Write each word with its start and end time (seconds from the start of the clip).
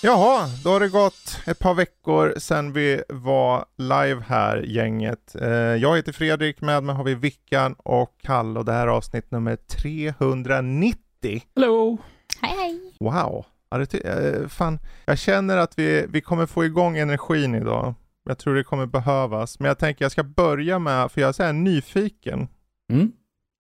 Jaha, 0.00 0.50
då 0.64 0.70
har 0.70 0.80
det 0.80 0.88
gått 0.88 1.17
ett 1.48 1.58
par 1.58 1.74
veckor 1.74 2.34
sedan 2.36 2.72
vi 2.72 3.02
var 3.08 3.64
live 3.76 4.22
här, 4.26 4.56
gänget. 4.56 5.34
Eh, 5.40 5.50
jag 5.50 5.96
heter 5.96 6.12
Fredrik, 6.12 6.60
med 6.60 6.82
mig 6.82 6.94
har 6.94 7.04
vi 7.04 7.14
Vickan 7.14 7.74
och 7.78 8.14
Kalle 8.22 8.58
och 8.58 8.64
det 8.64 8.72
här 8.72 8.86
är 8.86 8.90
avsnitt 8.90 9.30
nummer 9.30 9.56
390. 9.56 11.42
Hello! 11.54 11.98
Hej 12.40 12.56
hej! 12.56 12.96
Wow! 13.00 13.44
Ja, 13.70 13.78
det, 13.78 13.94
eh, 13.94 14.48
fan, 14.48 14.78
jag 15.04 15.18
känner 15.18 15.56
att 15.56 15.78
vi, 15.78 16.06
vi 16.08 16.20
kommer 16.20 16.46
få 16.46 16.64
igång 16.64 16.98
energin 16.98 17.54
idag. 17.54 17.94
Jag 18.24 18.38
tror 18.38 18.54
det 18.54 18.64
kommer 18.64 18.86
behövas, 18.86 19.60
men 19.60 19.68
jag 19.68 19.78
tänker 19.78 20.04
jag 20.04 20.12
ska 20.12 20.22
börja 20.22 20.78
med, 20.78 21.12
för 21.12 21.20
jag 21.20 21.28
är 21.28 21.32
så 21.32 21.42
här 21.42 21.52
nyfiken. 21.52 22.48
Mm. 22.92 23.12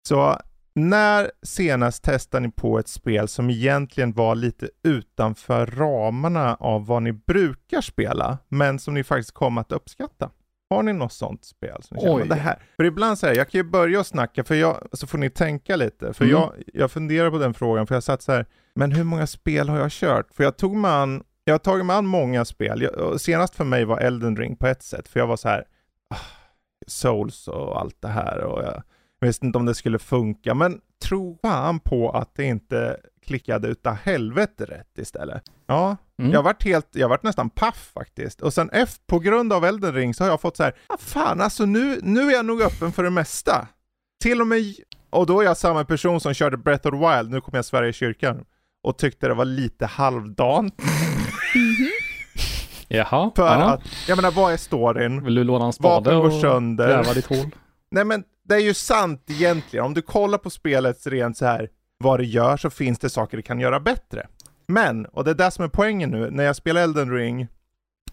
Så 0.09 0.39
när 0.75 1.31
senast 1.43 2.03
testade 2.05 2.47
ni 2.47 2.53
på 2.53 2.79
ett 2.79 2.89
spel 2.89 3.29
som 3.29 3.51
egentligen 3.51 4.13
var 4.13 4.35
lite 4.35 4.69
utanför 4.83 5.67
ramarna 5.67 6.55
av 6.55 6.87
vad 6.87 7.03
ni 7.03 7.13
brukar 7.13 7.81
spela, 7.81 8.39
men 8.49 8.79
som 8.79 8.95
ni 8.95 9.05
faktiskt 9.05 9.33
kom 9.35 9.59
att 9.59 9.73
uppskatta? 9.73 10.31
Har 10.71 10.83
ni 10.83 10.93
något 10.93 11.13
sånt 11.13 11.45
spel? 11.45 11.83
Som 11.83 11.95
ni 11.97 12.01
känner, 12.03 12.15
Oj. 12.15 12.21
"Men 12.21 12.29
det 12.29 12.35
här? 12.35 12.59
För 12.77 12.85
ibland 12.85 13.19
säger 13.19 13.37
jag 13.37 13.49
kan 13.51 13.59
ju 13.59 13.65
börja 13.71 14.01
och 14.01 14.07
snacka, 14.07 14.45
för 14.45 14.55
jag, 14.55 14.89
så 14.93 15.07
får 15.07 15.19
ni 15.19 15.31
tänka 15.31 15.77
lite. 15.77 16.13
För 16.13 16.25
Mm. 16.25 16.37
jag, 16.37 16.53
jag 16.75 16.91
funderar 16.91 17.31
på 17.31 17.39
den 17.39 17.55
frågan, 17.55 17.87
för 17.87 17.95
jag 17.95 18.03
satt 18.05 18.23
så 18.23 18.33
här, 18.33 18.47
men 18.75 18.93
hur 18.93 19.05
många 19.05 19.27
spel 19.27 19.69
har 19.69 19.79
jag 19.79 19.91
kört? 19.91 20.27
För 20.35 20.45
jag 20.45 20.57
tog 20.57 20.77
mig 20.77 20.91
an, 20.91 21.23
jag 21.45 21.55
har 21.55 21.59
tagit 21.59 21.87
mig 21.87 21.97
an 21.97 22.07
många 22.07 22.45
spel. 22.45 22.83
Jag, 22.83 23.21
senast 23.21 23.55
för 23.55 23.65
mig 23.65 23.85
var 23.85 23.99
Elden 23.99 24.37
Ring 24.37 24.57
på 24.57 24.67
ett 24.67 24.83
sätt, 24.83 25.09
för 25.09 25.21
jag 25.21 25.27
var 25.27 25.37
så 25.37 25.49
här, 25.49 25.65
ah, 26.11 26.17
Souls 26.87 27.49
och 27.49 27.81
allt 27.81 27.97
det 28.01 28.09
här 28.09 28.39
och 28.39 28.63
jag, 28.65 28.83
jag 29.25 29.29
visste 29.29 29.47
inte 29.47 29.59
om 29.59 29.67
det 29.67 29.75
skulle 29.75 29.99
funka, 29.99 30.55
men 30.55 30.81
tro 31.05 31.39
fan 31.43 31.81
på 31.81 32.11
att 32.11 32.35
det 32.35 32.45
inte 32.45 32.97
klickade 33.27 33.69
utav 33.69 33.95
helvete 33.95 34.65
rätt 34.65 34.99
istället. 34.99 35.43
Ja, 35.67 35.97
Mm. 36.19 36.33
jag 36.33 36.43
vart 36.43 36.65
helt, 36.65 36.89
jag 36.93 37.09
vart 37.09 37.23
nästan 37.23 37.51
paff 37.51 37.91
faktiskt. 37.95 38.41
Och 38.41 38.55
sen 38.55 38.71
F, 38.73 38.91
på 39.07 39.19
grund 39.19 39.53
av 39.53 39.65
Elden 39.65 39.95
Ring 39.95 40.15
så 40.15 40.25
har 40.25 40.29
jag 40.31 40.41
fått 40.41 40.57
så 40.57 40.63
här, 40.63 40.75
ah, 40.87 40.97
fan 40.99 41.41
alltså 41.41 41.65
nu, 41.67 41.99
nu 42.03 42.21
är 42.29 42.33
jag 42.33 42.47
nog 42.47 42.63
öppen 42.63 42.93
för 42.93 43.03
det 43.03 43.11
mesta. 43.11 43.69
Till 44.23 44.41
och 44.41 44.47
med, 44.47 44.75
och 45.11 45.27
då 45.27 45.41
är 45.41 45.45
jag 45.45 45.57
samma 45.57 45.85
person 45.85 46.21
som 46.21 46.35
körde 46.35 46.57
Breath 46.57 46.87
of 46.87 46.93
the 46.93 46.99
Wild, 47.17 47.31
nu 47.31 47.41
kommer 47.41 47.59
jag 47.59 47.65
svära 47.65 47.89
i 47.89 47.93
kyrkan, 47.93 48.45
och 48.83 48.99
tyckte 48.99 49.29
det 49.29 49.35
var 49.35 49.45
lite 49.45 49.87
halvdant. 49.87 50.75
Jaha, 52.89 53.31
För 53.37 53.43
ja. 53.47 53.51
att, 53.75 53.81
jag 54.09 54.17
menar 54.17 54.31
vad 54.31 54.53
är 54.53 54.57
storyn? 54.57 55.25
vill 55.25 55.35
du 55.35 55.45
låna 55.45 55.65
en 55.67 55.73
spade 55.73 55.95
Vapen 56.11 56.19
går 56.19 56.27
och 56.37 56.41
sönder. 56.41 56.87
gräva 56.89 57.13
ditt 57.13 57.27
hål? 57.27 57.51
Nej 57.91 58.05
men 58.05 58.25
det 58.45 58.55
är 58.55 58.59
ju 58.61 58.75
sant 58.75 59.23
egentligen. 59.27 59.85
Om 59.85 59.95
du 59.95 60.03
kollar 60.03 60.39
på 60.39 60.51
spelet 60.51 61.07
rent 61.07 61.37
så 61.37 61.47
här 61.47 61.69
vad 61.99 62.21
det 62.21 62.25
gör 62.27 62.57
så 62.57 62.71
finns 62.71 62.99
det 62.99 63.11
saker 63.11 63.37
det 63.37 63.43
kan 63.43 63.61
göra 63.61 63.81
bättre. 63.81 64.27
Men, 64.69 65.07
och 65.07 65.25
det 65.25 65.31
är 65.31 65.35
det 65.35 65.51
som 65.51 65.65
är 65.65 65.69
poängen 65.69 66.11
nu, 66.11 66.31
när 66.31 66.45
jag 66.45 66.57
spelar 66.57 66.83
Elden 66.83 67.11
Ring 67.11 67.49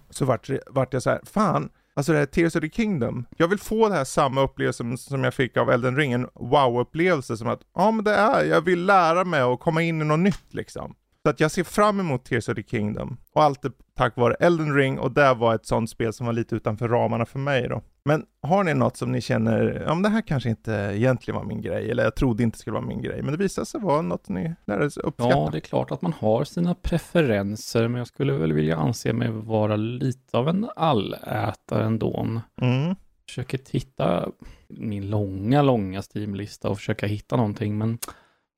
så 0.09 0.26
vart, 0.26 0.50
vart 0.70 0.94
jag 0.94 1.04
så 1.04 1.09
här, 1.09 1.22
fan, 1.24 1.70
alltså 1.94 2.12
det 2.12 2.18
här 2.18 2.26
Tears 2.26 2.56
of 2.56 2.62
the 2.62 2.70
Kingdom, 2.70 3.26
jag 3.38 3.48
vill 3.48 3.59
få 3.59 3.90
det 3.90 3.96
här 3.96 4.04
samma 4.04 4.42
upplevelse 4.42 4.78
som, 4.78 4.98
som 4.98 5.24
jag 5.24 5.34
fick 5.34 5.58
av 5.58 5.72
Elden 5.72 5.96
Ring, 5.96 6.12
en 6.12 6.28
wow-upplevelse 6.34 7.38
som 7.38 7.48
att, 7.48 7.62
ja 7.76 7.92
men 7.92 8.06
det 8.06 8.14
är, 8.14 8.46
jag 8.46 8.62
vill 8.62 8.86
lära 8.86 9.24
mig 9.24 9.44
och 9.44 9.59
komma 9.59 9.82
in 9.82 10.02
i 10.02 10.06
något 10.06 10.20
nytt 10.20 10.54
liksom. 10.54 10.96
Så 11.24 11.30
att 11.30 11.40
jag 11.40 11.52
ser 11.52 11.64
fram 11.64 12.00
emot 12.00 12.26
Tears 12.26 12.50
of 12.50 12.56
the 12.56 12.64
Kingdom. 12.64 13.18
Och 13.34 13.44
allt 13.44 13.66
är 13.66 13.72
tack 13.97 14.18
vare 14.18 14.34
Elden 14.34 14.75
Ring 14.75 15.00
och 15.00 15.12
det 15.12 15.34
var 15.34 15.56
ett 15.56 15.66
sånt 15.66 15.90
spel 15.90 16.14
som 16.14 16.25
var 16.25 16.34
lite 16.34 16.56
utanför 16.56 16.88
ramarna 16.88 17.25
för 17.25 17.40
mig 17.40 17.68
då. 17.68 17.81
Men 18.06 18.25
har 18.41 18.63
ni 18.63 18.73
något 18.73 18.97
som 18.97 19.12
ni 19.12 19.22
känner, 19.22 19.84
ja 19.85 19.94
men 19.94 20.03
det 20.03 20.09
här 20.09 20.22
kanske 20.22 20.50
inte 20.50 20.72
egentligen 20.72 21.35
var 21.35 21.44
min 21.44 21.62
grej, 21.62 21.91
eller 21.91 22.03
jag 22.03 22.16
trodde 22.16 22.44
inte 22.44 22.57
skulle 22.57 22.73
vara 22.73 22.85
min 22.85 23.01
grej, 23.01 23.22
men 23.22 23.31
det 23.31 23.38
visade 23.38 23.66
sig 23.66 23.81
vara 23.81 24.01
något 24.01 24.29
ni 24.29 24.56
lärde 24.66 24.85
er 24.85 25.06
uppskatta. 25.06 25.29
Ja, 25.29 25.50
det 25.51 25.57
är 25.57 25.59
klart 25.59 25.91
att 25.91 26.01
man 26.01 26.13
har 26.13 26.44
sina 26.44 26.75
preferenser, 26.75 27.88
men 27.88 27.97
jag 27.97 28.07
skulle 28.07 28.34
väl 28.34 28.53
vilja 28.53 28.78
anse 28.78 29.13
mig 29.13 29.29
vara 29.31 29.75
lite 29.75 30.38
av 30.38 30.50
en 30.50 30.69
allätare 30.75 31.85
ändå. 31.85 32.41
Mm. 32.61 32.95
Försöker 33.25 33.57
titta 33.57 34.29
min 34.67 35.09
långa, 35.09 35.61
långa 35.61 36.01
Steam-lista 36.01 36.69
och 36.69 36.78
försöka 36.78 37.07
hitta 37.07 37.35
någonting, 37.35 37.78
men 37.78 37.97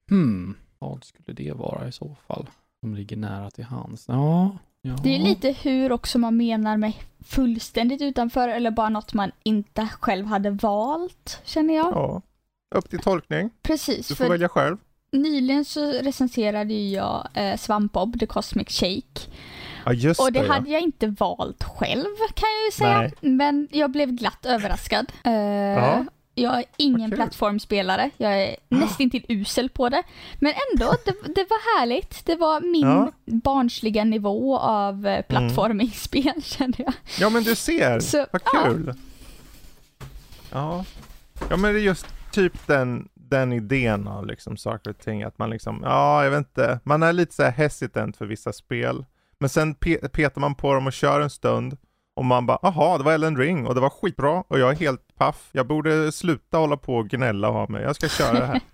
hmm, 0.09 0.55
vad 0.79 1.03
skulle 1.03 1.33
det 1.33 1.53
vara 1.53 1.87
i 1.87 1.91
så 1.91 2.15
fall? 2.27 2.49
Som 2.79 2.95
ligger 2.95 3.17
nära 3.17 3.51
till 3.51 3.63
hands? 3.63 4.05
Ja, 4.07 4.57
ja. 4.83 4.95
Det 5.03 5.16
är 5.16 5.19
lite 5.19 5.51
hur 5.51 5.91
också 5.91 6.19
man 6.19 6.38
menar 6.38 6.77
med 6.77 6.94
fullständigt 7.25 8.01
utanför 8.01 8.49
eller 8.49 8.71
bara 8.71 8.89
något 8.89 9.13
man 9.13 9.31
inte 9.44 9.88
själv 9.99 10.25
hade 10.25 10.49
valt, 10.49 11.41
känner 11.44 11.73
jag. 11.75 11.91
Ja. 11.94 12.21
Upp 12.75 12.89
till 12.89 12.99
tolkning, 12.99 13.49
Precis, 13.61 14.07
du 14.07 14.16
får 14.16 14.29
välja 14.29 14.49
själv. 14.49 14.77
nyligen 15.11 15.66
så 15.66 15.91
recenserade 15.91 16.73
jag 16.73 17.27
eh, 17.33 17.57
Svampbob, 17.57 18.19
The 18.19 18.25
Cosmic 18.25 18.69
Shake. 18.69 19.21
Ja 19.85 19.94
just 19.94 20.19
Och 20.19 20.31
det 20.31 20.39
det 20.39 20.45
ja. 20.45 20.53
hade 20.53 20.69
jag 20.69 20.81
inte 20.81 21.07
valt 21.07 21.63
själv 21.63 22.15
kan 22.33 22.50
jag 22.59 22.65
ju 22.65 22.71
säga. 22.71 22.97
Nej. 23.21 23.31
Men 23.38 23.67
jag 23.71 23.91
blev 23.91 24.11
glatt 24.11 24.45
överraskad. 24.45 25.11
Eh, 25.23 25.31
Ja. 25.33 26.05
Jag 26.35 26.57
är 26.59 26.66
ingen 26.77 27.09
kul. 27.09 27.17
plattformspelare. 27.17 28.09
Jag 28.17 28.44
är 28.44 28.55
nästintill 28.69 29.25
usel 29.27 29.69
på 29.69 29.89
det. 29.89 30.03
Men 30.39 30.53
ändå, 30.71 30.94
det, 31.05 31.11
det 31.35 31.45
var 31.49 31.79
härligt. 31.79 32.25
Det 32.25 32.35
var 32.35 32.61
min 32.61 32.81
Ja. 32.88 32.97
Mm. 32.97 33.11
barnsliga 33.25 34.03
nivå 34.03 34.57
av 34.57 35.07
eh, 35.07 35.21
plattformingspel 35.21 36.33
kände 36.44 36.83
jag. 36.83 36.94
Ja 37.19 37.29
men 37.29 37.44
du 37.44 37.55
ser, 37.55 37.99
Så, 37.99 38.25
vad 38.31 38.41
ja. 38.53 38.63
kul. 38.63 38.94
Ja. 40.51 40.85
ja 41.49 41.57
men 41.57 41.73
det 41.73 41.79
är 41.79 41.83
just 41.83 42.05
typ 42.31 42.67
den, 42.67 43.09
den 43.13 43.53
idén 43.53 44.07
av 44.07 44.25
liksom 44.27 44.57
saker 44.57 44.89
och 44.89 44.97
ting, 45.00 45.23
att 45.23 45.38
man 45.38 45.50
liksom, 45.50 45.79
ja 45.83 46.23
jag 46.23 46.31
vet 46.31 46.38
inte, 46.38 46.79
man 46.83 47.03
är 47.03 47.13
lite 47.13 47.33
så 47.35 47.44
här 47.44 47.51
hesitant 47.51 48.17
för 48.17 48.25
vissa 48.25 48.53
spel. 48.53 49.05
Men 49.39 49.50
sen 49.50 49.75
pe- 49.75 50.07
petar 50.09 50.41
man 50.41 50.55
på 50.55 50.73
dem 50.73 50.88
och 50.88 50.94
kör 50.94 51.21
en 51.21 51.29
stund 51.29 51.77
och 52.16 52.25
man 52.25 52.46
bara, 52.46 52.57
aha 52.62 52.97
det 52.97 53.03
var 53.03 53.12
Ellen 53.13 53.38
Ring 53.38 53.68
och 53.68 53.75
det 53.75 53.81
var 53.81 53.90
skitbra 53.90 54.44
och 54.47 54.59
jag 54.59 54.72
är 54.72 54.75
helt 54.75 55.16
paff. 55.18 55.50
Jag 55.51 55.68
borde 55.68 56.12
sluta 56.12 56.57
hålla 56.57 56.78
på 56.78 56.96
och 56.96 57.07
gnälla 57.09 57.50
ha 57.50 57.68
mig, 57.68 57.84
jag 57.84 57.96
ska 57.96 58.09
köra 58.09 58.40
det 58.40 58.46
här. 58.46 58.62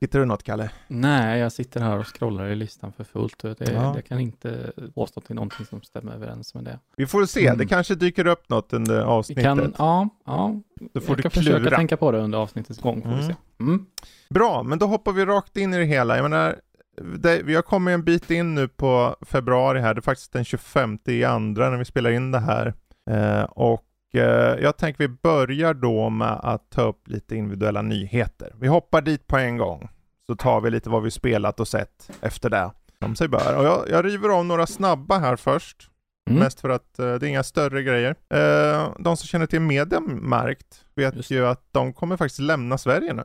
Hittar 0.00 0.18
du 0.18 0.24
något 0.24 0.42
Kalle? 0.42 0.70
Nej, 0.88 1.38
jag 1.40 1.52
sitter 1.52 1.80
här 1.80 1.98
och 1.98 2.06
scrollar 2.16 2.46
i 2.46 2.54
listan 2.56 2.92
för 2.92 3.04
fullt. 3.04 3.44
och 3.44 3.54
Det, 3.58 3.72
Ja. 3.72 3.94
Jag 3.94 4.04
kan 4.04 4.20
inte 4.20 4.72
påstå 4.94 5.20
till 5.20 5.34
någonting 5.34 5.66
som 5.66 5.82
stämmer 5.82 6.12
överens 6.14 6.54
med 6.54 6.64
det. 6.64 6.78
Vi 6.96 7.06
får 7.06 7.26
se, 7.26 7.46
Mm. 7.46 7.58
det 7.58 7.66
kanske 7.66 7.94
dyker 7.94 8.26
upp 8.26 8.48
något 8.48 8.72
under 8.72 8.96
Vi 8.96 9.02
avsnittet. 9.02 9.44
kan, 9.44 9.74
ja, 9.78 10.08
ja. 10.26 10.60
Då 10.92 11.00
får 11.00 11.10
jag 11.10 11.18
du 11.18 11.22
kan 11.22 11.30
försöka 11.30 11.58
klura. 11.60 11.76
tänka 11.76 11.96
på 11.96 12.12
det 12.12 12.18
under 12.18 12.38
avsnittets 12.38 12.80
gång, 12.80 13.02
får 13.02 13.08
vi 13.08 13.14
Mm. 13.14 13.26
se. 13.28 13.34
Mm. 13.60 13.86
Bra, 14.30 14.62
men 14.62 14.78
då 14.78 14.86
hoppar 14.86 15.12
vi 15.12 15.24
rakt 15.24 15.56
in 15.56 15.74
i 15.74 15.78
det 15.78 15.84
hela. 15.84 16.16
Jag 16.16 16.22
menar, 16.22 16.56
det, 17.02 17.42
vi 17.42 17.54
har 17.54 17.62
kommit 17.62 17.92
en 17.92 18.04
bit 18.04 18.30
in 18.30 18.54
nu 18.54 18.68
på 18.68 19.16
februari 19.20 19.80
här. 19.80 19.94
Det 19.94 19.98
är 19.98 20.02
faktiskt 20.02 20.32
den 20.32 20.44
25 20.44 20.98
i 21.04 21.24
andra 21.24 21.70
när 21.70 21.78
vi 21.78 21.84
spelar 21.84 22.10
in 22.10 22.30
det 22.30 22.38
här. 22.38 22.74
Eh, 23.10 23.42
och 23.42 23.84
eh, 24.14 24.58
jag 24.62 24.76
tänker 24.76 25.08
vi 25.08 25.16
börjar 25.22 25.74
då 25.74 26.10
med 26.10 26.40
att 26.42 26.70
ta 26.70 26.82
upp 26.82 27.08
lite 27.08 27.36
individuella 27.36 27.82
nyheter. 27.82 28.52
Vi 28.60 28.68
hoppar 28.68 29.02
dit 29.02 29.26
på 29.26 29.36
en 29.36 29.56
gång. 29.56 29.88
Så 30.26 30.36
tar 30.36 30.60
vi 30.60 30.70
lite 30.70 30.90
vad 30.90 31.02
vi 31.02 31.10
spelat 31.10 31.60
och 31.60 31.68
sett 31.68 32.10
efter 32.20 32.50
det. 32.50 32.70
Som 33.02 33.16
sig 33.16 33.28
bör. 33.28 33.56
Och 33.56 33.64
jag, 33.64 33.88
jag 33.90 34.04
river 34.04 34.28
av 34.28 34.44
några 34.44 34.66
snabba 34.66 35.18
här 35.18 35.36
först. 35.36 35.90
Mm. 36.30 36.40
Mest 36.40 36.60
för 36.60 36.68
att 36.68 36.98
eh, 36.98 37.14
det 37.14 37.26
är 37.26 37.28
inga 37.28 37.42
större 37.42 37.82
grejer. 37.82 38.16
Eh, 38.28 38.92
de 38.98 39.16
som 39.16 39.26
känner 39.26 39.46
till 39.46 39.60
Mediamarkt 39.60 40.84
vet 40.94 41.16
Just 41.16 41.30
ju 41.30 41.46
att 41.46 41.68
de 41.72 41.92
kommer 41.92 42.16
faktiskt 42.16 42.40
lämna 42.40 42.78
Sverige 42.78 43.12
nu. 43.12 43.24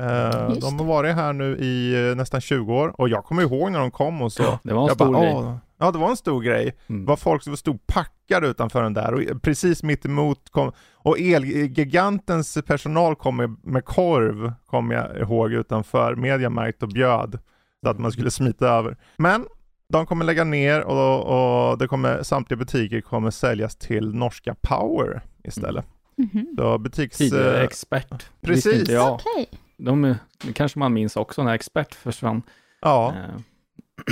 Eh, 0.00 0.48
Just 0.48 0.60
de 0.60 0.78
har 0.78 0.86
varit 0.86 1.14
här 1.14 1.32
nu 1.32 1.56
i 1.58 2.08
eh, 2.10 2.16
nästan 2.16 2.40
20 2.40 2.74
år 2.74 3.00
och 3.00 3.08
jag 3.08 3.24
kommer 3.24 3.42
ihåg 3.42 3.72
när 3.72 3.78
de 3.78 3.90
kom 3.90 4.22
och 4.22 4.32
så. 4.32 4.42
Ja, 4.42 4.58
det 4.62 4.74
var 4.74 4.80
en 4.82 4.86
jag 4.86 4.94
stor 4.96 5.12
bara, 5.12 5.22
grej. 5.22 5.34
"Åh." 5.36 5.56
Ja, 5.82 5.90
det 5.90 5.98
var 5.98 6.10
en 6.10 6.16
stor 6.16 6.42
grej. 6.42 6.76
Mm. 6.86 7.00
Det 7.04 7.08
var 7.08 7.16
folk 7.16 7.42
som 7.42 7.56
stod 7.56 7.86
packade 7.86 8.46
utanför 8.46 8.82
den 8.82 8.94
där 8.94 9.14
och 9.14 9.42
precis 9.42 9.82
mitt 9.82 10.04
emot 10.04 10.50
kom 10.50 10.72
och 10.94 11.18
Elgigantens 11.18 12.58
personal 12.66 13.16
kom 13.16 13.36
med, 13.36 13.56
med 13.62 13.84
korv, 13.84 14.52
kom 14.66 14.90
jag 14.90 15.16
ihåg, 15.18 15.52
utanför 15.52 16.14
Mediamarkt 16.14 16.82
och 16.82 16.88
bjöd 16.88 17.38
så 17.84 17.90
att 17.90 17.98
man 17.98 18.12
skulle 18.12 18.30
smita 18.30 18.68
över. 18.68 18.96
Men 19.16 19.46
de 19.88 20.06
kommer 20.06 20.24
lägga 20.24 20.44
ner 20.44 20.80
och, 20.80 21.70
och 21.70 21.78
det 21.78 21.88
kommer, 21.88 22.22
samtliga 22.22 22.58
butiker 22.58 23.00
kommer 23.00 23.30
säljas 23.30 23.76
till 23.76 24.14
norska 24.14 24.54
Power 24.60 25.22
istället. 25.44 25.84
Mhm. 26.16 26.46
Så 26.58 26.78
butiks... 26.78 27.18
Tidigare 27.18 27.58
eh, 27.58 27.64
expert. 27.64 28.30
precis. 28.40 28.80
Inte 28.80 28.92
jag. 28.92 29.12
Okej. 29.14 29.48
De, 29.84 30.14
det 30.44 30.52
kanske 30.52 30.78
man 30.78 30.92
minns 30.92 31.16
också 31.16 31.42
när 31.42 31.54
expert 31.54 31.94
försvann. 31.94 32.42
ja, 32.80 33.14
Eh, 33.16 33.40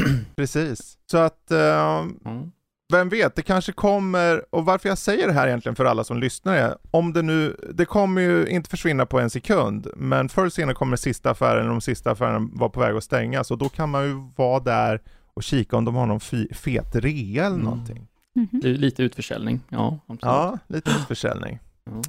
precis. 0.37 0.99
Så 1.11 1.19
att 1.19 1.51
eh, 1.51 1.99
mm. 2.25 2.53
vem 2.93 3.09
vet, 3.09 3.35
det 3.37 3.43
kanske 3.43 3.73
kommer, 3.73 4.55
och 4.55 4.65
varför 4.65 4.89
jag 4.89 4.99
säger 4.99 5.27
det 5.27 5.33
här 5.33 5.47
egentligen 5.47 5.77
för 5.77 5.85
alla 5.85 6.05
som 6.05 6.19
lyssnar 6.21 6.57
är, 6.57 6.77
om 6.91 7.13
det 7.13 7.23
nu, 7.23 7.57
det 7.75 7.85
kommer 7.85 8.21
ju 8.21 8.47
inte 8.47 8.71
försvinna 8.71 9.07
på 9.07 9.21
en 9.21 9.31
sekund, 9.31 9.87
men 9.97 10.29
förr 10.29 10.43
eller 10.43 10.51
senare 10.51 10.75
kommer 10.75 10.97
sista 10.97 11.31
affären, 11.31 11.67
de 11.69 11.81
sista 11.81 12.11
affärerna 12.11 12.49
var 12.53 12.69
på 12.69 12.81
väg 12.81 12.97
att 12.97 13.05
stängas 13.05 13.51
och 13.51 13.59
då 13.59 13.69
kan 13.69 13.89
man 13.91 14.05
ju 14.05 14.15
vara 14.37 14.61
där 14.61 15.01
och 15.35 15.43
kika 15.43 15.77
om 15.77 15.85
de 15.85 15.95
har 15.95 16.07
någon 16.07 16.21
fet 16.55 16.97
rea 16.97 17.45
eller 17.47 17.55
Mm. 17.57 17.65
någonting. 17.65 18.09
Det 18.53 18.69
är 18.71 18.75
Lite 18.75 19.03
utförsäljning, 19.03 19.61
ja. 19.69 19.99
absolut. 20.07 20.23
Ja, 20.23 20.59
lite 20.67 20.91
försäljning. 20.91 21.59
Ja. 21.85 22.03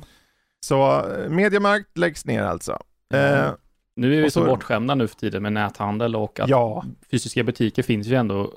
Så 0.60 1.06
eh, 1.12 1.30
Mediamarkt 1.30 1.98
läggs 1.98 2.26
ner 2.26 2.44
alltså. 2.44 2.80
Ja. 3.10 3.18
Eh, 3.48 3.52
Nu 3.96 4.18
är 4.18 4.22
vi 4.22 4.32
så 4.32 4.40
så- 4.40 4.46
bortskämda 4.46 4.96
nu 4.96 5.08
för 5.08 5.16
tiden 5.16 5.44
med 5.44 5.54
näthandel 5.54 6.16
och 6.16 6.40
att 6.40 6.50
ja, 6.50 6.84
fysiska 7.12 7.44
butiker 7.44 7.84
finns 7.84 8.08
ju 8.08 8.16
ändå 8.16 8.52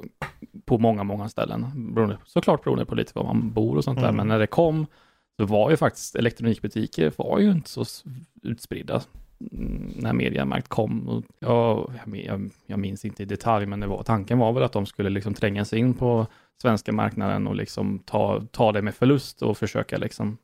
på 0.64 0.78
många, 0.78 1.04
många 1.04 1.28
ställen. 1.28 1.66
Beroende, 1.94 2.18
såklart 2.24 2.64
beroende 2.64 2.84
på 2.84 2.94
lite 2.94 3.12
var 3.14 3.24
man 3.24 3.50
bor 3.52 3.76
och 3.76 3.84
sånt 3.84 3.98
där, 3.98 4.04
Mm. 4.04 4.16
men 4.16 4.28
när 4.28 4.38
det 4.38 4.46
kom 4.46 4.86
så 5.40 5.46
var 5.46 5.70
ju 5.70 5.76
faktiskt 5.76 6.16
elektronikbutiker 6.16 7.12
var 7.16 7.38
ju 7.38 7.50
inte 7.50 7.68
så 7.70 7.84
utspridda 8.42 9.02
när 9.96 10.12
Mediamarkt 10.12 10.68
kom. 10.68 11.08
Och 11.08 11.24
jag, 11.38 11.92
jag, 12.14 12.50
jag 12.66 12.78
minns 12.78 13.04
inte 13.04 13.22
i 13.22 13.26
detalj, 13.26 13.66
men 13.66 13.80
det 13.80 13.86
var, 13.86 14.02
tanken 14.02 14.38
var 14.38 14.52
väl 14.52 14.62
att 14.62 14.72
de 14.72 14.86
skulle 14.86 15.10
liksom 15.10 15.34
tränga 15.34 15.64
sig 15.64 15.78
in 15.78 15.94
på 15.94 16.26
svenska 16.62 16.92
marknaden 16.92 17.46
och 17.46 17.56
liksom 17.56 17.98
ta, 17.98 18.42
ta 18.50 18.72
det 18.72 18.82
med 18.82 18.94
förlust 18.94 19.42
och 19.42 19.58
försöka 19.58 19.96
liksom 19.98 20.38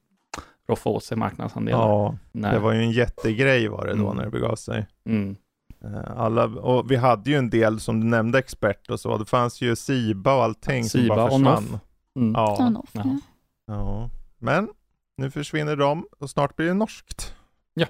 roffa 0.68 0.90
åt 0.90 1.04
sig 1.04 1.16
marknadsandelar. 1.16 1.78
ja, 1.78 2.14
när, 2.32 2.52
det 2.52 2.58
var 2.58 2.72
ju 2.72 2.78
en 2.82 2.90
jättegrej 2.90 3.68
var 3.68 3.86
det 3.86 3.94
då 3.94 4.04
Mm. 4.04 4.16
när 4.16 4.24
det 4.24 4.30
begav 4.30 4.56
sig. 4.56 4.86
mm, 5.06 5.36
Eh, 5.84 6.20
Alla, 6.20 6.44
och 6.44 6.90
vi 6.90 6.96
hade 6.96 7.30
ju 7.30 7.36
en 7.36 7.50
del 7.50 7.80
som 7.80 8.00
du 8.00 8.06
nämnde 8.06 8.38
expert 8.38 8.90
och 8.90 9.00
så, 9.00 9.18
det 9.18 9.24
fanns 9.26 9.60
ju 9.60 9.76
Siba 9.76 10.34
och 10.36 10.42
allting 10.44 10.84
som 10.84 11.00
Siba 11.00 11.14
bara 11.16 11.24
och 11.24 11.30
försvann. 11.32 11.78
Mm. 12.16 12.32
Ja, 12.36 12.68
Noff, 12.70 12.90
ja. 12.92 13.02
Ja. 13.04 13.18
ja. 13.66 14.10
Men 14.38 14.68
nu 15.16 15.30
försvinner 15.30 15.76
de 15.76 16.06
och 16.18 16.30
snart 16.30 16.56
blir 16.56 16.66
det 16.66 16.74
norskt. 16.74 17.34
Ja. 17.74 17.86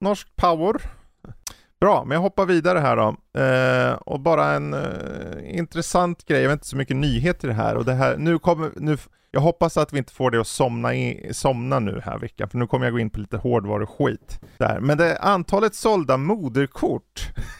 Norsk 0.00 0.36
power. 0.36 0.82
Bra, 1.80 2.04
men 2.04 2.14
jag 2.14 2.22
hoppar 2.22 2.46
vidare 2.46 2.78
här 2.78 2.96
då. 2.96 3.40
Eh, 3.40 3.92
och 3.94 4.20
bara 4.20 4.52
en 4.52 4.74
eh, 4.74 5.58
intressant 5.58 6.24
grej, 6.24 6.40
jag 6.42 6.48
vet 6.48 6.56
inte 6.56 6.66
så 6.66 6.76
mycket 6.76 6.96
nyheter 6.96 7.48
i 7.48 7.50
det 7.50 7.54
här 7.56 7.74
och 7.76 7.84
det 7.84 7.94
här, 7.94 8.16
nu 8.16 8.38
kommer, 8.38 8.70
nu, 8.76 8.96
jag 9.30 9.40
hoppas 9.40 9.76
att 9.76 9.92
vi 9.92 9.98
inte 9.98 10.12
får 10.12 10.30
det 10.30 10.40
att 10.40 10.46
somna, 10.46 10.94
i, 10.94 11.30
somna 11.34 11.78
nu 11.78 12.00
här 12.04 12.18
veckan, 12.18 12.48
för 12.48 12.58
nu 12.58 12.66
kommer 12.66 12.86
jag 12.86 12.92
gå 12.92 12.98
in 12.98 13.10
på 13.10 13.20
lite 13.20 13.36
hårdvaruskit. 13.36 14.40
Där. 14.58 14.80
Men 14.80 14.98
det 14.98 15.18
antalet 15.18 15.74
sålda 15.74 16.16
moderkort 16.16 17.32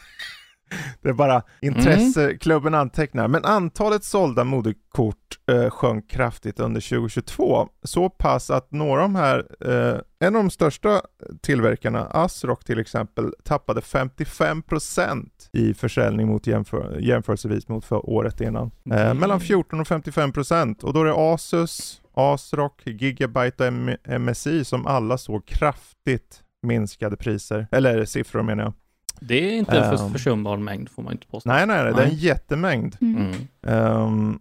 Det 1.01 1.09
är 1.09 1.13
bara 1.13 1.41
intresseklubben 1.61 2.73
antecknar. 2.75 3.27
Men 3.27 3.45
antalet 3.45 4.03
sålda 4.03 4.43
moderkort 4.43 5.17
eh, 5.51 5.69
sjönk 5.69 6.09
kraftigt 6.11 6.59
under 6.59 6.81
2022. 6.89 7.67
Så 7.83 8.09
pass 8.09 8.49
att 8.49 8.71
några 8.71 9.03
av 9.03 9.09
de 9.09 9.15
här, 9.15 9.45
eh, 9.65 9.99
en 10.27 10.35
av 10.35 10.43
de 10.43 10.49
största 10.49 11.01
tillverkarna, 11.41 12.05
Asrock 12.05 12.63
till 12.65 12.79
exempel, 12.79 13.33
tappade 13.43 13.81
55% 13.81 15.29
i 15.53 15.73
försäljning 15.73 16.27
mot 16.27 16.47
jämför, 16.47 16.97
jämförelsevis 16.99 17.67
mot 17.67 17.85
för 17.85 18.09
året 18.09 18.41
innan. 18.41 18.71
Eh, 18.91 19.01
Mm. 19.01 19.17
mellan 19.17 19.39
14 19.39 19.79
och 19.79 19.87
55% 19.87 20.83
och 20.83 20.93
då 20.93 21.01
är 21.01 21.05
det 21.05 21.13
Asus, 21.33 22.01
Asrock, 22.13 22.81
Gigabyte 22.85 23.63
och 23.63 23.67
M- 23.67 23.97
MSI 24.19 24.65
som 24.65 24.87
alla 24.87 25.17
såg 25.17 25.45
kraftigt 25.45 26.41
minskade 26.67 27.17
priser, 27.17 27.67
eller 27.71 28.05
siffror 28.05 28.43
menar 28.43 28.63
jag. 28.63 28.73
Det 29.21 29.35
är 29.35 29.51
inte 29.57 29.77
en 29.79 29.99
Ehm. 29.99 30.11
försumbar 30.11 30.57
mängd 30.57 30.89
får 30.89 31.03
man 31.03 31.13
inte 31.13 31.27
påstå. 31.27 31.49
Nej, 31.49 31.67
nej, 31.67 31.83
nej, 31.83 31.93
det 31.93 32.01
är 32.01 32.05
en 32.07 32.15
jättemängd. 32.15 32.97
Mm. 33.01 33.17
Mm. 33.17 33.35
Ehm, 33.67 34.39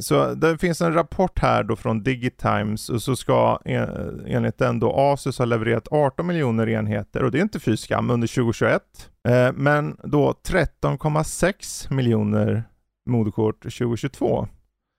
så 0.00 0.34
det 0.34 0.58
finns 0.58 0.80
en 0.80 0.94
rapport 0.94 1.38
här 1.38 1.62
då 1.64 1.76
från 1.76 2.02
Digitimes 2.02 2.88
och 2.88 3.02
så 3.02 3.16
ska 3.16 3.58
eh, 3.64 3.88
enligt 4.26 4.58
den 4.58 4.80
då 4.80 4.92
Asus 4.96 5.38
ha 5.38 5.44
levererat 5.44 5.88
18 5.90 6.26
miljoner 6.26 6.68
enheter 6.68 7.22
och 7.22 7.30
det 7.30 7.38
är 7.38 7.42
inte 7.42 7.60
fy 7.60 7.76
skam 7.76 8.10
under 8.10 8.28
2021. 8.28 8.82
Eh, 9.28 9.52
men 9.52 9.96
då 10.04 10.34
13,6 10.48 11.92
miljoner 11.92 12.64
moderkort 13.10 13.62
2022. 13.62 14.48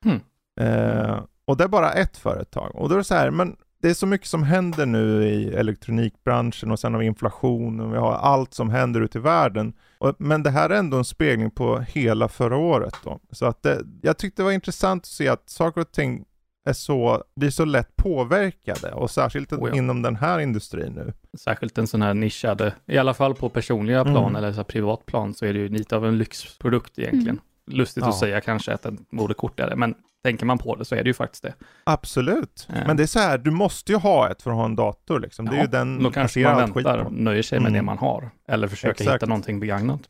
Hmm. 0.05 0.19
Eh, 0.61 1.19
och 1.45 1.57
det 1.57 1.63
är 1.63 1.67
bara 1.67 1.91
ett 1.91 2.17
företag. 2.17 2.75
Och 2.75 2.89
då 2.89 2.95
är 2.95 2.97
det 2.97 3.03
så 3.03 3.15
här, 3.15 3.31
men 3.31 3.55
det 3.81 3.89
är 3.89 3.93
så 3.93 4.05
mycket 4.07 4.27
som 4.27 4.43
händer 4.43 4.85
nu 4.85 5.23
i 5.23 5.53
elektronikbranschen 5.55 6.71
och 6.71 6.79
sen 6.79 6.93
har 6.93 6.99
vi 6.99 7.05
inflation 7.05 7.79
och 7.79 7.93
vi 7.93 7.97
har 7.97 8.13
allt 8.13 8.53
som 8.53 8.69
händer 8.69 9.01
ute 9.01 9.17
i 9.17 9.21
världen. 9.21 9.73
Men 10.17 10.43
det 10.43 10.49
här 10.49 10.69
är 10.69 10.75
ändå 10.79 10.97
en 10.97 11.05
spegling 11.05 11.51
på 11.51 11.79
hela 11.79 12.27
förra 12.29 12.57
året 12.57 12.93
då. 13.03 13.19
Så 13.31 13.45
att 13.45 13.63
det, 13.63 13.81
jag 14.01 14.17
tyckte 14.17 14.41
det 14.41 14.45
var 14.45 14.51
intressant 14.51 15.03
att 15.03 15.07
se 15.07 15.27
att 15.27 15.49
saker 15.49 15.81
och 15.81 15.91
ting 15.91 16.25
är 16.69 16.73
så, 16.73 17.23
blir 17.35 17.49
så 17.49 17.65
lätt 17.65 17.95
påverkade 17.95 18.91
och 18.91 19.11
särskilt 19.11 19.51
Oh 19.53 19.69
ja. 19.69 19.75
inom 19.75 20.01
den 20.01 20.15
här 20.15 20.39
industrin 20.39 20.93
nu. 20.93 21.13
Särskilt 21.37 21.77
en 21.77 21.87
sån 21.87 22.01
här 22.01 22.13
nischad, 22.13 22.71
i 22.85 22.97
alla 22.97 23.13
fall 23.13 23.35
på 23.35 23.49
personliga 23.49 24.01
Mm. 24.01 24.13
plan 24.13 24.35
eller 24.35 24.51
så 24.51 24.55
här 24.57 24.63
privat 24.63 25.05
plan 25.05 25.33
så 25.33 25.45
är 25.45 25.53
det 25.53 25.59
ju 25.59 25.67
lite 25.69 25.95
av 25.95 26.05
en 26.05 26.17
lyxprodukt 26.17 26.99
egentligen. 26.99 27.39
Mm. 27.67 27.77
Lustigt 27.77 28.03
Ja. 28.03 28.09
att 28.09 28.17
säga 28.19 28.41
kanske 28.41 28.73
att 28.73 28.85
en 28.85 29.05
moderkort 29.11 29.59
är 29.59 29.69
det, 29.69 29.75
men 29.75 29.95
tänker 30.25 30.45
man 30.45 30.57
på 30.57 30.75
det 30.75 30.85
så 30.85 30.95
är 30.95 31.03
det 31.03 31.07
ju 31.09 31.13
faktiskt 31.13 31.43
det. 31.43 31.53
Absolut. 31.83 32.67
Ja. 32.69 32.75
Men 32.87 32.97
det 32.97 33.03
är 33.03 33.07
så 33.07 33.19
här, 33.19 33.37
du 33.37 33.51
måste 33.51 33.91
ju 33.91 33.97
ha 33.97 34.29
ett 34.29 34.41
för 34.41 34.51
att 34.51 34.57
ha 34.57 34.65
en 34.65 34.75
dator 34.75 35.19
liksom. 35.19 35.45
Det 35.45 35.57
är 35.57 35.61
ju 35.61 35.67
den 35.67 36.03
Då 36.03 36.11
kanske 36.11 36.43
man 36.43 36.57
väntar, 36.57 37.03
på. 37.03 37.09
nöjer 37.09 37.43
sig 37.43 37.59
med 37.59 37.67
Mm. 37.69 37.73
det 37.79 37.81
man 37.85 37.97
har. 37.97 38.29
Eller 38.47 38.67
försöker 38.67 38.91
Exakt. 39.03 39.15
hitta 39.15 39.25
någonting 39.25 39.59
begagnat. 39.59 40.01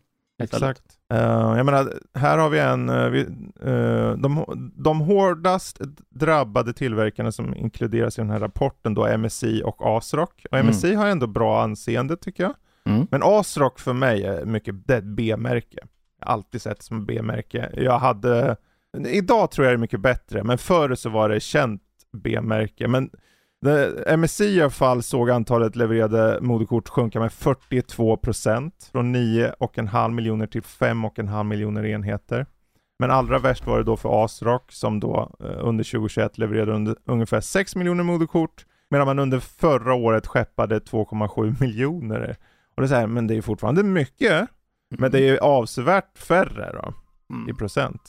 Exakt. 0.44 0.82
Eh, 1.14 1.20
jag 1.58 1.66
menar, 1.66 1.94
här 2.14 2.38
har 2.38 2.50
vi 2.50 2.60
en, 2.60 2.90
eh, 2.90 4.12
de, 4.18 4.46
de 4.76 5.00
hårdast 5.02 5.80
drabbade 6.10 6.74
tillverkarna 6.74 7.32
som 7.32 7.56
inkluderas 7.56 8.18
i 8.18 8.22
den 8.22 8.30
här 8.30 8.40
rapporten 8.40 8.94
då 8.94 9.04
är 9.06 9.18
MSI 9.18 9.62
och 9.66 9.98
Asrock. 9.98 10.46
Och 10.52 10.58
Mm. 10.58 10.68
MSI 10.68 10.94
har 10.94 11.08
ändå 11.08 11.28
bra 11.28 11.62
anseende 11.64 12.18
tycker 12.18 12.44
jag. 12.44 12.54
Mm. 12.90 13.08
Men 13.12 13.22
Asrock 13.24 13.80
för 13.80 13.94
mig 13.94 14.24
är 14.26 14.46
mycket, 14.46 14.88
det 14.88 14.94
är 14.94 14.98
ett 14.98 15.04
B-märke. 15.04 15.78
Alltid 16.22 16.62
sett 16.62 16.82
som 16.84 17.06
B-märke. 17.06 17.70
Jag 17.74 18.00
hade, 18.00 18.56
idag 19.08 19.52
tror 19.52 19.66
jag 19.66 19.72
det 19.72 19.78
är 19.78 19.82
mycket 19.82 20.00
bättre, 20.00 20.44
men 20.44 20.58
förr 20.58 20.96
så 20.96 21.10
var 21.10 21.30
det 21.30 21.40
känt 21.40 21.82
B-märke. 22.18 22.88
Men 22.88 23.10
det, 23.62 24.18
MSI 24.18 24.46
i 24.46 24.62
alla 24.62 24.70
fall 24.70 25.04
såg 25.04 25.30
antalet 25.30 25.76
levererade 25.76 26.40
moderkort 26.42 26.90
sjunka 26.90 27.20
med 27.20 27.30
42% 27.30 28.72
från 28.92 29.16
9,5 29.16 30.12
miljoner 30.12 30.48
till 30.48 30.62
5,5 30.62 31.44
miljoner 31.44 31.86
enheter. 31.86 32.46
Men 33.00 33.12
allra 33.12 33.40
värst 33.40 33.68
var 33.68 33.78
det 33.78 33.84
då 33.84 33.98
för 33.98 34.26
Asrock 34.26 34.72
som 34.72 35.00
då 35.00 35.36
eh, 35.40 35.46
under 35.68 35.84
2021 35.84 36.38
levererade 36.38 36.72
under, 36.72 36.96
ungefär 37.06 37.42
6 37.42 37.76
miljoner 37.76 38.04
moderkort 38.04 38.66
medan 38.90 39.08
man 39.08 39.20
under 39.20 39.40
förra 39.40 39.94
året 39.94 40.28
skeppade 40.28 40.80
2,7 40.80 41.56
miljoner. 41.62 42.36
Och 42.76 42.82
det 42.82 42.86
är 42.86 42.88
så 42.88 42.96
här, 42.96 43.08
men 43.08 43.28
det 43.28 43.36
är 43.36 43.42
fortfarande 43.42 43.84
mycket, 43.84 44.48
men 44.98 45.12
det 45.12 45.30
är 45.30 45.38
avsevärt 45.38 46.18
färre 46.18 46.72
då, 46.74 46.94
i 47.30 47.34
Mm. 47.34 47.56
procent. 47.56 48.02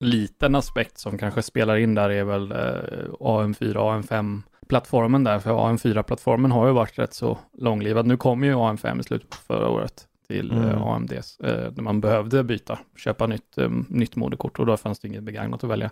Liten 0.00 0.54
aspekt 0.54 0.98
som 0.98 1.18
kanske 1.18 1.42
spelar 1.42 1.76
in 1.76 1.94
där 1.94 2.10
är 2.10 2.24
väl 2.24 2.52
eh, 2.52 3.10
AM4, 3.20 3.74
AM5-plattformen 3.74 5.24
där, 5.24 5.38
för 5.38 5.50
AM4-plattformen 5.50 6.50
har 6.50 6.66
ju 6.66 6.72
varit 6.72 6.98
rätt 6.98 7.14
så 7.14 7.38
långlivad. 7.58 8.06
Nu 8.06 8.16
kom 8.16 8.44
ju 8.44 8.54
AM5 8.54 9.00
i 9.00 9.02
slutet 9.02 9.30
på 9.30 9.36
förra 9.36 9.68
året 9.68 10.04
till 10.28 10.50
Mm. 10.52 10.68
eh, 10.68 10.82
AMDs, 10.82 11.40
eh, 11.40 11.72
när 11.76 11.82
man 11.82 12.00
behövde 12.00 12.44
byta, 12.44 12.78
köpa 12.96 13.26
nytt, 13.26 13.58
eh, 13.58 13.70
nytt 13.88 14.16
moderkort 14.16 14.58
och 14.58 14.66
då 14.66 14.76
fanns 14.76 14.98
det 14.98 15.08
inget 15.08 15.22
begagnat 15.22 15.64
att 15.64 15.70
välja. 15.70 15.90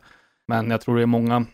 Men 0.48 0.70
jag 0.70 0.80
tror 0.80 0.96
det 0.96 1.02
är 1.02 1.06
många 1.06 1.44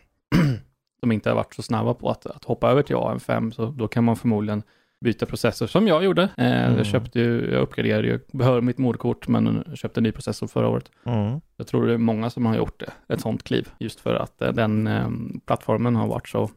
som 0.99 1.11
inte 1.11 1.29
har 1.29 1.35
varit 1.35 1.53
så 1.53 1.61
snabba 1.61 1.93
på 1.93 2.09
att, 2.09 2.25
att 2.25 2.43
hoppa 2.43 2.69
över 2.71 2.81
till 2.81 2.95
AM5, 2.95 3.51
så 3.51 3.65
då 3.65 3.87
kan 3.87 4.03
man 4.03 4.15
förmodligen 4.15 4.63
byta 5.03 5.25
processor 5.25 5.67
som 5.67 5.87
jag 5.87 6.03
gjorde. 6.03 6.23
Eh, 6.37 6.63
Mm. 6.63 6.77
Jag 6.77 6.85
köpte 6.85 7.19
ju, 7.19 7.51
jag 7.51 7.61
uppgraderade 7.61 8.07
ju, 8.07 8.19
behöver 8.33 8.61
mitt 8.61 8.77
moderkort 8.77 9.27
men 9.27 9.63
köpte 9.75 9.99
en 9.99 10.03
ny 10.03 10.11
processor 10.11 10.47
förra 10.47 10.67
året. 10.67 10.91
Mm. 11.05 11.41
Jag 11.57 11.67
tror 11.67 11.87
det 11.87 11.93
är 11.93 11.97
många 11.97 12.29
som 12.29 12.45
har 12.45 12.55
gjort 12.55 12.79
det, 12.79 13.13
ett 13.13 13.21
sånt 13.21 13.43
kliv, 13.43 13.69
just 13.79 13.99
för 13.99 14.15
att 14.15 14.41
eh, 14.41 14.51
den 14.51 14.87
eh, 14.87 15.07
plattformen 15.45 15.95
har 15.95 16.07
varit 16.07 16.29
så, 16.29 16.49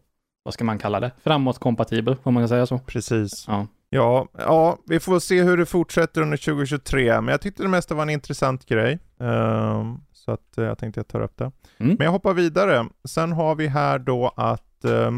vad 0.43 0.55
ska 0.55 0.65
man 0.65 0.79
kalla 0.79 1.01
det, 1.01 1.11
framåtkompatibel, 1.25 2.17
får 2.17 2.31
man 2.31 2.41
kan 2.43 2.49
säga 2.49 2.67
så. 2.67 2.79
Precis. 2.79 3.45
Ja. 3.49 3.67
Ja, 3.91 4.29
ja, 4.39 4.79
vi 4.87 5.01
får 5.01 5.19
se 5.19 5.43
hur 5.43 5.57
det 5.57 5.67
fortsätter 5.67 6.23
under 6.23 6.37
2023, 6.37 7.21
men 7.21 7.29
jag 7.33 7.41
tyckte 7.41 7.63
det 7.63 7.69
mesta 7.69 7.95
var 7.95 8.03
en 8.03 8.11
intressant 8.11 8.67
grej. 8.67 8.99
Ehm, 9.21 9.99
så 10.13 10.33
att 10.33 10.59
eh, 10.59 10.65
jag 10.65 10.79
tänkte 10.79 10.99
jag 11.01 11.09
tar 11.09 11.21
upp 11.21 11.37
det. 11.37 11.45
Mm. 11.79 11.97
Men 11.99 12.05
jag 12.05 12.11
hoppar 12.13 12.35
vidare. 12.35 12.87
Sen 13.09 13.33
har 13.33 13.55
vi 13.55 13.67
här 13.67 13.99
då 13.99 14.33
att 14.37 14.63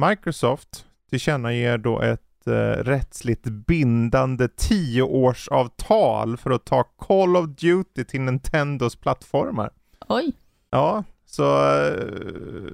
Microsoft 0.09 0.85
tillkännager 1.11 1.79
då 1.79 2.01
ett 2.01 2.23
eh, 2.49 2.85
rättsligt 2.85 3.45
bindande 3.45 4.49
tioårsavtal 4.49 6.37
för 6.37 6.51
att 6.51 6.65
ta 6.65 6.83
Call 6.83 7.37
of 7.37 7.47
Duty 7.47 8.05
till 8.05 8.21
Nintendos 8.21 8.97
plattformar. 8.97 9.71
Oj. 10.09 10.33
Ja, 10.71 11.05
så 11.27 11.75
eh, 11.75 12.73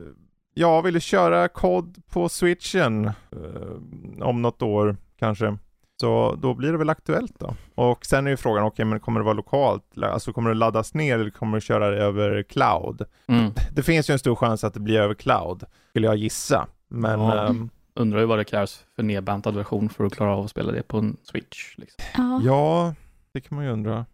jag 0.54 0.82
ville 0.82 1.00
köra 1.00 1.48
kod 1.48 2.02
på 2.08 2.28
switchen 2.28 3.04
eh, 3.06 4.22
om 4.22 4.42
något 4.42 4.62
år 4.62 4.96
kanske. 5.18 5.58
Så 6.00 6.38
då 6.42 6.54
blir 6.54 6.72
det 6.72 6.78
väl 6.78 6.90
aktuellt 6.90 7.38
då. 7.38 7.54
Och 7.74 8.06
sen 8.06 8.26
är 8.26 8.30
ju 8.30 8.36
frågan, 8.36 8.64
okej 8.64 8.72
okay, 8.72 8.84
men 8.84 9.00
kommer 9.00 9.20
det 9.20 9.24
vara 9.24 9.34
lokalt? 9.34 9.84
Alltså 10.02 10.32
kommer 10.32 10.50
det 10.50 10.56
laddas 10.56 10.94
ner 10.94 11.18
eller 11.18 11.30
kommer 11.30 11.56
det 11.56 11.60
köra 11.60 11.90
det 11.90 11.96
över 11.96 12.42
cloud? 12.42 13.02
Mm. 13.28 13.52
Det 13.72 13.82
finns 13.82 14.10
ju 14.10 14.12
en 14.12 14.18
stor 14.18 14.34
chans 14.36 14.64
att 14.64 14.74
det 14.74 14.80
blir 14.80 15.00
över 15.00 15.14
cloud, 15.14 15.64
skulle 15.90 16.06
jag 16.06 16.16
gissa. 16.16 16.66
Men 16.88 17.20
Ja. 17.20 17.46
ehm, 17.48 17.70
Undrar 17.94 18.20
ju 18.20 18.26
vad 18.26 18.38
det 18.38 18.44
krävs 18.44 18.84
för 18.96 19.02
nedbantad 19.02 19.54
version 19.54 19.88
för 19.88 20.04
att 20.04 20.14
klara 20.14 20.36
av 20.36 20.44
att 20.44 20.50
spela 20.50 20.72
det 20.72 20.82
på 20.82 20.98
en 20.98 21.16
switch. 21.22 21.78
Liksom. 21.78 22.04
Ja. 22.16 22.40
ja, 22.44 22.94
det 23.32 23.40
kan 23.40 23.56
man 23.56 23.64
ju 23.64 23.70
undra. 23.70 24.06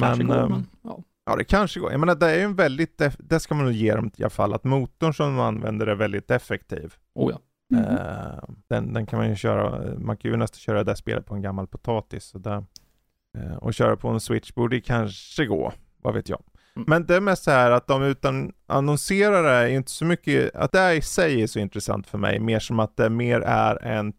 Kanske 0.00 0.24
Men, 0.24 0.26
går, 0.26 0.44
ehm, 0.44 0.50
men 0.50 0.66
ja. 0.82 1.02
Ja, 1.26 1.36
det 1.36 1.44
kanske 1.44 1.80
går. 1.80 1.90
Jag 1.90 2.00
menar, 2.00 2.14
det 2.14 2.30
är 2.30 2.36
ju 2.36 2.42
en 2.42 2.54
väldigt, 2.54 3.02
det 3.18 3.40
ska 3.40 3.54
man 3.54 3.64
nog 3.64 3.74
ge 3.74 3.94
dem 3.94 4.10
i 4.16 4.22
alla 4.22 4.30
fall, 4.30 4.54
att 4.54 4.64
motorn 4.64 5.14
som 5.14 5.36
de 5.36 5.40
använder 5.40 5.86
är 5.86 5.94
väldigt 5.94 6.30
effektiv. 6.30 6.94
Oh 7.14 7.32
ja. 7.32 7.38
Mhm. 7.70 7.84
Eh, 7.84 8.44
den, 8.68 8.92
den 8.92 9.06
kan 9.06 9.18
man 9.18 9.28
ju 9.28 9.36
köra, 9.36 9.98
man 9.98 10.16
kan 10.16 10.30
ju 10.30 10.36
nästan 10.36 10.58
köra 10.58 10.84
det 10.84 10.96
spelet 10.96 11.26
på 11.26 11.34
en 11.34 11.42
gammal 11.42 11.66
potatis. 11.66 12.24
Så 12.24 12.38
där. 12.38 12.64
Eh, 13.38 13.54
och 13.54 13.74
köra 13.74 13.96
på 13.96 14.08
en 14.08 14.20
switch 14.20 14.52
borde 14.52 14.80
kanske 14.80 15.46
gå, 15.46 15.72
vad 16.02 16.14
vet 16.14 16.28
jag. 16.28 16.42
Mm. 16.76 16.86
Men 16.88 17.06
det 17.06 17.16
är 17.16 17.20
mest 17.20 17.42
så 17.42 17.50
här 17.50 17.70
att 17.70 17.86
de 17.86 18.02
utan 18.02 18.52
annonserar 18.66 19.42
det 19.42 19.50
är 19.50 19.66
inte 19.66 19.90
så 19.90 20.04
mycket, 20.04 20.54
att 20.54 20.72
det 20.72 20.78
här 20.78 20.92
i 20.92 21.02
sig 21.02 21.42
är 21.42 21.46
så 21.46 21.58
intressant 21.58 22.06
för 22.06 22.18
mig, 22.18 22.40
mer 22.40 22.58
som 22.58 22.80
att 22.80 22.96
det 22.96 23.10
mer 23.10 23.40
är 23.40 23.84
en 23.84 24.12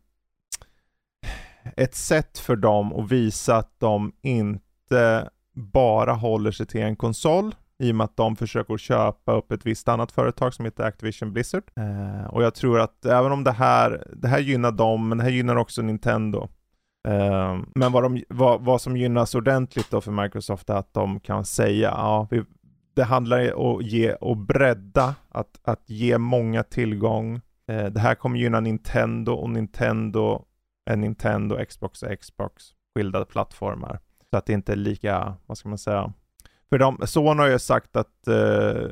ett 1.78 1.96
sätt 1.96 2.38
för 2.38 2.56
dem 2.56 2.94
att 2.94 3.12
visa 3.12 3.56
att 3.56 3.80
de 3.80 4.12
inte 4.22 5.30
bara 5.54 6.14
håller 6.14 6.52
sig 6.52 6.66
till 6.66 6.82
en 6.82 6.96
konsol 6.96 7.56
i 7.80 7.92
och 7.92 7.96
med 7.96 8.06
att 8.06 8.18
de 8.18 8.36
försöker 8.36 8.78
köpa 8.78 9.34
upp 9.34 9.52
ett 9.52 9.66
visst 9.66 9.88
annat 9.88 10.12
företag 10.12 10.54
som 10.54 10.66
heter 10.66 10.84
Activision 10.84 11.34
Blizzard. 11.34 11.64
Eh, 11.76 12.26
och 12.26 12.44
jag 12.44 12.56
tror 12.56 12.80
att 12.80 13.06
även 13.06 13.32
om 13.32 13.44
det 13.44 13.52
här, 13.52 14.08
det 14.16 14.28
här 14.28 14.40
gynnar 14.40 14.72
dem, 14.72 15.10
men 15.10 15.18
det 15.18 15.24
här 15.24 15.32
gynnar 15.32 15.56
också 15.56 15.82
Nintendo. 15.82 16.50
Ehm, 17.06 17.66
Men 17.76 17.92
vad, 17.92 18.04
de, 18.04 18.24
vad, 18.30 18.62
vad 18.62 18.82
som 18.82 18.98
gynnas 18.98 19.36
ordentligt 19.36 19.92
då 19.92 20.02
för 20.02 20.12
Microsoft 20.12 20.70
är 20.70 20.74
att 20.74 20.94
de 20.94 21.20
kan 21.20 21.46
säga, 21.46 21.90
ja, 21.90 22.28
vi, 22.32 22.44
det 22.96 23.04
handlar 23.04 23.54
om 23.54 23.78
att 23.78 23.86
ge 23.86 24.14
och 24.14 24.38
bredda, 24.38 25.16
att, 25.30 25.60
att 25.64 25.90
ge 25.90 26.18
många 26.18 26.64
tillgång. 26.64 27.42
Eh, 27.68 27.86
det 27.86 28.00
här 28.00 28.16
kommer 28.16 28.40
gynna 28.40 28.60
Nintendo 28.60 29.34
och 29.34 29.50
Nintendo 29.50 30.46
är 30.90 30.96
Nintendo, 30.96 31.66
Xbox 31.66 32.04
och 32.04 32.20
Xbox, 32.20 32.64
skilda 32.96 33.26
plattformar. 33.26 34.00
Så 34.30 34.38
att 34.38 34.46
det 34.46 34.54
inte 34.54 34.72
är 34.72 34.76
lika, 34.76 35.34
vad 35.46 35.58
ska 35.58 35.70
man 35.70 35.78
säga, 35.78 36.14
för 36.70 36.80
de, 36.80 37.00
Sony 37.04 37.42
har 37.42 37.50
ju 37.50 37.60
sagt 37.60 37.96
att, 37.96 38.28
eh, 38.28 38.92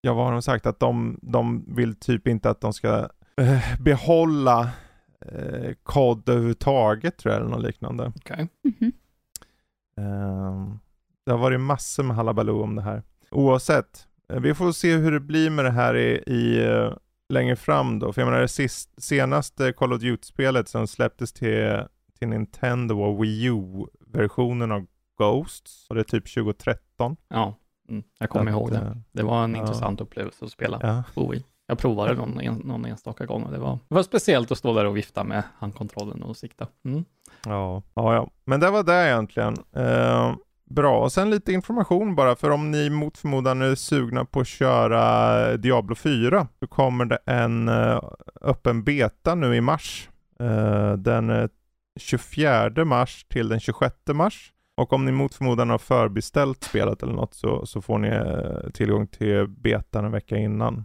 ja 0.00 0.14
vad 0.14 0.24
har 0.24 0.32
de 0.32 0.42
sagt, 0.42 0.66
att 0.66 0.80
de, 0.80 1.18
de 1.22 1.74
vill 1.74 1.94
typ 1.94 2.28
inte 2.28 2.50
att 2.50 2.60
de 2.60 2.72
ska 2.72 3.08
eh, 3.36 3.80
behålla 3.80 4.70
eh, 5.20 5.74
kod 5.82 6.28
överhuvudtaget 6.28 7.16
tror 7.18 7.34
jag, 7.34 7.40
eller 7.42 7.50
något 7.50 7.62
liknande. 7.66 8.12
Okej. 8.16 8.48
Mhm. 8.64 8.92
Ehm, 9.96 10.78
det 11.26 11.30
har 11.32 11.38
varit 11.38 11.60
massor 11.60 12.02
med 12.02 12.16
halabaloo 12.16 12.62
om 12.62 12.76
det 12.76 12.82
här. 12.82 13.02
Oavsett, 13.30 14.06
eh, 14.28 14.40
vi 14.40 14.54
får 14.54 14.72
se 14.72 14.96
hur 14.96 15.12
det 15.12 15.20
blir 15.20 15.50
med 15.50 15.64
det 15.64 15.70
här 15.70 15.96
i, 15.96 16.22
i 16.26 16.64
eh, 16.64 16.92
längre 17.28 17.56
fram 17.56 17.98
då. 17.98 18.12
För 18.12 18.20
jag 18.20 18.26
menar 18.28 18.40
det 18.40 18.48
sist, 18.48 19.02
senaste 19.02 19.72
Call 19.72 19.92
of 19.92 20.00
Duty-spelet 20.00 20.68
som 20.68 20.86
släpptes 20.86 21.32
till, 21.32 21.82
till 22.18 22.28
Nintendo 22.28 23.00
och 23.00 23.24
Wii 23.24 23.44
U-versionen 23.44 24.72
av 24.72 24.86
Ghosts, 25.18 25.86
och 25.88 25.94
det 25.94 26.00
är 26.00 26.04
typ 26.04 26.34
2013. 26.34 27.16
Ja, 27.28 27.54
mm. 27.88 28.02
jag 28.18 28.30
kommer 28.30 28.50
ihåg 28.50 28.70
det. 28.70 28.76
eh, 28.78 28.92
Det 29.12 29.22
var 29.22 29.44
en 29.44 29.54
ja. 29.54 29.60
intressant 29.60 30.00
upplevelse 30.00 30.44
att 30.44 30.50
spela 30.50 30.78
Ja. 30.82 31.04
på 31.14 31.28
Wii. 31.30 31.44
Jag 31.66 31.78
provade 31.78 32.14
någon, 32.14 32.40
en, 32.40 32.54
någon 32.54 32.84
enstaka 32.84 33.26
gång 33.26 33.42
och 33.42 33.52
det 33.52 33.58
var, 33.58 33.78
det 33.88 33.94
var 33.94 34.02
speciellt 34.02 34.52
att 34.52 34.58
stå 34.58 34.74
där 34.74 34.84
och 34.84 34.96
vifta 34.96 35.24
med 35.24 35.42
handkontrollen 35.58 36.22
och 36.22 36.36
sikta. 36.36 36.66
Mm. 36.84 37.04
Ja, 37.44 37.82
ja, 37.94 38.14
ja. 38.14 38.30
Men 38.44 38.60
det 38.60 38.70
var 38.70 38.82
det 38.82 39.08
egentligen. 39.08 39.56
Eh, 39.72 40.34
bra, 40.64 40.98
och 40.98 41.12
sen 41.12 41.30
lite 41.30 41.52
information 41.52 42.14
bara, 42.14 42.36
för 42.36 42.50
om 42.50 42.70
ni 42.70 42.90
mot 42.90 43.18
förmodan 43.18 43.62
är 43.62 43.74
sugna 43.74 44.24
på 44.24 44.40
att 44.40 44.46
köra 44.46 45.56
Diablo 45.56 45.94
4, 45.94 46.48
så 46.60 46.66
kommer 46.66 47.04
det 47.04 47.18
en 47.26 47.68
eh, 47.68 48.00
öppen 48.40 48.84
beta 48.84 49.34
nu 49.34 49.56
i 49.56 49.60
mars. 49.60 50.08
Eh, 50.40 50.92
den 50.92 51.30
eh, 51.30 51.48
24 52.00 52.84
mars 52.84 53.26
till 53.28 53.48
den 53.48 53.60
26 53.60 53.94
mars. 54.14 54.52
Och 54.76 54.92
om 54.92 55.04
ni 55.04 55.12
mot 55.12 55.34
förmodan 55.34 55.70
har 55.70 55.78
förbeställt 55.78 56.64
spelet 56.64 57.02
eller 57.02 57.12
något 57.12 57.34
så, 57.34 57.66
så 57.66 57.82
får 57.82 57.98
ni 57.98 58.08
eh, 58.08 58.70
tillgång 58.70 59.06
till 59.06 59.46
betan 59.48 60.04
en 60.04 60.12
vecka 60.12 60.36
innan. 60.36 60.84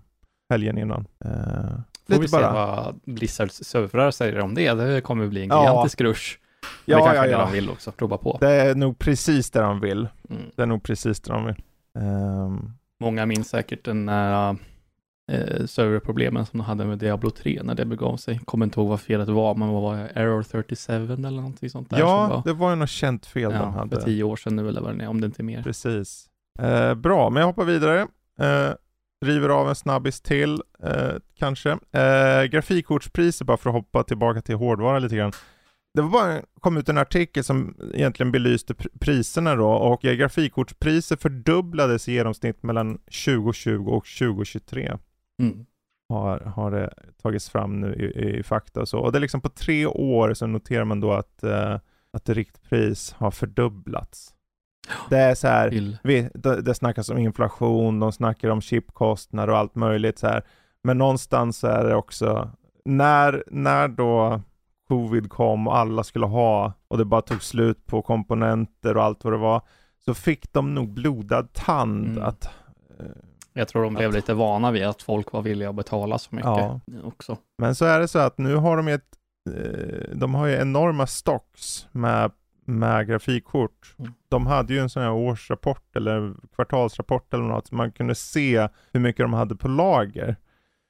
Helgen 0.52 0.78
innan. 0.78 1.08
Eh, 1.26 1.32
Får 1.32 1.82
vi 2.08 2.16
lite 2.16 2.28
se 2.28 2.38
bara. 2.38 2.52
vad 2.54 3.00
Blizzards 3.06 3.64
servrar 3.64 4.12
säger 4.12 4.40
om 4.40 4.54
det. 4.56 4.74
Det 4.74 5.02
kommer 5.02 5.28
bli 5.28 5.42
en 5.44 5.50
Ja. 5.50 5.62
gigantisk 5.62 6.02
rush. 6.02 6.38
Men 6.62 6.70
Ja, 6.86 6.98
det 6.98 7.04
kanske 7.04 7.18
ja, 7.18 7.24
är 7.24 7.28
det 7.28 7.34
ja. 7.34 7.46
de 7.46 7.52
vill 7.52 7.70
också, 7.70 7.92
prova 7.92 8.18
på. 8.18 8.38
Det 8.42 8.52
är 8.52 8.76
nog 8.76 9.00
precis 9.00 9.52
det 9.52 9.60
de 9.62 9.80
vill. 9.80 10.08
Mm. 10.30 10.42
Det 10.56 10.62
är 10.62 10.66
nog 10.66 10.84
precis 10.84 11.20
det 11.22 11.34
de 11.34 11.46
vill. 11.46 11.56
Ehm, 12.00 12.72
Många 13.00 13.26
minns 13.26 13.50
säkert 13.50 13.86
den 13.86 14.06
där 14.06 14.56
eh, 15.32 15.66
serverproblemen 15.66 16.46
som 16.46 16.58
de 16.60 16.64
hade 16.64 16.86
med 16.86 16.98
Diablo 16.98 17.30
3 17.30 17.62
när 17.64 17.76
det 17.76 17.86
begav 17.86 18.18
sig. 18.18 18.40
Kommer 18.46 18.66
inte 18.66 18.80
ihåg 18.80 18.90
vad 18.90 19.02
felet 19.02 19.30
var, 19.30 19.56
men 19.56 19.70
vad 19.70 19.82
var 19.82 19.96
det? 19.98 20.08
Error 20.16 20.44
37 20.44 20.94
eller 21.14 21.32
någonting 21.32 21.70
sånt 21.70 21.90
där 21.90 22.00
ja, 22.00 22.28
var, 22.28 22.42
det 22.46 22.54
var 22.54 22.70
ju 22.70 22.76
något 22.76 22.90
känt 22.90 23.26
fel 23.26 23.52
de 23.52 23.58
ja, 23.58 23.70
hade. 23.70 23.96
för 23.96 24.02
tio 24.06 24.24
år 24.24 24.36
sedan 24.36 24.56
nu 24.56 24.70
eller 24.70 24.82
vad 24.82 24.98
det 24.98 25.04
är, 25.04 25.08
om 25.08 25.22
det 25.22 25.26
inte 25.26 25.42
är 25.42 25.44
mer. 25.44 25.64
Precis. 25.64 26.28
Eh, 26.60 26.94
bra, 26.96 27.30
men 27.30 27.40
jag 27.42 27.48
hoppar 27.48 27.64
vidare. 27.66 28.02
Eh, 28.42 28.70
river 29.26 29.50
av 29.50 29.70
en 29.70 29.76
snabbis 29.76 30.22
till, 30.22 30.62
eh, 30.84 31.14
kanske. 31.38 31.70
Eh, 31.72 32.44
grafikkortspriser, 32.44 33.46
bara 33.46 33.58
för 33.58 33.70
att 33.70 33.76
hoppa 33.76 34.04
tillbaka 34.04 34.42
till 34.42 34.56
hårdvara 34.56 35.00
lite 35.00 35.16
grann. 35.16 35.32
Det 35.94 36.02
var 36.02 36.10
bara, 36.10 36.42
kom 36.60 36.78
ut 36.78 36.90
en 36.90 36.98
artikel 36.98 37.44
som 37.44 37.76
egentligen 37.94 38.32
belyste 38.32 38.74
pr- 38.74 39.00
priserna 39.00 39.56
då 39.56 39.70
och 39.70 40.06
eh, 40.06 40.14
grafikkortspriser 40.14 41.16
fördubblades 41.16 42.10
i 42.10 42.14
genomsnitt 42.14 42.64
mellan 42.64 42.98
2020 43.26 43.86
och 43.88 44.06
2023 44.06 44.98
Mm. 45.42 45.66
har, 46.10 46.40
har 46.40 46.72
det 46.72 46.94
tagits 47.22 47.50
fram 47.50 47.80
nu 47.82 47.94
i, 47.96 48.40
i 48.40 48.44
fakta 48.44 48.82
och 48.82 48.90
så. 48.90 49.00
Och 49.00 49.12
det 49.12 49.18
är 49.18 49.20
liksom 49.20 49.42
på 49.42 49.50
tre 49.50 49.86
år 49.86 50.34
så 50.34 50.48
noterar 50.48 50.86
man 50.86 51.00
då 51.00 51.12
att, 51.14 51.44
eh, 51.44 51.80
att 52.14 52.30
riktpris 52.30 53.12
har 53.18 53.32
fördubblats. 53.32 54.34
Det 55.10 55.18
är 55.18 55.36
så 55.36 55.48
här, 55.48 55.98
vi, 56.04 56.30
det, 56.34 56.62
det 56.62 56.74
snackas 56.76 57.10
om 57.10 57.18
inflation, 57.18 58.00
de 58.00 58.12
snackar 58.12 58.50
om 58.50 58.62
chipkostnader 58.62 59.50
och 59.54 59.58
allt 59.58 59.76
möjligt 59.76 60.20
så 60.20 60.28
här. 60.28 60.44
Men 60.84 60.98
någonstans 60.98 61.64
är 61.64 61.84
det 61.84 61.96
också, 61.96 62.50
när, 62.86 63.44
när 63.48 63.88
då 63.88 64.42
covid 64.88 65.30
kom 65.30 65.68
och 65.68 65.78
alla 65.78 66.04
skulle 66.04 66.26
ha 66.26 66.74
och 66.88 66.98
det 66.98 67.06
bara 67.06 67.22
tog 67.22 67.44
slut 67.44 67.86
på 67.86 68.02
komponenter 68.02 68.98
och 68.98 69.04
allt 69.04 69.24
vad 69.24 69.34
det 69.34 69.38
var, 69.38 69.62
så 70.06 70.14
fick 70.14 70.54
de 70.54 70.74
nog 70.76 70.90
blodad 70.94 71.54
tand 71.54 72.08
Mm. 72.08 72.24
att 72.24 72.46
eh, 73.00 73.06
jag 73.54 73.68
tror 73.68 73.84
de 73.84 73.94
blev 73.94 74.10
Att- 74.10 74.16
lite 74.16 74.34
vana 74.34 74.72
vid 74.72 74.84
att 74.86 75.02
folk 75.02 75.32
var 75.32 75.42
villiga 75.42 75.70
att 75.70 75.76
betala 75.76 76.18
så 76.18 76.36
mycket 76.36 76.48
Ja. 76.48 76.80
också. 77.04 77.38
Men 77.58 77.76
så 77.76 77.86
är 77.86 78.00
det 78.00 78.08
så 78.08 78.20
att 78.20 78.38
nu 78.38 78.56
har 78.56 78.78
de 78.78 78.88
ett, 78.88 79.06
eh, 79.50 80.16
de 80.16 80.36
har 80.36 80.48
ju 80.48 80.56
enorma 80.56 81.08
stocks 81.08 81.88
med, 81.92 82.32
med 82.66 83.08
grafikkort. 83.08 83.96
Mm. 84.00 84.12
De 84.30 84.48
hade 84.48 84.74
ju 84.74 84.80
en 84.80 84.90
sån 84.90 85.04
här 85.04 85.12
årsrapport 85.12 85.96
eller 85.96 86.34
kvartalsrapport 86.56 87.34
eller 87.34 87.44
något, 87.44 87.68
så 87.68 87.76
man 87.76 87.92
kunde 87.92 88.16
se 88.16 88.68
hur 88.94 89.00
mycket 89.00 89.24
de 89.24 89.34
hade 89.34 89.56
på 89.56 89.68
lager. 89.68 90.36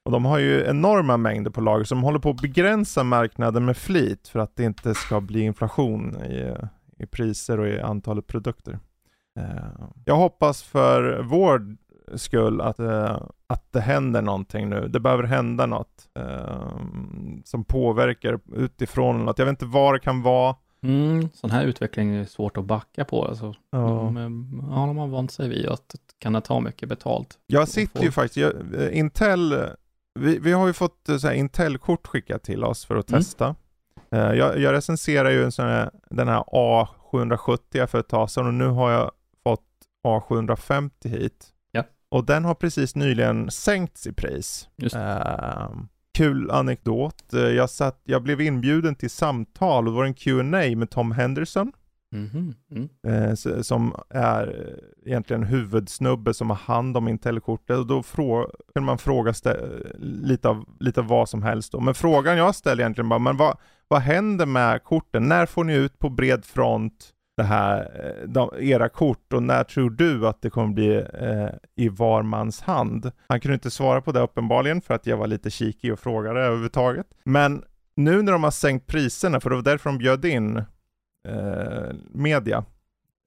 Och 0.05 0.11
de 0.11 0.25
har 0.25 0.39
ju 0.39 0.65
enorma 0.65 1.17
mängder 1.17 1.51
på 1.51 1.61
lager, 1.61 1.83
så 1.83 1.95
de 1.95 2.03
håller 2.03 2.19
på 2.19 2.29
att 2.29 2.41
begränsa 2.41 3.03
marknaden 3.03 3.65
med 3.65 3.77
flit 3.77 4.27
för 4.27 4.39
att 4.39 4.55
det 4.55 4.63
inte 4.63 4.93
ska 4.93 5.21
bli 5.21 5.41
inflation 5.41 6.15
i, 6.23 6.55
i 6.97 7.05
priser 7.05 7.59
och 7.59 7.67
i 7.67 7.79
antalet 7.81 8.27
produkter. 8.27 8.79
Eh, 9.39 9.87
Jag 10.05 10.15
hoppas 10.15 10.63
för 10.63 11.23
vår 11.23 11.75
skull 12.17 12.61
att, 12.61 12.79
eh, 12.79 13.21
att 13.47 13.71
det 13.71 13.81
händer 13.81 14.21
någonting 14.21 14.69
nu. 14.69 14.87
Det 14.87 14.99
behöver 14.99 15.23
hända 15.23 15.65
något 15.65 16.07
eh, 16.19 16.77
som 17.43 17.63
påverkar 17.63 18.39
utifrån 18.55 19.25
något. 19.25 19.39
Jag 19.39 19.45
vet 19.45 19.53
inte 19.53 19.65
vad 19.65 19.93
det 19.93 19.99
kan 19.99 20.21
vara. 20.21 20.55
Mm, 20.85 21.29
sån 21.33 21.51
här 21.51 21.65
utveckling 21.65 22.15
är 22.15 22.25
svårt 22.25 22.57
att 22.57 22.65
backa 22.65 23.05
på. 23.05 23.25
Alltså, 23.25 23.55
Ja. 23.71 23.77
de, 23.79 24.17
eh, 24.17 24.23
ja, 24.75 24.85
de 24.85 24.97
har 24.97 25.07
vant 25.07 25.31
sig 25.31 25.49
vid 25.49 25.65
att 25.65 25.95
kan 26.19 26.33
det 26.33 26.41
ta 26.41 26.59
mycket 26.59 26.89
betalt. 26.89 27.39
Jag 27.47 27.67
sitter 27.67 28.03
ju 28.03 28.11
faktiskt, 28.11 28.37
jag, 28.37 28.53
eh, 28.81 28.97
Intel, 28.97 29.51
eh, 29.51 29.59
vi, 30.19 30.39
vi 30.39 30.51
har 30.51 30.67
ju 30.67 30.73
fått 30.73 31.07
Intel-kort 31.33 32.07
skickat 32.07 32.43
till 32.43 32.63
oss 32.63 32.85
för 32.85 32.95
att 32.95 33.09
Mm. 33.09 33.19
testa. 33.21 33.55
Jag, 34.09 34.59
jag 34.59 34.73
recenserar 34.73 35.29
ju 35.29 35.43
en 35.43 35.51
sån 35.51 35.65
här, 35.65 35.91
den 36.09 36.27
här 36.27 36.43
A770 36.43 37.85
för 37.87 37.99
ett 37.99 38.07
tag 38.09 38.29
sedan 38.29 38.47
och 38.47 38.53
nu 38.53 38.67
har 38.67 38.91
jag 38.91 39.11
fått 39.43 39.65
A750 40.07 41.07
hit. 41.07 41.47
Ja. 41.71 41.83
Och 42.09 42.25
den 42.25 42.45
har 42.45 42.55
precis 42.55 42.95
nyligen 42.95 43.51
sänkts 43.51 44.07
i 44.07 44.13
pris. 44.13 44.69
Just 44.77 44.95
det. 44.95 45.67
Kul 46.17 46.51
anekdot. 46.51 47.33
Eh, 47.33 47.39
Jag, 47.39 47.69
satt, 47.69 48.01
jag 48.03 48.23
blev 48.23 48.41
inbjuden 48.41 48.95
till 48.95 49.09
samtal 49.09 49.87
och 49.87 49.93
det 49.93 49.97
var 49.97 50.05
en 50.05 50.13
Q&A 50.13 50.75
med 50.75 50.89
Tom 50.89 51.11
Henderson. 51.11 51.71
Mhm, 52.15 52.53
Mm. 52.71 52.89
Eh, 53.07 53.29
s- 53.31 53.67
som 53.67 53.95
är 54.09 54.47
eh, 54.47 55.09
egentligen 55.09 55.43
huvudsnubbe 55.43 56.33
som 56.33 56.49
har 56.49 56.57
hand 56.57 56.97
om 56.97 57.07
Intel-kortet 57.07 57.77
och 57.77 57.85
då 57.87 58.03
kan 58.73 58.83
man 58.83 58.97
fråga 58.97 59.33
lite, 59.99 60.49
av, 60.49 60.65
lite 60.79 60.99
av 60.99 61.07
vad 61.07 61.29
som 61.29 61.43
helst 61.43 61.71
då. 61.71 61.79
Men 61.79 61.93
frågan 61.93 62.37
jag 62.37 62.55
ställer 62.55 62.83
egentligen 62.83 63.09
bara, 63.09 63.19
men 63.19 63.37
vad, 63.37 63.57
vad 63.87 64.01
händer 64.01 64.45
med 64.45 64.83
korten? 64.83 65.23
När 65.27 65.45
får 65.45 65.63
ni 65.63 65.73
ut 65.75 65.99
på 65.99 66.09
bred 66.09 66.45
front 66.45 67.09
det 67.41 67.47
här, 67.47 67.79
eh, 67.79 68.27
de, 68.27 68.49
era 68.59 68.89
kort 68.89 69.33
och 69.33 69.43
när 69.43 69.63
tror 69.63 69.89
du 69.89 70.27
att 70.27 70.41
det 70.41 70.49
kommer 70.49 70.73
bli 70.73 70.95
eh, 70.95 71.49
i 71.75 71.89
var 71.89 72.23
mans 72.23 72.61
hand? 72.61 73.11
Han 73.27 73.39
kunde 73.39 73.53
inte 73.53 73.71
svara 73.71 74.01
på 74.01 74.11
det 74.11 74.19
uppenbarligen 74.19 74.81
för 74.81 74.93
att 74.93 75.07
jag 75.07 75.17
var 75.17 75.27
lite 75.27 75.49
kikig 75.49 75.93
och 75.93 75.99
frågade 75.99 76.41
överhuvudtaget. 76.41 77.07
Men 77.23 77.63
nu 77.95 78.21
när 78.21 78.31
de 78.31 78.43
har 78.43 78.51
sänkt 78.51 78.87
priserna, 78.87 79.39
för 79.39 79.49
det 79.49 79.55
var 79.55 79.63
därför 79.63 79.89
de 79.89 79.97
bjöd 79.97 80.25
in 80.25 80.57
eh, 81.27 81.95
media 82.11 82.65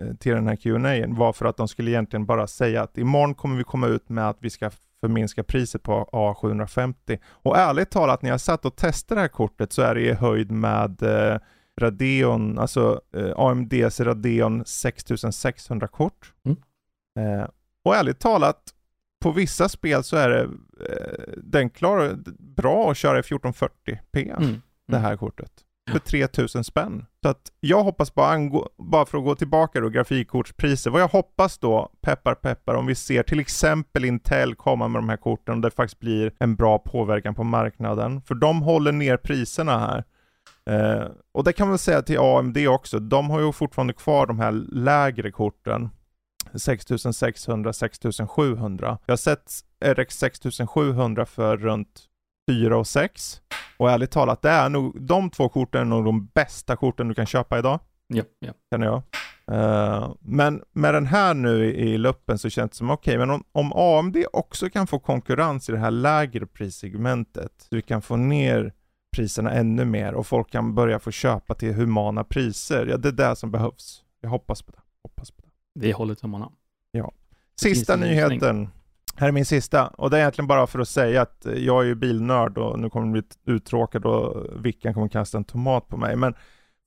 eh, 0.02 0.14
till 0.16 0.32
den 0.32 0.48
här 0.48 0.56
Q&A 0.56 1.04
var 1.08 1.32
för 1.32 1.46
att 1.46 1.56
de 1.56 1.68
skulle 1.68 1.90
egentligen 1.90 2.26
bara 2.26 2.46
säga 2.46 2.82
att 2.82 2.98
imorgon 2.98 3.34
kommer 3.34 3.56
vi 3.56 3.64
komma 3.64 3.86
ut 3.86 4.08
med 4.08 4.28
att 4.28 4.38
vi 4.40 4.50
ska 4.50 4.70
förminska 5.00 5.42
priset 5.42 5.82
på 5.82 6.08
A750. 6.12 7.18
Och 7.28 7.58
ärligt 7.58 7.90
talat, 7.90 8.22
när 8.22 8.30
jag 8.30 8.40
satt 8.40 8.64
och 8.64 8.76
testade 8.76 9.18
det 9.18 9.22
här 9.22 9.28
kortet 9.28 9.72
så 9.72 9.82
är 9.82 9.94
det 9.94 10.00
i 10.00 10.12
höjd 10.12 10.50
med 10.50 11.02
eh, 11.02 11.38
Radeon, 11.80 12.58
alltså 12.58 13.00
eh, 13.16 13.32
AMDs 13.36 14.00
Radeon 14.00 14.64
6600 14.64 15.88
kort. 15.88 16.32
Mm. 16.44 16.58
Eh, 17.18 17.48
och 17.84 17.96
ärligt 17.96 18.20
talat, 18.20 18.74
på 19.22 19.32
vissa 19.32 19.68
spel 19.68 20.04
så 20.04 20.16
är 20.16 20.28
det, 20.28 20.42
eh, 20.42 21.34
den 21.36 21.70
klarar 21.70 22.16
bra 22.56 22.90
att 22.90 22.96
köra 22.96 23.18
i 23.18 23.22
1440p, 23.22 24.36
mm. 24.36 24.62
det 24.88 24.98
här 24.98 25.16
kortet. 25.16 25.52
För 25.90 25.98
3000 25.98 26.64
spänn. 26.64 27.06
Så 27.22 27.28
att 27.28 27.52
jag 27.60 27.84
hoppas 27.84 28.14
bara, 28.14 28.28
angå, 28.28 28.68
bara 28.78 29.06
för 29.06 29.18
att 29.18 29.24
gå 29.24 29.34
tillbaka 29.34 29.80
då, 29.80 29.88
grafikkortspriser. 29.88 30.90
Vad 30.90 31.02
jag 31.02 31.08
hoppas 31.08 31.58
då, 31.58 31.92
peppar 32.00 32.34
peppar, 32.34 32.74
om 32.74 32.86
vi 32.86 32.94
ser 32.94 33.22
till 33.22 33.40
exempel 33.40 34.04
Intel 34.04 34.54
komma 34.54 34.88
med 34.88 35.02
de 35.02 35.08
här 35.08 35.16
korten, 35.16 35.54
och 35.54 35.60
det 35.60 35.70
faktiskt 35.70 36.00
blir 36.00 36.32
en 36.38 36.56
bra 36.56 36.78
påverkan 36.78 37.34
på 37.34 37.44
marknaden. 37.44 38.22
För 38.22 38.34
de 38.34 38.62
håller 38.62 38.92
ner 38.92 39.16
priserna 39.16 39.78
här. 39.78 40.04
Eh, 40.70 41.08
och 41.32 41.44
det 41.44 41.52
kan 41.52 41.68
man 41.68 41.78
säga 41.78 42.02
till 42.02 42.18
AMD 42.18 42.56
också, 42.68 42.98
de 42.98 43.30
har 43.30 43.40
ju 43.40 43.52
fortfarande 43.52 43.92
kvar 43.92 44.26
de 44.26 44.38
här 44.38 44.52
lägre 44.72 45.30
korten. 45.30 45.90
6600, 46.54 47.72
6700. 47.72 48.98
Jag 49.06 49.12
har 49.12 49.16
sett 49.16 49.52
RX 49.84 50.18
6700 50.18 51.26
för 51.26 51.56
runt 51.56 52.08
4 52.50 52.78
och 52.78 52.86
6. 52.86 53.40
Och 53.76 53.90
ärligt 53.90 54.10
talat, 54.10 54.42
det 54.42 54.50
är 54.50 54.68
nog, 54.68 55.02
de 55.02 55.30
två 55.30 55.48
korten 55.48 55.80
är 55.80 55.84
nog 55.84 56.04
de 56.04 56.26
bästa 56.26 56.76
korten 56.76 57.08
du 57.08 57.14
kan 57.14 57.26
köpa 57.26 57.58
idag. 57.58 57.80
Ja, 58.06 58.22
ja. 58.38 58.52
Känner 58.70 58.86
jag. 58.86 59.02
Uh, 59.52 60.14
men 60.20 60.62
med 60.72 60.94
den 60.94 61.06
här 61.06 61.34
nu 61.34 61.64
i, 61.64 61.92
i 61.92 61.98
luppen 61.98 62.38
så 62.38 62.50
känns 62.50 62.70
det 62.70 62.76
som 62.76 62.90
okej, 62.90 63.16
okay, 63.16 63.26
men 63.26 63.30
om, 63.30 63.44
om 63.52 63.72
AMD 63.72 64.16
också 64.32 64.70
kan 64.70 64.86
få 64.86 64.98
konkurrens 64.98 65.68
i 65.68 65.72
det 65.72 65.78
här 65.78 65.90
lägre 65.90 66.46
prissegmentet, 66.46 67.52
så 67.58 67.76
vi 67.76 67.82
kan 67.82 68.02
få 68.02 68.16
ner 68.16 68.72
priserna 69.14 69.52
ännu 69.52 69.84
mer 69.84 70.14
och 70.14 70.26
folk 70.26 70.50
kan 70.50 70.74
börja 70.74 70.98
få 70.98 71.10
köpa 71.10 71.54
till 71.54 71.74
humana 71.74 72.24
priser. 72.24 72.86
Ja, 72.86 72.96
det 72.96 73.08
är 73.08 73.12
det 73.12 73.36
som 73.36 73.50
behövs. 73.50 74.02
Jag 74.20 74.30
hoppas 74.30 74.62
på 74.62 74.72
det. 74.72 74.78
Hoppas 75.02 75.30
på 75.30 75.42
det. 75.42 75.80
Vi 75.80 75.92
håller 75.92 76.14
tummarna. 76.14 76.50
Ja. 76.90 77.12
Sista 77.60 77.96
nyheten. 77.96 78.68
Här 79.16 79.28
är 79.28 79.32
min 79.32 79.44
sista, 79.44 79.86
och 79.86 80.10
det 80.10 80.16
är 80.16 80.20
egentligen 80.20 80.46
bara 80.46 80.66
för 80.66 80.78
att 80.78 80.88
säga 80.88 81.22
att 81.22 81.46
jag 81.56 81.82
är 81.82 81.86
ju 81.86 81.94
bilnörd 81.94 82.58
och 82.58 82.78
nu 82.78 82.90
kommer 82.90 83.06
jag 83.06 83.12
bli 83.12 83.54
uttråkad 83.54 84.04
och 84.04 84.46
Vickan 84.66 84.94
kommer 84.94 85.08
kasta 85.08 85.38
en 85.38 85.44
tomat 85.44 85.88
på 85.88 85.96
mig. 85.96 86.16
Men 86.16 86.34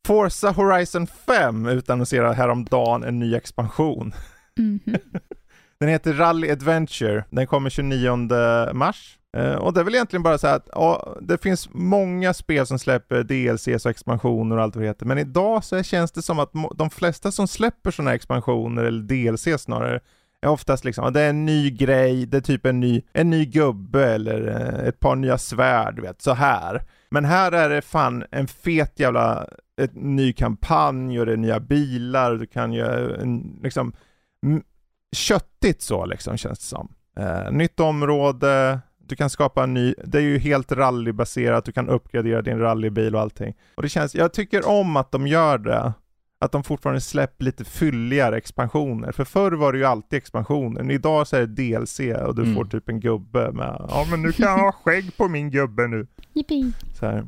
Forza 0.07 0.51
Horizon 0.51 1.07
5 1.07 1.65
utannonserade 1.65 2.34
häromdagen 2.34 3.03
en 3.03 3.19
ny 3.19 3.36
expansion. 3.36 4.13
Mm 4.60 4.79
-hmm. 4.86 5.19
Den 5.79 5.89
heter 5.89 6.13
Rally 6.13 6.51
Adventure. 6.51 7.24
Den 7.29 7.48
kommer 7.48 7.69
29 7.69 8.74
mars 8.74 9.17
Eh, 9.38 9.56
och 9.56 9.74
det 9.74 9.79
är 9.79 9.84
väl 9.84 9.96
egentligen 9.96 10.24
bara 10.24 10.38
så 10.38 10.48
att 10.48 10.70
ja, 10.72 11.17
det 11.22 11.44
finns 11.44 11.70
många 11.72 12.34
spel 12.34 12.65
som 12.67 12.79
släpper 12.79 13.24
DLCs 13.24 13.86
och 13.86 13.91
expansioner 13.91 14.58
och 14.58 14.63
allt 14.63 14.75
vad 14.75 14.84
det 14.84 14.88
heter, 14.88 15.06
men 15.06 15.17
idag 15.17 15.63
så 15.63 15.84
känns 15.84 16.12
det 16.12 16.22
som 16.22 16.39
att 16.39 16.51
de 16.75 16.89
flesta 16.89 17.32
som 17.32 17.48
släpper 17.48 17.91
sådana 17.91 18.15
expansioner, 18.15 18.84
eller 18.84 19.01
DLC 19.01 19.62
snarare, 19.62 20.00
är 20.41 20.50
oftast 20.50 20.86
liksom, 20.86 21.06
uh, 21.06 21.12
det 21.12 21.22
är 21.22 21.29
en 21.29 21.46
ny 21.46 21.72
grej, 21.72 22.25
det 22.25 22.38
är 22.38 22.41
typ 22.41 22.65
en 22.65 22.79
ny, 22.79 23.01
en 23.13 23.29
ny 23.29 23.46
gubbe 23.46 24.06
eller 24.06 24.48
eh, 24.48 24.88
ett 24.88 25.00
par 25.00 25.15
nya 25.15 25.38
svärd, 25.38 25.96
du 25.96 26.01
vet, 26.01 26.22
så 26.22 26.34
här. 26.34 26.84
Men 27.10 27.25
här 27.25 27.51
är 27.51 27.70
det 27.70 27.82
fan 27.82 28.24
en 28.32 28.48
fet 28.48 29.00
jävla, 29.00 29.48
ett 29.82 29.96
ny 29.96 30.34
kampanj 30.34 31.20
och 31.20 31.25
det 31.25 31.34
är 31.34 31.38
nya 31.38 31.60
bilar, 31.60 32.36
du 32.36 32.46
kan 32.46 32.74
göra 32.74 33.21
en, 33.21 33.60
liksom, 33.63 33.93
köttigt 35.15 35.82
så 35.82 36.06
liksom 36.06 36.38
känns 36.38 36.60
det 36.60 36.65
som. 36.65 36.93
Eh, 37.19 37.52
nytt 37.52 37.80
område, 37.80 38.80
du 39.10 39.15
kan 39.15 39.30
skapa 39.30 39.63
en 39.63 39.74
ny, 39.74 39.93
det 40.04 40.17
är 40.17 40.22
ju 40.22 40.38
helt 40.38 40.72
rallybaserat, 40.72 41.65
du 41.65 41.72
kan 41.72 41.89
uppgradera 41.89 42.41
din 42.41 42.60
rallybil 42.60 43.15
och 43.15 43.22
allting. 43.22 43.54
Och 43.76 43.84
det 43.84 43.89
känns, 43.89 44.15
jag 44.15 44.34
tycker 44.34 44.67
om 44.67 44.98
att 44.98 45.12
de 45.12 45.28
gör 45.28 45.58
det. 45.58 45.93
Att 46.39 46.52
de 46.52 46.63
fortfarande 46.63 47.02
släpper 47.02 47.46
lite 47.46 47.65
fylligare 47.65 48.38
expansioner. 48.38 49.12
För 49.12 49.24
förr 49.24 49.52
var 49.52 49.74
det 49.74 49.78
ju 49.78 49.86
alltid 49.86 50.17
expansioner. 50.17 50.91
Idag 50.91 51.28
så 51.28 51.36
är 51.36 51.39
det 51.39 51.48
DLC 51.48 52.00
och 52.00 52.36
du 52.36 52.41
mm. 52.41 52.56
får 52.56 52.65
typ 52.65 52.89
en 52.89 53.00
gubbe 53.00 53.52
med, 53.52 53.86
ja 53.89 54.06
men 54.12 54.22
nu 54.22 54.32
kan 54.32 54.46
jag 54.46 54.58
ha 54.58 54.72
skägg 54.72 55.17
på 55.17 55.28
min 55.28 55.52
gubbe 55.52 55.88
nu. 55.88 56.08
Yippie. 56.34 56.72
Så, 56.93 57.06
här. 57.06 57.28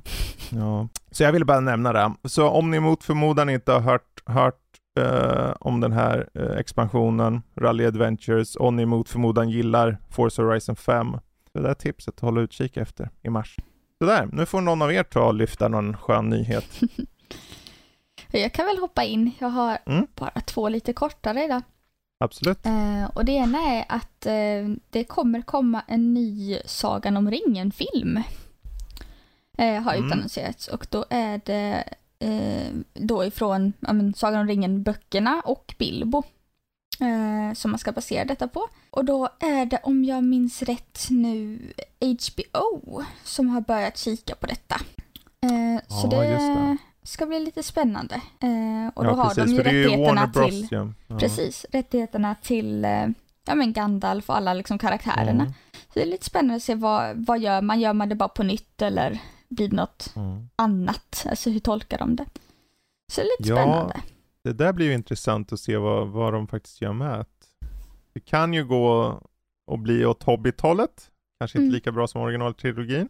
Ja. 0.52 0.88
så 1.12 1.24
jag 1.24 1.32
ville 1.32 1.46
bara 1.46 1.60
nämna 1.60 1.94
det. 1.94 2.14
Så 2.24 2.50
om 2.50 2.72
ni 2.72 2.80
mot 2.80 3.04
förmodan 3.04 3.50
inte 3.50 3.72
har 3.72 3.80
hört, 3.80 4.24
hört 4.26 4.70
uh, 5.00 5.54
om 5.60 5.80
den 5.80 5.92
här 5.92 6.30
uh, 6.40 6.58
expansionen, 6.58 7.42
Rally 7.56 7.86
Adventures, 7.86 8.56
och 8.56 8.74
ni 8.74 8.86
mot 8.86 9.10
förmodan 9.10 9.50
gillar 9.50 9.98
Forza 10.10 10.42
Horizon 10.42 10.76
5, 10.76 11.08
det 11.54 11.62
där 11.62 11.74
tipset 11.74 12.14
att 12.16 12.20
hålla 12.20 12.42
utkik 12.42 12.78
efter 12.78 13.10
i 13.22 13.30
mars. 13.30 13.58
Sådär, 14.02 14.30
nu 14.32 14.46
får 14.46 14.62
någon 14.62 14.82
av 14.82 14.94
er 14.94 15.04
ta 15.04 15.28
och 15.28 15.34
lyfta 15.34 15.68
någon 15.68 15.98
skön 15.98 16.30
nyhet. 16.30 16.80
jag 18.32 18.54
kan 18.54 18.66
väl 18.66 18.78
hoppa 18.78 19.04
in. 19.04 19.32
Jag 19.40 19.50
har 19.50 19.78
mm. 19.86 20.08
bara 20.16 20.42
två 20.46 20.70
lite 20.70 20.94
kortare 20.94 21.44
idag. 21.44 21.62
Absolut. 22.20 22.66
Uh, 22.66 23.06
och 23.14 23.26
det 23.26 23.32
ena 23.32 23.60
är 23.60 23.86
att 23.90 24.28
uh, 24.28 24.76
det 24.90 25.04
kommer 25.04 25.42
komma 25.42 25.82
en 25.88 26.14
ny 26.14 26.60
Sagan 26.66 27.18
om 27.18 27.32
ringen-film. 27.32 28.18
Uh, 29.62 29.82
har 29.82 29.94
mm. 29.94 30.06
utannonserats 30.06 30.68
och 30.68 30.88
då 30.90 31.06
är 31.10 31.42
det 31.46 31.84
då 32.94 33.26
ifrån 33.26 33.74
ja, 33.80 33.94
men, 33.94 34.14
Sagan 34.14 34.42
om 34.42 34.48
ringen-böckerna 34.48 35.42
och 35.46 35.76
Bilbo 35.78 36.24
eh, 37.02 37.54
som 37.54 37.72
man 37.72 37.80
ska 37.80 37.92
basera 37.92 38.26
detta 38.26 38.48
på. 38.48 38.68
Och 38.92 39.06
då 39.06 39.30
är 39.40 39.66
det, 39.66 39.80
om 39.84 40.04
jag 40.04 40.24
minns 40.24 40.62
rätt 40.62 41.08
nu, 41.10 41.60
HBO 42.00 43.04
som 43.24 43.50
har 43.50 43.62
börjat 43.62 43.98
kika 43.98 44.36
på 44.36 44.48
detta. 44.48 44.76
Eh, 45.42 45.74
ja, 45.74 45.82
så 46.02 46.08
det, 46.08 46.18
det, 46.18 46.78
ska 47.04 47.26
bli 47.26 47.40
lite 47.40 47.64
spännande. 47.64 48.16
Eh, 48.16 48.94
och 48.94 49.04
då 49.04 49.10
ja, 49.10 49.14
har 49.14 49.36
precis, 49.36 49.44
de 49.46 49.52
ju 49.52 49.64
rättigheterna 49.64 50.28
Bros, 50.28 50.50
till, 50.50 50.68
ja. 50.72 51.18
precis, 51.20 51.66
rättigheterna 51.72 52.36
till 52.36 52.86
eh, 52.86 53.08
ja, 53.46 53.56
men 53.56 53.74
Gandalf 53.74 54.30
och 54.30 54.38
alla 54.38 54.54
liksom 54.54 54.78
karaktärerna. 54.78 55.44
Mm. 55.44 55.54
Så 55.72 55.94
det 55.94 56.02
är 56.02 56.06
lite 56.06 56.26
spännande 56.26 56.56
att 56.56 56.64
se 56.64 56.76
vad, 56.76 57.18
vad 57.18 57.40
gör 57.40 57.62
man? 57.62 57.80
Gör 57.80 57.94
man 57.94 58.10
det 58.10 58.16
bara 58.16 58.30
på 58.30 58.44
nytt 58.44 58.82
eller 58.82 59.20
blir 59.50 59.68
det 59.68 59.76
något 59.76 60.14
mm. 60.16 60.50
annat? 60.56 61.26
Alltså 61.30 61.50
hur 61.50 61.60
tolkar 61.60 61.98
de 61.98 62.16
det? 62.16 62.26
Så 63.12 63.22
det 63.22 63.28
är 63.28 63.42
lite 63.42 63.56
spännande 63.56 64.02
det 64.44 64.54
där 64.54 64.74
blir 64.74 64.86
ju 64.86 64.94
intressant 64.94 65.54
att 65.54 65.60
se 65.60 65.78
vad, 65.78 66.08
vad 66.08 66.34
de 66.34 66.48
faktiskt 66.48 66.82
gör 66.82 66.94
med 66.94 67.26
det. 68.14 68.20
kan 68.20 68.54
ju 68.54 68.66
gå 68.66 69.20
och 69.68 69.80
bli 69.80 70.06
åt 70.06 70.24
Hobbit-hållet, 70.24 71.12
kanske 71.40 71.58
inte 71.58 71.66
mm. 71.66 71.74
lika 71.74 71.92
bra 71.92 72.08
som 72.08 72.22
originaltrilogin. 72.22 73.10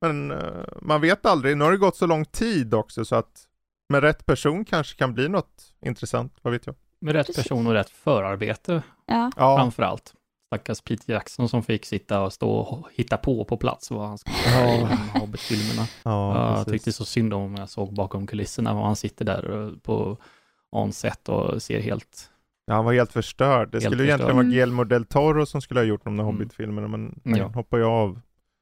Men 0.00 0.30
uh, 0.30 0.64
man 0.82 1.00
vet 1.00 1.26
aldrig, 1.26 1.56
nu 1.56 1.64
har 1.64 1.72
det 1.72 1.78
gått 1.78 1.96
så 1.96 2.06
lång 2.06 2.24
tid 2.24 2.74
också 2.74 3.04
så 3.04 3.16
att 3.16 3.48
med 3.88 4.02
rätt 4.02 4.26
person 4.26 4.64
kanske 4.64 4.98
kan 4.98 5.14
bli 5.14 5.28
något 5.28 5.74
intressant, 5.80 6.34
vad 6.42 6.52
vet 6.52 6.66
jag. 6.66 6.74
Med 7.00 7.14
rätt 7.14 7.36
person 7.36 7.66
och 7.66 7.72
rätt 7.72 7.90
förarbete 7.90 8.82
ja. 9.06 9.30
framför 9.36 9.82
allt. 9.82 10.14
Stackars 10.46 10.80
Peter 10.80 11.12
Jackson 11.12 11.48
som 11.48 11.62
fick 11.62 11.86
sitta 11.86 12.20
och 12.20 12.32
stå 12.32 12.50
och 12.50 12.88
hitta 12.92 13.16
på 13.16 13.44
på 13.44 13.56
plats 13.56 13.90
vad 13.90 14.08
han 14.08 14.18
skulle 14.18 14.36
göra 14.36 14.92
i 15.14 15.18
Hobbit-filmerna. 15.18 15.88
Ja, 16.02 16.56
jag 16.56 16.66
tyckte 16.66 16.92
så 16.92 17.04
synd 17.04 17.34
om 17.34 17.54
jag 17.54 17.70
såg 17.70 17.94
bakom 17.94 18.26
kulisserna 18.26 18.72
och 18.72 18.86
han 18.86 18.96
sitter 18.96 19.24
där 19.24 19.72
på 19.82 20.16
on-set 20.76 21.28
och 21.28 21.62
ser 21.62 21.80
helt... 21.80 22.30
Ja, 22.66 22.74
han 22.74 22.84
var 22.84 22.92
helt 22.92 23.12
förstörd. 23.12 23.68
Det 23.72 23.76
helt 23.76 23.84
skulle 23.84 23.96
förstörd. 23.96 24.06
egentligen 24.06 24.36
vara 24.36 24.46
Guillermo 24.46 24.84
del 24.84 25.04
Toro 25.04 25.46
som 25.46 25.62
skulle 25.62 25.80
ha 25.80 25.84
gjort 25.84 26.04
de 26.04 26.16
där 26.16 26.24
mm. 26.24 26.34
Hobbit-filmerna, 26.34 26.88
men 26.88 27.20
han 27.24 27.36
ja. 27.36 27.46
hoppar 27.46 27.78
ju 27.78 27.84
av. 27.84 28.20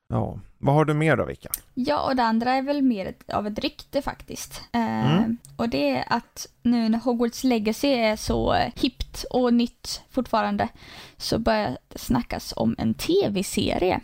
Ja, 0.08 0.38
vad 0.58 0.74
har 0.74 0.84
du 0.84 0.94
mer 0.94 1.16
då, 1.16 1.24
Vika? 1.24 1.48
Ja, 1.74 2.08
och 2.08 2.16
det 2.16 2.22
andra 2.22 2.52
är 2.52 2.62
väl 2.62 2.82
mer 2.82 3.06
ett, 3.06 3.30
av 3.30 3.46
ett 3.46 3.58
rykte 3.58 4.02
faktiskt. 4.02 4.62
Eh, 4.72 5.16
mm. 5.16 5.36
Och 5.56 5.68
det 5.68 5.90
är 5.90 6.04
att 6.08 6.46
nu 6.62 6.88
när 6.88 6.98
Hogwarts 6.98 7.44
Legacy 7.44 7.88
är 7.88 8.16
så 8.16 8.52
hippt 8.76 9.24
och 9.30 9.54
nytt 9.54 10.02
fortfarande, 10.10 10.68
så 11.16 11.38
börjar 11.38 11.78
det 11.88 11.98
snackas 11.98 12.54
om 12.56 12.74
en 12.78 12.94
tv-serie 12.94 14.00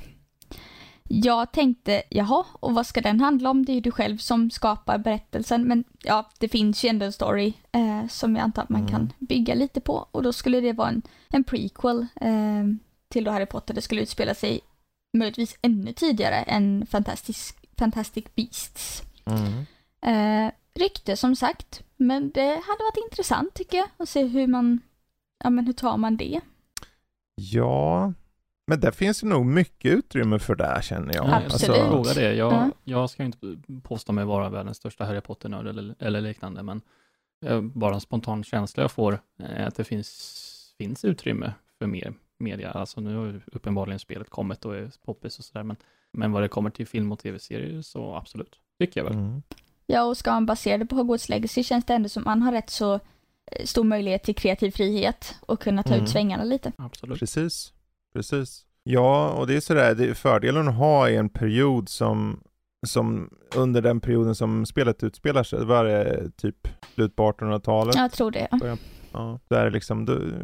jag 1.12 1.52
tänkte, 1.52 2.02
jaha, 2.08 2.44
och 2.60 2.74
vad 2.74 2.86
ska 2.86 3.00
den 3.00 3.20
handla 3.20 3.50
om? 3.50 3.64
Det 3.64 3.72
är 3.72 3.74
ju 3.74 3.80
du 3.80 3.90
själv 3.90 4.18
som 4.18 4.50
skapar 4.50 4.98
berättelsen, 4.98 5.64
men 5.64 5.84
ja, 6.02 6.30
det 6.38 6.48
finns 6.48 6.84
ju 6.84 6.88
ändå 6.88 7.06
en 7.06 7.12
story 7.12 7.52
eh, 7.72 8.06
som 8.08 8.36
jag 8.36 8.42
antar 8.42 8.62
att 8.62 8.68
man 8.68 8.80
mm. 8.80 8.90
kan 8.92 9.12
bygga 9.18 9.54
lite 9.54 9.80
på 9.80 10.06
och 10.10 10.22
då 10.22 10.32
skulle 10.32 10.60
det 10.60 10.72
vara 10.72 10.88
en, 10.88 11.02
en 11.28 11.44
prequel 11.44 12.06
eh, 12.20 12.64
till 13.08 13.24
då 13.24 13.30
Harry 13.30 13.46
Potter. 13.46 13.74
Det 13.74 13.82
skulle 13.82 14.02
utspela 14.02 14.34
sig 14.34 14.60
möjligtvis 15.12 15.58
ännu 15.62 15.92
tidigare 15.92 16.36
än 16.36 16.86
Fantastic, 16.86 17.54
Fantastic 17.78 18.24
Beasts. 18.34 19.02
Mm. 19.24 19.66
Eh, 20.02 20.52
rykte 20.74 21.16
som 21.16 21.36
sagt, 21.36 21.82
men 21.96 22.30
det 22.30 22.48
hade 22.48 22.84
varit 22.84 23.10
intressant 23.10 23.54
tycker 23.54 23.78
jag 23.78 23.88
att 23.96 24.08
se 24.08 24.24
hur 24.24 24.46
man, 24.46 24.80
ja 25.44 25.50
men 25.50 25.66
hur 25.66 25.72
tar 25.72 25.96
man 25.96 26.16
det? 26.16 26.40
Ja, 27.34 28.12
men 28.70 28.80
det 28.80 28.92
finns 28.92 29.24
ju 29.24 29.28
nog 29.28 29.46
mycket 29.46 29.92
utrymme 29.92 30.38
för 30.38 30.54
det 30.54 30.80
känner 30.82 31.14
jag. 31.14 31.26
Ja, 31.28 31.42
Absolut. 31.46 31.76
Jag 31.76 31.88
fråga 31.90 32.14
det. 32.14 32.34
Jag, 32.34 32.52
Ja. 32.52 32.70
jag 32.84 33.10
ska 33.10 33.24
inte 33.24 33.38
påstå 33.82 34.12
mig 34.12 34.24
vara 34.24 34.48
världens 34.48 34.76
största 34.76 35.04
Harry 35.04 35.20
Potter-nörd 35.20 35.66
eller, 35.66 35.94
eller 35.98 36.20
liknande, 36.20 36.62
men 36.62 36.80
eh, 37.46 37.60
bara 37.60 37.94
en 37.94 38.00
spontan 38.00 38.44
känsla 38.44 38.82
jag 38.82 38.90
får 38.92 39.20
är 39.38 39.66
att 39.66 39.74
det 39.76 39.84
finns, 39.84 40.74
finns 40.78 41.04
utrymme 41.04 41.52
för 41.78 41.86
mer 41.86 42.12
media. 42.38 42.70
Alltså 42.70 43.00
nu 43.00 43.16
har 43.16 43.40
uppenbarligen 43.52 43.98
spelet 43.98 44.30
kommit 44.30 44.64
och 44.64 44.76
är 44.76 44.90
poppis 45.04 45.38
och 45.38 45.44
sådär, 45.44 45.62
men, 45.62 45.76
men 46.12 46.32
vad 46.32 46.42
det 46.42 46.48
kommer 46.48 46.70
till 46.70 46.86
film 46.86 47.12
och 47.12 47.18
tv-serier 47.18 47.82
så 47.82 48.14
absolut, 48.14 48.56
tycker 48.78 49.00
jag 49.00 49.04
väl. 49.04 49.14
Mm. 49.18 49.42
Ja, 49.86 50.02
och 50.04 50.16
ska 50.16 50.30
man 50.32 50.46
basera 50.46 50.78
det 50.78 50.86
på 50.86 50.96
Hogwarts 50.96 51.28
Legacy 51.28 51.62
känns 51.64 51.84
det 51.84 51.94
ändå 51.94 52.08
som 52.08 52.22
man 52.24 52.42
har 52.42 52.52
rätt 52.52 52.70
så 52.70 52.94
eh, 52.94 53.64
stor 53.64 53.84
möjlighet 53.84 54.22
till 54.22 54.34
kreativ 54.34 54.70
frihet 54.70 55.34
och 55.40 55.60
kunna 55.60 55.82
ta 55.82 55.92
Mm. 55.92 56.04
ut 56.04 56.10
svängarna 56.10 56.44
lite. 56.44 56.72
Absolut. 56.78 57.18
Precis, 57.18 57.72
precis. 58.12 58.66
Ja, 58.82 59.30
och 59.30 59.46
det 59.46 59.56
är 59.56 59.60
sådär, 59.60 59.94
det 59.94 60.08
är 60.08 60.14
fördelen 60.14 60.68
att 60.68 60.74
ha 60.74 61.08
i 61.08 61.16
en 61.16 61.28
period 61.28 61.88
som, 61.88 62.40
som 62.86 63.30
under 63.56 63.82
den 63.82 64.00
perioden 64.00 64.34
som 64.34 64.66
spelet 64.66 65.02
utspelar 65.02 65.42
sig, 65.42 65.64
var 65.64 65.84
det 65.84 66.30
typ 66.36 66.68
slut 66.94 67.16
på 67.16 67.32
1800-talet? 67.32 67.96
Jag 67.96 68.12
tror 68.12 68.30
det. 68.30 68.48
Ja, 69.12 69.38
då 69.48 69.56
är 69.56 69.64
det 69.64 69.70
liksom, 69.70 70.04
du, 70.04 70.34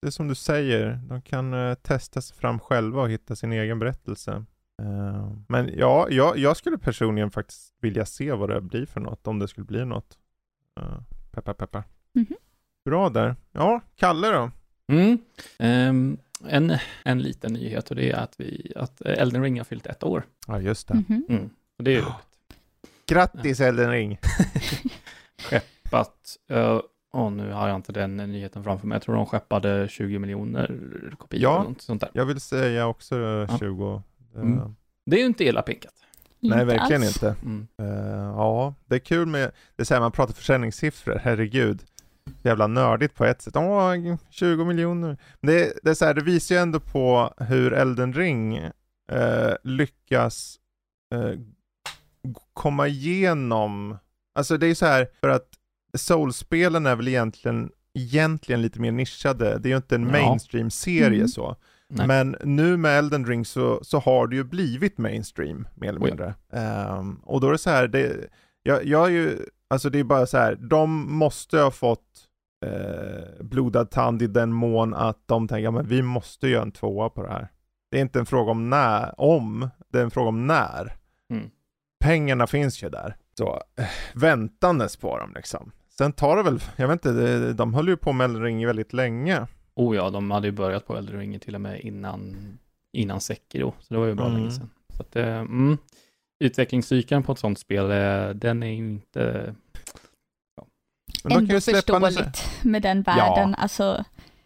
det 0.00 0.06
är 0.06 0.10
som 0.10 0.28
du 0.28 0.34
säger, 0.34 1.00
de 1.08 1.22
kan 1.22 1.54
eh, 1.54 1.74
testa 1.74 2.20
sig 2.20 2.36
fram 2.36 2.58
själva 2.58 3.02
och 3.02 3.10
hitta 3.10 3.36
sin 3.36 3.52
egen 3.52 3.78
berättelse. 3.78 4.44
Eh, 4.82 5.32
men 5.48 5.70
ja, 5.78 6.06
jag, 6.10 6.38
jag 6.38 6.56
skulle 6.56 6.78
personligen 6.78 7.30
faktiskt 7.30 7.74
vilja 7.80 8.06
se 8.06 8.32
vad 8.32 8.50
det 8.50 8.60
blir 8.60 8.86
för 8.86 9.00
något, 9.00 9.26
om 9.26 9.38
det 9.38 9.48
skulle 9.48 9.66
bli 9.66 9.84
något. 9.84 10.18
Uh, 10.80 11.00
peppar 11.30 11.54
peppar. 11.54 11.84
Mhm. 12.12 12.36
Bra 12.84 13.08
där. 13.08 13.36
Ja, 13.52 13.80
Kalle 13.96 14.28
då? 14.28 14.50
Mm. 14.88 15.18
Ehm, 15.58 16.18
en, 16.48 16.78
en 17.04 17.22
liten 17.22 17.52
nyhet 17.52 17.90
och 17.90 17.96
det 17.96 18.10
är 18.10 18.16
att, 18.16 18.34
vi, 18.40 18.72
att 18.76 19.00
Elden 19.00 19.42
Ring 19.42 19.58
har 19.58 19.64
fyllt 19.64 19.86
ett 19.86 20.02
år. 20.02 20.26
Ja, 20.46 20.60
just 20.60 20.88
det. 20.88 20.94
Mhm. 20.94 21.24
Mm. 21.28 21.50
Och 21.78 21.84
det 21.84 21.90
är 21.90 21.94
ju 21.94 22.00
Ja. 22.00 22.20
Grattis 23.06 23.60
Elden 23.60 23.90
Ring! 23.90 24.18
skeppat, 25.42 26.36
uh, 26.52 26.80
och 27.12 27.32
nu 27.32 27.52
har 27.52 27.68
jag 27.68 27.76
inte 27.76 27.92
den 27.92 28.16
nyheten 28.16 28.64
framför 28.64 28.86
mig, 28.86 28.96
jag 28.96 29.02
tror 29.02 29.14
de 29.14 29.26
skeppade 29.26 29.88
20 29.88 30.18
miljoner 30.18 30.66
kopior 31.18 31.42
Ja. 31.42 31.60
eller 31.60 31.68
något 31.70 31.82
sånt 31.82 32.00
där. 32.00 32.10
Jag 32.12 32.24
vill 32.26 32.40
säga 32.40 32.86
också 32.86 33.14
eh, 33.16 33.46
Ja. 33.50 33.58
20. 33.58 33.94
Eh, 33.94 34.00
Mm. 34.42 34.74
Det 35.06 35.16
är 35.16 35.20
ju 35.20 35.26
inte 35.26 35.44
illa 35.44 35.62
pinkat. 35.62 35.92
Nej, 36.40 36.64
verkligen 36.64 37.02
alls. 37.02 37.16
inte. 37.16 37.36
Mm. 37.42 37.66
Eh, 37.82 38.24
ja, 38.36 38.74
det 38.86 38.94
är 38.94 38.98
kul 38.98 39.26
med, 39.26 39.52
det 39.76 39.82
är 39.82 39.84
så 39.84 39.94
här, 39.94 40.00
man 40.00 40.12
pratar 40.12 40.34
försäljningssiffror, 40.34 41.20
herregud. 41.22 41.82
Jävla 42.42 42.66
nördigt 42.66 43.14
på 43.14 43.24
ett 43.24 43.42
sätt. 43.42 43.56
Åh, 43.56 44.16
20 44.30 44.64
miljoner. 44.64 45.16
Men 45.40 45.54
Det, 45.54 45.72
det 45.82 45.90
är 45.90 45.94
så 45.94 46.04
här, 46.04 46.14
det 46.14 46.22
visar 46.22 46.54
ju 46.54 46.60
ändå 46.60 46.80
på 46.80 47.34
hur 47.38 47.72
Elden 47.72 48.12
Ring 48.12 48.56
eh, 49.12 49.54
lyckas 49.64 50.56
eh, 51.14 51.30
komma 52.54 52.88
igenom, 52.88 53.98
alltså 54.34 54.56
det 54.56 54.66
är 54.66 54.74
så 54.74 54.86
här, 54.86 55.08
för 55.20 55.28
att 55.28 55.48
Soulspelen 55.94 56.86
är 56.86 56.96
väl 56.96 57.08
egentligen, 57.08 57.70
egentligen 57.94 58.62
lite 58.62 58.80
mer 58.80 58.92
nischade. 58.92 59.58
Det 59.58 59.68
är 59.68 59.70
ju 59.70 59.76
inte 59.76 59.94
en 59.94 60.02
Ja. 60.04 60.10
mainstream-serie 60.12 61.16
Mm. 61.18 61.28
så. 61.28 61.56
Nej. 61.88 62.06
Men 62.06 62.36
nu 62.44 62.76
med 62.76 62.98
Elden 62.98 63.26
Ring 63.26 63.44
så, 63.44 63.84
så 63.84 63.98
har 63.98 64.26
det 64.26 64.36
ju 64.36 64.44
blivit 64.44 64.98
mainstream, 64.98 65.68
mer 65.74 65.88
eller 65.88 66.00
mindre. 66.00 66.34
Ehm, 66.52 67.14
och 67.24 67.40
då 67.40 67.48
är 67.48 67.52
det 67.52 67.58
så 67.58 67.70
här, 67.70 67.88
det, 67.88 68.16
jag, 68.62 68.84
jag 68.84 69.06
är 69.06 69.10
ju, 69.10 69.38
alltså 69.70 69.90
det 69.90 69.98
är 69.98 70.04
bara 70.04 70.26
så 70.26 70.38
här, 70.38 70.54
de 70.54 71.12
måste 71.16 71.58
ha 71.58 71.70
fått 71.70 72.28
eh, 72.66 73.44
blodad 73.44 73.90
tand 73.90 74.22
i 74.22 74.26
den 74.26 74.52
mån 74.52 74.94
att 74.94 75.22
de 75.26 75.48
tänker, 75.48 75.70
men 75.70 75.86
vi 75.86 76.02
måste 76.02 76.48
göra 76.48 76.62
en 76.62 76.72
tvåa 76.72 77.08
på 77.08 77.22
det 77.22 77.30
här. 77.32 77.48
Det 77.90 77.96
är 77.96 78.02
inte 78.02 78.18
en 78.18 78.26
fråga 78.26 78.50
om 78.50 78.70
när, 78.70 79.20
om, 79.20 79.68
det 79.88 79.98
är 79.98 80.02
en 80.02 80.10
fråga 80.10 80.28
om 80.28 80.46
när. 80.46 80.96
Mm. 81.30 81.50
Pengarna 82.00 82.46
finns 82.46 82.82
ju 82.82 82.88
där. 82.88 83.16
Så, 83.38 83.60
eh, 83.78 83.86
väntandes 84.14 84.96
på 84.96 85.18
dem 85.18 85.32
liksom. 85.34 85.72
Sen 85.98 86.12
tar 86.12 86.36
det 86.36 86.42
väl, 86.42 86.62
jag 86.76 86.88
vet 86.88 87.06
inte, 87.06 87.52
de 87.52 87.74
höll 87.74 87.88
ju 87.88 87.96
på 87.96 88.12
med 88.12 88.24
Elden 88.24 88.42
Ring 88.42 88.66
väldigt 88.66 88.92
länge. 88.92 89.46
Oh 89.74 89.96
ja, 89.96 90.10
de 90.10 90.30
hade 90.30 90.46
ju 90.46 90.52
börjat 90.52 90.86
på 90.86 90.96
Elden 90.96 91.18
Ring 91.18 91.38
till 91.40 91.54
och 91.54 91.60
med 91.60 91.80
innan, 91.80 92.36
innan 92.92 93.20
Sekiro, 93.20 93.74
så 93.80 93.94
det 93.94 94.00
var 94.00 94.06
ju 94.06 94.14
bra 94.14 94.26
Mm. 94.26 94.38
länge 94.38 94.50
sedan. 94.50 94.70
Så 94.96 95.02
att, 95.02 95.16
eh, 95.16 95.36
mm, 95.38 95.78
utvecklingscykeln 96.44 97.22
på 97.22 97.32
ett 97.32 97.38
sånt 97.38 97.58
spel, 97.58 97.90
eh, 97.90 98.28
den 98.28 98.62
är 98.62 98.66
ju 98.66 98.76
inte... 98.76 99.54
Men 101.22 101.30
de 101.30 101.34
kan 101.34 101.38
Ändå 101.38 101.54
ju 101.54 101.60
förståeligt 101.60 102.62
med 102.62 102.82
den 102.82 103.02
världen. 103.02 103.54
Alltså, 103.54 104.04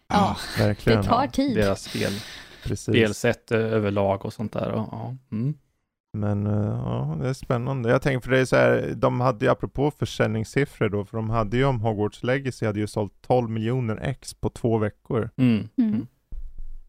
ja, 0.09 0.37
verkligen. 0.59 1.03
det 1.03 1.09
tar 1.09 1.25
ja, 1.25 1.31
tid. 1.31 1.57
Deras 1.57 1.83
spel, 1.83 2.13
Precis. 2.65 2.95
spelsätt 2.95 3.51
eh, 3.51 3.59
överlag 3.59 4.25
och 4.25 4.33
sånt 4.33 4.53
där. 4.53 4.71
Och, 4.71 4.89
ja, 4.93 5.17
mm. 5.33 5.55
Men 6.13 6.47
eh, 6.47 6.81
ja, 6.85 7.17
det 7.21 7.29
är 7.29 7.33
spännande. 7.33 7.91
Jag 7.91 8.03
tänker 8.03 8.21
för 8.25 8.31
det 8.31 8.41
är 8.41 8.45
så 8.45 8.57
här, 8.57 8.93
de 8.97 9.21
hade 9.21 9.45
ju 9.45 9.51
apropå 9.51 9.91
försäljningssiffror 9.91 10.89
då, 10.89 11.05
för 11.05 11.17
de 11.17 11.31
hade 11.31 11.57
ju 11.57 11.65
om 11.65 11.81
Hogwarts 11.81 12.23
Legacy 12.23 12.67
hade 12.67 12.81
ju 12.81 12.87
sålt 12.87 13.13
12 13.21 13.51
miljoner 13.51 13.97
ex 14.03 14.35
på 14.35 14.51
två 14.51 14.79
veckor. 14.79 15.31
Mm. 15.37 15.69
Mm. 15.79 16.07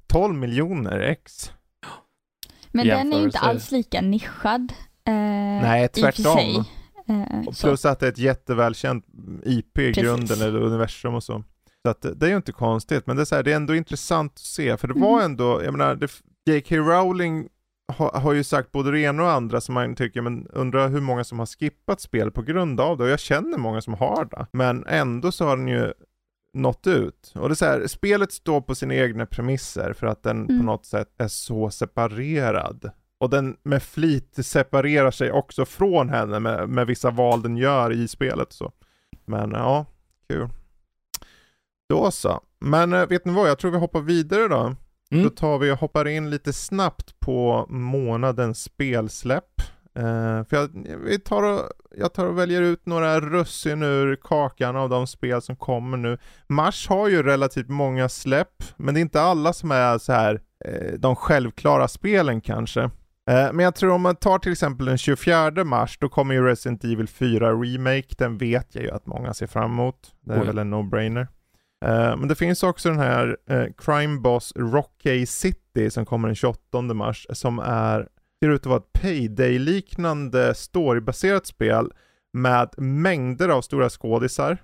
12 0.07 0.35
miljoner 0.35 0.99
ex? 0.99 1.51
Men 2.71 2.87
den 2.87 2.97
är 2.97 3.01
inte 3.01 3.17
jämförelse. 3.17 3.39
alls 3.39 3.71
lika 3.71 4.01
nischad. 4.01 4.73
Eh, 5.11 5.61
Nej, 5.61 5.87
tvärtom. 5.87 6.65
Eh, 7.09 7.47
Och 7.47 7.53
plus 7.61 7.85
att 7.85 7.99
det 7.99 8.05
är 8.05 8.11
ett 8.11 8.17
jättevälkänt 8.17 9.05
IP 9.43 9.77
i 9.79 9.87
Precis. 9.87 10.03
grunden, 10.03 10.41
eller 10.41 10.59
universum 10.61 11.15
och 11.15 11.23
så. 11.23 11.43
Så 11.85 11.89
att 11.89 12.01
det, 12.01 12.25
är 12.25 12.29
ju 12.29 12.35
inte 12.35 12.51
konstigt, 12.51 13.07
men 13.07 13.15
det 13.15 13.21
är, 13.21 13.25
så 13.25 13.35
här, 13.35 13.43
det 13.43 13.51
är 13.51 13.55
ändå 13.55 13.75
intressant 13.75 14.31
att 14.33 14.39
se, 14.39 14.77
för 14.77 14.87
det 14.87 14.93
var 14.93 15.13
Mm. 15.19 15.25
ändå, 15.25 15.63
jag 15.63 15.71
menar, 15.71 15.99
J.K. 16.45 16.75
Rowling 16.75 17.47
har, 17.93 18.11
har 18.11 18.33
ju 18.33 18.43
sagt 18.43 18.71
både 18.71 18.91
det 18.91 18.99
ena 18.99 19.23
och 19.23 19.31
andra 19.31 19.61
som 19.61 19.73
man 19.75 19.95
tycker, 19.95 20.21
men 20.21 20.47
undrar 20.47 20.89
hur 20.89 21.01
många 21.01 21.23
som 21.23 21.39
har 21.39 21.45
skippat 21.45 22.01
spel 22.01 22.31
på 22.31 22.41
grund 22.41 22.79
av 22.81 22.97
det, 22.97 23.03
och 23.03 23.09
jag 23.09 23.19
känner 23.19 23.57
många 23.57 23.81
som 23.81 23.93
har 23.93 24.25
det. 24.25 24.47
Men 24.53 24.85
ändå 24.87 25.31
så 25.31 25.45
har 25.45 25.57
den 25.57 25.67
ju 25.67 25.93
nått 26.53 26.87
ut. 26.87 27.31
Och 27.35 27.49
det 27.49 27.53
är 27.53 27.55
så 27.55 27.65
här, 27.65 27.87
spelet 27.87 28.31
står 28.31 28.61
på 28.61 28.75
sina 28.75 28.95
egna 28.95 29.25
premisser 29.25 29.93
för 29.93 30.07
att 30.07 30.23
den 30.23 30.45
på 30.47 30.53
Mm. 30.53 30.65
något 30.65 30.85
sätt 30.85 31.07
är 31.17 31.27
så 31.27 31.69
separerad. 31.69 32.91
Och 33.21 33.29
den 33.29 33.57
med 33.63 33.83
flit 33.83 34.45
separerar 34.45 35.11
sig 35.11 35.31
också 35.31 35.65
från 35.65 36.09
henne 36.09 36.39
med, 36.39 36.69
med 36.69 36.87
vissa 36.87 37.11
val 37.11 37.41
den 37.41 37.57
gör 37.57 37.91
i 37.91 38.07
spelet. 38.07 38.53
Så. 38.53 38.71
Men 39.25 39.51
ja, 39.51 39.85
kul. 40.29 40.49
Då 41.89 42.11
så. 42.11 42.41
Men 42.59 42.93
eh, 42.93 43.07
vet 43.07 43.25
ni 43.25 43.33
vad, 43.33 43.49
jag 43.49 43.59
tror 43.59 43.71
vi 43.71 43.77
hoppar 43.77 44.01
vidare 44.01 44.47
då. 44.47 44.75
Mm. 45.11 45.23
Då 45.23 45.29
tar 45.29 45.57
vi 45.57 45.71
och 45.71 45.77
hoppar 45.77 46.07
in 46.07 46.29
lite 46.29 46.53
snabbt 46.53 47.19
på 47.19 47.65
månadens 47.69 48.63
spelsläpp. 48.63 49.61
Eh, 49.95 50.43
för 50.43 50.55
jag, 50.55 50.69
vi 51.05 51.19
tar 51.19 51.43
och, 51.43 51.61
jag 51.97 52.13
tar 52.13 52.25
och 52.25 52.37
väljer 52.37 52.61
ut 52.61 52.85
några 52.85 53.19
russin 53.19 53.83
ur 53.83 54.15
kakan 54.15 54.75
av 54.75 54.89
de 54.89 55.07
spel 55.07 55.41
som 55.41 55.55
kommer 55.55 55.97
nu. 55.97 56.17
Mars 56.47 56.87
har 56.87 57.07
ju 57.07 57.23
relativt 57.23 57.69
många 57.69 58.09
släpp, 58.09 58.63
men 58.77 58.93
det 58.93 58.99
är 58.99 59.01
inte 59.01 59.21
alla 59.21 59.53
som 59.53 59.71
är 59.71 59.97
så 59.97 60.13
här 60.13 60.41
eh, 60.65 60.93
de 60.99 61.15
självklara 61.15 61.87
spelen 61.87 62.41
kanske. 62.41 62.89
Eh, 63.31 63.53
men 63.53 63.59
jag 63.59 63.75
tror 63.75 63.91
om 63.91 64.01
man 64.01 64.15
tar 64.15 64.39
till 64.39 64.51
exempel 64.51 64.85
den 64.85 64.97
24 64.97 65.63
mars, 65.63 65.97
då 66.01 66.09
kommer 66.09 66.33
ju 66.33 66.45
Resident 66.45 66.83
Evil 66.83 67.07
4 67.07 67.51
Remake, 67.51 68.15
den 68.17 68.37
vet 68.37 68.75
jag 68.75 68.83
ju 68.83 68.91
att 68.91 69.05
många 69.05 69.33
ser 69.33 69.47
fram 69.47 69.71
emot. 69.71 69.95
Det 70.21 70.33
är 70.33 70.41
Oj. 70.41 70.47
väl 70.47 70.57
en 70.57 70.73
no-brainer. 70.73 71.27
Eh, 71.85 72.17
men 72.17 72.27
det 72.27 72.35
finns 72.35 72.63
också 72.63 72.89
den 72.89 72.99
här 72.99 73.37
eh, 73.49 73.65
Crime 73.77 74.19
Boss 74.19 74.53
Rocky 74.55 75.25
City 75.25 75.89
som 75.89 76.05
kommer 76.05 76.27
den 76.27 76.35
28 76.35 76.81
mars, 76.81 77.27
som 77.29 77.59
är, 77.59 78.07
ser 78.43 78.49
ut 78.49 78.61
att 78.61 78.65
vara 78.65 78.79
ett 78.79 79.01
Payday-liknande 79.01 80.53
storybaserat 80.53 81.47
spel 81.47 81.91
med 82.33 82.69
mängder 82.77 83.49
av 83.49 83.61
stora 83.61 83.89
skådisar. 83.89 84.57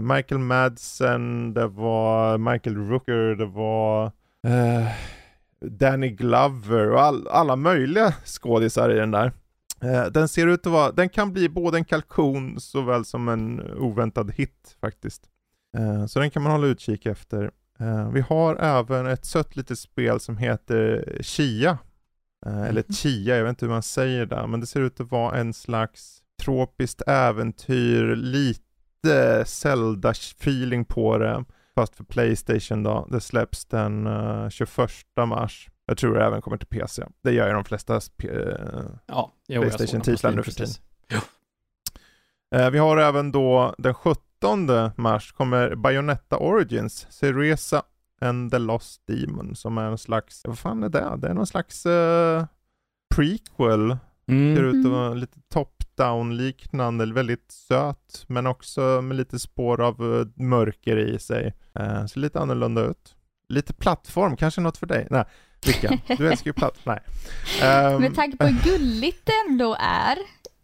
Michael 0.00 0.38
Madsen, 0.38 1.54
det 1.54 1.66
var 1.66 2.38
Michael 2.38 2.76
Rooker, 2.76 3.34
det 3.34 3.46
var 3.46 4.12
Danny 5.64 6.08
Glover 6.10 6.90
och 6.90 7.00
all, 7.00 7.28
alla 7.28 7.56
möjliga 7.56 8.14
skådisar 8.24 8.90
i 8.90 8.94
den 8.98 9.10
där. 9.10 9.32
Eh, 9.82 10.04
den 10.04 10.28
ser 10.28 10.46
ut 10.46 10.66
att 10.66 10.72
vara, 10.72 10.92
den 10.92 11.08
kan 11.08 11.32
bli 11.32 11.48
både 11.48 11.78
en 11.78 11.84
kalkon 11.84 12.60
såväl 12.60 13.04
som 13.04 13.28
en 13.28 13.60
oväntad 13.76 14.30
hit 14.32 14.76
faktiskt. 14.80 15.22
Eh, 15.76 16.06
så 16.06 16.18
den 16.18 16.30
kan 16.30 16.42
man 16.42 16.52
hålla 16.52 16.66
utkik 16.66 17.06
efter. 17.06 17.50
Eh, 17.80 18.10
vi 18.10 18.20
har 18.20 18.56
även 18.56 19.06
ett 19.06 19.24
sött 19.24 19.56
litet 19.56 19.78
spel 19.78 20.20
som 20.20 20.36
heter 20.36 21.04
Chia. 21.22 21.78
Eller 22.46 22.84
Mhm. 22.88 22.92
Chia, 22.94 23.36
jag 23.36 23.44
vet 23.44 23.50
inte 23.50 23.64
hur 23.66 23.72
man 23.72 23.82
säger 23.82 24.26
det, 24.26 24.46
men 24.46 24.60
det 24.60 24.66
ser 24.66 24.80
ut 24.80 25.00
att 25.00 25.10
vara 25.10 25.38
en 25.38 25.52
slags 25.54 26.18
tropiskt 26.42 27.02
äventyr, 27.06 28.16
lite 28.16 29.44
Zelda-feeling 29.46 30.84
på 30.84 31.18
det. 31.18 31.44
Fast 31.74 31.96
för 31.96 32.04
Playstation 32.04 32.82
då. 32.82 33.06
Det 33.10 33.20
släpps 33.20 33.64
den 33.64 34.06
eh, 34.06 34.48
21 34.48 34.78
mars. 35.26 35.68
Jag 35.86 35.98
tror 35.98 36.14
det 36.14 36.24
även 36.24 36.42
kommer 36.42 36.56
till 36.56 36.66
PC. 36.66 37.04
Det 37.22 37.32
gör 37.32 37.46
ju 37.48 37.52
de 37.54 37.64
flesta 37.64 37.94
eh, 37.96 38.00
Ja, 39.06 39.32
PlayStation-titlar 39.48 40.30
nu 40.30 40.42
för 40.42 40.50
precis. 40.52 40.80
Eh, 42.54 42.70
vi 42.70 42.78
har 42.78 42.96
även 42.96 43.32
då 43.32 43.74
den 43.78 43.94
17 43.94 44.20
mars 44.96 45.32
kommer 45.32 45.74
Bayonetta 45.74 46.36
Origins, 46.36 47.06
Ceresa 47.10 47.82
and 48.20 48.50
the 48.52 48.58
Lost 48.58 49.02
Demon, 49.06 49.56
som 49.56 49.78
är 49.78 49.84
en 49.84 49.98
slags, 49.98 50.42
vad 50.44 50.58
fan 50.58 50.82
är 50.82 50.88
det? 50.88 51.14
Det 51.18 51.28
är 51.28 51.34
någon 51.34 51.46
slags 51.46 51.86
uh, 51.86 52.44
prequel. 53.14 53.96
Mm. 54.26 54.56
Ser 54.56 54.62
ut 54.62 54.68
att 54.68 54.74
Mm. 54.74 54.90
vara 54.92 55.14
lite 55.14 55.38
top-down 55.54 55.81
liknande, 56.32 57.12
väldigt 57.12 57.52
söt, 57.52 58.24
men 58.26 58.46
också 58.46 58.80
med 59.02 59.16
lite 59.16 59.38
spår 59.38 59.80
av 59.80 60.20
eh, 60.20 60.42
mörker 60.42 60.96
i 60.96 61.18
sig. 61.18 61.54
Uh, 61.80 62.06
ser 62.06 62.20
lite 62.20 62.40
annorlunda 62.40 62.80
ut. 62.80 63.14
Lite 63.48 63.72
plattform, 63.74 64.36
kanske 64.36 64.60
något 64.60 64.76
för 64.76 64.86
dig? 64.86 65.06
Nej, 65.10 65.24
vilka? 65.66 65.98
Du 66.16 66.30
älskar 66.30 66.48
ju 66.48 66.52
platt... 66.52 66.78
Nej. 66.84 67.00
Ehm, 67.62 68.00
Med 68.00 68.14
tanke 68.14 68.36
på 68.36 68.44
hur 68.46 68.62
gulligt 68.64 69.26
det 69.26 69.32
ändå 69.50 69.76
är 69.80 70.18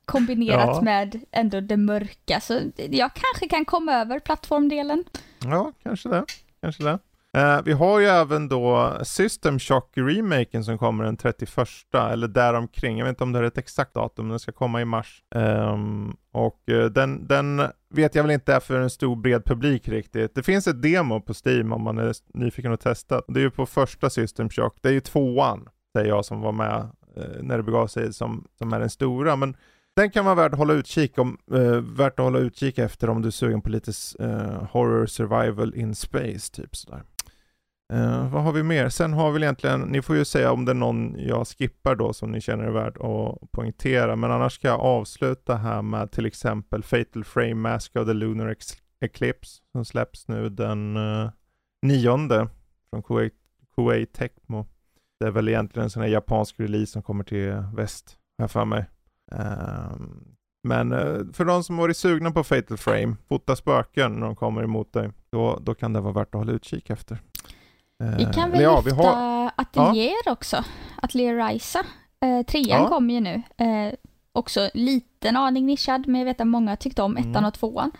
kombinerat 0.04 0.76
Ja. 0.76 0.80
med 0.82 1.20
ändå 1.32 1.60
det 1.60 1.76
mörka 1.76 2.40
så 2.40 2.60
jag 2.76 3.10
kanske 3.14 3.48
kan 3.48 3.64
komma 3.64 3.92
över 3.92 4.18
plattformdelen. 4.20 5.04
Ja, 5.44 5.72
kanske 5.82 6.08
det. 6.08 6.24
Kanske 6.60 6.82
det. 6.82 6.98
Eh, 7.36 7.62
vi 7.64 7.72
har 7.72 8.00
ju 8.00 8.06
även 8.06 8.48
då 8.48 8.98
System 9.02 9.58
Shock 9.58 9.92
remaken 9.94 10.64
som 10.64 10.78
kommer 10.78 11.04
den 11.04 11.16
31 11.16 11.68
eller 11.94 12.28
däromkring. 12.28 12.98
Jag 12.98 13.04
vet 13.04 13.10
inte 13.10 13.24
om 13.24 13.32
det 13.32 13.38
är 13.38 13.42
ett 13.42 13.58
exakt 13.58 13.94
datum, 13.94 14.24
men 14.24 14.30
den 14.30 14.38
ska 14.38 14.52
komma 14.52 14.80
i 14.80 14.84
mars. 14.84 15.22
Um, 15.34 16.16
och 16.32 16.68
eh, 16.70 16.84
den, 16.84 17.26
den 17.26 17.62
vet 17.90 18.14
jag 18.14 18.22
väl 18.22 18.32
inte 18.32 18.54
är 18.54 18.60
för 18.60 18.80
en 18.80 18.90
stor 18.90 19.16
bred 19.16 19.44
publik 19.44 19.88
riktigt. 19.88 20.34
Det 20.34 20.42
finns 20.42 20.66
ett 20.66 20.82
demo 20.82 21.20
på 21.20 21.34
Steam 21.46 21.72
om 21.72 21.82
man 21.82 21.98
är 21.98 22.14
nyfiken 22.34 22.72
och 22.72 22.80
testa. 22.80 23.22
Det 23.28 23.40
är 23.40 23.44
ju 23.44 23.50
på 23.50 23.66
första 23.66 24.10
System 24.10 24.50
Shock. 24.50 24.78
Det 24.80 24.88
är 24.88 24.92
ju 24.92 25.00
tvåan, 25.00 25.68
säger 25.96 26.08
jag, 26.08 26.24
som 26.24 26.40
var 26.40 26.52
med 26.52 26.88
eh, 27.16 27.42
när 27.42 27.56
det 27.56 27.62
begav 27.62 27.86
sig, 27.86 28.12
som, 28.12 28.44
som 28.58 28.72
är 28.72 28.80
den 28.80 28.90
stora. 28.90 29.36
Men 29.36 29.56
den 29.96 30.10
kan 30.10 30.24
vara 30.24 30.34
värd 30.34 30.52
att 30.52 30.58
hålla 30.58 30.72
utkik, 30.72 31.18
om, 31.18 31.38
eh, 31.52 31.80
värt 31.80 32.18
att 32.18 32.24
hålla 32.24 32.38
utkik 32.38 32.78
efter 32.78 33.10
om 33.10 33.22
du 33.22 33.28
är 33.28 33.32
sugen 33.32 33.62
på 33.62 33.70
lite 33.70 33.92
eh, 34.20 34.62
horror 34.70 35.06
survival 35.06 35.74
in 35.74 35.94
space, 35.94 36.52
typ 36.52 36.76
sådär. 36.76 37.02
Uh, 37.92 38.32
vad 38.32 38.42
har 38.42 38.52
vi 38.52 38.62
mer? 38.62 38.88
Sen 38.88 39.12
har 39.12 39.30
vi 39.30 39.42
egentligen, 39.42 39.80
ni 39.80 40.02
får 40.02 40.16
ju 40.16 40.24
säga 40.24 40.52
om 40.52 40.64
det 40.64 40.72
är 40.72 40.74
någon 40.74 41.14
jag 41.18 41.48
skippar 41.48 41.94
då 41.94 42.12
som 42.12 42.32
ni 42.32 42.40
känner 42.40 42.64
är 42.64 42.70
värd 42.70 42.96
att 42.96 43.50
poängtera, 43.50 44.16
men 44.16 44.30
annars 44.30 44.52
ska 44.54 44.68
jag 44.68 44.80
avsluta 44.80 45.56
här 45.56 45.82
med 45.82 46.10
till 46.10 46.26
exempel 46.26 46.82
Fatal 46.82 47.24
Frame 47.24 47.54
Mask 47.54 47.96
of 47.96 48.06
the 48.06 48.12
Lunar 48.12 48.48
Ex- 48.48 48.76
Eclipse 49.00 49.62
som 49.72 49.84
släpps 49.84 50.28
nu 50.28 50.48
den 50.48 50.96
uh, 50.96 51.30
nionde 51.82 52.48
från 52.90 53.02
Kuwait, 53.02 53.34
Kuwait 53.76 54.12
Tecmo. 54.12 54.66
Det 55.20 55.26
är 55.26 55.30
väl 55.30 55.48
egentligen 55.48 55.84
en 55.84 55.90
sån 55.90 56.02
här 56.02 56.08
japansk 56.08 56.60
release 56.60 56.92
som 56.92 57.02
kommer 57.02 57.24
till 57.24 57.62
väst, 57.74 58.16
har 58.38 58.42
jag 58.42 58.50
för 58.50 58.64
mig. 58.64 58.84
Ehm, 59.32 60.24
men 60.68 60.92
eh, 60.92 61.18
för 61.32 61.44
de 61.44 61.64
som 61.64 61.76
varit 61.76 61.96
sugna 61.96 62.30
på 62.30 62.44
Fatal 62.44 62.76
Frame, 62.76 63.16
fota 63.28 63.56
spöken 63.56 64.12
när 64.12 64.26
de 64.26 64.36
kommer 64.36 64.62
emot 64.62 64.92
dig, 64.92 65.10
då, 65.30 65.58
då 65.62 65.74
kan 65.74 65.92
det 65.92 66.00
vara 66.00 66.12
värt 66.12 66.28
att 66.28 66.38
hålla 66.38 66.52
utkik 66.52 66.90
efter. 66.90 67.18
Vi 67.98 68.22
Eh, 68.24 68.30
kan 68.32 68.50
väl 68.50 68.60
ja, 68.62 68.80
vi 68.80 68.90
lyfta 68.90 69.02
har, 69.08 69.50
Atelier 69.56 70.28
också. 70.32 70.64
Atelier 71.02 71.48
Risa. 71.48 71.78
Eh, 72.20 72.46
trean 72.46 72.82
Ja. 72.82 72.88
kommer 72.88 73.14
ju 73.14 73.20
nu. 73.20 73.42
Eh, 73.56 73.92
också 74.32 74.70
liten 74.74 75.36
aning 75.36 75.66
nischad, 75.66 76.06
men 76.08 76.20
jag 76.20 76.24
vet 76.26 76.40
att 76.40 76.46
många 76.46 76.76
tyckte 76.76 77.02
om 77.02 77.16
ettan 77.16 77.30
Mm. 77.30 77.44
och 77.44 77.54
tvåan. 77.54 77.90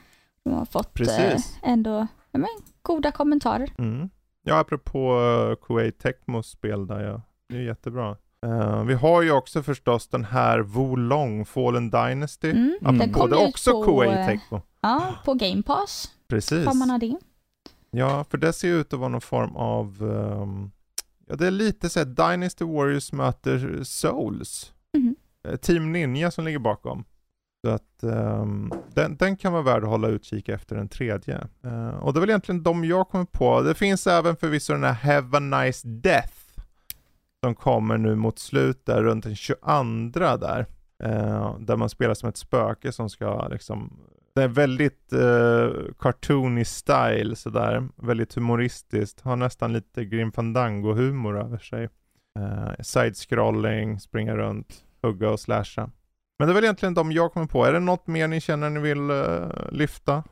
De 0.44 0.52
har 0.54 0.64
fått 0.64 1.00
eh, 1.00 1.36
ändå 1.62 2.06
ja, 2.30 2.38
men, 2.38 2.48
goda 2.82 3.10
kommentarer. 3.10 3.70
Mm. 3.78 4.10
Ja, 4.42 4.58
apropå 4.58 5.20
uh, 5.20 5.54
Kuwait 5.66 5.98
Tecmos 5.98 6.50
spel 6.50 6.86
där, 6.86 7.00
ja. 7.00 7.22
Det 7.48 7.56
är 7.56 7.60
jättebra. 7.62 8.16
Eh, 8.46 8.82
vi 8.84 8.94
har 8.94 9.22
ju 9.22 9.32
också 9.32 9.62
förstås 9.62 10.08
den 10.08 10.24
här 10.24 10.58
Wolong 10.60 11.44
Fallen 11.44 11.90
Dynasty. 11.90 12.50
Mm. 12.50 12.62
Mm. 12.62 12.78
Den 12.80 12.96
Apropå, 13.10 13.20
kom 13.20 13.30
det 13.30 13.36
också 13.48 13.70
på, 13.72 13.84
Kuwait 13.84 14.26
Tecmo. 14.26 14.60
Ja, 14.80 15.14
på 15.24 15.34
Game 15.34 15.62
Pass. 15.62 16.10
Precis. 16.28 16.64
Får 16.64 16.74
man 16.74 16.90
ha 16.90 16.98
det. 16.98 17.16
Ja, 17.90 18.24
för 18.24 18.38
det 18.38 18.52
ser 18.52 18.68
ut 18.68 18.92
att 18.92 18.98
vara 18.98 19.08
någon 19.08 19.20
form 19.20 19.56
av, 19.56 19.86
ehm, 20.02 20.70
ja 21.26 21.36
det 21.36 21.46
är 21.46 21.50
lite 21.50 21.88
såhär 21.88 22.06
Dynasty 22.06 22.64
Warriors 22.64 23.12
möter 23.12 23.84
Souls. 23.84 24.72
Eh, 25.48 25.56
Team 25.56 25.92
Ninja 25.92 26.30
som 26.30 26.44
ligger 26.44 26.58
bakom. 26.58 27.04
Så 27.64 27.70
att 27.70 28.02
ehm, 28.02 28.72
den, 28.94 29.16
den 29.16 29.36
kan 29.36 29.52
vara 29.52 29.62
värd 29.62 29.82
att 29.82 29.88
hålla 29.88 30.08
utkik 30.08 30.48
efter 30.48 30.76
den 30.76 30.88
tredje. 30.88 31.48
Eh, 31.64 31.88
och 31.88 32.12
det 32.12 32.18
är 32.18 32.20
väl 32.20 32.30
egentligen 32.30 32.62
de 32.62 32.84
jag 32.84 33.08
kommer 33.08 33.24
på. 33.24 33.60
Det 33.60 33.74
finns 33.74 34.06
även 34.06 34.36
förvisso 34.36 34.72
den 34.72 34.84
här 34.84 34.92
Have 34.92 35.36
a 35.36 35.40
Nice 35.40 35.88
Death. 35.88 36.34
Som 37.44 37.54
kommer 37.54 37.98
nu 37.98 38.14
mot 38.14 38.38
slutet, 38.38 38.96
runt 38.96 39.24
den 39.24 39.36
22 39.36 40.36
där. 40.36 40.66
Eh, 41.02 41.58
där 41.58 41.76
man 41.76 41.88
spelar 41.88 42.14
som 42.14 42.28
ett 42.28 42.36
spöke 42.36 42.92
som 42.92 43.10
ska 43.10 43.48
liksom 43.48 44.00
det 44.38 44.44
är 44.44 44.48
väldigt 44.48 45.12
uh, 45.12 45.92
cartoony 45.98 46.64
style 46.64 47.36
sådär, 47.36 47.88
väldigt 47.96 48.34
humoristiskt, 48.34 49.20
har 49.20 49.36
nästan 49.36 49.72
lite 49.72 50.04
Grim 50.04 50.32
Fandango-humor 50.32 51.40
över 51.44 51.58
sig. 51.58 51.84
Uh, 52.38 52.72
Side-scrolling, 52.82 53.98
springa 54.00 54.36
runt, 54.36 54.84
hugga 55.02 55.30
och 55.30 55.40
slasha. 55.40 55.90
Men 56.38 56.48
det 56.48 56.52
är 56.52 56.54
väl 56.54 56.64
egentligen 56.64 56.94
de 56.94 57.12
jag 57.12 57.32
kommer 57.32 57.46
på. 57.46 57.64
Är 57.64 57.72
det 57.72 57.80
något 57.80 58.06
mer 58.06 58.28
ni 58.28 58.40
känner 58.40 58.70
ni 58.70 58.80
vill 58.80 59.10
uh, 59.10 59.48
lyfta? 59.72 60.24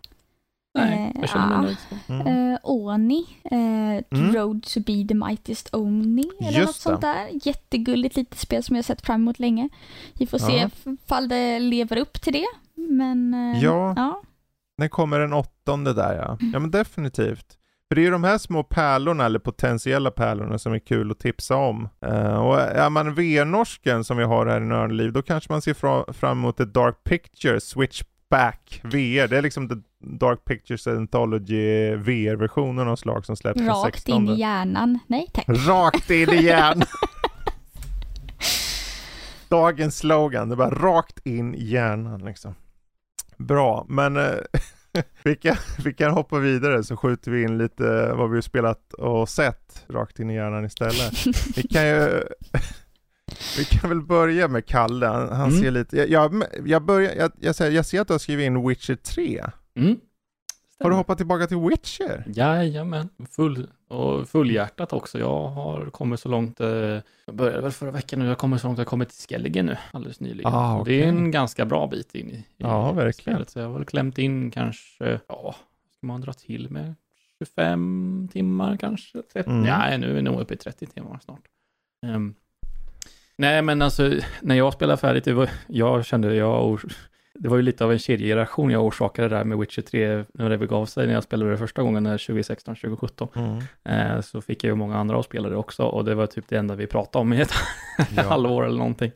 Nej, 0.79 1.13
Eh, 1.15 1.21
jag 1.21 1.29
känner 1.31 1.49
mig 1.49 1.67
nöjd. 1.67 1.77
Mm. 2.09 2.53
Eh, 2.53 2.59
Oni, 2.63 3.27
eh, 3.45 3.87
Mm. 4.11 4.35
Road 4.35 4.63
to 4.63 4.81
be 4.81 5.05
the 5.09 5.15
mightiest 5.15 5.75
Oni 5.75 6.31
eller 6.41 6.51
Just 6.59 6.67
något 6.67 6.77
sånt 6.77 7.01
det. 7.01 7.07
där. 7.07 7.29
Jättegulligt 7.49 8.17
litet 8.17 8.39
spel 8.39 8.63
som 8.63 8.77
jag 8.77 8.85
sett 8.85 9.07
fram 9.07 9.21
emot 9.21 9.39
länge. 9.39 9.69
Vi 10.15 10.27
får 10.27 10.39
se 10.39 10.57
Ja. 10.57 10.71
ifall 11.05 11.29
det 11.29 11.59
lever 11.59 11.97
upp 11.97 12.21
till 12.23 12.33
det. 12.33 12.47
Men 12.77 13.35
eh, 13.35 13.63
Ja. 13.65 13.93
ja. 13.97 14.23
Den 14.79 14.89
kommer 14.89 15.19
den 15.19 15.33
åttonde 15.33 15.93
där 15.93 16.15
ja. 16.15 16.39
Ja 16.53 16.59
men 16.59 16.71
definitivt. 16.71 17.59
För 17.89 17.95
det 17.95 18.01
är 18.01 18.05
ju 18.05 18.11
de 18.11 18.25
här 18.25 18.39
små 18.39 18.63
pärlorna, 18.63 19.25
eller 19.25 19.39
potentiella 19.39 20.11
pärlorna, 20.11 20.59
som 20.59 20.73
är 20.73 20.79
kul 20.79 21.11
att 21.11 21.19
tipsa 21.19 21.57
om. 21.57 21.89
Eh, 22.01 22.37
och 22.37 22.61
är 22.61 22.91
man 22.91 23.15
V-norsken 23.15 24.05
som 24.05 24.17
vi 24.17 24.25
har 24.25 24.47
här 24.47 24.61
i 24.61 24.65
Nördliv, 24.65 25.13
då 25.13 25.23
kanske 25.23 25.53
man 25.53 25.63
ser 25.63 25.75
fra- 25.75 26.13
fram 26.13 26.39
emot 26.39 26.61
ett 26.61 26.75
Dark 26.75 27.05
Pictures 27.05 27.65
Switchback 27.65 28.81
VR. 28.85 29.29
Det 29.29 29.39
är 29.39 29.43
liksom 29.43 29.69
the 29.69 29.75
Dark 30.01 30.45
Pictures 30.45 30.87
Anthology 30.87 31.95
VR-versionen 31.97 32.89
av 32.89 32.97
slag 32.97 33.27
som 33.27 33.37
släpps 33.37 33.61
Rakt 33.61 33.95
16. 33.95 34.23
in 34.23 34.29
i 34.29 34.41
hjärnan. 34.41 34.99
Nej 35.07 35.27
tack. 35.35 35.45
Rakt 35.49 36.11
in 36.11 36.31
i 36.31 36.43
hjärnan. 36.43 36.87
Dagens 39.49 39.99
slogan, 39.99 40.49
det 40.49 40.55
är 40.55 40.57
bara 40.57 40.71
rakt 40.75 41.27
in 41.27 41.55
i 41.55 41.65
hjärnan 41.65 42.25
liksom. 42.25 42.55
Bra, 43.37 43.87
men 43.89 44.17
eh, 44.17 44.33
vi, 45.25 45.37
kan, 45.37 45.57
vi 45.85 45.95
kan 45.95 46.11
hoppa 46.13 46.39
vidare 46.39 46.85
så 46.85 46.97
skjuter 46.97 47.31
vi 47.31 47.43
in 47.43 47.59
lite 47.59 48.13
vad 48.13 48.31
vi 48.31 48.37
har 48.37 48.43
spelat 48.43 48.93
och 48.93 49.29
sett 49.29 49.85
rakt 49.89 50.19
in 50.19 50.31
i 50.31 50.35
hjärnan 50.35 50.65
istället. 50.65 51.27
Vi 51.57 51.63
kan 51.63 51.89
ju 51.89 52.23
vi 53.59 53.65
kan 53.65 53.91
väl 53.91 54.03
börja 54.03 54.49
med 54.49 54.67
Kalle, 54.67 55.07
han, 55.07 55.49
Mm. 55.51 55.61
ser 55.63 55.71
lite, 55.71 55.97
jag, 55.97 56.43
jag, 56.65 56.83
börjar, 56.85 57.13
jag, 57.15 57.33
jag, 57.41 57.55
säger, 57.55 57.73
jag 57.73 57.87
ser 57.87 58.01
att 58.01 58.09
du 58.09 58.15
har 58.15 58.19
skrivit 58.19 58.47
in 58.47 58.69
Witcher 58.69 58.95
3. 58.95 59.45
Mm. 59.79 59.97
Har 60.83 60.91
du 60.91 60.97
hoppat 60.97 61.19
tillbaka 61.19 61.47
till 61.47 61.57
Witcher? 61.57 62.25
Jajamän, 62.27 63.09
full, 63.31 63.67
och 63.89 64.29
fullhjärtat 64.29 64.93
också. 64.93 65.19
Jag 65.19 65.49
har 65.49 65.91
kommit 65.91 66.21
så 66.21 66.29
långt, 66.29 66.61
eh, 66.61 66.69
jag 67.27 67.35
började 67.35 67.61
väl 67.63 67.73
förra 67.73 67.91
veckan 67.91 68.19
nu, 68.19 68.27
jag 68.27 68.39
kommer 68.39 68.59
så 68.59 68.67
långt 68.67 68.79
jag 68.79 68.87
kommit 68.87 69.09
till 69.09 69.29
Skellige 69.29 69.63
nu, 69.63 69.77
alldeles 69.93 70.21
nyligen. 70.21 70.53
Ah, 70.55 70.77
Och 70.79 70.85
Det 70.85 71.03
är 71.05 71.09
en 71.09 71.31
ganska 71.31 71.65
bra 71.67 71.87
bit 71.87 72.15
in 72.15 72.31
i, 72.31 72.35
i 72.35 72.45
Ja, 72.57 72.93
verkligen. 72.93 73.35
spelet, 73.37 73.51
så 73.51 73.59
jag 73.59 73.67
har 73.67 73.75
väl 73.75 73.85
klämt 73.85 74.19
in 74.19 74.51
kanske, 74.51 75.21
ja, 75.29 75.55
ska 75.97 76.07
man 76.07 76.21
dra 76.21 76.33
till 76.33 76.71
med 76.71 76.95
25 77.39 78.29
timmar 78.33 78.77
kanske? 78.77 79.23
30, 79.33 79.51
Mm. 79.51 79.63
Nej, 79.63 79.99
nu 79.99 80.11
är 80.11 80.15
vi 80.15 80.23
nog 80.23 80.41
uppe 80.41 80.55
i 80.55 80.57
30 80.57 80.87
timmar 80.87 81.19
snart. 81.25 81.43
Ehm, 82.07 82.35
nej, 83.39 83.63
men 83.63 83.83
alltså, 83.83 84.13
när 84.43 84.55
jag 84.55 84.73
spelade 84.73 84.97
färdigt, 85.01 85.25
det 85.25 85.33
var, 85.35 85.51
jag 85.69 86.05
kände, 86.07 86.35
jag, 86.35 86.81
det 87.39 87.49
var 87.49 87.57
ju 87.57 87.63
lite 87.63 87.85
av 87.85 87.93
en 87.93 87.99
kedjereaktion 87.99 88.71
jag 88.71 88.85
orsakade 88.85 89.29
där 89.29 89.45
med 89.45 89.59
Witcher 89.59 89.83
3 89.83 90.25
när 90.35 90.51
det 90.51 90.59
begav 90.59 90.87
sig 90.87 91.07
när 91.07 91.15
jag 91.15 91.23
spelade 91.23 91.51
det 91.51 91.59
första 91.59 91.83
gången, 91.83 92.03
när 92.03 92.19
2016-2017. 92.19 93.29
Mm. 93.85 94.17
Eh, 94.17 94.21
så 94.21 94.41
fick 94.41 94.65
jag 94.65 94.69
ju 94.69 94.75
många 94.75 94.97
andra 94.99 95.19
att 95.19 95.25
spela 95.25 95.49
det 95.49 95.57
också 95.57 95.83
och 95.85 96.05
det 96.05 96.15
var 96.15 96.27
typ 96.27 96.45
det 96.49 96.57
enda 96.59 96.75
vi 96.75 96.87
pratade 96.87 97.21
om 97.21 97.33
i 97.33 97.41
ett 97.41 97.53
Ja. 98.17 98.23
halvår 98.29 98.67
eller 98.67 98.79
någonting. 98.79 99.13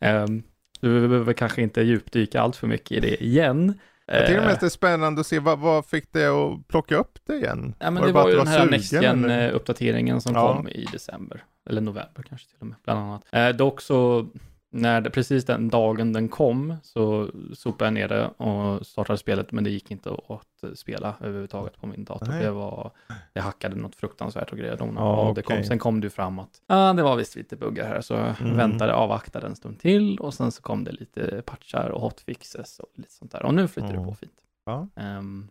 Um, 0.00 0.42
vi 0.80 0.88
behöver 1.08 1.32
kanske 1.32 1.62
inte 1.62 1.80
djupdyka 1.82 2.40
allt 2.40 2.56
för 2.56 2.66
mycket 2.66 2.90
i 2.90 3.00
det 3.00 3.24
igen. 3.24 3.78
Jag 4.06 4.26
tycker 4.26 4.40
Eh, 4.40 4.46
mest 4.46 4.60
det 4.60 4.66
är 4.66 4.70
spännande 4.70 5.20
att 5.20 5.26
se 5.26 5.38
vad, 5.38 5.58
vad 5.58 5.86
fick 5.86 6.12
dig 6.12 6.26
att 6.26 6.68
plocka 6.68 6.96
upp 6.96 7.18
det 7.26 7.34
igen? 7.34 7.74
Ja, 7.78 7.90
men 7.90 8.00
Var 8.00 8.06
det 8.06 8.12
bara 8.12 8.24
var 8.24 8.30
ju 8.30 8.36
den 8.36 8.46
här 8.46 8.58
var 8.58 8.66
Next 8.66 8.88
sugen, 8.90 9.24
eller? 9.24 9.40
Gen-uppdateringen 9.42 10.20
som 10.20 10.34
Ja. 10.34 10.56
kom 10.56 10.68
i 10.68 10.86
december, 10.92 11.44
eller 11.70 11.80
november 11.80 12.24
kanske 12.28 12.46
till 12.48 12.56
och 12.60 12.66
med, 12.66 12.76
bland 12.84 13.00
annat. 13.00 13.22
Eh, 13.32 13.48
dock 13.48 13.80
så, 13.80 14.26
när 14.76 15.00
det, 15.00 15.10
precis 15.10 15.44
den 15.44 15.68
dagen 15.68 16.12
den 16.12 16.28
kom 16.28 16.74
så 16.82 17.30
sopade 17.54 17.84
jag 17.86 17.94
ner 17.94 18.08
det 18.08 18.26
och 18.26 18.86
startade 18.86 19.18
spelet, 19.18 19.52
men 19.52 19.64
det 19.64 19.70
gick 19.70 19.90
inte 19.90 20.10
att 20.28 20.78
spela 20.78 21.14
överhuvudtaget 21.20 21.80
på 21.80 21.86
min 21.86 22.04
dator. 22.04 22.26
Nej. 22.26 22.42
Det 22.44 22.50
var, 22.50 22.90
det 23.32 23.40
hackade 23.40 23.76
något 23.76 23.96
fruktansvärt 23.96 24.52
och 24.52 24.58
grejer. 24.58 24.76
De, 24.76 24.94
Ja, 24.96 25.28
och 25.28 25.34
det 25.34 25.42
kom, 25.42 25.54
okej. 25.54 25.64
sen 25.66 25.78
kom 25.78 26.00
det 26.00 26.10
fram 26.10 26.38
att 26.38 26.60
ah, 26.66 26.92
det 26.92 27.02
var 27.02 27.16
visst 27.16 27.36
lite 27.36 27.56
buggar 27.56 27.88
här, 27.88 28.00
så 28.00 28.14
Mm. 28.16 28.56
väntade, 28.56 28.94
avvaktade 28.94 29.46
en 29.46 29.56
stund 29.56 29.78
till 29.80 30.18
och 30.18 30.34
sen 30.34 30.52
så 30.52 30.62
kom 30.62 30.84
det 30.84 30.92
lite 30.92 31.42
patchar 31.46 31.88
och 31.90 32.00
hotfixes 32.00 32.78
och 32.78 32.88
lite 32.94 33.12
sånt 33.12 33.32
där. 33.32 33.42
Och 33.42 33.54
nu 33.54 33.68
flyter 33.68 33.90
Mm. 33.90 34.02
det 34.02 34.08
på 34.08 34.14
fint. 34.14 34.32
Ja. 34.66 34.88
Ehm, 34.96 35.48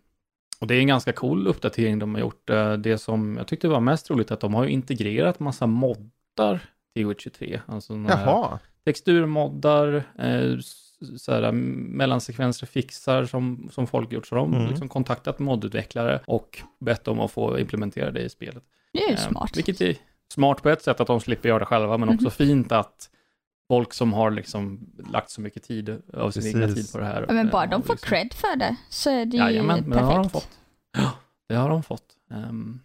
och 0.59 0.67
det 0.67 0.75
är 0.75 0.79
en 0.79 0.87
ganska 0.87 1.13
cool 1.13 1.47
uppdatering 1.47 1.99
de 1.99 2.13
har 2.13 2.21
gjort. 2.21 2.49
Eh, 2.49 2.73
Det 2.73 2.97
som 2.97 3.35
jag 3.37 3.47
tyckte 3.47 3.67
var 3.67 3.79
mest 3.79 4.09
roligt 4.09 4.29
är 4.31 4.33
att 4.33 4.39
de 4.39 4.53
har 4.53 4.65
integrerat 4.65 5.39
massa 5.39 5.67
moddar 5.67 6.59
till 6.95 7.05
Witcher 7.07 7.29
3. 7.29 7.61
Alltså 7.67 7.93
Jaha. 7.93 8.59
texturmoddar, 8.85 9.93
eh, 10.19 10.57
så 11.17 11.31
här, 11.33 11.51
mellansekvenser, 11.51 12.67
fixar 12.67 13.25
som, 13.25 13.69
som 13.71 13.87
folk 13.87 14.11
gjort. 14.11 14.27
Så 14.27 14.35
de 14.35 14.51
har 14.53 14.59
Mm. 14.59 14.69
liksom 14.71 14.89
kontaktat 14.89 15.39
moddutvecklare 15.39 16.19
och 16.27 16.61
bett 16.79 17.03
dem 17.03 17.19
att 17.19 17.31
få 17.31 17.59
implementera 17.59 18.11
det 18.11 18.21
i 18.21 18.29
spelet. 18.29 18.63
Det 18.93 18.99
är 19.03 19.09
ju 19.09 19.15
Ehm, 19.15 19.21
smart. 19.31 19.57
Vilket 19.57 19.81
är 19.81 19.95
smart 20.33 20.61
på 20.63 20.69
ett 20.69 20.81
sätt 20.83 20.99
att 20.99 21.07
de 21.07 21.19
slipper 21.19 21.49
göra 21.49 21.59
det 21.59 21.65
själva, 21.65 21.97
men 21.97 22.09
också 22.09 22.25
Mhm. 22.25 22.31
fint 22.31 22.71
att 22.71 23.09
folk 23.67 23.93
som 23.93 24.13
har 24.13 24.31
liksom 24.31 24.89
lagt 25.11 25.29
så 25.29 25.41
mycket 25.41 25.63
tid 25.63 26.01
av 26.13 26.31
sin 26.31 26.47
egna 26.47 26.67
Precis. 26.67 26.85
tid 26.85 26.91
på 26.93 26.97
det 26.99 27.05
här. 27.05 27.25
Ja, 27.27 27.33
men 27.33 27.49
bara 27.49 27.63
eh, 27.63 27.69
de 27.69 27.83
får 27.83 27.93
liksom- 27.93 28.07
cred 28.09 28.33
för 28.33 28.55
det 28.55 28.75
så 28.89 29.09
är 29.09 29.25
det 29.25 29.37
ju 29.37 29.43
Jajamän, 29.43 29.79
men 29.79 29.89
det 29.89 30.03
har 30.05 30.13
de 30.17 30.23
perfekt. 30.29 30.31
fått. 30.45 30.57
Ja, 30.97 31.11
det 31.49 31.55
har 31.55 31.69
de 31.69 31.83
fått. 31.83 32.05
Ehm, 32.31 32.79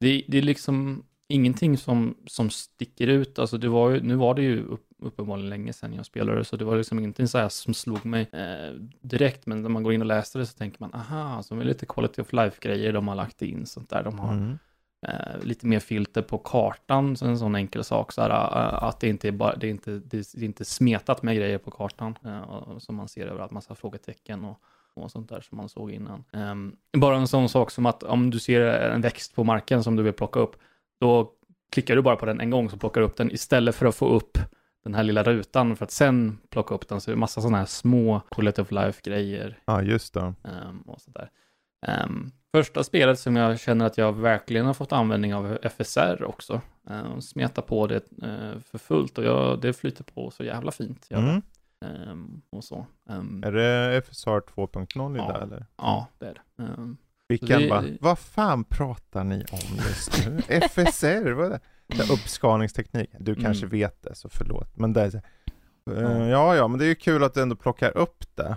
det, 0.00 0.24
det 0.28 0.38
är 0.38 0.42
liksom 0.42 1.04
ingenting 1.28 1.78
som, 1.78 2.14
som 2.26 2.50
sticker 2.50 3.06
ut. 3.06 3.38
Alltså 3.38 3.58
det 3.58 3.68
var 3.68 3.90
ju, 3.90 4.00
nu 4.02 4.14
var 4.14 4.34
det 4.34 4.42
ju 4.42 4.64
upp, 4.66 4.86
uppenbarligen 5.02 5.50
länge 5.50 5.72
sedan 5.72 5.92
jag 5.94 6.06
spelade, 6.06 6.44
så 6.44 6.56
det 6.56 6.64
var 6.64 6.76
liksom 6.76 6.98
ingenting 6.98 7.28
så 7.28 7.38
här 7.38 7.48
som 7.48 7.74
slog 7.74 8.04
mig 8.06 8.28
eh, 8.32 8.74
direkt, 9.00 9.46
men 9.46 9.62
när 9.62 9.68
man 9.68 9.82
går 9.82 9.92
in 9.92 10.00
och 10.00 10.06
läser 10.06 10.38
det 10.40 10.46
så 10.46 10.58
tänker 10.58 10.80
man, 10.80 10.94
aha, 10.94 11.42
så 11.42 11.60
är 11.60 11.64
lite 11.64 11.86
quality 11.86 12.22
of 12.22 12.32
life-grejer 12.32 12.92
de 12.92 13.08
har 13.08 13.14
lagt 13.14 13.42
in, 13.42 13.66
sånt 13.66 13.90
där. 13.90 14.02
De 14.02 14.18
har 14.18 14.32
Mm. 14.32 14.58
eh, 15.06 15.42
lite 15.42 15.66
mer 15.66 15.80
filter 15.80 16.22
på 16.22 16.38
kartan, 16.38 17.16
så 17.16 17.26
en 17.26 17.38
sån 17.38 17.54
enkel 17.54 17.84
sak, 17.84 18.12
så 18.12 18.22
här, 18.22 18.30
eh, 18.30 18.82
att 18.82 19.00
det 19.00 19.08
inte 19.08 19.28
är, 19.28 19.32
bara, 19.32 19.56
det 19.56 19.66
är 19.66 19.70
inte, 19.70 19.90
det 20.04 20.34
är 20.34 20.44
inte 20.44 20.64
smetat 20.64 21.22
med 21.22 21.36
grejer 21.36 21.58
på 21.58 21.70
kartan, 21.70 22.14
eh, 22.24 22.78
som 22.78 22.94
man 22.94 23.08
ser 23.08 23.26
överallt, 23.26 23.52
massa 23.52 23.74
frågetecken 23.74 24.44
och, 24.44 24.60
och 24.94 25.10
sånt 25.10 25.28
där 25.28 25.40
som 25.40 25.56
man 25.56 25.68
såg 25.68 25.90
innan. 25.90 26.24
Ehm, 26.32 26.76
bara 26.96 27.16
en 27.16 27.28
sån 27.28 27.48
sak 27.48 27.70
som 27.70 27.86
att 27.86 28.02
om 28.02 28.30
du 28.30 28.38
ser 28.38 28.60
en 28.60 29.00
växt 29.00 29.34
på 29.34 29.44
marken 29.44 29.84
som 29.84 29.96
du 29.96 30.02
vill 30.02 30.12
plocka 30.12 30.40
upp, 30.40 30.56
då 31.00 31.32
klickar 31.72 31.96
du 31.96 32.02
bara 32.02 32.16
på 32.16 32.26
den 32.26 32.40
en 32.40 32.50
gång 32.50 32.70
så 32.70 32.76
plockar 32.76 33.00
du 33.00 33.06
upp 33.06 33.16
den 33.16 33.30
istället 33.32 33.74
för 33.74 33.86
att 33.86 33.94
få 33.96 34.08
upp 34.08 34.38
den 34.84 34.94
här 34.94 35.02
lilla 35.02 35.22
rutan 35.22 35.76
för 35.76 35.84
att 35.84 35.90
sen 35.90 36.38
plocka 36.50 36.74
upp 36.74 36.88
den. 36.88 37.00
Så 37.00 37.10
det 37.10 37.14
är 37.14 37.16
massa 37.16 37.40
sådana 37.40 37.58
här 37.58 37.66
små 37.66 38.20
quality 38.30 38.62
of 38.62 38.70
life-grejer 38.70 39.58
Ja, 39.64 39.82
just 39.82 40.14
det. 40.14 40.34
Ehm, 40.44 40.80
och 40.80 41.00
sådär. 41.00 41.30
Ehm, 41.86 42.30
första 42.54 42.84
spelet 42.84 43.18
som 43.18 43.36
jag 43.36 43.60
känner 43.60 43.86
att 43.86 43.98
jag 43.98 44.12
verkligen 44.12 44.66
har 44.66 44.74
fått 44.74 44.92
användning 44.92 45.34
av 45.34 45.58
FSR 45.62 46.24
också. 46.24 46.60
Uh, 46.90 47.18
smeta 47.18 47.62
på 47.62 47.86
det 47.86 48.12
eh, 48.22 48.60
för 48.60 48.78
fullt 48.78 49.18
och 49.18 49.24
jag, 49.24 49.60
det 49.60 49.72
flyter 49.72 50.04
på 50.04 50.30
så 50.30 50.44
jävla 50.44 50.70
fint. 50.72 51.06
Mm. 51.10 51.42
Ehm, 51.84 52.42
och 52.50 52.64
så. 52.64 52.86
Är 53.42 53.52
det 53.52 54.02
FSR 54.06 54.40
2.0 54.40 55.16
i 55.16 55.18
Ja. 55.18 55.32
det 55.32 55.38
eller? 55.44 55.66
ja, 55.76 56.06
det 56.18 56.26
är 56.26 56.34
det. 56.34 56.64
Vilken 57.28 57.62
det- 57.62 57.68
bara, 57.68 57.84
vad 58.00 58.18
fan 58.18 58.64
pratar 58.64 59.24
ni 59.24 59.44
om 59.52 59.76
just 59.88 60.26
nu? 60.26 60.42
FSR, 60.68 61.30
vad 61.32 61.46
är 61.46 61.50
det? 61.50 61.60
det 61.86 62.00
är 62.02 62.12
uppskalningsteknik. 62.12 63.10
Du 63.20 63.32
Mm. 63.32 63.44
kanske 63.44 63.66
vet 63.66 64.02
det, 64.02 64.14
så 64.14 64.28
förlåt. 64.28 64.76
Men 64.76 64.92
det 64.92 65.00
är 65.00 65.10
så, 65.10 65.20
Ja. 65.84 65.92
Eh, 65.92 66.28
ja, 66.28 66.56
ja, 66.56 66.68
men 66.68 66.78
det 66.78 66.84
är 66.84 66.88
ju 66.88 66.94
kul 66.94 67.24
att 67.24 67.34
du 67.34 67.42
ändå 67.42 67.56
plockar 67.56 67.96
upp 67.96 68.24
det. 68.34 68.56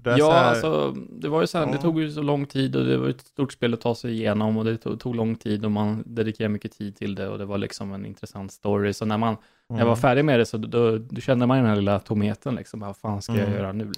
Det 0.00 0.10
ja, 0.10 0.16
så 0.18 0.32
här, 0.32 0.44
alltså 0.50 0.90
det 0.92 1.28
var 1.28 1.40
ju 1.40 1.46
så 1.46 1.58
här, 1.58 1.66
det 1.72 1.78
tog 1.78 2.00
ju 2.00 2.10
så 2.10 2.22
lång 2.22 2.46
tid 2.46 2.76
och 2.76 2.84
det 2.84 2.98
var 2.98 3.08
ett 3.08 3.20
stort 3.20 3.52
spel 3.52 3.74
att 3.74 3.80
ta 3.80 3.94
sig 3.94 4.12
igenom 4.12 4.56
och 4.56 4.64
det 4.64 4.76
tog, 4.76 5.00
tog 5.00 5.14
lång 5.16 5.36
tid 5.36 5.64
och 5.64 5.70
man 5.70 6.02
dedikerade 6.06 6.52
mycket 6.52 6.72
tid 6.78 6.96
till 6.96 7.14
det 7.14 7.28
och 7.28 7.38
det 7.38 7.44
var 7.44 7.58
liksom 7.58 7.92
en 7.92 8.06
intressant 8.06 8.52
story. 8.52 8.92
Så 8.92 9.04
när 9.04 9.18
man 9.18 9.36
När 9.68 9.78
jag 9.78 9.84
var 9.86 9.92
Mm. 9.92 10.00
färdig 10.00 10.24
med 10.24 10.38
det 10.38 10.46
så 10.46 10.56
då, 10.56 10.98
då 10.98 11.20
kände 11.20 11.46
man 11.46 11.56
den 11.56 11.66
här 11.66 11.76
lilla 11.76 12.00
tomheten 12.00 12.54
liksom, 12.54 12.80
vad 12.80 12.96
fan 12.96 13.22
ska 13.22 13.32
jag 13.32 13.42
Mm. 13.42 13.54
göra 13.54 13.72
nu? 13.72 13.92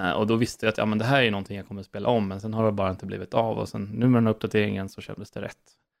Eh, 0.00 0.10
och 0.10 0.26
då 0.26 0.36
visste 0.36 0.66
jag 0.66 0.72
att 0.72 0.78
ja, 0.78 0.84
men 0.84 0.98
det 0.98 1.04
här 1.04 1.22
är 1.22 1.30
någonting 1.30 1.56
jag 1.56 1.68
kommer 1.68 1.80
att 1.80 1.86
spela 1.86 2.08
om, 2.08 2.28
men 2.28 2.40
sen 2.40 2.54
har 2.54 2.64
det 2.64 2.72
bara 2.72 2.90
inte 2.90 3.06
blivit 3.06 3.34
av 3.34 3.58
och 3.58 3.68
sen 3.68 3.84
nu 3.84 4.06
med 4.06 4.16
den 4.16 4.26
här 4.26 4.34
uppdateringen 4.34 4.88
så 4.88 5.00
kändes 5.00 5.30
det 5.30 5.40
rätt, 5.40 5.56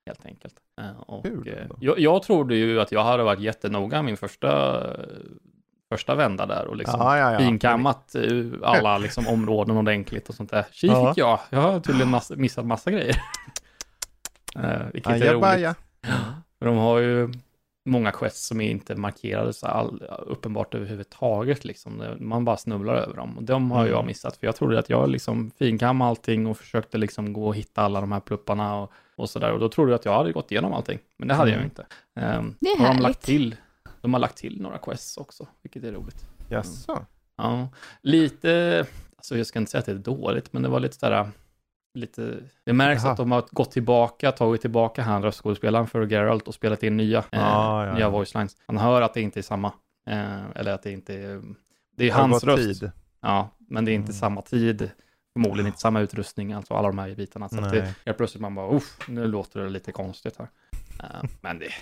helt 0.06 0.26
enkelt. 0.26 0.54
Eh, 0.80 1.00
och, 1.00 1.24
Kul 1.24 1.48
eh, 1.48 1.66
jag, 1.80 1.98
jag 1.98 2.22
trodde 2.22 2.54
ju 2.54 2.80
att 2.80 2.92
jag 2.92 3.04
hade 3.04 3.22
varit 3.22 3.40
jättenoga 3.40 4.02
min 4.02 4.16
första, 4.16 4.82
första 5.88 6.14
vända 6.14 6.46
där 6.46 6.66
och 6.66 6.76
liksom 6.76 7.00
ja, 7.00 7.18
ja, 7.18 7.32
ja. 7.32 7.38
finkammat 7.38 8.16
alla 8.62 8.98
liksom, 8.98 9.28
områden 9.28 9.76
ordentligt 9.76 10.28
och 10.28 10.34
sånt 10.34 10.50
där. 10.50 10.66
Tji 10.70 10.86
Ja. 10.86 11.08
fick 11.08 11.18
jag, 11.18 11.40
jag 11.50 11.60
har 11.60 11.80
tydligen 11.80 12.10
massa, 12.10 12.36
missat 12.36 12.66
massa 12.66 12.90
grejer. 12.90 13.16
Vilket 14.92 15.12
är 15.12 15.34
roligt. 15.34 15.76
För 16.58 16.66
de 16.66 16.76
har 16.76 16.98
ju 16.98 17.32
många 17.84 18.10
quests 18.12 18.46
som 18.46 18.60
är 18.60 18.70
inte 18.70 18.94
markerade 18.96 19.52
så 19.52 19.66
all, 19.66 20.02
uppenbart 20.26 20.74
överhuvudtaget. 20.74 21.64
Liksom. 21.64 22.04
Man 22.20 22.44
bara 22.44 22.56
snubblar 22.56 22.94
över 22.94 23.16
dem. 23.16 23.36
Och 23.36 23.42
de 23.42 23.70
har 23.70 23.86
jag 23.86 23.94
Mm. 23.94 24.06
missat. 24.06 24.36
För 24.36 24.46
jag 24.46 24.56
trodde 24.56 24.78
att 24.78 24.90
jag 24.90 25.08
liksom 25.10 25.50
finkammade 25.50 26.08
allting 26.08 26.46
och 26.46 26.58
försökte 26.58 26.98
liksom 26.98 27.32
gå 27.32 27.46
och 27.46 27.56
hitta 27.56 27.82
alla 27.82 28.00
de 28.00 28.12
här 28.12 28.20
plupparna 28.20 28.76
och, 28.82 28.92
och 29.16 29.30
sådär. 29.30 29.52
Och 29.52 29.58
då 29.60 29.68
trodde 29.68 29.90
jag 29.90 29.98
att 29.98 30.04
jag 30.04 30.14
hade 30.16 30.32
gått 30.32 30.50
igenom 30.52 30.72
allting. 30.72 30.98
Men 31.16 31.28
det 31.28 31.34
hade 31.34 31.50
jag 31.50 31.58
Mm. 31.60 31.70
ju 31.76 31.82
inte. 32.22 32.36
Um, 32.38 32.56
Det 32.60 32.68
är 32.68 32.72
och 32.72 32.78
de 32.78 32.82
har 32.82 32.86
härligt. 32.88 33.02
lagt 33.02 33.22
till, 33.22 33.56
de 34.00 34.12
har 34.14 34.20
lagt 34.20 34.36
till 34.36 34.60
några 34.62 34.78
quests 34.78 35.16
också, 35.16 35.46
vilket 35.62 35.84
är 35.84 35.92
roligt. 35.92 36.24
Jaså? 36.48 37.06
Ja, 37.36 37.68
lite, 38.02 38.86
alltså 39.16 39.36
jag 39.38 39.46
ska 39.46 39.58
inte 39.58 39.70
säga 39.70 39.78
att 39.78 39.86
det 39.86 39.92
är 39.92 39.96
dåligt, 39.96 40.52
men 40.52 40.62
det 40.62 40.68
var 40.68 40.80
lite 40.80 40.96
sådär, 40.96 41.30
lite, 41.94 42.38
det 42.64 42.72
märks 42.72 43.02
Jaha. 43.02 43.10
att 43.12 43.16
de 43.16 43.32
har 43.32 43.44
gått 43.50 43.70
tillbaka, 43.70 44.32
tagit 44.32 44.60
tillbaka 44.60 45.02
han 45.02 45.22
röstskådespelaren 45.22 45.86
för 45.86 46.06
Geralt 46.06 46.48
och 46.48 46.54
spelat 46.54 46.82
in 46.82 46.96
nya, 46.96 47.18
eh, 47.18 47.56
Ah, 47.56 47.86
ja, 47.86 47.94
nya 47.94 48.10
voice 48.10 48.34
lines. 48.34 48.56
Man 48.68 48.76
hör 48.78 49.02
att 49.02 49.14
det 49.14 49.20
inte 49.20 49.40
är 49.40 49.42
samma, 49.42 49.72
eh, 50.06 50.50
eller 50.54 50.72
att 50.72 50.82
det 50.82 50.92
inte 50.92 51.14
är, 51.14 51.42
det 51.96 52.08
är 52.08 52.12
hans 52.12 52.44
röst. 52.44 52.80
tid? 52.80 52.90
Ja, 53.20 53.48
men 53.58 53.84
det 53.84 53.90
är 53.90 53.94
inte 53.94 54.06
Mm. 54.10 54.12
samma 54.20 54.42
tid, 54.42 54.90
förmodligen 55.32 55.66
inte 55.66 55.78
samma 55.80 56.00
utrustning, 56.00 56.52
alltså 56.52 56.74
alla 56.74 56.88
de 56.88 56.98
här 56.98 57.14
bitarna. 57.14 57.48
Så 57.48 57.58
att 57.64 57.70
det, 57.72 57.94
helt 58.06 58.16
plötsligt 58.18 58.40
man 58.40 58.54
bara, 58.54 58.76
uff, 58.76 58.98
nu 59.08 59.26
låter 59.26 59.60
det 59.60 59.68
lite 59.68 59.92
konstigt 59.92 60.36
här. 60.38 60.48
Eh, 61.00 61.28
men 61.40 61.58
det 61.58 61.66
är 61.66 61.74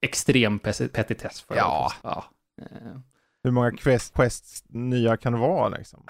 extrem 0.00 0.58
petitess 0.58 1.40
för 1.40 1.56
Ja. 1.56 1.92
ja. 2.02 2.24
Eh, 2.62 2.66
Hur 3.44 3.50
många 3.50 3.70
quest, 3.70 4.14
quests 4.14 4.64
nya 4.68 5.16
kan 5.16 5.32
det 5.32 5.38
vara 5.38 5.68
liksom? 5.68 6.02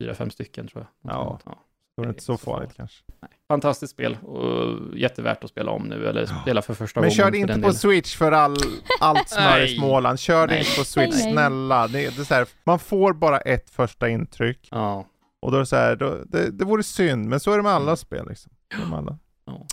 fyra, 0.00 0.14
fem 0.14 0.30
stycken 0.30 0.68
tror 0.68 0.86
jag. 1.02 1.12
Ja. 1.12 1.38
ja. 1.44 1.58
Då 1.96 2.02
är 2.02 2.06
det 2.06 2.10
inte 2.10 2.22
så 2.22 2.36
farligt 2.36 2.70
kanske. 2.76 3.04
Fantastiskt 3.48 3.92
spel 3.92 4.16
och 4.22 4.78
jättevärt 4.98 5.44
att 5.44 5.50
spela 5.50 5.70
om 5.70 5.82
nu, 5.82 6.06
eller 6.06 6.26
spela 6.26 6.62
för 6.62 6.74
första 6.74 7.00
Men 7.00 7.08
gången. 7.08 7.16
kör 7.16 7.30
det 7.30 7.38
inte 7.38 7.52
på 7.54 7.58
delen. 7.58 7.74
Switch 7.74 8.16
för 8.16 8.32
all, 8.32 8.56
allt 9.00 9.28
smör 9.28 9.56
i 9.58 9.60
Nej. 9.60 9.76
Småland. 9.76 10.18
Kör 10.18 10.46
det 10.46 10.52
Nej. 10.52 10.58
inte 10.58 10.78
på 10.78 10.84
Switch, 10.84 11.14
Nej, 11.14 11.24
nej. 11.24 11.32
snälla. 11.32 11.86
Det, 11.88 11.92
det 12.16 12.18
är 12.22 12.24
så 12.24 12.34
här, 12.34 12.46
man 12.64 12.78
får 12.78 13.12
bara 13.12 13.38
ett 13.40 13.70
första 13.70 14.08
intryck. 14.08 14.68
Ja, 14.70 15.06
Och 15.42 15.50
då 15.50 15.56
är 15.56 15.60
det 15.60 15.66
så 15.66 15.76
här, 15.76 15.96
då, 15.96 16.18
det, 16.26 16.50
det 16.50 16.64
vore 16.64 16.82
synd, 16.82 17.28
men 17.28 17.40
så 17.40 17.52
är 17.52 17.56
det 17.56 17.62
med 17.62 17.72
alla 17.72 17.82
Mm. 17.84 17.96
spel 17.96 18.26
liksom. 18.28 18.52
De 18.78 18.92
alla. 18.94 19.18
ja. 19.44 19.66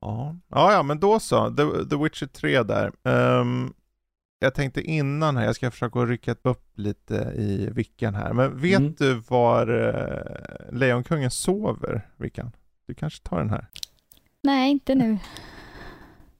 Ja. 0.00 0.36
ja, 0.50 0.72
ja, 0.72 0.82
men 0.82 1.00
då 1.00 1.20
så. 1.20 1.50
The, 1.50 1.88
The 1.90 1.96
Witcher 2.02 2.26
3 2.26 2.62
där. 2.62 2.92
Ehm, 3.08 3.72
jag 4.44 4.54
tänkte 4.54 4.80
innan 4.82 5.36
här, 5.36 5.44
jag 5.44 5.54
ska 5.56 5.70
försöka 5.70 5.98
rycka 6.00 6.34
upp 6.42 6.72
lite 6.78 7.14
i 7.36 7.68
Vickan 7.72 8.14
här. 8.14 8.32
Men 8.32 8.60
vet 8.60 8.78
Mm. 8.78 8.94
du 8.98 9.14
var 9.28 9.70
uh, 9.70 10.72
Lejonkungen 10.78 11.30
sover, 11.30 12.08
Vickan? 12.16 12.52
Du 12.86 12.94
kanske 12.94 13.28
tar 13.28 13.38
den 13.38 13.50
här? 13.50 13.66
Nej, 14.42 14.70
inte 14.70 14.94
nu. 14.94 15.18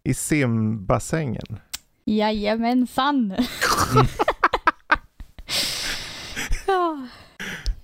I 0.03 0.15
simbassängen. 0.15 1.59
Jajamensan. 2.05 3.35
ja, 6.67 7.07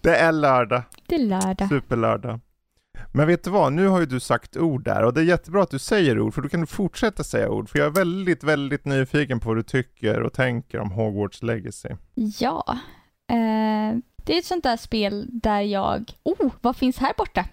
Det 0.01 0.17
är 0.17 0.33
lördag. 0.33 0.83
det 1.07 1.15
är 1.15 1.19
lördag. 1.19 1.69
Superlördag. 1.69 2.41
Men 3.12 3.27
vet 3.27 3.44
du 3.44 3.51
vad, 3.51 3.73
nu 3.73 3.87
har 3.87 4.01
ju 4.01 4.07
du 4.07 4.20
sagt 4.20 4.57
ord 4.57 4.85
där 4.85 5.03
och 5.03 5.14
det 5.14 5.20
är 5.20 5.25
jättebra 5.25 5.62
att 5.62 5.70
du 5.70 5.79
säger 5.79 6.20
ord 6.20 6.35
för 6.35 6.42
då 6.42 6.49
kan 6.49 6.61
du 6.61 6.66
fortsätta 6.66 7.25
säga 7.25 7.51
ord 7.51 7.68
för 7.68 7.79
jag 7.79 7.87
är 7.87 7.90
väldigt, 7.90 8.44
väldigt 8.44 8.85
nyfiken 8.85 9.40
på 9.40 9.49
vad 9.49 9.57
du 9.57 9.62
tycker 9.62 10.23
och 10.23 10.33
tänker 10.33 10.81
om 10.81 10.90
Hogwarts 10.90 11.42
Legacy. 11.42 11.88
Ja. 12.14 12.79
Eh, 13.33 13.99
det 14.25 14.35
är 14.35 14.38
ett 14.38 14.44
sånt 14.44 14.64
där 14.64 14.77
spel 14.77 15.27
där 15.29 15.61
jag... 15.61 16.12
Oh, 16.23 16.51
vad 16.61 16.77
finns 16.77 16.99
här 16.99 17.12
borta? 17.18 17.44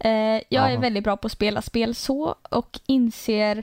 Eh, 0.00 0.10
jag 0.10 0.64
är 0.64 0.70
Jaha. 0.70 0.80
väldigt 0.80 1.04
bra 1.04 1.16
på 1.16 1.26
att 1.26 1.32
spela 1.32 1.62
spel 1.62 1.94
så 1.94 2.34
och 2.50 2.80
inser 2.86 3.62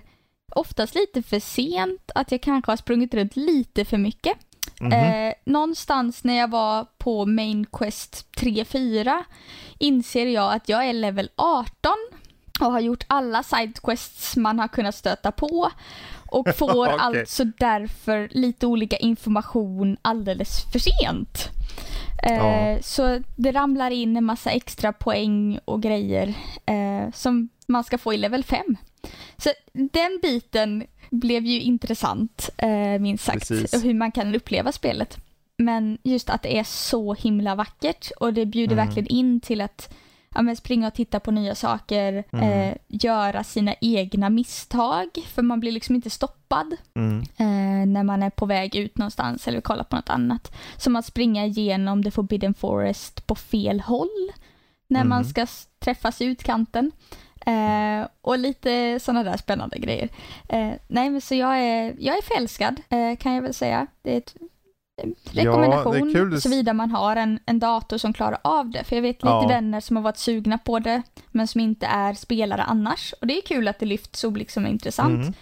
oftast 0.55 0.95
lite 0.95 1.23
för 1.23 1.39
sent 1.39 2.11
att 2.15 2.31
jag 2.31 2.41
kanske 2.41 2.71
har 2.71 2.77
sprungit 2.77 3.13
runt 3.13 3.35
lite 3.35 3.85
för 3.85 3.97
mycket. 3.97 4.37
Mhm. 4.79 4.91
Eh, 4.93 5.33
någonstans 5.45 6.23
när 6.23 6.37
jag 6.37 6.49
var 6.49 6.87
på 6.97 7.25
Main 7.25 7.65
Quest 7.65 8.27
3-4 8.37 9.23
inser 9.83 10.25
jag 10.25 10.53
att 10.53 10.69
jag 10.69 10.85
är 10.85 10.93
level 10.93 11.29
18 11.35 11.91
och 12.59 12.71
har 12.71 12.79
gjort 12.79 13.03
alla 13.07 13.43
sidequests 13.43 14.37
man 14.37 14.59
har 14.59 14.67
kunnat 14.67 14.95
stöta 14.95 15.31
på 15.31 15.69
och 16.27 16.47
får 16.55 16.87
Okej. 16.87 16.95
alltså 16.99 17.43
därför 17.43 18.29
lite 18.31 18.67
olika 18.67 18.97
information 18.97 19.97
alldeles 20.01 20.71
för 20.71 20.79
sent. 20.79 21.49
Eh. 22.23 22.81
Så 22.81 23.19
det 23.35 23.51
ramlar 23.51 23.91
in 23.91 24.17
en 24.17 24.25
massa 24.25 24.51
extra 24.51 24.93
poäng 24.93 25.59
och 25.65 25.81
grejer 25.81 26.33
eh, 26.65 27.11
som 27.13 27.49
man 27.67 27.83
ska 27.83 27.97
få 27.97 28.13
i 28.13 28.17
level 28.17 28.43
5. 28.43 28.77
Så 29.37 29.49
den 29.73 30.19
biten 30.21 30.83
blev 31.09 31.45
ju 31.45 31.61
intressant, 31.61 32.49
eh, 32.57 32.99
minst 32.99 33.23
sagt, 33.23 33.47
Precis. 33.47 33.85
hur 33.85 33.93
man 33.93 34.11
kan 34.11 34.35
uppleva 34.35 34.71
spelet. 34.71 35.17
Men 35.57 35.97
just 36.03 36.29
att 36.29 36.41
det 36.41 36.59
är 36.59 36.63
så 36.63 37.13
himla 37.13 37.55
vackert 37.55 38.11
och 38.19 38.33
det 38.33 38.45
bjuder 38.45 38.73
Mm. 38.75 38.85
verkligen 38.87 39.07
in 39.07 39.39
till 39.39 39.61
att 39.61 39.93
ja, 40.35 40.55
springa 40.55 40.87
och 40.87 40.93
titta 40.93 41.19
på 41.19 41.31
nya 41.31 41.55
saker, 41.55 42.23
Mm. 42.31 42.49
eh, 42.69 42.75
göra 42.87 43.43
sina 43.43 43.75
egna 43.81 44.29
misstag, 44.29 45.09
för 45.27 45.41
man 45.41 45.59
blir 45.59 45.71
liksom 45.71 45.95
inte 45.95 46.09
stoppad 46.09 46.75
Mm. 46.95 47.19
eh, 47.21 47.87
när 47.87 48.03
man 48.03 48.23
är 48.23 48.29
på 48.29 48.45
väg 48.45 48.75
ut 48.75 48.97
någonstans 48.97 49.47
eller 49.47 49.57
vill 49.57 49.63
kolla 49.63 49.83
på 49.83 49.95
något 49.95 50.09
annat. 50.09 50.55
Som 50.77 50.95
att 50.95 51.05
springa 51.05 51.45
igenom 51.45 52.03
The 52.03 52.11
Forbidden 52.11 52.53
Forest 52.53 53.27
på 53.27 53.35
fel 53.35 53.79
håll 53.81 54.31
när 54.87 55.03
man 55.03 55.17
Mm. 55.21 55.29
ska 55.29 55.41
s- 55.41 55.67
träffas 55.79 56.21
i 56.21 56.25
utkanten. 56.25 56.91
Eh, 57.45 58.07
och 58.21 58.37
lite 58.39 58.99
sådana 58.99 59.23
där 59.23 59.37
spännande 59.37 59.77
grejer. 59.77 60.09
Eh, 60.49 60.71
nej 60.87 61.09
men 61.09 61.21
så 61.21 61.35
jag 61.35 61.59
är, 61.59 61.95
jag 61.99 62.17
är 62.17 62.21
förälskad 62.21 62.81
eh, 62.89 63.15
kan 63.17 63.33
jag 63.33 63.41
väl 63.41 63.53
säga. 63.53 63.87
Det 64.01 64.13
är 64.13 64.17
ett 64.17 64.35
en 65.01 65.15
Ja, 65.31 65.41
är 65.41 65.45
rekommendation 65.45 66.13
kul. 66.13 66.41
såvida 66.41 66.73
man 66.73 66.91
har 66.91 67.15
en, 67.15 67.39
en 67.45 67.59
dator 67.59 67.97
som 67.97 68.13
klarar 68.13 68.37
av 68.43 68.69
det. 68.69 68.83
För 68.83 68.95
jag 68.95 69.01
vet 69.03 69.15
lite 69.15 69.27
Ja. 69.27 69.47
vänner 69.47 69.79
som 69.79 69.95
har 69.95 70.03
varit 70.03 70.17
sugna 70.17 70.57
på 70.57 70.79
det 70.79 71.01
men 71.31 71.47
som 71.47 71.61
inte 71.61 71.85
är 71.85 72.13
spelare 72.13 72.63
annars. 72.63 73.13
Och 73.21 73.27
det 73.27 73.37
är 73.37 73.41
kul 73.41 73.67
att 73.67 73.79
det 73.79 73.85
lyfts 73.85 74.19
så 74.19 74.29
liksom 74.31 74.67
intressant. 74.67 75.21
Mm. 75.21 75.33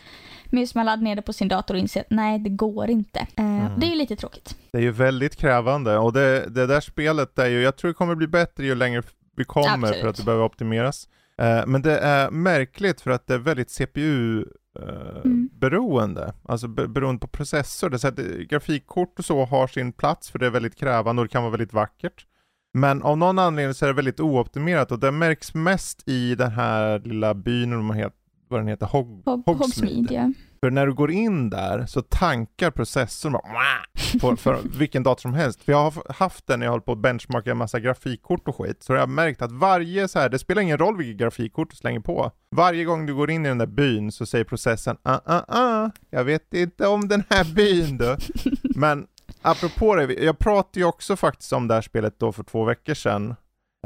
Men 0.45 0.59
just 0.59 0.75
man 0.75 0.85
laddar 0.85 1.03
ner 1.03 1.15
det 1.15 1.21
på 1.21 1.33
sin 1.33 1.47
dator 1.47 1.73
och 1.73 1.79
inser 1.79 2.01
att 2.01 2.09
nej, 2.09 2.39
det 2.39 2.49
går 2.49 2.89
inte. 2.89 3.19
Eh, 3.19 3.45
Mm. 3.61 3.79
Det 3.79 3.85
är 3.85 3.89
ju 3.89 3.95
lite 3.95 4.15
tråkigt. 4.15 4.55
Det 4.71 4.77
är 4.77 4.81
ju 4.81 4.91
väldigt 4.91 5.35
krävande 5.35 5.97
och 5.97 6.13
det, 6.13 6.45
det 6.49 6.67
där 6.67 6.81
spelet 6.81 7.39
är 7.39 7.45
ju, 7.47 7.61
jag 7.61 7.77
tror 7.77 7.87
det 7.89 7.93
kommer 7.95 8.15
bli 8.15 8.27
bättre 8.27 8.65
ju 8.65 8.75
längre 8.75 9.03
vi 9.35 9.43
kommer 9.43 9.69
Absolut. 9.69 9.95
för 10.01 10.07
att 10.07 10.15
det 10.17 10.23
behöver 10.23 10.43
optimeras. 10.45 11.07
Eh, 11.41 11.65
men 11.65 11.81
det 11.81 11.97
är 11.99 12.31
märkligt 12.31 13.01
för 13.01 13.11
att 13.11 13.27
det 13.27 13.33
är 13.33 13.37
väldigt 13.37 13.69
CPU 13.71 14.45
eh, 14.79 15.21
Mm. 15.25 15.49
beroende, 15.53 16.33
alltså 16.43 16.67
be- 16.67 16.87
beroende 16.87 17.19
på 17.19 17.27
processor. 17.27 17.89
Det 17.89 17.99
så 17.99 18.07
att 18.07 18.15
det- 18.15 18.45
grafikkort 18.45 19.19
och 19.19 19.25
så 19.25 19.45
har 19.45 19.67
sin 19.67 19.91
plats 19.93 20.29
för 20.31 20.39
det 20.39 20.45
är 20.45 20.49
väldigt 20.49 20.75
krävande 20.75 21.19
och 21.21 21.27
det 21.27 21.31
kan 21.31 21.43
vara 21.43 21.51
väldigt 21.51 21.73
vackert. 21.73 22.25
Men 22.73 23.03
av 23.03 23.17
någon 23.17 23.39
anledning 23.39 23.73
så 23.73 23.85
är 23.85 23.87
det 23.89 23.93
väldigt 23.95 24.19
ooptimerat 24.19 24.91
och 24.91 24.99
det 24.99 25.11
märks 25.11 25.53
mest 25.53 26.03
i 26.09 26.35
den 26.35 26.51
här 26.51 26.99
lilla 26.99 27.33
byn, 27.33 27.71
vad 27.71 27.79
den 27.95 27.97
heter- 27.97 28.17
vad 28.47 28.59
den 28.59 28.67
heter, 28.67 28.85
Hog, 28.85 29.07
Hog- 29.25 29.45
Hogsmeade. 29.45 29.57
Hogsmeade, 29.57 30.13
ja. 30.13 30.33
För 30.63 30.71
när 30.71 30.87
du 30.87 30.93
går 30.93 31.11
in 31.11 31.49
där 31.49 31.85
så 31.85 32.01
tankar 32.01 32.71
processorn 32.71 33.33
bara 33.33 34.19
på, 34.21 34.35
för 34.35 34.59
vilken 34.79 35.03
dator 35.03 35.21
som 35.21 35.33
helst. 35.33 35.63
För 35.63 35.71
jag 35.71 35.91
har 35.91 36.13
haft 36.13 36.47
den 36.47 36.59
när 36.59 36.65
jag 36.65 36.71
håller 36.71 36.83
på 36.83 36.91
att 36.91 36.97
benchmarka 36.97 37.51
en 37.51 37.57
massa 37.57 37.79
grafikkort 37.79 38.47
och 38.47 38.55
skit. 38.55 38.83
Så 38.83 38.93
jag 38.93 38.99
har 38.99 39.07
märkt 39.07 39.41
att 39.41 39.51
varje 39.51 40.07
så 40.07 40.19
här, 40.19 40.29
det 40.29 40.39
spelar 40.39 40.61
ingen 40.61 40.77
roll 40.77 40.97
vilket 40.97 41.17
grafikkort 41.17 41.69
du 41.69 41.75
slänger 41.75 41.99
på. 41.99 42.31
Varje 42.55 42.83
gång 42.83 43.05
du 43.05 43.15
går 43.15 43.31
in 43.31 43.45
i 43.45 43.49
den 43.49 43.57
där 43.57 43.65
byn 43.65 44.11
så 44.11 44.25
säger 44.25 44.45
processen 44.45 44.97
ah, 45.03 45.19
ah, 45.25 45.43
ah, 45.47 45.91
jag 46.09 46.23
vet 46.23 46.53
inte 46.53 46.87
om 46.87 47.07
den 47.07 47.23
här 47.29 47.53
byn 47.55 47.97
du. 47.97 48.17
Men 48.75 49.07
apropå 49.41 49.95
det, 49.95 50.13
jag 50.13 50.39
pratade 50.39 50.79
ju 50.79 50.85
också 50.85 51.15
faktiskt 51.15 51.53
om 51.53 51.67
det 51.67 51.73
här 51.73 51.81
spelet 51.81 52.19
då 52.19 52.31
för 52.31 52.43
två 52.43 52.63
veckor 52.63 52.93
sedan. 52.93 53.35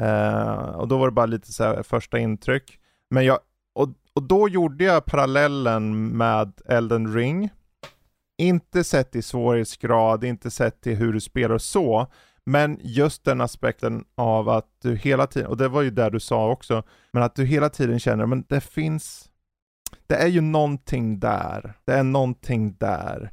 Eh, 0.01 0.55
och 0.55 0.87
då 0.87 0.97
var 0.97 1.07
det 1.07 1.11
bara 1.11 1.25
lite 1.25 1.53
så 1.53 1.63
här 1.63 1.83
första 1.83 2.19
intryck. 2.19 2.79
Men 3.09 3.25
jag, 3.25 3.39
och, 3.75 3.89
och 4.15 4.23
då 4.23 4.49
gjorde 4.49 4.83
jag 4.83 5.05
parallellen 5.05 6.17
med 6.17 6.53
Elden 6.65 7.13
Ring. 7.13 7.49
Inte 8.37 8.83
sett 8.83 9.15
i 9.15 9.21
svårighetsgrad, 9.21 10.23
inte 10.23 10.51
sett 10.51 10.81
till 10.81 10.95
hur 10.95 11.13
du 11.13 11.21
spelar 11.21 11.55
och 11.55 11.61
så. 11.61 12.07
Men 12.45 12.79
just 12.81 13.23
den 13.23 13.41
aspekten 13.41 14.05
av 14.15 14.49
att 14.49 14.67
du 14.81 14.95
hela 14.95 15.27
tiden, 15.27 15.47
och 15.49 15.57
det 15.57 15.67
var 15.67 15.81
ju 15.81 15.89
där 15.89 16.11
du 16.11 16.19
sa 16.19 16.51
också, 16.51 16.83
men 17.11 17.23
att 17.23 17.35
du 17.35 17.45
hela 17.45 17.69
tiden 17.69 17.99
känner, 17.99 18.25
men 18.25 18.45
det 18.49 18.61
finns, 18.61 19.29
det 20.07 20.15
är 20.15 20.27
ju 20.27 20.41
någonting 20.41 21.19
där. 21.19 21.73
Det 21.85 21.93
är 21.93 22.03
någonting 22.03 22.75
där. 22.79 23.31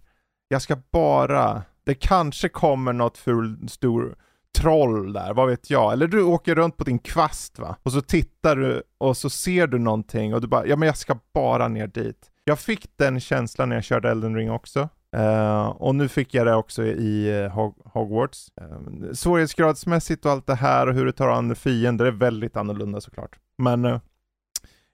Jag 0.48 0.62
ska 0.62 0.76
bara, 0.90 1.62
det 1.84 1.94
kanske 1.94 2.48
kommer 2.48 2.92
något 2.92 3.18
ful, 3.18 3.68
stor 3.68 4.16
troll 4.58 5.12
där, 5.12 5.34
vad 5.34 5.48
vet 5.48 5.70
jag. 5.70 5.92
Eller 5.92 6.06
du 6.06 6.22
åker 6.22 6.54
runt 6.54 6.76
på 6.76 6.84
din 6.84 6.98
kvast 6.98 7.58
va, 7.58 7.76
och 7.82 7.92
så 7.92 8.00
tittar 8.00 8.56
du 8.56 8.82
och 8.98 9.16
så 9.16 9.30
ser 9.30 9.66
du 9.66 9.78
någonting 9.78 10.34
och 10.34 10.40
du 10.40 10.46
bara, 10.46 10.66
ja 10.66 10.76
men 10.76 10.86
jag 10.86 10.96
ska 10.96 11.18
bara 11.34 11.68
ner 11.68 11.86
dit. 11.86 12.30
Jag 12.44 12.58
fick 12.58 12.86
den 12.96 13.20
känslan 13.20 13.68
när 13.68 13.76
jag 13.76 13.84
körde 13.84 14.10
Elden 14.10 14.36
Ring 14.36 14.50
också. 14.50 14.88
Uh, 15.16 15.66
och 15.66 15.94
nu 15.94 16.08
fick 16.08 16.34
jag 16.34 16.46
det 16.46 16.54
också 16.54 16.84
i 16.84 17.42
uh, 17.42 17.48
Hog- 17.50 17.82
Hogwarts. 17.84 18.52
Uh, 18.62 19.12
svårighetsgradsmässigt 19.12 20.24
och 20.24 20.32
allt 20.32 20.46
det 20.46 20.54
här 20.54 20.86
och 20.86 20.94
hur 20.94 21.04
du 21.04 21.12
tar 21.12 21.28
an 21.28 21.54
fiender 21.54 22.04
är 22.04 22.10
väldigt 22.10 22.56
annorlunda 22.56 23.00
såklart. 23.00 23.38
Men 23.58 23.84
uh, 23.84 24.00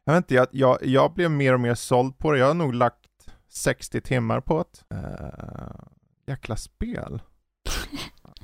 jag 0.04 0.12
vet 0.12 0.24
inte, 0.24 0.34
jag, 0.34 0.46
jag, 0.50 0.78
jag 0.82 1.12
blev 1.12 1.30
mer 1.30 1.54
och 1.54 1.61
mer 1.61 1.74
såld 1.74 2.18
på 2.18 2.32
det. 2.32 2.38
Jag 2.38 2.46
har 2.46 2.54
nog 2.54 2.74
lagt 2.74 3.06
60 3.48 4.00
timmar 4.00 4.40
på 4.40 4.64
det. 4.72 4.96
Uh, 4.96 5.80
jäkla 6.26 6.56
spel. 6.56 7.20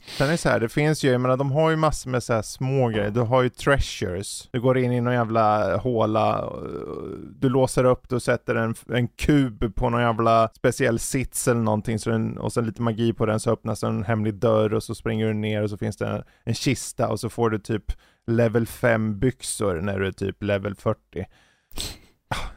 Sen 0.07 0.27
är 0.27 0.31
det 0.31 0.39
så 0.39 0.49
här, 0.49 0.61
det 0.61 0.69
finns 0.69 1.05
ju, 1.05 1.11
jag 1.11 1.21
menar 1.21 1.37
de 1.37 1.53
har 1.53 1.71
ju 1.71 1.77
massor 1.77 2.11
med 2.11 2.23
så 2.23 2.33
här 2.33 2.43
små 2.43 2.89
grejer. 2.89 3.11
Du 3.11 3.21
har 3.21 3.43
ju 3.43 3.49
treasures. 3.49 4.49
Du 4.53 4.61
går 4.61 4.79
in 4.79 4.93
i 4.93 5.01
någon 5.01 5.15
jävla 5.15 5.77
håla, 5.77 6.39
eh, 6.39 6.49
du 7.39 7.49
låser 7.49 7.85
upp 7.85 8.09
du 8.09 8.15
och 8.15 8.23
sätter 8.23 8.55
en, 8.55 8.75
en 8.89 9.09
kub 9.09 9.75
på 9.75 9.91
någon 9.91 10.01
jävla 10.01 10.49
speciell 10.57 10.99
sits 10.99 11.49
eller 11.49 11.61
någonting 11.61 11.99
så 11.99 12.11
den, 12.11 12.39
och 12.39 12.53
sen 12.53 12.67
lite 12.67 12.83
magi 12.83 13.13
på 13.13 13.27
den 13.27 13.41
så 13.41 13.51
öppnas 13.51 13.83
en 13.83 14.05
hemlig 14.05 14.35
dörr 14.35 14.75
och 14.75 14.83
så 14.83 14.95
springer 14.95 15.27
du 15.27 15.35
ner 15.35 15.63
och 15.63 15.71
så 15.71 15.77
finns 15.77 15.97
det 15.97 16.07
en, 16.07 16.23
en 16.45 16.55
kista 16.55 17.09
och 17.09 17.21
så 17.21 17.29
får 17.29 17.51
du 17.51 17.59
typ 17.59 17.93
level 18.27 18.67
5 18.67 19.19
byxor 19.19 19.81
när 19.81 19.99
du 19.99 20.07
är 20.07 20.13
typ 20.13 20.43
level 20.43 20.75
40. 20.75 21.27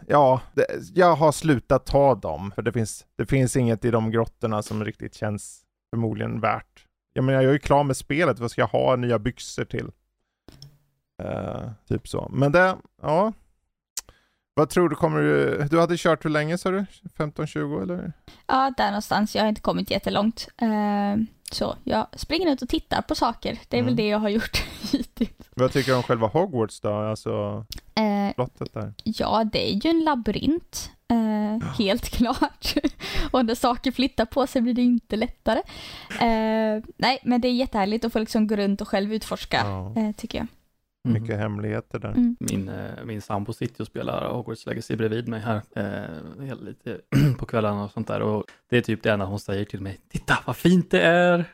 Ja, 0.08 0.42
det, 0.54 0.66
jag 0.94 1.16
har 1.16 1.32
slutat 1.32 1.86
ta 1.86 2.16
dem 2.16 2.52
för 2.56 2.62
det 2.62 2.72
finns, 2.72 3.06
det 3.18 3.26
finns 3.26 3.56
inget 3.56 3.86
i 3.86 3.92
de 3.92 4.12
grottorna 4.12 4.62
som 4.62 4.86
riktigt 4.86 5.16
känns 5.16 5.62
förmodligen 5.90 6.40
värt. 6.40 6.87
Jag 7.18 7.24
menar, 7.24 7.42
jag 7.42 7.50
är 7.50 7.54
ju 7.54 7.60
klar 7.60 7.84
med 7.84 7.98
spelet, 7.98 8.40
vad 8.40 8.52
ska 8.52 8.62
jag 8.62 8.68
ha 8.68 8.96
nya 8.96 9.20
byxor 9.20 9.66
till? 9.66 9.88
Eh, 11.24 11.70
typ 11.88 12.08
så. 12.08 12.30
Men 12.34 12.52
det, 12.52 12.76
ja. 13.02 13.34
Vad 14.54 14.70
tror 14.70 14.90
du 14.90 14.96
kommer 14.96 15.22
du, 15.22 15.68
du 15.72 15.80
hade 15.80 15.98
kört 15.98 16.26
hur 16.26 16.30
länge 16.30 16.58
sa 16.58 16.72
du? 16.72 16.86
15-20 17.18 17.82
eller? 17.84 18.14
Ja, 18.48 18.74
där 18.78 18.86
någonstans. 18.88 19.36
Jag 19.36 19.44
har 19.44 19.50
inte 19.50 19.62
kommit 19.62 19.92
jättelångt. 19.92 20.48
Eh, 20.58 21.16
så 21.52 21.76
jag 21.84 22.08
springer 22.14 22.52
ut 22.52 22.62
och 22.62 22.70
tittar 22.70 23.02
på 23.02 23.16
saker. 23.16 23.60
Det 23.70 23.78
är 23.78 23.82
Mm. 23.82 23.86
väl 23.86 23.96
det 23.96 24.08
jag 24.08 24.20
har 24.20 24.30
gjort 24.30 24.58
hittills. 24.92 25.50
Vad 25.56 25.72
tycker 25.72 25.92
du 25.92 25.98
om 25.98 26.04
själva 26.04 26.28
Hogwarts 26.28 26.82
då? 26.82 26.94
Alltså 26.94 27.66
slottet 28.36 28.74
där? 28.74 28.94
ja, 29.04 29.44
det 29.44 29.72
är 29.72 29.86
ju 29.86 29.90
en 29.90 30.04
labyrint. 30.04 30.92
Eh, 31.10 31.68
helt 31.78 32.10
klart. 32.18 32.74
och 33.32 33.46
när 33.46 33.56
saker 33.56 33.92
flyttar 33.92 34.26
på 34.26 34.48
sig 34.48 34.62
blir 34.62 34.74
det 34.74 34.82
inte 34.82 35.16
lättare. 35.16 35.60
Eh, 36.10 36.84
nej, 36.98 37.20
men 37.24 37.42
det 37.42 37.48
är 37.48 37.54
jättehärligt 37.54 38.06
att 38.06 38.14
få 38.14 38.20
liksom 38.20 38.48
gå 38.48 38.56
runt 38.56 38.82
och 38.82 38.88
själv 38.88 39.14
utforska, 39.14 39.58
Ja, 39.64 39.94
eh, 39.96 40.12
tycker 40.12 40.38
jag. 40.38 40.48
Mm. 41.08 41.22
mycket 41.22 41.38
hemligheter 41.40 42.00
där. 42.00 42.10
Mm. 42.10 42.36
Min, 42.40 42.70
eh, 42.70 43.06
min 43.06 43.22
sambo 43.22 43.54
sitter 43.54 43.82
och 43.82 43.88
spelar 43.88 44.30
Hogwarts 44.30 44.66
Legacy 44.66 44.96
bredvid 44.96 45.28
mig 45.28 45.40
här 45.40 45.62
eh, 45.76 46.56
lite 46.62 46.98
på 47.38 47.46
kvällarna 47.46 47.84
och 47.84 47.92
sånt 47.92 48.08
där. 48.08 48.22
Och 48.22 48.44
det 48.70 48.78
är 48.78 48.82
typ 48.82 49.04
det 49.04 49.12
enda 49.12 49.26
hon 49.26 49.40
säger 49.40 49.66
till 49.66 49.82
mig. 49.82 50.00
Titta 50.10 50.38
vad 50.46 50.56
fint 50.56 50.92
det 50.92 51.02
är! 51.02 51.46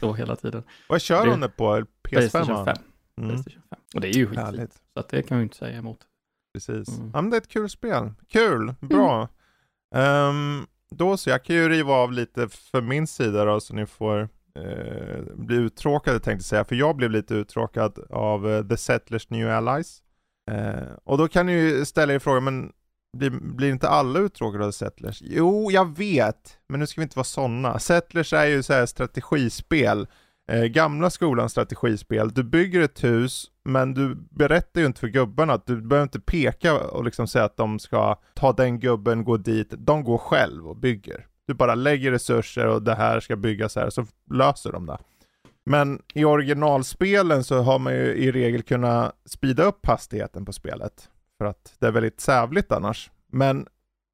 Så 0.00 0.12
hela 0.14 0.36
tiden. 0.36 0.62
Vad 0.88 1.00
kör 1.00 1.26
hon 1.26 1.40
det 1.40 1.48
på? 1.48 1.84
Playstation 2.02 2.56
PS5? 2.56 2.64
5. 2.64 2.76
Mm. 3.18 3.30
Playstation 3.30 3.62
5. 3.70 3.78
Och 3.94 4.00
det 4.00 4.08
är 4.08 4.12
ju 4.12 4.26
skitfint. 4.26 4.72
Så 4.94 5.00
att 5.00 5.08
det 5.08 5.22
kan 5.22 5.36
vi 5.36 5.42
inte 5.42 5.56
säga 5.56 5.78
emot. 5.78 5.98
Precis. 6.52 6.88
Mm. 6.88 7.10
Ja 7.14 7.22
men 7.22 7.30
det 7.30 7.36
är 7.36 7.40
ett 7.40 7.48
kul 7.48 7.70
spel. 7.70 8.12
Kul, 8.28 8.74
bra. 8.80 9.28
Ehm, 9.94 10.66
då 10.90 11.16
så, 11.16 11.30
jag 11.30 11.44
kan 11.44 11.56
ju 11.56 11.68
riva 11.68 11.92
av 11.94 12.12
lite 12.12 12.48
för 12.48 12.80
min 12.80 13.06
sida 13.06 13.44
då 13.44 13.60
så 13.60 13.74
ni 13.74 13.86
får 13.86 14.28
eh, 14.54 15.22
bli 15.34 15.56
uttråkade 15.56 16.20
tänkte 16.20 16.30
jag 16.30 16.44
säga. 16.44 16.64
För 16.64 16.76
jag 16.76 16.96
blev 16.96 17.10
lite 17.10 17.34
uttråkad 17.34 17.98
av 18.10 18.50
eh, 18.50 18.66
The 18.66 18.76
Settlers 18.76 19.30
New 19.30 19.50
Allies. 19.50 20.02
Eh, 20.50 20.92
och 21.04 21.18
då 21.18 21.28
kan 21.28 21.46
ni 21.46 21.52
ju 21.52 21.84
ställa 21.84 22.12
er 22.12 22.18
frågan, 22.18 22.44
men 22.44 22.72
blir, 23.16 23.30
blir 23.30 23.70
inte 23.70 23.88
alla 23.88 24.18
uttråkade 24.18 24.66
av 24.66 24.70
Settlers? 24.70 25.22
Jo, 25.22 25.70
jag 25.70 25.96
vet, 25.98 26.58
men 26.68 26.80
nu 26.80 26.86
ska 26.86 27.00
vi 27.00 27.02
inte 27.02 27.18
vara 27.18 27.24
sådana. 27.24 27.78
Settlers 27.78 28.32
är 28.32 28.46
ju 28.46 28.62
så 28.62 28.72
här 28.72 28.86
strategispel. 28.86 30.06
Eh, 30.50 30.64
gamla 30.64 31.10
skolans 31.10 31.52
strategispel. 31.52 32.30
Du 32.30 32.42
bygger 32.42 32.80
ett 32.80 33.04
hus, 33.04 33.50
men 33.64 33.94
du 33.94 34.14
berättar 34.14 34.80
ju 34.80 34.86
inte 34.86 35.00
för 35.00 35.08
gubbarna 35.08 35.52
att 35.52 35.66
du 35.66 35.82
behöver 35.82 36.02
inte 36.02 36.20
peka 36.20 36.80
och 36.80 37.04
liksom 37.04 37.26
säga 37.26 37.44
att 37.44 37.56
de 37.56 37.78
ska 37.78 38.18
ta 38.34 38.52
den 38.52 38.80
gubben, 38.80 39.24
gå 39.24 39.36
dit. 39.36 39.74
De 39.78 40.04
går 40.04 40.18
själv 40.18 40.68
och 40.68 40.76
bygger. 40.76 41.26
Du 41.46 41.54
bara 41.54 41.74
lägger 41.74 42.10
resurser 42.10 42.66
och 42.66 42.82
det 42.82 42.94
här 42.94 43.20
ska 43.20 43.36
byggas 43.36 43.76
här, 43.76 43.90
så 43.90 44.06
löser 44.30 44.72
de 44.72 44.86
det. 44.86 44.98
Men 45.64 46.02
i 46.14 46.24
originalspelen 46.24 47.44
så 47.44 47.62
har 47.62 47.78
man 47.78 47.92
ju 47.92 48.14
i 48.14 48.32
regel 48.32 48.62
kunnat 48.62 49.14
speeda 49.24 49.62
upp 49.62 49.86
hastigheten 49.86 50.44
på 50.44 50.52
spelet. 50.52 51.08
för 51.38 51.44
att 51.44 51.74
det 51.78 51.86
är 51.86 51.92
väldigt 51.92 52.20
sävligt 52.20 52.72
annars. 52.72 53.10
Men 53.32 53.66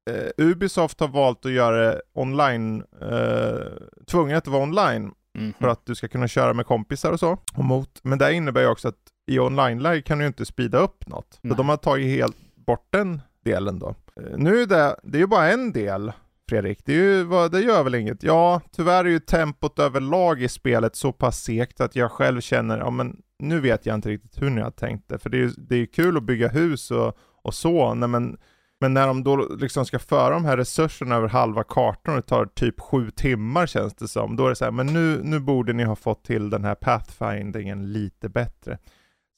eh, 0.09 0.45
Ubisoft 0.45 0.99
har 0.99 1.07
valt 1.07 1.45
att 1.45 1.51
göra 1.51 1.77
det 1.77 2.01
online, 2.13 2.83
eh, 3.01 3.61
tvunget 4.07 4.37
att 4.37 4.47
vara 4.47 4.63
online 4.63 5.11
Mhm. 5.37 5.53
för 5.59 5.67
att 5.67 5.85
du 5.85 5.95
ska 5.95 6.07
kunna 6.07 6.27
köra 6.27 6.53
med 6.53 6.65
kompisar 6.65 7.11
och 7.11 7.19
så. 7.19 7.37
Och 7.55 7.65
mot. 7.65 7.99
Men 8.03 8.17
det 8.19 8.33
innebär 8.33 8.61
ju 8.61 8.67
också 8.67 8.87
att 8.87 8.95
i 9.27 9.39
online-läge 9.39 10.01
kan 10.01 10.17
du 10.17 10.23
ju 10.23 10.27
inte 10.27 10.45
speeda 10.45 10.77
upp 10.77 11.07
något. 11.07 11.33
Så 11.33 11.39
Nej. 11.47 11.57
de 11.57 11.69
har 11.69 11.77
tagit 11.77 12.07
helt 12.07 12.37
bort 12.55 12.87
den 12.89 13.21
delen 13.45 13.79
då. 13.79 13.95
Eh, 14.15 14.37
Nu 14.37 14.61
är 14.61 14.65
det, 14.65 14.95
det 15.03 15.17
är 15.17 15.21
ju 15.21 15.27
bara 15.27 15.51
en 15.51 15.71
del 15.71 16.11
Fredrik, 16.49 16.85
det, 16.85 16.91
är 16.93 16.95
ju, 16.97 17.49
det 17.49 17.59
gör 17.61 17.83
väl 17.83 17.95
inget. 17.95 18.23
Ja, 18.23 18.61
tyvärr 18.71 19.05
är 19.05 19.09
ju 19.09 19.19
tempot 19.19 19.79
överlag 19.79 20.41
i 20.41 20.47
spelet 20.49 20.95
så 20.95 21.11
pass 21.11 21.39
segt 21.43 21.81
att 21.81 21.95
jag 21.95 22.11
själv 22.11 22.41
känner, 22.41 22.77
ja 22.77 22.89
men 22.89 23.17
nu 23.39 23.59
vet 23.59 23.85
jag 23.85 23.95
inte 23.95 24.09
riktigt 24.09 24.41
hur 24.41 24.49
ni 24.49 24.61
har 24.61 24.71
tänkt 24.71 25.09
det. 25.09 25.17
För 25.19 25.29
det 25.29 25.37
är 25.37 25.41
ju 25.41 25.51
det 25.57 25.75
är 25.75 25.85
kul 25.85 26.17
att 26.17 26.23
bygga 26.23 26.47
hus 26.47 26.91
och, 26.91 27.17
och 27.43 27.53
så, 27.53 27.93
nej, 27.93 28.09
men, 28.09 28.37
men 28.81 28.93
när 28.93 29.07
de 29.07 29.23
då 29.23 29.35
liksom 29.59 29.85
ska 29.85 29.99
föra 29.99 30.29
de 30.33 30.45
här 30.45 30.57
resurserna 30.57 31.15
över 31.15 31.27
halva 31.27 31.63
kartan 31.63 32.15
och 32.15 32.21
det 32.21 32.27
tar 32.27 32.45
typ 32.45 32.79
sju 32.79 33.11
timmar 33.11 33.65
känns 33.67 33.95
det 33.95 34.07
som, 34.07 34.35
då 34.35 34.45
är 34.45 34.49
det 34.49 34.55
så 34.55 34.65
här, 34.65 34.71
men 34.71 34.87
nu, 34.87 35.19
nu 35.23 35.39
borde 35.39 35.73
ni 35.73 35.83
ha 35.83 35.95
fått 35.95 36.23
till 36.23 36.49
den 36.49 36.63
här 36.63 36.75
pathfindingen 36.75 37.91
lite 37.93 38.29
bättre. 38.29 38.77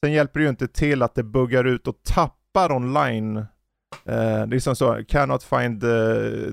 Sen 0.04 0.12
hjälper 0.12 0.40
det 0.40 0.44
ju 0.44 0.50
inte 0.50 0.68
till 0.68 1.02
att 1.02 1.14
det 1.14 1.22
buggar 1.22 1.64
ut 1.64 1.86
och 1.88 2.02
tappar 2.02 2.72
online 2.72 3.44
Eh, 4.04 4.46
det 4.46 4.56
är 4.56 4.60
som 4.60 4.76
så, 4.76 5.04
cannot 5.08 5.42
find 5.42 5.80
the 5.80 5.86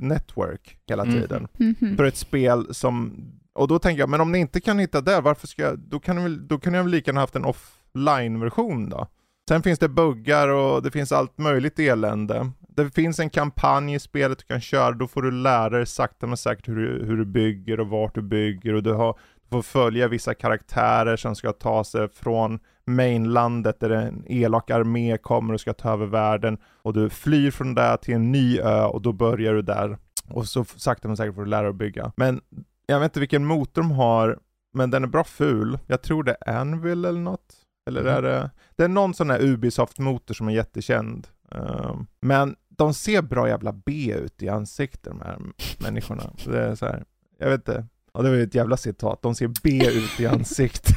network 0.01 0.77
hela 0.87 1.03
Mm. 1.03 1.21
tiden. 1.21 1.47
Mhm. 1.57 1.97
För 1.97 2.03
ett 2.03 2.17
spel 2.17 2.73
som, 2.73 3.13
och 3.53 3.67
då 3.67 3.79
tänker 3.79 3.99
jag, 3.99 4.09
men 4.09 4.21
om 4.21 4.31
ni 4.31 4.39
inte 4.39 4.61
kan 4.61 4.79
hitta 4.79 5.01
det, 5.01 5.21
varför 5.21 5.47
ska 5.47 5.61
jag, 5.61 5.79
då 5.79 5.99
kan 5.99 6.47
då 6.47 6.59
kan 6.59 6.73
ni 6.73 6.79
väl 6.79 6.87
lika 6.87 7.09
gärna 7.11 7.21
haft 7.21 7.35
en 7.35 7.45
offline-version 7.45 8.89
då? 8.89 9.07
Sen 9.49 9.63
finns 9.63 9.79
det 9.79 9.89
buggar 9.89 10.47
och 10.47 10.83
det 10.83 10.91
finns 10.91 11.11
allt 11.11 11.37
möjligt 11.37 11.79
elände. 11.79 12.51
Det 12.59 12.89
finns 12.89 13.19
en 13.19 13.29
kampanj 13.29 13.93
i 13.93 13.99
spelet 13.99 14.39
du 14.39 14.45
kan 14.45 14.61
köra, 14.61 14.91
då 14.91 15.07
får 15.07 15.21
du 15.21 15.31
lära 15.31 15.69
dig 15.69 15.85
sakta 15.85 16.27
men 16.27 16.37
säkert 16.37 16.67
hur 16.67 16.75
du, 16.75 17.05
hur 17.05 17.17
du 17.17 17.25
bygger 17.25 17.79
och 17.79 17.87
vart 17.87 18.15
du 18.15 18.21
bygger 18.21 18.73
och 18.73 18.83
du, 18.83 18.93
har, 18.93 19.19
du 19.43 19.49
får 19.49 19.61
följa 19.61 20.07
vissa 20.07 20.33
karaktärer 20.33 21.15
som 21.15 21.35
ska 21.35 21.53
ta 21.53 21.83
sig 21.83 22.09
från 22.09 22.59
mainlandet 22.85 23.79
där 23.79 23.89
en 23.89 24.23
elak 24.27 24.71
armé 24.71 25.17
kommer 25.17 25.53
och 25.53 25.61
ska 25.61 25.73
ta 25.73 25.93
över 25.93 26.05
världen 26.05 26.57
och 26.81 26.93
du 26.93 27.09
flyr 27.09 27.51
från 27.51 27.75
där 27.75 27.97
till 27.97 28.13
en 28.13 28.31
ny 28.31 28.59
ö 28.59 28.83
och 28.83 29.01
då 29.01 29.13
börjar 29.13 29.53
du 29.53 29.61
där 29.61 29.97
och 30.29 30.45
så 30.45 30.65
sakta 30.65 31.07
men 31.07 31.17
säkert 31.17 31.35
får 31.35 31.43
du 31.43 31.49
lära 31.49 31.61
dig 31.61 31.69
att 31.69 31.75
bygga. 31.75 32.11
Men 32.15 32.41
jag 32.85 32.99
vet 32.99 33.05
inte 33.05 33.19
vilken 33.19 33.45
motor 33.45 33.81
de 33.81 33.91
har, 33.91 34.39
men 34.73 34.91
den 34.91 35.03
är 35.03 35.07
bra 35.07 35.23
ful. 35.23 35.79
Jag 35.87 36.01
tror 36.01 36.23
det 36.23 36.37
är 36.41 36.57
Anvil 36.57 37.05
eller 37.05 37.19
något. 37.19 37.66
Eller 37.87 38.01
Mm. 38.01 38.13
är 38.15 38.21
det... 38.21 38.49
Det 38.75 38.83
är 38.83 38.87
någon 38.87 39.13
sån 39.13 39.29
här 39.29 39.39
Ubisoft-motor 39.39 40.33
som 40.33 40.47
är 40.47 40.51
jättekänd. 40.53 41.27
Ehm, 41.51 42.07
men 42.21 42.55
de 42.69 42.93
ser 42.93 43.21
bra 43.21 43.47
jävla 43.47 43.71
B 43.73 44.13
ut 44.17 44.43
i 44.43 44.49
ansiktet 44.49 45.03
de 45.03 45.21
här 45.21 45.37
människorna. 45.79 46.23
Det 46.45 46.59
är 46.59 46.75
så 46.75 46.85
här, 46.85 47.03
jag 47.39 47.49
vet 47.49 47.59
inte. 47.59 47.85
Ja, 48.13 48.21
det 48.21 48.29
var 48.29 48.35
ju 48.35 48.43
ett 48.43 48.55
jävla 48.55 48.77
citat. 48.77 49.21
De 49.21 49.35
ser 49.35 49.51
B 49.63 49.87
ut 49.87 50.19
i 50.19 50.25
ansiktet. 50.27 50.95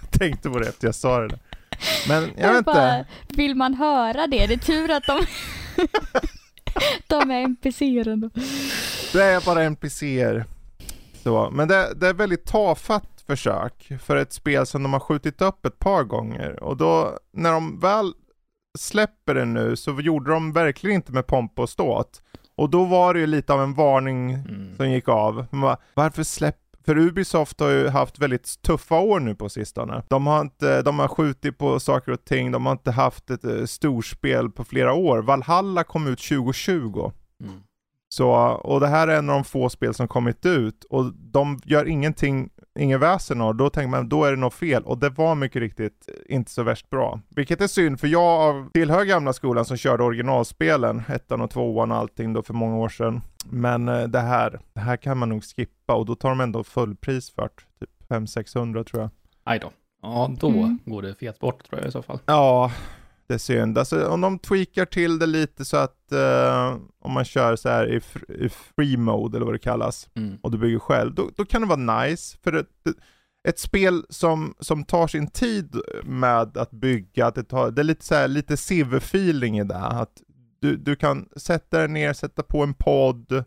jag 0.00 0.10
tänkte 0.20 0.50
på 0.50 0.58
det 0.58 0.68
efter 0.68 0.86
jag 0.88 0.94
sa 0.94 1.20
det 1.20 1.28
där. 1.28 1.38
Men 2.08 2.30
jag 2.36 2.52
vet 2.52 2.64
bara, 2.64 2.98
inte. 2.98 3.10
vill 3.28 3.54
man 3.54 3.74
höra 3.74 4.26
det? 4.26 4.46
Det 4.46 4.54
är 4.54 4.58
tur 4.58 4.90
att 4.90 5.04
de, 5.06 5.20
de 7.06 7.30
är 7.30 7.40
NPCer 7.44 8.08
ändå. 8.08 8.30
Det 9.12 9.22
är 9.22 9.44
bara 9.46 9.62
NPCer. 9.62 10.44
Så, 11.22 11.50
men 11.50 11.68
det, 11.68 11.92
det 11.96 12.06
är 12.08 12.14
väldigt 12.14 12.44
tafatt 12.44 13.15
försök 13.26 13.92
för 14.00 14.16
ett 14.16 14.32
spel 14.32 14.66
som 14.66 14.82
de 14.82 14.92
har 14.92 15.00
skjutit 15.00 15.42
upp 15.42 15.66
ett 15.66 15.78
par 15.78 16.04
gånger. 16.04 16.62
Och 16.62 16.76
då, 16.76 17.18
när 17.32 17.52
de 17.52 17.80
väl 17.80 18.12
släpper 18.78 19.34
det 19.34 19.44
nu 19.44 19.76
så 19.76 20.00
gjorde 20.00 20.30
de 20.30 20.52
verkligen 20.52 20.96
inte 20.96 21.12
med 21.12 21.26
pompa 21.26 21.62
och 21.62 21.68
ståt. 21.70 22.22
Och 22.56 22.70
då 22.70 22.84
var 22.84 23.14
det 23.14 23.20
ju 23.20 23.26
lite 23.26 23.52
av 23.52 23.62
en 23.62 23.74
varning 23.74 24.30
Mm. 24.34 24.76
som 24.76 24.90
gick 24.90 25.08
av. 25.08 25.46
Bara, 25.50 25.76
Varför 25.94 26.22
släpp... 26.22 26.56
För 26.84 26.98
Ubisoft 26.98 27.60
har 27.60 27.68
ju 27.68 27.88
haft 27.88 28.18
väldigt 28.18 28.62
tuffa 28.62 28.98
år 29.00 29.20
nu 29.20 29.34
på 29.34 29.48
sistone. 29.48 30.02
De 30.08 30.26
har, 30.26 30.40
inte, 30.40 30.82
de 30.82 30.98
har 30.98 31.08
skjutit 31.08 31.58
på 31.58 31.80
saker 31.80 32.12
och 32.12 32.24
ting, 32.24 32.52
de 32.52 32.66
har 32.66 32.72
inte 32.72 32.90
haft 32.90 33.30
ett 33.30 33.44
eh, 33.44 33.64
storspel 33.64 34.50
på 34.50 34.64
flera 34.64 34.92
år. 34.94 35.18
Valhalla 35.18 35.84
kom 35.84 36.06
ut 36.06 36.18
2020. 36.28 37.10
Mm. 37.42 37.54
Så, 38.08 38.30
och 38.46 38.80
det 38.80 38.86
här 38.88 39.08
är 39.08 39.18
en 39.18 39.30
av 39.30 39.34
de 39.34 39.44
få 39.44 39.68
spel 39.68 39.94
som 39.94 40.08
kommit 40.08 40.46
ut 40.46 40.84
och 40.84 41.12
de 41.14 41.60
gör 41.64 41.84
ingenting, 41.88 42.50
ingen 42.76 43.00
väsen 43.00 43.40
av 43.40 43.54
Då 43.54 43.70
tänker 43.70 43.88
man, 43.88 44.08
då 44.08 44.24
är 44.24 44.30
det 44.30 44.36
något 44.36 44.54
fel. 44.54 44.82
Och 44.84 44.98
det 44.98 45.08
var 45.10 45.34
mycket 45.34 45.60
riktigt 45.60 46.08
inte 46.28 46.50
så 46.50 46.62
värst 46.62 46.90
bra. 46.90 47.20
Vilket 47.28 47.60
är 47.60 47.66
synd, 47.66 48.00
för 48.00 48.06
jag 48.06 48.70
tillhör 48.72 49.04
gamla 49.04 49.32
skolan 49.32 49.64
som 49.64 49.76
körde 49.76 50.02
originalspelen, 50.02 51.02
ettan 51.08 51.40
och 51.40 51.50
tvåan 51.50 51.90
och 51.90 51.96
allting 51.96 52.32
då 52.32 52.42
för 52.42 52.54
många 52.54 52.76
år 52.76 52.88
sedan. 52.88 53.20
Men 53.50 53.88
eh, 53.88 54.02
det 54.02 54.20
här, 54.20 54.60
det 54.72 54.80
här 54.80 54.96
kan 54.96 55.18
man 55.18 55.28
nog 55.28 55.44
skippa 55.44 55.94
och 55.94 56.06
då 56.06 56.14
tar 56.14 56.28
de 56.28 56.40
ändå 56.40 56.64
fullpris 56.64 57.30
för. 57.30 57.48
Typ 57.80 57.90
500-600 58.08 58.84
tror 58.84 59.02
jag. 59.02 59.10
Aj 59.44 59.58
då. 59.58 59.70
Ja, 60.02 60.30
då 60.40 60.48
Mm. 60.48 60.78
går 60.84 61.02
det 61.02 61.14
fet 61.14 61.38
bort 61.38 61.64
tror 61.68 61.80
jag 61.80 61.88
i 61.88 61.92
så 61.92 62.02
fall. 62.02 62.18
Ja, 62.26 62.70
det 63.28 63.34
är 63.34 63.38
synd. 63.38 63.78
Alltså 63.78 64.08
om 64.08 64.20
de 64.20 64.38
tweakar 64.38 64.84
till 64.84 65.18
det 65.18 65.26
lite 65.26 65.64
så 65.64 65.76
att 65.76 66.12
eh, 66.12 66.76
om 67.00 67.12
man 67.12 67.24
kör 67.24 67.56
så 67.56 67.68
här 67.68 67.92
i, 67.92 68.00
i 68.44 68.48
free 68.48 68.96
mode 68.96 69.38
eller 69.38 69.46
vad 69.46 69.54
det 69.54 69.58
kallas 69.58 70.08
Mm. 70.14 70.38
och 70.42 70.50
du 70.50 70.58
bygger 70.58 70.78
själv, 70.78 71.14
då, 71.14 71.30
då 71.36 71.44
kan 71.44 71.60
det 71.60 71.68
vara 71.68 72.02
nice. 72.04 72.38
För 72.44 72.52
det, 72.52 72.64
ett 73.48 73.58
spel 73.58 74.04
som, 74.08 74.54
som 74.60 74.84
tar 74.84 75.06
sin 75.06 75.26
tid 75.26 75.76
med 76.04 76.56
att 76.56 76.70
bygga, 76.70 77.26
att 77.26 77.34
det, 77.34 77.44
tar, 77.44 77.70
det 77.70 77.82
är 77.82 77.84
lite 77.84 78.04
så 78.04 78.14
här, 78.14 78.28
lite 78.28 78.56
Civ-feeling 78.56 79.60
i 79.60 79.64
det. 79.64 79.76
Att 79.76 80.22
du, 80.60 80.76
du 80.76 80.96
kan 80.96 81.28
sätta 81.36 81.78
dig 81.78 81.88
ner, 81.88 82.12
sätta 82.12 82.42
på 82.42 82.62
en 82.62 82.74
podd 82.74 83.44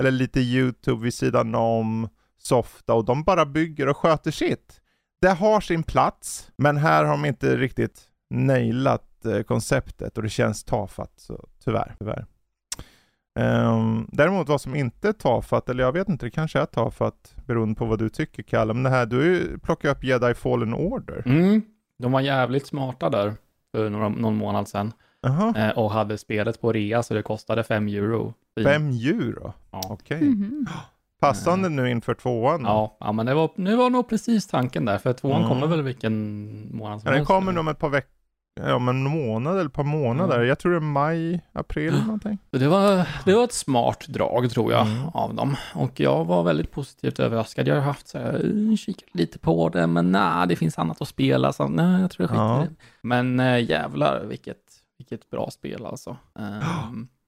eller 0.00 0.10
lite 0.10 0.40
YouTube 0.40 1.04
vid 1.04 1.14
sidan 1.14 1.54
om, 1.54 2.08
softa 2.38 2.94
och 2.94 3.04
de 3.04 3.22
bara 3.22 3.46
bygger 3.46 3.88
och 3.88 3.96
sköter 3.96 4.30
sitt. 4.30 4.80
Det 5.20 5.28
har 5.28 5.60
sin 5.60 5.82
plats, 5.82 6.50
men 6.56 6.76
här 6.76 7.04
har 7.04 7.10
de 7.10 7.24
inte 7.24 7.56
riktigt 7.56 8.02
nailat 8.30 9.11
konceptet 9.46 10.16
och 10.16 10.22
det 10.22 10.28
känns 10.28 10.64
tafatt, 10.64 11.12
så 11.16 11.46
tyvärr. 11.64 11.94
tyvärr. 11.98 12.26
Ehm, 13.38 14.06
däremot 14.12 14.48
vad 14.48 14.60
som 14.60 14.74
inte 14.74 15.08
är 15.08 15.12
tafatt, 15.12 15.68
eller 15.68 15.84
jag 15.84 15.92
vet 15.92 16.08
inte, 16.08 16.26
det 16.26 16.30
kanske 16.30 16.60
är 16.60 16.66
tafatt 16.66 17.34
beroende 17.46 17.74
på 17.74 17.84
vad 17.84 17.98
du 17.98 18.08
tycker 18.08 18.42
Kalle, 18.42 18.74
men 18.74 18.82
det 18.82 18.90
här, 18.90 19.06
du 19.06 19.58
plockat 19.62 19.96
upp 19.96 20.04
Jedi 20.04 20.34
Fallen 20.34 20.74
Order. 20.74 21.22
Mm. 21.26 21.62
De 21.98 22.12
var 22.12 22.20
jävligt 22.20 22.66
smarta 22.66 23.10
där 23.10 23.34
för 23.72 23.90
några, 23.90 24.08
någon 24.08 24.36
månad 24.36 24.68
sedan 24.68 24.92
Jaha, 25.20 25.54
eh, 25.56 25.78
och 25.78 25.90
hade 25.90 26.18
spelet 26.18 26.60
på 26.60 26.72
rea 26.72 27.02
så 27.02 27.14
det 27.14 27.22
kostade 27.22 27.64
5 27.64 27.88
euro. 27.88 28.34
Fint. 28.56 28.66
fem 28.68 28.88
euro? 28.88 29.52
Ja. 29.70 29.80
Okej. 29.90 30.22
Mhm. 30.22 30.66
Passande 31.20 31.68
nu 31.68 31.90
inför 31.90 32.14
tvåan. 32.14 32.62
Ja, 32.64 32.96
ja, 33.00 33.12
men 33.12 33.26
det 33.26 33.34
var, 33.34 33.50
det 33.56 33.76
var 33.76 33.90
nog 33.90 34.08
precis 34.08 34.46
tanken 34.46 34.84
där, 34.84 34.98
för 34.98 35.12
tvåan 35.12 35.36
Mm. 35.36 35.48
kommer 35.48 35.66
väl 35.66 35.82
vilken 35.82 36.76
månad 36.76 37.00
som 37.00 37.06
Ja, 37.06 37.10
den 37.10 37.18
helst, 37.18 37.28
kommer 37.28 37.52
nog 37.52 37.60
om 37.60 37.68
ett 37.68 37.78
par 37.78 37.88
veckor, 37.88 38.10
ja 38.60 38.74
om 38.74 38.88
en 38.88 39.02
månad 39.02 39.54
eller 39.54 39.66
ett 39.66 39.72
par 39.72 39.84
månader. 39.84 40.40
Ja. 40.40 40.44
Jag 40.46 40.58
tror 40.58 40.72
det 40.72 40.78
är 40.78 40.80
maj, 40.80 41.40
april 41.52 42.02
någonting. 42.06 42.38
Det 42.50 42.68
var, 42.68 43.08
det 43.24 43.34
var 43.34 43.44
ett 43.44 43.52
smart 43.52 44.06
drag 44.08 44.50
tror 44.50 44.72
jag 44.72 44.86
Mm. 44.86 45.08
av 45.08 45.34
dem. 45.34 45.56
Och 45.74 46.00
jag 46.00 46.24
var 46.24 46.42
väldigt 46.42 46.70
positivt 46.70 47.20
överraskad. 47.20 47.68
Jag 47.68 47.74
har 47.74 47.82
haft 47.82 48.08
så 48.08 48.18
här, 48.18 48.34
eh, 48.70 48.76
kikat 48.76 49.08
lite 49.14 49.38
på 49.38 49.68
det, 49.68 49.86
men 49.86 50.12
nej, 50.12 50.48
det 50.48 50.56
finns 50.56 50.78
annat 50.78 51.02
att 51.02 51.08
spela. 51.08 51.52
Så 51.52 51.68
nej, 51.68 52.00
jag 52.00 52.10
tror 52.10 52.22
jag 52.24 52.30
skiter 52.30 52.42
Ja. 52.42 52.60
det. 52.68 52.74
Men 53.02 53.40
äh, 53.40 53.70
jävlar 53.70 54.24
vilket, 54.24 54.58
vilket 54.98 55.30
bra 55.30 55.50
spel 55.50 55.86
alltså. 55.86 56.10
Och 56.10 56.16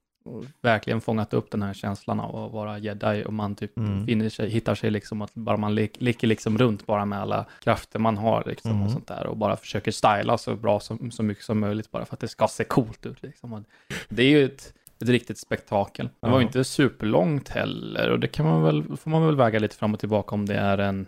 verkligen 0.60 1.00
fångat 1.00 1.34
upp 1.34 1.50
den 1.50 1.62
här 1.62 1.74
känslan 1.74 2.20
av 2.20 2.36
att 2.46 2.52
vara 2.52 2.78
jedi 2.78 3.24
och 3.26 3.32
man 3.32 3.54
typ 3.54 3.76
Mm. 3.78 4.06
finner 4.06 4.28
sig, 4.28 4.50
hittar 4.50 4.74
sig 4.74 4.90
liksom 4.90 5.22
att 5.22 5.34
bara 5.34 5.56
man 5.56 5.74
le- 5.74 5.88
leker 5.98 6.26
liksom 6.26 6.58
runt 6.58 6.86
bara 6.86 7.04
med 7.04 7.18
alla 7.20 7.46
krafter 7.64 7.98
man 7.98 8.16
har 8.16 8.42
liksom 8.46 8.70
Mm. 8.70 8.82
och 8.82 8.90
sånt 8.90 9.06
där 9.08 9.26
och 9.26 9.36
bara 9.36 9.56
försöker 9.56 9.90
styla 9.90 10.38
så 10.38 10.56
bra 10.56 10.80
som, 10.80 11.10
så 11.10 11.22
mycket 11.22 11.44
som 11.44 11.60
möjligt 11.60 11.90
bara 11.90 12.04
för 12.04 12.14
att 12.14 12.20
det 12.20 12.28
ska 12.28 12.48
se 12.48 12.64
coolt 12.64 13.06
ut 13.06 13.22
liksom. 13.22 13.52
Och 13.52 13.62
det 14.08 14.22
är 14.22 14.28
ju 14.30 14.44
ett, 14.44 14.74
ett 15.00 15.08
riktigt 15.08 15.38
spektakel. 15.38 16.08
Det 16.20 16.28
var 16.30 16.38
ju 16.38 16.46
inte 16.46 16.64
superlångt 16.64 17.48
heller 17.48 18.10
och 18.10 18.20
det 18.20 18.28
kan 18.28 18.46
man 18.46 18.62
väl, 18.62 18.96
får 18.96 19.10
man 19.10 19.26
väl 19.26 19.36
väga 19.36 19.58
lite 19.58 19.76
fram 19.76 19.94
och 19.94 20.00
tillbaka 20.00 20.34
om 20.34 20.46
det 20.46 20.54
är 20.56 20.78
en, 20.78 21.06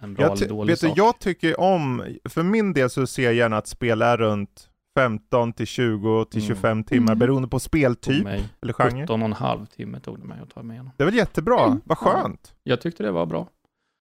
en 0.00 0.14
bra 0.14 0.26
eller 0.32 0.48
dålig 0.48 0.72
vet 0.72 0.80
du, 0.80 0.88
sak. 0.88 0.98
jag 0.98 1.18
tycker 1.18 1.60
om, 1.60 2.04
för 2.24 2.42
min 2.42 2.72
del 2.72 2.90
så 2.90 3.06
ser 3.06 3.22
jag 3.24 3.34
gärna 3.34 3.56
att 3.56 3.66
spel 3.66 4.02
är 4.02 4.16
runt 4.16 4.66
15 5.04 5.52
till 5.52 5.66
20 5.66 6.24
till 6.24 6.40
Mm. 6.40 6.48
25 6.48 6.84
timmar 6.84 7.12
Mm. 7.12 7.18
beroende 7.18 7.48
på 7.48 7.60
speltyp 7.60 8.24
mig 8.24 8.44
eller 8.62 8.72
genre. 8.72 9.02
17 9.02 9.22
och 9.22 9.26
en 9.26 9.32
halv 9.32 9.66
timme 9.66 10.00
tog 10.00 10.18
det 10.20 10.24
mig 10.26 10.38
att 10.42 10.50
ta 10.54 10.62
mig 10.62 10.74
igenom. 10.74 10.92
Det 10.96 11.02
är 11.02 11.06
väl 11.06 11.14
jättebra, 11.14 11.64
Mm. 11.66 11.80
vad 11.84 11.98
Ja. 12.00 12.10
skönt. 12.12 12.54
Jag 12.62 12.80
tyckte 12.80 13.02
det 13.02 13.10
var 13.12 13.26
bra. 13.26 13.48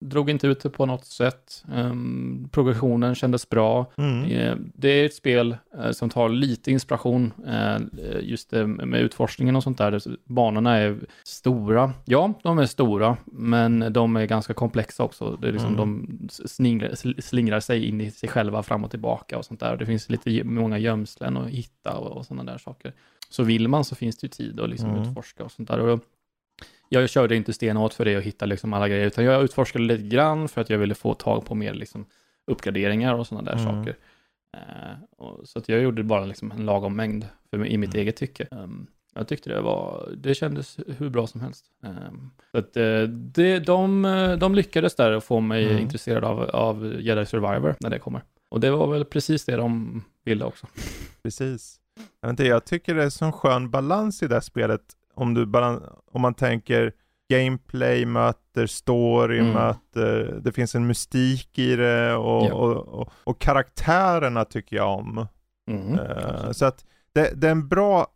Drog 0.01 0.29
inte 0.29 0.47
ut 0.47 0.59
det 0.59 0.69
på 0.69 0.85
något 0.85 1.05
sätt. 1.05 1.63
Um, 1.75 2.49
progressionen 2.51 3.15
kändes 3.15 3.49
bra. 3.49 3.91
Mm. 3.97 4.23
Eh, 4.31 4.55
Det 4.73 4.89
är 4.89 5.05
ett 5.05 5.13
spel 5.13 5.57
eh, 5.79 5.91
som 5.91 6.09
tar 6.09 6.29
lite 6.29 6.71
inspiration 6.71 7.33
eh, 7.47 7.77
just 8.21 8.51
med 8.67 9.01
utforskningen 9.01 9.55
och 9.55 9.63
sånt 9.63 9.77
där. 9.77 10.01
Banorna 10.25 10.77
är 10.77 10.99
stora. 11.23 11.93
Ja, 12.05 12.33
de 12.43 12.59
är 12.59 12.65
stora, 12.65 13.17
men 13.25 13.93
de 13.93 14.15
är 14.15 14.25
ganska 14.25 14.53
komplexa 14.53 15.03
också. 15.03 15.37
Det 15.41 15.47
är 15.47 15.51
liksom, 15.51 15.73
Mm. 15.73 15.77
De 16.29 16.29
slingrar, 16.47 17.21
slingrar 17.21 17.59
sig 17.59 17.85
in 17.85 18.01
i 18.01 18.11
sig 18.11 18.29
själva 18.29 18.63
fram 18.63 18.83
och 18.83 18.91
tillbaka 18.91 19.37
och 19.37 19.45
sånt 19.45 19.59
där. 19.59 19.77
Det 19.77 19.85
finns 19.85 20.09
lite 20.09 20.43
många 20.43 20.77
gömslen 20.77 21.37
att 21.37 21.49
hitta 21.49 21.97
och, 21.97 22.17
och 22.17 22.25
sådana 22.25 22.51
där 22.51 22.57
saker. 22.57 22.93
Så 23.29 23.43
vill 23.43 23.67
man 23.67 23.83
så 23.85 23.95
finns 23.95 24.17
det 24.17 24.25
ju 24.25 24.29
tid 24.29 24.59
att 24.59 24.69
liksom 24.69 24.89
Mm. 24.89 25.01
utforska 25.01 25.43
och 25.43 25.51
sånt 25.51 25.67
där. 25.69 25.79
Och 25.79 25.99
jag 26.89 27.09
körde 27.09 27.35
inte 27.35 27.53
stenhårt 27.53 27.93
för 27.93 28.05
det 28.05 28.17
och 28.17 28.23
hitta 28.23 28.45
liksom 28.45 28.73
alla 28.73 28.89
grejer, 28.89 29.07
utan 29.07 29.23
jag 29.25 29.43
utforskade 29.43 29.85
lite 29.85 30.03
grann 30.03 30.47
för 30.47 30.61
att 30.61 30.69
jag 30.69 30.77
ville 30.77 30.95
få 30.95 31.13
tag 31.13 31.45
på 31.45 31.55
mer 31.55 31.73
liksom 31.73 32.05
uppgraderingar 32.51 33.13
och 33.13 33.27
sådana 33.27 33.51
där 33.51 33.61
Mm. 33.61 33.65
saker. 33.83 33.95
Eh, 34.57 34.93
och, 35.17 35.47
så 35.47 35.59
att 35.59 35.69
jag 35.69 35.81
gjorde 35.81 36.03
bara 36.03 36.25
liksom 36.25 36.51
en 36.51 36.65
lagom 36.65 36.95
mängd 36.95 37.25
för, 37.49 37.65
i 37.65 37.77
mitt 37.77 37.89
Mm. 37.93 38.01
eget 38.01 38.15
tycke. 38.15 38.47
Um, 38.51 38.87
jag 39.15 39.27
tyckte 39.27 39.49
det 39.49 39.61
var, 39.61 40.09
det 40.17 40.35
kändes 40.35 40.77
hur 40.97 41.09
bra 41.09 41.27
som 41.27 41.41
helst. 41.41 41.65
Um, 41.83 42.31
så 42.51 42.57
att 42.57 42.77
eh, 42.77 43.01
det, 43.03 43.59
de, 43.59 44.01
de 44.39 44.55
lyckades 44.55 44.95
där 44.95 45.11
att 45.11 45.23
få 45.23 45.39
mig 45.39 45.65
Mm. 45.65 45.77
intresserad 45.77 46.23
av, 46.23 46.39
av 46.41 46.95
Jedi 47.01 47.25
Survivor 47.25 47.75
när 47.79 47.89
det 47.89 47.99
kommer. 47.99 48.21
Och 48.49 48.59
det 48.59 48.71
var 48.71 48.87
väl 48.87 49.05
precis 49.05 49.45
det 49.45 49.55
de 49.55 50.03
ville 50.25 50.45
också. 50.45 50.67
Precis. 51.23 51.79
Jag, 52.21 52.27
vet 52.29 52.33
inte, 52.33 52.43
jag 52.43 52.65
tycker 52.65 52.95
det 52.95 53.03
är 53.03 53.09
sån 53.09 53.31
skön 53.31 53.69
balans 53.71 54.23
i 54.23 54.27
det 54.27 54.33
här 54.35 54.41
spelet. 54.41 54.81
Om, 55.21 55.33
du 55.33 55.41
om 56.11 56.21
man 56.21 56.33
tänker 56.33 56.93
gameplay 57.33 58.05
möter 58.05 58.67
story, 58.67 59.39
Mm. 59.39 59.51
möter, 59.53 60.39
det 60.41 60.51
finns 60.51 60.75
en 60.75 60.87
mystik 60.87 61.59
i 61.59 61.75
det 61.75 62.13
och, 62.15 62.45
Ja. 62.45 62.53
och, 62.53 62.87
och, 62.87 63.09
och 63.23 63.39
karaktärerna 63.41 64.45
tycker 64.45 64.75
jag 64.75 64.99
om. 64.99 65.27
Mm. 65.71 65.99
Eh, 65.99 66.51
så 66.51 66.65
att 66.65 66.85
det, 67.13 67.31
det 67.41 67.47
är 67.47 67.51
en 67.51 67.67
bra, 67.67 68.07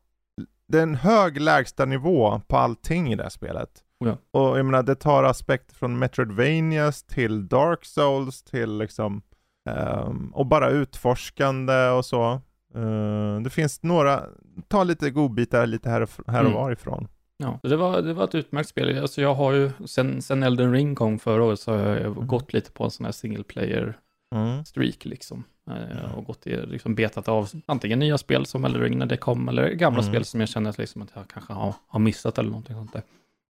det 0.68 0.78
är 0.80 0.84
en 0.84 0.96
hög 0.96 1.42
lägsta 1.42 1.86
nivå 1.86 2.42
på 2.48 2.58
allting 2.58 3.12
i 3.14 3.16
det 3.16 3.24
här 3.24 3.30
spelet. 3.30 3.70
Ja. 3.98 4.18
Och 4.32 4.60
jag 4.60 4.66
menar 4.66 4.84
det 4.84 4.96
tar 4.96 5.24
aspekter 5.24 5.76
från 5.76 6.00
Metroidvanias 6.00 7.04
till 7.04 7.48
Dark 7.48 7.86
Souls 7.86 8.44
till 8.44 8.78
liksom 8.78 9.22
ehm, 9.70 10.32
och 10.34 10.46
bara 10.46 10.70
utforskande 10.70 11.88
och 11.90 12.06
så. 12.06 12.42
Eh, 12.76 13.42
det 13.42 13.50
finns 13.50 13.84
några, 13.84 14.24
ta 14.68 14.84
lite 14.84 15.10
godbitar 15.10 15.66
lite 15.68 15.90
här 15.90 16.02
och, 16.02 16.10
här 16.28 16.42
och 16.44 16.50
Mm. 16.50 16.54
varifrån. 16.62 17.08
Ja, 17.38 17.60
det 17.64 17.76
var, 17.76 18.02
det 18.02 18.14
var 18.14 18.24
ett 18.24 18.36
utmärkt 18.36 18.70
spel. 18.70 19.00
Alltså 19.00 19.22
jag 19.22 19.34
har 19.36 19.52
ju, 19.54 19.72
sen, 19.86 20.22
sen 20.22 20.44
Elden 20.44 20.72
Ring 20.72 20.96
kom 20.96 21.20
förra 21.20 21.44
året 21.44 21.60
så 21.60 21.72
har 21.72 21.80
jag 21.80 21.98
Mm. 22.02 22.28
gått 22.28 22.54
lite 22.54 22.72
på 22.72 22.84
en 22.84 22.92
sån 22.92 23.06
här 23.06 23.12
single 23.14 23.44
player 23.44 23.98
Mm. 24.36 24.66
streak 24.66 25.06
liksom. 25.06 25.44
Eh, 25.72 26.18
och 26.18 26.26
gått 26.26 26.48
i, 26.48 26.66
liksom 26.66 26.96
betat 26.96 27.28
av 27.28 27.50
antingen 27.66 28.00
nya 28.00 28.18
spel 28.18 28.46
som 28.46 28.66
Elden 28.66 28.82
Ring 28.82 28.98
när 28.98 29.06
det 29.06 29.18
kom, 29.18 29.50
eller 29.50 29.70
gamla 29.70 30.00
Mm. 30.00 30.12
spel 30.14 30.26
som 30.26 30.40
jag 30.40 30.50
känner 30.50 30.70
att, 30.70 30.78
liksom 30.78 31.02
att 31.02 31.12
jag 31.16 31.28
kanske 31.28 31.54
har, 31.54 31.76
har 31.88 32.00
missat 32.00 32.38
eller 32.38 32.50
någonting 32.50 32.76
sånt 32.76 32.94
där. 32.94 33.02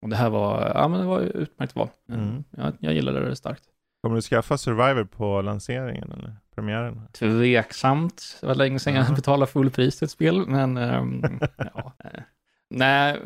Och 0.02 0.10
det 0.10 0.16
här 0.16 0.30
var, 0.30 0.72
ja 0.76 0.88
men 0.88 1.00
det 1.00 1.06
var 1.06 1.20
utmärkt 1.22 1.76
val. 1.76 1.90
Eh, 2.10 2.16
Mm. 2.16 2.44
Jag, 2.58 2.74
jag 2.80 2.94
gillade 2.94 3.30
det 3.30 3.36
starkt. 3.36 3.64
Kommer 4.04 4.16
du 4.16 4.22
skaffa 4.22 4.58
Survivor 4.58 5.04
på 5.04 5.42
lanseringen 5.42 6.12
eller 6.12 6.36
premiären? 6.56 7.02
Tveksamt. 7.14 8.38
Det 8.42 8.48
var 8.48 8.56
länge 8.56 8.80
sedan 8.80 8.94
jag 8.96 9.06
Ja. 9.10 9.16
betalade 9.16 9.52
full 9.52 9.70
pris 9.72 9.98
till 9.98 10.06
ett 10.06 10.12
spel, 10.12 10.48
men 10.48 10.78
ehm, 10.78 11.24
ja. 11.58 11.94
eh, 12.04 12.20
Nej, 12.70 13.20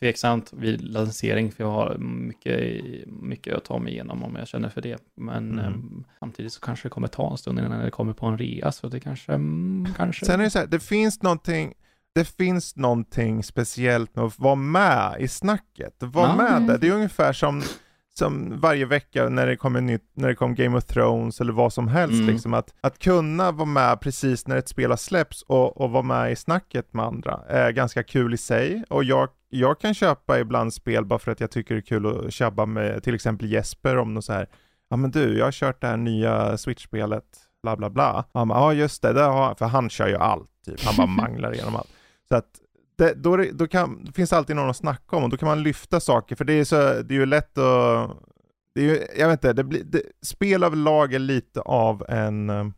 tveksamt 0.00 0.52
vid 0.52 0.80
lansering, 0.82 1.52
för 1.52 1.64
jag 1.64 1.70
har 1.70 1.96
mycket, 1.98 2.82
mycket 3.06 3.54
att 3.56 3.64
ta 3.64 3.78
mig 3.78 3.92
igenom 3.92 4.24
om 4.24 4.36
jag 4.36 4.48
känner 4.48 4.68
för 4.68 4.80
det. 4.82 4.98
Men 5.16 5.52
Mm. 5.52 5.64
ehm, 5.64 6.04
samtidigt 6.18 6.52
så 6.52 6.60
kanske 6.60 6.88
det 6.88 6.90
kommer 6.90 7.08
ta 7.08 7.30
en 7.30 7.38
stund 7.38 7.58
innan 7.58 7.84
det 7.84 7.90
kommer 7.90 8.12
på 8.12 8.26
en 8.26 8.38
rea, 8.38 8.72
så 8.72 8.88
det 8.88 9.00
kanske, 9.00 9.32
mm, 9.32 9.88
kanske... 9.96 10.26
Sen 10.26 10.40
är 10.40 10.44
det 10.44 10.50
så 10.50 10.58
här, 10.58 10.66
det 10.66 10.80
finns 10.80 11.22
någonting 11.22 11.74
det 12.14 12.24
finns 12.36 12.76
någonting 12.76 13.42
speciellt 13.44 14.16
med 14.16 14.24
att 14.24 14.38
vara 14.38 14.54
med 14.54 15.16
i 15.20 15.28
snacket. 15.28 15.94
Vara 15.98 16.28
Ja. 16.28 16.36
med 16.36 16.52
Mm. 16.52 16.66
där. 16.66 16.78
Det 16.78 16.88
är 16.88 16.92
ungefär 16.92 17.32
som, 17.32 17.62
som 18.18 18.60
varje 18.60 18.86
vecka 18.86 19.28
när 19.28 19.46
det 19.46 19.56
kommer 19.56 19.80
nytt, 19.80 20.10
när 20.14 20.28
det 20.28 20.34
kommer 20.34 20.54
Game 20.54 20.76
of 20.76 20.84
Thrones 20.84 21.40
eller 21.40 21.52
vad 21.52 21.72
som 21.72 21.88
helst. 21.88 22.14
Mm. 22.14 22.26
Liksom, 22.26 22.54
att, 22.54 22.74
att 22.80 22.98
kunna 22.98 23.52
vara 23.52 23.66
med 23.66 24.00
precis 24.00 24.46
när 24.46 24.56
ett 24.56 24.68
spel 24.68 24.90
har 24.90 24.96
släpps 24.96 25.42
och, 25.42 25.80
och 25.80 25.90
vara 25.90 26.02
med 26.02 26.32
i 26.32 26.36
snacket 26.36 26.94
med 26.94 27.04
andra 27.04 27.40
är 27.48 27.70
ganska 27.70 28.02
kul 28.02 28.34
i 28.34 28.36
sig. 28.36 28.84
Och 28.88 29.04
jag, 29.04 29.28
jag 29.48 29.80
kan 29.80 29.94
köpa 29.94 30.40
ibland 30.40 30.74
spel 30.74 31.04
bara 31.04 31.18
för 31.18 31.32
att 31.32 31.40
jag 31.40 31.50
tycker 31.50 31.74
det 31.74 31.78
är 31.78 31.82
kul 31.82 32.06
att 32.06 32.32
tjabba 32.32 32.66
med 32.66 33.02
till 33.02 33.14
exempel 33.14 33.52
Jesper 33.52 33.96
om 33.96 34.14
något 34.14 34.24
så 34.24 34.32
här. 34.32 34.46
Ja 34.88 34.96
men 34.96 35.10
du, 35.10 35.38
jag 35.38 35.44
har 35.44 35.52
kört 35.52 35.80
det 35.80 35.86
här 35.86 35.96
nya 35.96 36.56
Switch-spelet, 36.56 37.24
bla 37.62 37.76
bla 37.76 37.90
bla. 37.90 38.24
Ja 38.32 38.72
just 38.72 39.02
det, 39.02 39.12
det 39.12 39.22
har, 39.22 39.54
för 39.54 39.66
han 39.66 39.90
kör 39.90 40.08
ju 40.08 40.16
allt, 40.16 40.50
typ. 40.66 40.80
han 40.84 40.96
bara 40.96 41.06
manglar 41.26 41.54
igenom 41.54 41.76
allt. 41.76 41.90
Så 42.28 42.36
att 42.36 42.60
det, 43.00 43.14
då, 43.14 43.36
det- 43.36 43.50
då 43.52 43.66
kan, 43.68 44.04
det 44.04 44.12
finns 44.12 44.32
alltid 44.32 44.56
någon 44.56 44.70
att 44.70 44.76
snacka 44.76 45.16
om 45.16 45.24
och 45.24 45.30
då 45.30 45.36
kan 45.36 45.48
man 45.48 45.62
lyfta 45.62 46.00
saker, 46.00 46.36
för 46.36 46.44
det 46.44 46.52
är, 46.52 46.64
så, 46.64 46.76
det 46.76 47.14
är 47.14 47.18
ju 47.18 47.26
lätt 47.26 47.58
att, 47.58 48.10
det 48.74 48.80
är 48.80 48.84
ju, 48.84 48.98
jag 49.18 49.28
vet 49.28 49.32
inte, 49.38 49.52
det 49.52 49.64
blir, 49.64 49.84
det, 49.84 50.02
spel 50.22 50.62
överlag 50.64 51.14
är 51.14 51.18
lite 51.18 51.60
av 51.60 52.04
en, 52.08 52.72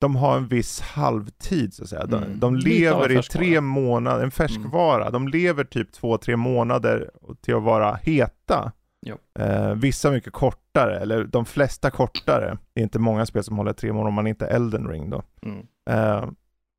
de 0.00 0.16
har 0.16 0.36
en 0.36 0.48
viss 0.48 0.80
halvtid 0.80 1.74
så 1.74 1.82
att 1.82 1.88
säga. 1.88 2.06
De, 2.06 2.16
Mm. 2.22 2.40
de 2.40 2.54
av 2.54 2.60
lever 2.60 3.12
i 3.18 3.22
tre 3.22 3.60
månader, 3.60 4.24
en 4.24 4.30
färskvara, 4.30 5.10
de 5.10 5.28
lever 5.28 5.64
typ 5.64 5.92
två, 5.92 6.18
tre 6.18 6.36
månader 6.36 7.10
till 7.40 7.54
att 7.54 7.62
vara 7.62 7.94
heta. 8.02 8.72
Eh, 9.38 9.74
vissa 9.74 10.10
mycket 10.10 10.32
kortare, 10.32 10.98
eller 11.00 11.24
de 11.24 11.44
flesta 11.44 11.90
kortare. 11.90 12.58
Det 12.74 12.80
är 12.80 12.82
inte 12.84 12.98
många 12.98 13.26
spel 13.26 13.44
som 13.44 13.56
håller 13.56 13.72
tre 13.72 13.92
månader 13.92 14.08
om 14.08 14.14
man 14.14 14.26
inte 14.26 14.46
är 14.46 14.54
Elden 14.54 14.88
ring 14.88 15.10
då. 15.10 15.22
Mm. 15.42 15.66
Eh, 15.90 16.28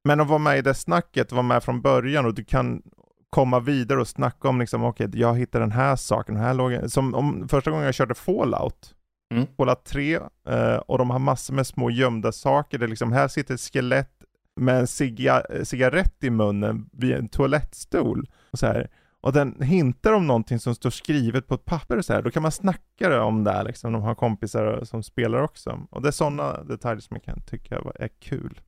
men 0.04 0.20
att 0.20 0.28
vara 0.28 0.40
med 0.40 0.58
i 0.58 0.62
det 0.62 0.74
snacket, 0.74 1.32
vara 1.32 1.42
med 1.44 1.64
från 1.64 1.82
början 1.82 2.26
och 2.26 2.34
du 2.34 2.44
kan 2.44 2.82
komma 3.30 3.60
vidare 3.60 4.02
och 4.02 4.08
snacka 4.08 4.50
om 4.50 4.60
liksom, 4.60 4.84
okej, 4.84 5.10
jag 5.14 5.38
hittade 5.38 5.64
den 5.64 5.72
här 5.72 5.96
saken, 5.96 6.36
den 6.36 6.44
här 6.44 6.54
låg 6.54 6.92
som 6.92 7.16
om 7.16 7.48
första 7.50 7.72
gången 7.72 7.86
jag 7.86 7.96
körde 7.96 8.16
Fallout, 8.16 8.96
Mm. 9.32 9.48
Fallout 9.58 9.84
3, 9.86 10.20
eh, 10.48 10.76
och 10.76 10.98
de 10.98 11.10
har 11.10 11.20
massor 11.20 11.54
med 11.54 11.68
små 11.68 11.90
gömda 11.90 12.32
saker, 12.32 12.78
det 12.78 12.86
är 12.86 12.88
liksom, 12.88 13.12
här 13.12 13.28
sitter 13.28 13.54
ett 13.54 13.62
skelett 13.62 14.24
med 14.56 14.80
en 14.80 14.88
ciga, 14.88 15.44
cigarett 15.64 16.24
i 16.24 16.30
munnen 16.30 16.90
vid 16.92 17.16
en 17.16 17.30
toalettstol, 17.30 18.30
och 18.52 18.60
så 18.60 18.66
här. 18.68 18.90
Och 19.22 19.34
den 19.34 19.62
hintar 19.62 20.14
om 20.14 20.28
någonting 20.28 20.60
som 20.60 20.76
står 20.76 20.90
skrivet 20.90 21.48
på 21.48 21.56
ett 21.56 21.66
papper 21.66 21.98
och 21.98 22.06
så 22.06 22.14
här. 22.14 22.22
Då 22.22 22.32
kan 22.32 22.42
man 22.42 22.52
snacka 22.52 23.24
om 23.24 23.44
det 23.44 23.52
här, 23.52 23.64
liksom. 23.64 23.94
De 23.94 24.02
har 24.02 24.16
kompisar 24.16 24.84
som 24.84 25.04
spelar 25.04 25.42
också. 25.42 25.88
Och 25.90 26.02
det 26.02 26.08
är 26.08 26.12
sådana 26.12 26.64
detaljer 26.64 27.02
som 27.02 27.16
jag 27.16 27.24
kan 27.24 27.42
tycka 27.42 27.82
är 27.96 28.10
kul. 28.20 28.62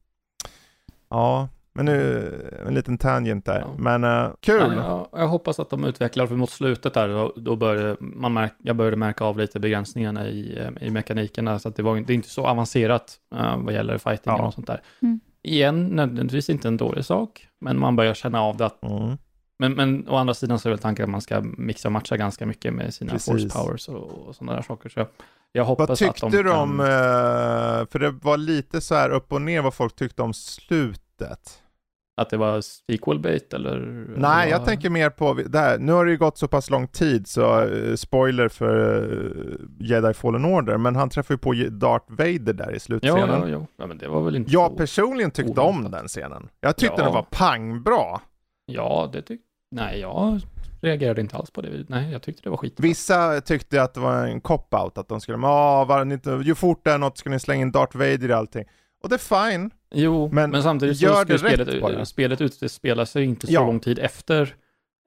Ja, 1.13 1.49
men 1.75 1.85
nu 1.85 2.29
en 2.67 2.73
liten 2.73 2.97
tangent 2.97 3.45
där. 3.45 3.59
Ja. 3.59 3.67
Men 3.77 4.03
eh, 4.03 4.31
kul! 4.39 4.73
Ja, 4.77 5.07
jag, 5.11 5.21
jag 5.21 5.27
hoppas 5.27 5.59
att 5.59 5.69
de 5.69 5.83
utvecklar, 5.85 6.27
för 6.27 6.35
mot 6.35 6.49
slutet 6.49 6.93
där, 6.93 7.07
då, 7.09 7.33
då 7.35 7.55
började 7.55 7.95
man 7.99 8.33
märka, 8.33 8.55
jag 8.63 8.75
började 8.75 8.97
märka 8.97 9.23
av 9.23 9.37
lite 9.37 9.59
begränsningarna 9.59 10.27
i, 10.27 10.59
eh, 10.59 10.87
i 10.87 10.89
mekanikerna, 10.89 11.59
så 11.59 11.69
att 11.69 11.75
det 11.75 11.83
var 11.83 11.97
inte- 11.97 12.07
det 12.07 12.13
är 12.13 12.15
inte 12.15 12.29
så 12.29 12.47
avancerat 12.47 13.15
uh, 13.35 13.57
vad 13.57 13.73
gäller 13.73 13.97
fightingen 13.97 14.39
Ja. 14.39 14.47
och 14.47 14.53
sånt 14.53 14.67
där. 14.67 14.81
Mm. 15.01 15.19
Igen, 15.43 15.85
nödvändigtvis 15.87 16.49
inte 16.49 16.67
en 16.67 16.77
dålig 16.77 17.05
sak, 17.05 17.47
men 17.61 17.79
man 17.79 17.95
börjar 17.95 18.13
känna 18.13 18.41
av 18.41 18.57
det 18.57 18.65
att, 18.65 18.83
Mm. 18.83 19.17
men, 19.59 19.73
men 19.73 20.09
å 20.09 20.15
andra 20.15 20.33
sidan 20.33 20.59
så 20.59 20.69
är 20.69 20.71
väl 20.71 20.79
tanken 20.79 21.03
att 21.03 21.09
man 21.09 21.21
ska 21.21 21.41
mixa 21.41 21.87
och 21.87 21.91
matcha 21.91 22.17
ganska 22.17 22.45
mycket 22.45 22.73
med 22.73 22.93
sina 22.93 23.11
Precis. 23.11 23.31
force 23.53 23.59
powers 23.59 23.87
och, 23.89 24.27
och 24.27 24.35
sådana 24.35 24.55
där 24.55 24.61
saker. 24.61 24.89
Så 24.89 25.05
jag, 25.51 25.65
hoppas 25.65 25.87
Vad 25.89 25.91
att 25.91 25.99
tyckte 25.99 26.25
de 26.37 26.43
du 26.43 26.43
kan... 26.43 26.59
om, 26.61 26.77
för 27.91 27.99
det 27.99 28.11
var 28.11 28.37
lite 28.37 28.81
så 28.81 28.95
här 28.95 29.09
upp 29.09 29.33
och 29.33 29.41
ner 29.41 29.61
vad 29.61 29.73
folk 29.73 29.95
tyckte 29.95 30.21
om 30.21 30.33
slutet. 31.17 31.59
Att 32.15 32.29
det 32.29 32.37
var 32.37 32.61
sequel 32.61 33.19
bait 33.19 33.53
eller? 33.53 33.79
Nej, 34.17 34.49
jag 34.49 34.65
tänker 34.65 34.89
mer 34.89 35.09
på 35.09 35.33
det 35.33 35.59
här. 35.59 35.77
Nu 35.77 35.91
har 35.91 36.05
det 36.05 36.11
ju 36.11 36.17
gått 36.17 36.37
så 36.37 36.47
pass 36.47 36.69
lång 36.69 36.87
tid 36.87 37.27
så 37.27 37.61
eh, 37.61 37.95
spoiler 37.95 38.47
för 38.49 39.03
eh, 39.03 39.87
Jedi 39.87 40.13
Fallen 40.13 40.45
Order, 40.45 40.77
men 40.77 40.95
han 40.95 41.09
träffar 41.09 41.33
ju 41.33 41.37
på 41.37 41.53
Darth 41.71 42.05
Vader 42.11 42.53
där 42.53 42.69
i 42.69 42.73
Ja, 42.73 42.79
slutscenen. 42.79 43.29
ja, 43.29 43.47
ja. 43.49 43.65
ja, 43.77 43.87
men 43.87 43.97
det 43.97 44.07
var 44.07 44.21
väl 44.21 44.35
inte 44.35 44.51
Jag 44.51 44.77
personligen 44.77 45.31
tyckte 45.31 45.61
om 45.61 45.69
oväntat. 45.79 45.91
den 45.91 46.07
scenen. 46.07 46.49
Jag 46.61 46.77
tyckte 46.77 46.95
Ja. 46.97 47.03
den 47.03 47.13
var 47.13 47.25
pangbra. 47.31 48.21
Ja, 48.65 49.09
det 49.13 49.21
tyckte... 49.21 49.45
Nej, 49.71 49.99
jag 49.99 50.39
reagerade 50.81 51.21
inte 51.21 51.37
alls 51.37 51.51
på 51.51 51.61
det. 51.61 51.85
Nej, 51.89 52.11
jag 52.11 52.21
tyckte 52.21 52.43
det 52.43 52.49
var 52.49 52.57
skit. 52.57 52.75
Vissa 52.79 53.41
tyckte 53.41 53.81
att 53.83 53.93
det 53.93 53.99
var 53.99 54.25
en 54.27 54.41
cop-out, 54.41 54.97
att 54.99 55.07
de 55.07 55.21
skulle, 55.21 55.47
ah, 55.47 55.85
var 55.85 56.01
inte, 56.11 56.41
ju 56.43 56.55
fort 56.55 56.81
det 56.83 56.91
är 56.91 56.97
något 56.97 57.17
ska 57.17 57.29
ni 57.29 57.39
slänga 57.39 57.61
in 57.61 57.71
Darth 57.71 57.97
Vader 57.97 58.29
i 58.29 58.33
allting. 58.33 58.63
Och 59.03 59.09
det 59.09 59.15
är 59.15 59.51
fine. 59.51 59.71
Jo, 59.93 60.29
Men 60.31 60.49
men, 60.51 60.63
samtidigt 60.63 60.97
så 60.97 61.03
gör 61.05 61.13
skulle 61.25 61.37
det 61.37 61.43
rätt 61.57 61.67
spelet, 61.67 61.81
bara. 61.81 62.05
spelet 62.05 62.41
utspelar 62.41 63.05
sig 63.05 63.23
inte 63.23 63.47
så 63.47 63.53
Ja. 63.53 63.65
lång 63.65 63.79
tid 63.79 63.99
efter 63.99 64.41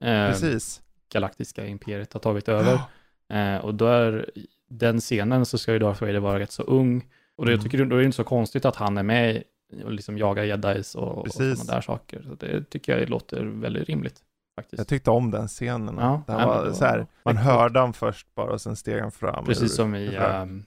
eh, 0.04 0.28
Precis. 0.28 0.82
galaktiska 1.12 1.66
imperiet 1.66 2.12
har 2.12 2.20
tagit 2.20 2.48
över. 2.48 2.80
Eh, 3.32 3.56
och 3.56 3.74
då 3.74 3.86
är 3.86 4.30
den 4.70 5.00
scenen 5.00 5.46
så 5.46 5.58
ska 5.58 5.72
ju 5.72 5.78
Darth 5.78 6.00
Vader 6.00 6.18
vara 6.18 6.38
rätt 6.38 6.52
så 6.52 6.62
ung. 6.62 7.06
Och 7.36 7.44
då, 7.46 7.50
Mm. 7.52 7.52
jag 7.52 7.62
tycker 7.62 7.84
då 7.84 7.96
är 7.96 8.00
det 8.00 8.04
inte 8.04 8.16
så 8.16 8.24
konstigt 8.24 8.64
att 8.64 8.76
han 8.76 8.98
är 8.98 9.02
med 9.02 9.42
och 9.84 9.92
liksom 9.92 10.18
jagar 10.18 10.44
jedis 10.44 10.94
och, 10.94 11.18
och 11.18 11.32
sådana 11.32 11.64
där 11.64 11.80
saker. 11.80 12.22
Så 12.22 12.34
det 12.34 12.64
tycker 12.70 12.98
jag 12.98 13.08
låter 13.08 13.44
väldigt 13.44 13.88
rimligt. 13.88 14.20
faktiskt. 14.56 14.78
Jag 14.78 14.88
tyckte 14.88 15.10
om 15.10 15.30
den 15.30 15.48
scenen. 15.48 15.94
Ja, 15.98 16.22
ja, 16.26 16.36
men 16.38 16.46
var 16.48 16.72
så 16.72 16.84
här, 16.84 17.06
man 17.24 17.36
hörde 17.36 17.80
han 17.80 17.92
först 17.92 18.34
bara 18.34 18.52
och 18.52 18.60
sen 18.60 18.76
steg 18.76 19.00
han 19.00 19.10
fram. 19.12 19.44
Precis 19.44 19.62
ur- 19.62 19.68
som 19.76 19.94
i 19.94 20.16
ehm, 20.16 20.64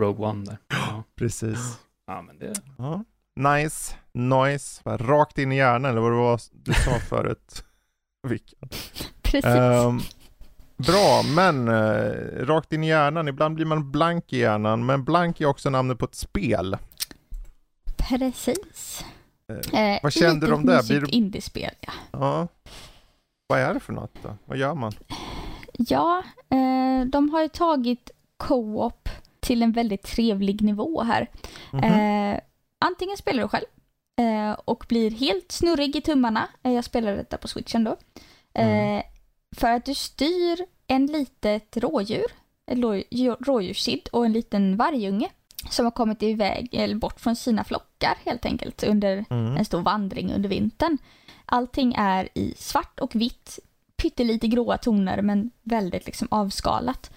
Rogue 0.00 0.26
One 0.26 0.44
där. 0.44 0.56
Ja. 0.68 1.02
Precis. 1.16 1.78
ja, 2.06 2.22
men 2.22 2.38
det... 2.38 2.52
Ja. 2.78 3.04
Nice, 3.38 3.94
nice. 4.12 4.80
Bara 4.84 4.96
Rakt 4.96 5.38
in 5.38 5.52
i 5.52 5.56
hjärnan 5.56 5.90
eller 5.90 6.00
vad 6.00 6.12
det 6.12 6.16
var 6.16 6.40
du 6.52 6.72
sa 6.72 6.90
förut. 7.08 7.64
Vilken. 8.28 8.68
Precis. 9.22 9.44
Ehm, 9.44 10.00
bra, 10.76 11.22
men 11.34 11.68
eh, 11.68 12.46
rakt 12.46 12.72
in 12.72 12.84
i 12.84 12.88
hjärnan. 12.88 13.28
Ibland 13.28 13.54
blir 13.54 13.66
man 13.66 13.90
blank 13.90 14.32
i 14.32 14.38
hjärnan, 14.38 14.86
men 14.86 15.04
blank 15.04 15.40
är 15.40 15.46
också 15.46 15.70
namnet 15.70 15.98
på 15.98 16.04
ett 16.04 16.14
spel. 16.14 16.76
Precis. 17.96 19.04
Eh, 19.72 19.98
vad 20.02 20.12
kände 20.12 20.46
du 20.46 20.52
om 20.52 20.66
det? 20.66 20.86
Blir 20.88 21.00
det- 21.00 21.10
indiespel, 21.10 21.70
ja. 21.80 21.92
ja. 22.12 22.48
Vad 23.46 23.58
är 23.60 23.74
det 23.74 23.80
för 23.80 23.92
något 23.92 24.14
då? 24.22 24.36
Vad 24.44 24.58
gör 24.58 24.74
man? 24.74 24.92
Ja, 25.72 26.22
eh, 26.50 27.06
de 27.06 27.30
har 27.30 27.42
ju 27.42 27.48
tagit 27.48 28.10
co-op 28.36 29.08
till 29.40 29.62
en 29.62 29.72
väldigt 29.72 30.02
trevlig 30.02 30.62
nivå 30.62 31.02
här. 31.02 31.30
Mhm. 31.72 31.84
Eh, 31.84 32.40
antingen 32.78 33.16
spelar 33.16 33.42
du 33.42 33.48
själv 33.48 33.64
eh, 34.20 34.52
och 34.52 34.84
blir 34.88 35.10
helt 35.10 35.52
snurrig 35.52 35.96
i 35.96 36.00
tummarna. 36.00 36.48
Eh, 36.62 36.72
jag 36.72 36.84
spelar 36.84 37.16
detta 37.16 37.36
på 37.38 37.48
switchen 37.48 37.84
då. 37.84 37.96
Eh, 38.54 38.68
Mm. 38.68 39.02
För 39.56 39.70
att 39.70 39.84
du 39.84 39.94
styr 39.94 40.58
en 40.86 41.06
litet 41.06 41.76
rådjur, 41.76 42.26
ett 42.66 42.78
rådjurskid 43.46 44.08
och 44.12 44.26
en 44.26 44.32
liten 44.32 44.76
vargunge 44.76 45.28
som 45.70 45.86
har 45.86 45.90
kommit 45.90 46.22
iväg 46.22 46.68
eller 46.72 46.94
bort 46.94 47.20
från 47.20 47.36
sina 47.36 47.64
flockar 47.64 48.14
helt 48.24 48.44
enkelt 48.44 48.82
under 48.82 49.24
Mm. 49.30 49.56
en 49.56 49.64
stor 49.64 49.80
vandring 49.80 50.32
under 50.32 50.48
vintern. 50.48 50.98
Allting 51.44 51.94
är 51.98 52.28
i 52.34 52.54
svart 52.56 53.00
och 53.00 53.14
vitt, 53.14 53.58
pyttelite 53.96 54.48
gråa 54.48 54.78
toner 54.78 55.22
men 55.22 55.50
väldigt 55.62 56.06
liksom 56.06 56.28
avskalat. 56.30 57.10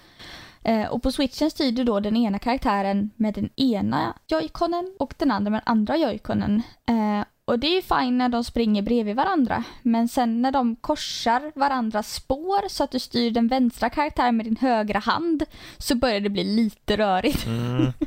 Eh, 0.64 0.86
och 0.86 1.02
på 1.02 1.12
switchen 1.12 1.50
styr 1.50 1.72
du 1.72 1.84
då 1.84 2.00
den 2.00 2.16
ena 2.16 2.38
karaktären 2.38 3.10
med 3.16 3.34
den 3.34 3.50
ena 3.56 4.14
joyconen 4.28 4.92
och 4.98 5.14
den 5.18 5.30
andra 5.30 5.50
med 5.50 5.60
den 5.64 5.72
andra 5.72 5.96
joyconen. 5.96 6.62
Eh, 6.88 7.24
och 7.44 7.58
det 7.58 7.66
är 7.66 7.74
ju 7.74 7.82
fine 7.82 8.18
när 8.18 8.28
de 8.28 8.44
springer 8.44 8.82
bredvid 8.82 9.16
varandra. 9.16 9.64
Men 9.82 10.08
sen 10.08 10.42
när 10.42 10.52
de 10.52 10.76
korsar 10.76 11.52
varandras 11.54 12.14
spår 12.14 12.68
så 12.68 12.84
att 12.84 12.90
du 12.90 12.98
styr 12.98 13.30
den 13.30 13.48
vänstra 13.48 13.90
karaktären 13.90 14.36
med 14.36 14.46
din 14.46 14.56
högra 14.56 14.98
hand 14.98 15.42
så 15.78 15.94
börjar 15.94 16.20
det 16.20 16.28
bli 16.30 16.44
lite 16.44 16.96
rörigt. 16.96 17.46
Mm. 17.46 17.92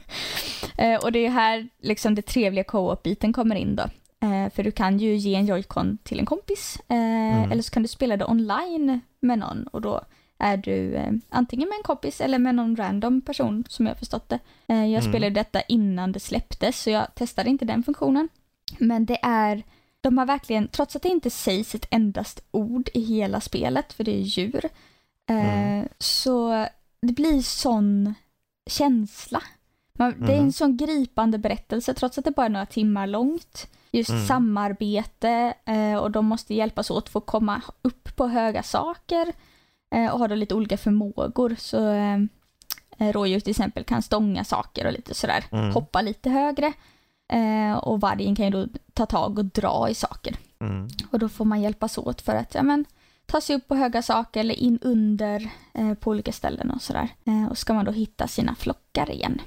Eh, 0.78 0.96
och 1.04 1.12
det 1.12 1.26
är 1.26 1.30
här 1.30 1.68
liksom 1.82 2.16
det 2.16 2.22
trevliga 2.22 2.64
co-op-biten 2.64 3.34
kommer 3.34 3.56
in 3.56 3.76
då. 3.76 3.84
Eh, 4.28 4.50
för 4.56 4.64
du 4.64 4.72
kan 4.72 5.00
ju 5.00 5.16
ge 5.16 5.36
en 5.36 5.46
joycon 5.46 5.98
till 6.04 6.20
en 6.20 6.26
kompis 6.26 6.78
eh, 6.88 6.96
Mm. 6.98 7.52
eller 7.52 7.62
så 7.62 7.72
kan 7.72 7.82
du 7.84 7.88
spela 7.88 8.18
det 8.18 8.26
online 8.26 9.00
med 9.20 9.40
någon 9.40 9.68
och 9.68 9.82
då 9.82 10.02
är 10.38 10.58
du 10.58 10.96
eh, 10.96 11.12
antingen 11.30 11.70
med 11.70 11.76
en 11.78 11.84
kompis 11.84 12.22
eller 12.22 12.40
med 12.40 12.56
någon 12.56 12.76
random 12.76 13.22
person 13.22 13.64
som 13.70 13.86
jag 13.86 13.98
förstått 14.00 14.30
det. 14.30 14.40
Eh, 14.68 14.76
jag 14.86 15.00
Mm. 15.02 15.12
spelade 15.12 15.30
detta 15.34 15.62
innan 15.62 16.12
det 16.12 16.20
släpptes 16.20 16.82
så 16.82 16.90
jag 16.90 17.16
testade 17.16 17.50
inte 17.50 17.66
den 17.66 17.84
funktionen. 17.84 18.30
Men 18.80 19.06
det 19.06 19.20
är, 19.22 19.64
de 20.02 20.18
har 20.18 20.26
verkligen, 20.26 20.68
trots 20.68 20.96
att 20.96 21.02
det 21.02 21.10
inte 21.10 21.30
sägs 21.30 21.76
ett 21.76 21.88
endast 21.92 22.40
ord 22.52 22.90
i 22.94 23.02
hela 23.02 23.42
spelet, 23.42 23.94
för 23.94 24.04
det 24.04 24.16
är 24.16 24.22
djur, 24.22 24.66
eh, 25.30 25.70
Mm. 25.70 25.88
så 26.00 26.68
det 27.02 27.14
blir 27.14 27.42
sån 27.42 28.14
känsla. 28.70 29.42
Man, 29.94 30.12
Det 30.20 30.32
är 30.32 30.36
Mm. 30.36 30.46
en 30.46 30.54
sån 30.54 30.78
gripande 30.78 31.38
berättelse 31.38 31.94
trots 31.94 32.18
att 32.18 32.26
det 32.26 32.32
bara 32.32 32.46
är 32.46 32.50
några 32.50 32.66
timmar 32.66 33.08
långt. 33.08 33.68
Just 33.92 34.10
Mm. 34.10 34.26
samarbete 34.28 35.54
eh, 35.66 35.96
och 35.96 36.12
de 36.12 36.26
måste 36.26 36.54
hjälpas 36.54 36.92
åt 36.92 37.10
för 37.10 37.20
att 37.20 37.26
komma 37.26 37.62
upp 37.82 38.16
på 38.16 38.28
höga 38.28 38.64
saker 38.64 39.34
och 40.14 40.20
har 40.20 40.28
då 40.28 40.36
lite 40.36 40.56
olika 40.56 40.78
förmågor. 40.78 41.56
Så 41.60 41.90
eh, 41.90 42.16
eh, 42.98 43.12
rådjur 43.14 43.40
till 43.40 43.52
exempel 43.52 43.84
kan 43.84 44.02
stånga 44.02 44.44
saker 44.44 44.86
och 44.86 44.94
lite 44.94 45.14
sådär, 45.14 45.46
Mm. 45.52 45.72
hoppa 45.74 46.02
lite 46.02 46.30
högre. 46.30 46.74
Eh, 47.34 47.74
och 47.78 48.02
vargen 48.02 48.36
kan 48.36 48.46
ju 48.46 48.52
då 48.52 48.68
ta 48.94 49.06
tag 49.06 49.38
och 49.38 49.46
dra 49.46 49.90
i 49.90 49.94
saker. 49.96 50.36
Mm. 50.60 50.88
Och 51.12 51.20
då 51.20 51.30
får 51.30 51.46
man 51.46 51.62
hjälpas 51.62 51.98
åt 51.98 52.22
för 52.22 52.36
att 52.36 52.56
ja, 52.56 52.64
men, 52.64 52.86
ta 53.26 53.42
sig 53.42 53.56
upp 53.56 53.68
på 53.68 53.76
höga 53.76 54.02
saker 54.02 54.40
eller 54.40 54.56
in 54.56 54.80
under 54.82 55.50
eh, 55.74 55.94
på 55.94 56.10
olika 56.10 56.32
ställen 56.32 56.72
och 56.72 56.82
sådär. 56.82 57.10
Eh, 57.26 57.46
och 57.50 57.58
ska 57.58 57.74
man 57.74 57.86
då 57.86 57.92
hitta 57.92 58.28
sina 58.28 58.56
flockar 58.56 59.12
igen. 59.12 59.42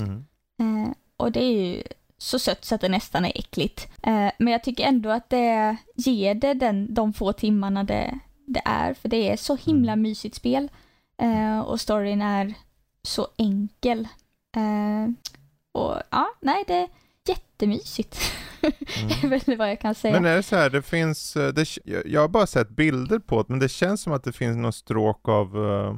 Mm. 0.00 0.24
Eh, 0.58 0.92
och 1.16 1.32
det 1.32 1.44
är 1.44 1.52
ju 1.52 1.82
så 2.18 2.38
sött 2.38 2.64
så 2.64 2.74
att 2.74 2.80
det 2.80 2.88
nästan 2.88 3.24
är 3.24 3.32
äckligt. 3.34 3.88
Eh, 4.02 4.30
men 4.38 4.52
jag 4.52 4.64
tycker 4.64 4.84
ändå 4.84 5.10
att 5.10 5.30
det 5.30 5.76
ger 5.96 6.34
det 6.34 6.54
den, 6.54 6.94
de 6.94 7.12
få 7.12 7.32
timmarna 7.32 7.84
det, 7.84 8.18
det 8.46 8.62
är. 8.64 8.94
För 8.94 9.08
det 9.08 9.28
är 9.30 9.36
så 9.36 9.56
himla 9.56 9.92
Mm. 9.92 10.02
mysigt 10.02 10.34
spel. 10.36 10.68
Eh, 11.22 11.60
och 11.60 11.80
storyn 11.80 12.22
är 12.22 12.54
så 13.02 13.28
enkel. 13.38 14.08
Eh, 14.56 15.12
och 15.72 15.94
ja, 16.10 16.26
nej 16.40 16.64
det 16.66 16.74
är 16.74 16.88
jättemysigt. 17.28 18.18
Mm. 18.62 18.72
jag 19.22 19.28
vet 19.28 19.48
inte 19.48 19.56
vad 19.58 19.70
jag 19.70 19.80
kan 19.80 19.94
säga. 19.94 20.12
Men 20.14 20.24
är 20.24 20.36
det 20.36 20.42
så 20.42 20.56
här, 20.56 20.70
det 20.70 20.82
finns, 20.82 21.36
eh, 21.36 21.52
det, 21.52 21.76
jag- 21.84 22.06
jag 22.06 22.20
har 22.20 22.28
bara 22.28 22.46
sett 22.46 22.68
bilder 22.68 23.18
på 23.18 23.42
det, 23.42 23.48
men 23.48 23.58
det 23.58 23.68
känns 23.68 24.02
som 24.02 24.12
att 24.12 24.24
det 24.24 24.32
finns 24.32 24.56
något 24.56 24.74
stråk 24.74 25.28
av, 25.28 25.46
eh, 25.70 25.96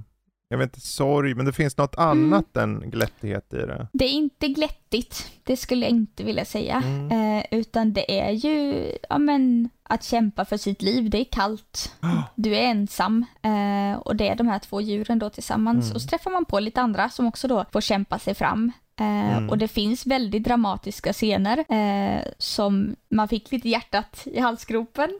jag 0.48 0.58
vet 0.58 0.66
inte, 0.76 0.80
sorg, 0.86 1.34
men 1.34 1.46
det 1.46 1.52
finns 1.52 1.76
något 1.76 1.98
Mm. 1.98 2.08
annat 2.32 2.56
än 2.56 2.90
glättighet 2.90 3.54
i 3.54 3.56
det. 3.56 3.88
Det 3.92 4.04
är 4.04 4.12
inte 4.12 4.48
glättigt, 4.48 5.32
det 5.44 5.56
skulle 5.56 5.84
jag 5.86 5.90
inte 5.90 6.24
vilja 6.24 6.44
säga. 6.44 6.82
Mm. 6.86 7.38
Eh, 7.38 7.44
utan 7.50 7.92
det 7.92 8.20
är 8.20 8.30
ju 8.30 8.84
ja, 9.08 9.18
men, 9.18 9.68
att 9.82 10.04
kämpa 10.04 10.44
för 10.44 10.56
sitt 10.56 10.82
liv. 10.82 11.10
Det 11.10 11.18
är 11.20 11.24
kallt, 11.24 11.94
du 12.34 12.56
är 12.56 12.62
ensam 12.62 13.24
eh, 13.42 13.98
och 13.98 14.16
det 14.16 14.28
är 14.28 14.34
de 14.36 14.48
här 14.48 14.58
två 14.58 14.80
djuren 14.80 15.18
då 15.18 15.30
tillsammans. 15.30 15.84
Mm. 15.84 15.94
Och 15.94 16.02
så 16.02 16.08
träffar 16.08 16.30
man 16.30 16.44
på 16.44 16.60
lite 16.60 16.80
andra 16.80 17.08
som 17.10 17.26
också 17.26 17.48
då 17.48 17.64
får 17.72 17.80
kämpa 17.80 18.18
sig 18.18 18.34
fram. 18.34 18.72
Eh, 19.00 19.18
Mm. 19.38 19.50
Och 19.50 19.58
det 19.58 19.68
finns 19.68 20.06
väldigt 20.06 20.44
dramatiska 20.44 21.12
scener 21.12 21.58
eh, 21.72 22.22
som 22.38 22.96
man 23.10 23.28
fick 23.28 23.52
lite 23.52 23.68
hjärtat 23.68 24.22
i 24.24 24.40
halsgropen. 24.40 25.10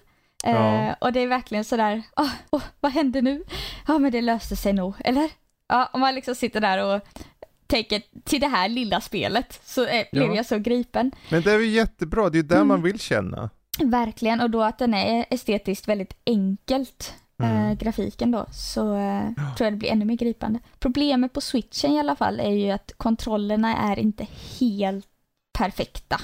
Eh, 0.45 0.53
Ja. 0.53 0.95
Och 1.01 1.13
det 1.13 1.21
är 1.21 1.27
verkligen 1.27 1.65
sådär, 1.65 2.03
åh, 2.17 2.31
åh, 2.51 2.63
vad 2.81 2.93
hände 2.93 3.23
nu? 3.23 3.45
Ja 3.87 3.99
men 3.99 4.13
det 4.13 4.21
löste 4.21 4.57
sig 4.57 4.73
nog, 4.73 4.95
eller? 5.01 5.31
Ja, 5.69 5.91
om 5.93 6.01
man 6.01 6.15
liksom 6.15 6.35
sitter 6.35 6.61
där 6.61 6.85
och 6.97 7.03
tänker 7.67 8.03
till 8.25 8.41
det 8.41 8.47
här 8.49 8.69
lilla 8.69 9.01
spelet 9.01 9.61
så 9.65 9.87
eh, 9.87 10.05
blev 10.13 10.29
Ja. 10.29 10.35
jag 10.37 10.47
så 10.47 10.59
gripen. 10.59 11.13
Men 11.31 11.43
det 11.43 11.53
är 11.53 11.59
ju 11.59 11.67
jättebra, 11.67 12.31
det 12.31 12.39
är 12.39 12.43
ju 12.43 12.49
där 12.49 12.57
Mm. 12.57 12.69
man 12.69 12.83
vill 12.83 12.99
känna. 13.01 13.51
Verkligen, 13.85 14.41
och 14.41 14.51
då 14.51 14.63
att 14.63 14.79
den 14.79 14.95
är 14.95 15.27
estetiskt 15.31 15.89
väldigt 15.89 16.15
enkelt, 16.27 17.15
Mm. 17.43 17.67
eh, 17.71 17.73
grafiken 17.79 18.31
då, 18.31 18.47
så 18.53 18.95
eh, 18.97 19.23
tror 19.57 19.67
jag 19.67 19.73
det 19.73 19.77
blir 19.77 19.91
ännu 19.91 20.05
mer 20.05 20.17
gripande. 20.17 20.61
Problemet 20.79 21.33
på 21.33 21.41
switchen 21.41 21.93
i 21.93 21.99
alla 22.01 22.17
fall 22.17 22.41
är 22.41 22.51
ju 22.51 22.71
att 22.71 22.93
kontrollerna 22.97 23.77
är 23.77 23.99
inte 23.99 24.27
helt 24.61 25.07
perfekta. 25.59 26.21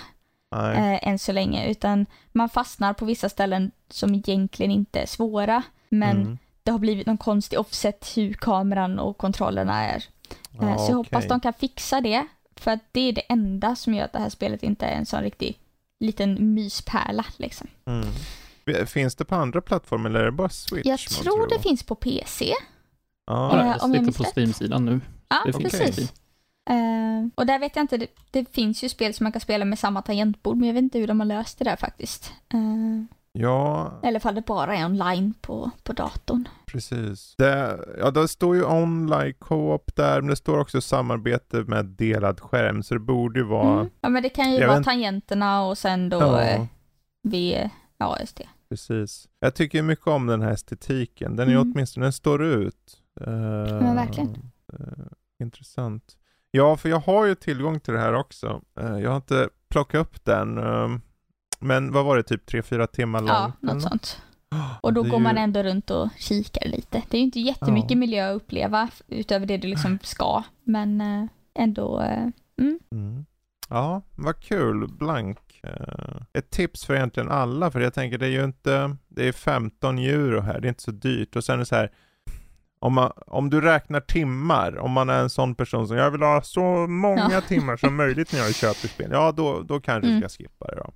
Eh, 0.63 1.09
än 1.09 1.19
så 1.19 1.33
länge, 1.33 1.71
utan 1.71 2.07
man 2.33 2.49
fastnar 2.49 2.93
på 2.95 3.05
vissa 3.05 3.29
ställen 3.29 3.71
som 3.91 4.15
egentligen 4.15 4.71
inte 4.73 5.01
är 5.01 5.07
svåra, 5.07 5.63
men 5.89 6.17
Mm. 6.21 6.39
det 6.63 6.71
har 6.71 6.79
blivit 6.79 7.07
någon 7.07 7.19
konstig 7.19 7.59
offset 7.61 8.13
hur 8.17 8.33
kameran 8.35 8.99
och 8.99 9.19
kontrollerna 9.19 9.85
är. 9.85 9.97
Eh, 9.97 10.69
Ja, 10.69 10.79
så 10.79 10.91
jag 10.93 10.97
hoppas 10.97 11.19
okej. 11.19 11.29
de 11.29 11.41
kan 11.41 11.53
fixa 11.53 12.01
det, 12.01 12.27
för 12.57 12.71
att 12.71 12.81
det 12.93 13.01
är 13.01 13.13
det 13.13 13.21
enda 13.29 13.77
som 13.77 13.95
gör 13.95 14.05
att 14.05 14.13
det 14.13 14.19
här 14.19 14.29
spelet 14.31 14.63
inte 14.63 14.87
är 14.87 14.97
en 14.97 15.07
sån 15.07 15.21
riktig 15.21 15.59
liten 16.01 16.55
myspärla 16.55 17.25
liksom. 17.37 17.67
Mm. 17.87 18.87
Finns 18.87 19.15
det 19.15 19.25
på 19.25 19.35
andra 19.35 19.61
plattformar 19.61 20.11
eller 20.11 20.21
är 20.21 20.25
det 20.25 20.33
bara 20.33 20.49
Switch? 20.49 20.87
Jag 20.87 20.99
tror 21.01 21.49
det 21.49 21.59
finns 21.59 21.83
på 21.83 21.95
PC. 21.95 22.45
Ja. 22.47 22.55
Ja, 23.27 23.61
Eh, 23.61 23.67
jag 23.67 23.75
sitter 23.81 23.89
minns 24.03 24.17
på. 24.17 24.25
Steam-sidan 24.25 24.85
nu. 24.85 25.01
Ja, 25.29 25.43
Det 25.47 25.53
finns 25.53 25.75
Okej. 25.75 25.87
precis. 25.87 26.13
Eh, 26.71 27.29
och 27.35 27.47
där 27.47 27.59
vet 27.59 27.77
jag 27.77 27.83
inte, 27.83 27.97
det, 27.97 28.07
det 28.31 28.55
finns 28.55 28.85
ju 28.85 28.89
spel 28.89 29.15
som 29.15 29.25
man 29.25 29.33
kan 29.33 29.41
spela 29.41 29.65
med 29.65 29.79
samma 29.79 30.03
tangentbord, 30.03 30.57
men 30.57 30.67
jag 30.67 30.75
vet 30.75 30.83
inte 30.83 30.99
hur 30.99 31.07
de 31.07 31.21
har 31.21 31.27
löst 31.27 31.59
det 31.59 31.65
där 31.65 31.77
faktiskt. 31.77 32.33
Eh, 32.55 33.05
ja, 33.33 33.93
eller 34.03 34.17
ifall 34.21 34.35
det 34.35 34.47
bara 34.47 34.77
är 34.77 34.85
online 34.87 35.35
på, 35.41 35.71
på 35.83 35.93
datorn. 35.93 36.49
precis. 36.67 37.35
Det, 37.39 37.79
ja, 37.99 38.11
det 38.11 38.29
står 38.29 38.57
ju 38.57 38.65
online 38.65 39.35
co-op 39.39 39.97
där, 39.97 40.21
men 40.21 40.31
det 40.31 40.37
står 40.37 40.59
också 40.59 40.81
samarbete 40.81 41.65
med 41.67 41.85
delad 41.87 42.41
skärm, 42.41 42.83
så 42.83 42.95
det 42.95 43.01
borde 43.01 43.41
ju 43.41 43.47
vara... 43.47 43.75
Mm. 43.81 43.91
Ja, 44.01 44.09
men 44.09 44.23
det 44.23 44.29
kan 44.29 44.53
ju 44.53 44.59
Jag 44.59 44.67
vara 44.69 44.79
vet- 44.79 44.85
tangenterna 44.85 45.65
och 45.65 45.79
sen 45.79 46.09
då 46.09 46.19
Ja, 46.21 46.43
eh, 46.43 46.65
V, 47.29 47.71
ja 47.99 48.17
just 48.21 48.37
det. 48.37 48.49
precis. 48.69 49.29
Jag 49.41 49.55
tycker 49.55 49.83
mycket 49.83 50.07
om 50.07 50.27
den 50.27 50.43
här 50.43 50.51
estetiken. 50.53 51.37
Den 51.37 51.49
är 51.49 51.53
Mm. 51.55 51.73
åtminstone, 51.73 52.07
den 52.07 52.13
står 52.13 52.45
ut. 52.45 53.01
Eh, 53.21 53.27
Men 53.27 53.95
verkligen. 53.97 54.51
eh, 54.73 55.07
intressant. 55.43 56.17
Ja, 56.57 56.77
för 56.77 56.89
jag 56.89 57.01
har 57.01 57.27
ju 57.27 57.35
tillgång 57.35 57.81
till 57.81 57.95
det 57.95 58.01
här 58.01 58.15
också. 58.15 58.61
Eh, 58.81 58.99
jag 58.99 59.11
har 59.11 59.17
inte 59.17 59.49
plockat 59.69 60.01
upp 60.01 60.25
den. 60.25 60.59
eh, 60.59 60.89
men 61.61 61.93
vad 61.93 62.05
var 62.05 62.17
det, 62.17 62.23
typ 62.23 62.49
3-4 62.51 62.87
timmar 62.87 63.21
lång? 63.21 63.29
Ja, 63.29 63.53
något 63.61 63.83
sånt. 63.83 64.23
Och 64.81 64.93
då 64.93 65.03
går 65.03 65.19
man 65.19 65.35
ju- 65.37 65.43
ändå 65.43 65.63
runt 65.63 65.91
och 65.91 66.09
kikar 66.19 66.69
lite. 66.69 67.03
Det 67.11 67.17
är 67.17 67.19
ju 67.19 67.25
inte 67.25 67.41
jättemycket 67.41 67.91
Ja. 67.91 67.97
miljö 67.97 68.31
att 68.31 68.37
uppleva 68.37 68.89
utöver 69.09 69.47
det 69.47 69.57
du 69.57 69.69
liksom 69.69 69.99
ska, 70.03 70.43
men 70.65 71.01
eh, 71.01 71.27
ändå 71.55 72.01
eh, 72.01 72.27
Mm. 72.93 73.25
Ja, 73.69 74.03
vad 74.17 74.41
kul. 74.41 74.89
Blank. 74.89 75.39
Ett 76.33 76.51
tips 76.51 76.85
för 76.85 76.95
egentligen 76.95 77.31
alla, 77.31 77.71
för 77.71 77.81
jag 77.81 77.95
tänker 77.95 78.19
det 78.19 78.27
är 78.27 78.31
ju 78.31 78.45
inte, 78.45 78.97
det 79.09 79.29
är 79.29 79.33
15 79.33 79.99
euro 79.99 80.41
här, 80.41 80.61
det 80.61 80.67
är 80.67 80.69
inte 80.69 80.83
så 80.83 80.91
dyrt. 80.91 81.37
Och 81.37 81.45
sen 81.45 81.55
är 81.55 81.59
det 81.59 81.65
så 81.67 81.75
här, 81.77 81.93
om, 82.85 82.95
man, 82.95 83.13
om 83.27 83.51
du 83.51 83.61
räknar 83.61 84.01
timmar, 84.01 84.79
om 84.79 84.91
man 84.91 85.09
är 85.11 85.21
en 85.21 85.31
sån 85.31 85.55
person 85.55 85.89
som 85.89 85.97
jag 85.97 86.11
vill 86.11 86.23
ha 86.23 86.43
så 86.43 86.87
många 86.87 87.29
Ja. 87.33 87.41
timmar 87.41 87.77
som 87.77 87.97
möjligt 87.97 88.33
när 88.33 88.41
jag 88.41 88.55
köper 88.55 88.89
spel, 88.89 89.09
ja 89.13 89.33
då, 89.33 89.63
då 89.63 89.81
kanske 89.81 90.07
du 90.09 90.17
Mm. 90.17 90.29
ska 90.29 90.43
skippa 90.43 90.67
det 90.67 90.75
då. 90.77 90.93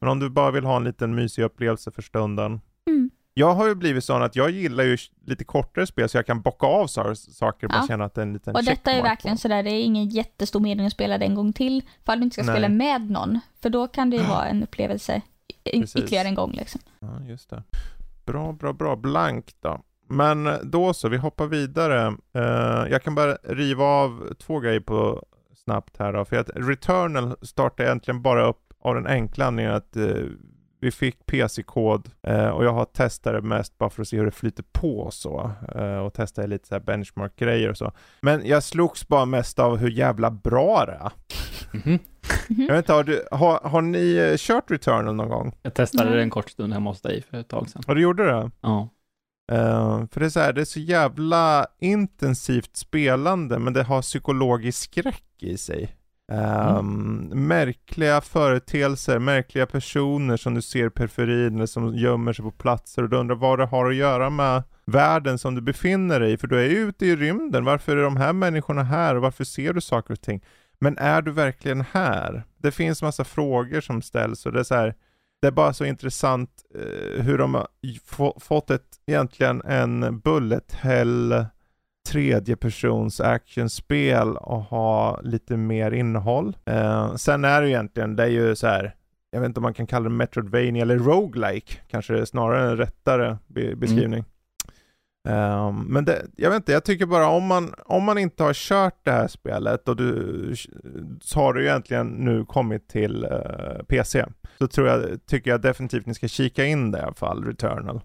Men 0.00 0.08
om 0.10 0.20
du 0.20 0.30
bara 0.30 0.50
vill 0.50 0.64
ha 0.64 0.76
en 0.76 0.84
liten 0.84 1.14
mysig 1.14 1.42
upplevelse 1.42 1.90
för 1.90 2.02
stunden. 2.02 2.60
Mm. 2.90 3.10
Jag 3.34 3.54
har 3.54 3.66
ju 3.66 3.74
blivit 3.74 4.04
sån 4.04 4.22
att 4.22 4.36
jag 4.36 4.50
gillar 4.50 4.84
ju 4.84 4.96
lite 5.26 5.44
kortare 5.44 5.86
spel 5.86 6.08
så 6.08 6.18
jag 6.18 6.26
kan 6.26 6.40
bocka 6.42 6.66
av 6.66 6.86
sa- 6.86 7.14
saker 7.14 7.66
och 7.66 7.70
bara 7.70 7.78
Ja. 7.82 7.86
känna 7.88 8.04
att 8.04 8.14
det 8.14 8.20
är 8.20 8.26
en 8.26 8.32
liten 8.32 8.56
Och 8.56 8.64
detta 8.64 8.92
är 8.92 9.02
verkligen 9.02 9.36
på. 9.36 9.40
sådär, 9.40 9.62
det 9.62 9.70
är 9.70 9.82
ingen 9.84 10.08
jättestor 10.08 10.60
mening 10.60 10.86
att 10.86 10.92
spela 10.92 11.18
det 11.18 11.24
en 11.24 11.34
gång 11.34 11.52
till. 11.52 11.82
För 12.06 12.16
du 12.16 12.22
inte 12.22 12.34
ska 12.34 12.42
Nej. 12.42 12.54
spela 12.54 12.68
med 12.68 13.10
någon. 13.10 13.40
För 13.62 13.70
då 13.70 13.88
kan 13.88 14.10
det 14.10 14.16
ju 14.16 14.22
vara 14.22 14.46
en 14.46 14.62
upplevelse 14.62 15.20
Precis. 15.64 15.96
ytterligare 15.96 16.28
en 16.28 16.34
gång 16.34 16.52
liksom. 16.52 16.80
Ja, 17.00 17.20
just 17.28 17.50
det. 17.50 17.62
Bra, 18.26 18.52
bra, 18.52 18.72
bra. 18.72 18.96
Blank 18.96 19.52
då. 19.60 19.80
Men 20.08 20.48
då 20.62 20.94
så, 20.94 21.08
vi 21.08 21.16
hoppar 21.16 21.46
vidare. 21.46 22.16
Eh, 22.34 22.90
jag 22.90 23.02
kan 23.02 23.14
bara 23.14 23.36
riva 23.42 23.84
av 23.84 24.34
två 24.38 24.60
grejer 24.60 24.80
på 24.80 25.26
snabbt 25.64 25.96
här 25.98 26.12
då. 26.12 26.24
För 26.24 26.36
att 26.36 26.50
Returnal 26.54 27.36
startar 27.42 27.84
egentligen 27.84 28.22
bara 28.22 28.46
upp 28.46 28.60
av 28.80 28.94
den 28.94 29.06
enkla 29.06 29.46
anledningen 29.46 29.76
att 29.76 29.96
eh, 29.96 30.24
vi 30.80 30.90
fick 30.90 31.26
PC-kod 31.26 32.10
eh, 32.22 32.48
och 32.48 32.64
jag 32.64 32.72
har 32.72 32.84
testat 32.84 33.32
det 33.32 33.42
mest 33.42 33.78
bara 33.78 33.90
för 33.90 34.02
att 34.02 34.08
se 34.08 34.16
hur 34.16 34.24
det 34.24 34.30
flyter 34.30 34.64
på 34.72 34.98
och 34.98 35.14
så. 35.14 35.50
Och 36.06 36.14
testat 36.14 36.48
lite 36.48 36.68
så 36.68 36.74
här 36.74 36.80
benchmark-grejer 36.80 37.70
och 37.70 37.76
så. 37.76 37.92
Men 38.20 38.46
jag 38.46 38.62
slogs 38.62 39.08
bara 39.08 39.24
mest 39.24 39.58
av 39.58 39.76
hur 39.76 39.90
jävla 39.90 40.30
bra 40.30 40.84
det 40.86 40.92
är. 40.92 41.12
Mhm. 41.72 41.98
Mhm. 42.48 42.66
Jag 42.66 42.74
vet 42.74 42.76
inte, 42.76 42.92
har, 42.92 43.04
du, 43.04 43.24
har, 43.30 43.60
har 43.68 43.82
ni 43.82 44.34
kört 44.38 44.70
Returnal 44.70 45.14
någon 45.14 45.28
gång? 45.28 45.54
Jag 45.62 45.74
testade 45.74 46.16
det 46.16 46.22
en 46.22 46.30
kort 46.30 46.50
stund 46.50 46.72
hemma 46.72 46.90
hos 46.90 47.00
dig 47.02 47.22
för 47.22 47.36
ett 47.36 47.48
tag 47.48 47.68
sedan. 47.68 47.82
Har 47.86 47.94
du 47.94 48.02
gjort 48.02 48.16
det? 48.16 48.50
Ja. 48.60 48.88
Eh, 49.52 50.06
för 50.10 50.20
det 50.20 50.26
är 50.26 50.30
så 50.30 50.40
här, 50.40 50.52
det 50.52 50.60
är 50.60 50.64
så 50.64 50.80
jävla 50.80 51.66
intensivt 51.80 52.76
spelande 52.76 53.58
men 53.58 53.72
det 53.72 53.82
har 53.82 54.02
psykologisk 54.02 54.82
skräck 54.82 55.24
i 55.40 55.56
sig. 55.58 55.96
Ehm, 56.32 57.30
Märkliga 57.34 58.20
företeelser, 58.20 59.18
märkliga 59.18 59.66
personer 59.66 60.36
som 60.36 60.54
du 60.54 60.62
ser 60.62 60.86
i 60.86 60.90
periferin 60.90 61.56
eller 61.56 61.66
som 61.66 61.96
gömmer 61.96 62.32
sig 62.32 62.44
på 62.44 62.50
platser 62.50 63.02
och 63.02 63.08
du 63.08 63.16
undrar 63.16 63.36
vad 63.36 63.58
det 63.58 63.66
har 63.66 63.90
att 63.90 63.96
göra 63.96 64.30
med 64.30 64.62
världen 64.84 65.38
som 65.38 65.54
du 65.54 65.60
befinner 65.60 66.20
dig 66.20 66.32
i. 66.32 66.38
För 66.38 66.46
du 66.46 66.60
är 66.60 66.68
ju 66.68 66.76
ute 66.76 67.06
i 67.06 67.16
rymden, 67.16 67.64
varför 67.64 67.96
är 67.96 68.02
de 68.02 68.16
här 68.16 68.32
människorna 68.32 68.82
här 68.82 69.14
och 69.14 69.22
varför 69.22 69.44
ser 69.44 69.72
du 69.72 69.80
saker 69.80 70.12
och 70.12 70.20
ting? 70.20 70.44
Men 70.78 70.98
är 70.98 71.22
du 71.22 71.30
verkligen 71.30 71.84
här? 71.92 72.42
Det 72.58 72.70
finns 72.70 73.02
massa 73.02 73.24
frågor 73.24 73.80
som 73.80 74.02
ställs 74.02 74.46
och 74.46 74.52
det 74.52 74.60
är 74.60 74.64
så 74.64 74.74
här, 74.74 74.94
det 75.44 75.48
är 75.48 75.52
bara 75.52 75.72
så 75.72 75.84
intressant 75.84 76.50
eh, 76.74 77.22
hur 77.24 77.38
de 77.38 77.54
har 77.54 77.66
få, 78.04 78.36
fått 78.40 78.70
ett, 78.70 78.86
egentligen 79.06 79.62
en 79.64 80.18
bullet 80.20 80.72
hell 80.74 81.44
tredjepersons 82.08 83.20
actionspel 83.20 84.36
och 84.36 84.60
ha 84.60 85.20
lite 85.20 85.56
mer 85.56 85.90
innehåll. 85.90 86.56
Eh, 86.64 87.14
sen 87.14 87.44
är 87.44 87.60
det 87.60 87.66
ju 87.66 87.72
egentligen, 87.72 88.16
det 88.16 88.22
är 88.22 88.28
ju 88.28 88.56
så 88.56 88.66
här, 88.66 88.94
jag 89.30 89.40
vet 89.40 89.46
inte 89.48 89.60
om 89.60 89.62
man 89.62 89.74
kan 89.74 89.86
kalla 89.86 90.08
det 90.08 90.14
Metroidvania 90.14 90.82
eller 90.82 90.98
roguelike, 90.98 91.74
kanske 91.88 92.12
det 92.12 92.20
är 92.20 92.24
snarare 92.24 92.70
en 92.70 92.76
rättare 92.76 93.36
be- 93.46 93.76
beskrivning. 93.76 94.24
Um, 95.28 95.84
men 95.88 96.04
det, 96.04 96.26
jag 96.36 96.50
vet 96.50 96.56
inte, 96.56 96.72
jag 96.72 96.84
tycker 96.84 97.06
bara 97.06 97.28
om 97.28 97.46
man, 97.46 97.74
om 97.84 98.04
man 98.04 98.18
inte 98.18 98.42
har 98.42 98.54
kört 98.54 98.98
det 99.02 99.10
här 99.10 99.28
spelet 99.28 99.88
och 99.88 99.96
du, 99.96 100.54
så 101.20 101.40
har 101.40 101.52
du 101.54 101.62
ju 101.62 101.68
egentligen 101.68 102.06
nu 102.06 102.44
kommit 102.44 102.88
till 102.88 103.24
eh, 103.24 103.30
uh, 103.30 103.82
PC. 103.88 104.24
Så 104.58 104.66
tror 104.66 104.88
jag, 104.88 105.26
tycker 105.26 105.50
jag 105.50 105.60
definitivt 105.60 106.06
ni 106.06 106.14
ska 106.14 106.28
kika 106.28 106.64
in 106.64 106.90
det 106.90 106.98
i 106.98 107.02
alla 107.02 107.14
fall, 107.14 107.44
Returnal. 107.44 108.00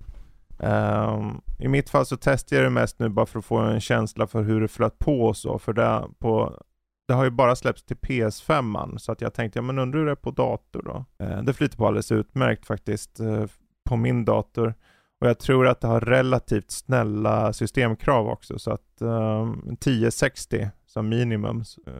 Um, 0.57 1.41
I 1.59 1.67
mitt 1.67 1.89
fall 1.89 2.05
så 2.05 2.17
testar 2.17 2.55
jag 2.55 2.65
det 2.65 2.69
mest 2.69 2.99
nu 2.99 3.09
bara 3.09 3.25
för 3.25 3.39
att 3.39 3.45
få 3.45 3.57
en 3.57 3.81
känsla 3.81 4.27
för 4.27 4.41
hur 4.41 4.61
det 4.61 4.67
flöt 4.67 4.99
på 4.99 5.21
och 5.21 5.37
så, 5.37 5.59
för 5.59 5.73
det, 5.73 6.03
på, 6.19 6.61
det 7.07 7.13
har 7.13 7.23
ju 7.23 7.29
bara 7.29 7.55
släppts 7.55 7.83
till 7.83 7.97
PS5 7.97 8.61
man, 8.61 8.99
så 8.99 9.11
att 9.11 9.21
jag 9.21 9.33
tänkte, 9.33 9.59
ja 9.59 9.63
men 9.63 9.79
undrar 9.79 9.99
hur 9.99 10.05
det 10.05 10.11
är 10.11 10.15
på 10.15 10.31
dator 10.31 10.81
då? 10.81 11.25
Uh, 11.25 11.43
det 11.43 11.53
flyter 11.53 11.77
på 11.77 11.87
alldeles 11.87 12.11
utmärkt 12.11 12.65
faktiskt 12.65 13.19
uh, 13.19 13.45
på 13.89 13.95
min 13.95 14.25
dator. 14.25 14.73
Och 15.21 15.27
jag 15.27 15.39
tror 15.39 15.67
att 15.67 15.81
det 15.81 15.87
har 15.87 16.01
relativt 16.01 16.71
snälla 16.71 17.53
systemkrav 17.53 18.27
också, 18.27 18.59
så 18.59 18.71
att 18.71 18.97
um, 18.99 19.69
1060 19.73 20.69
som 20.85 21.09
minimum 21.09 21.63
uh, 21.87 21.93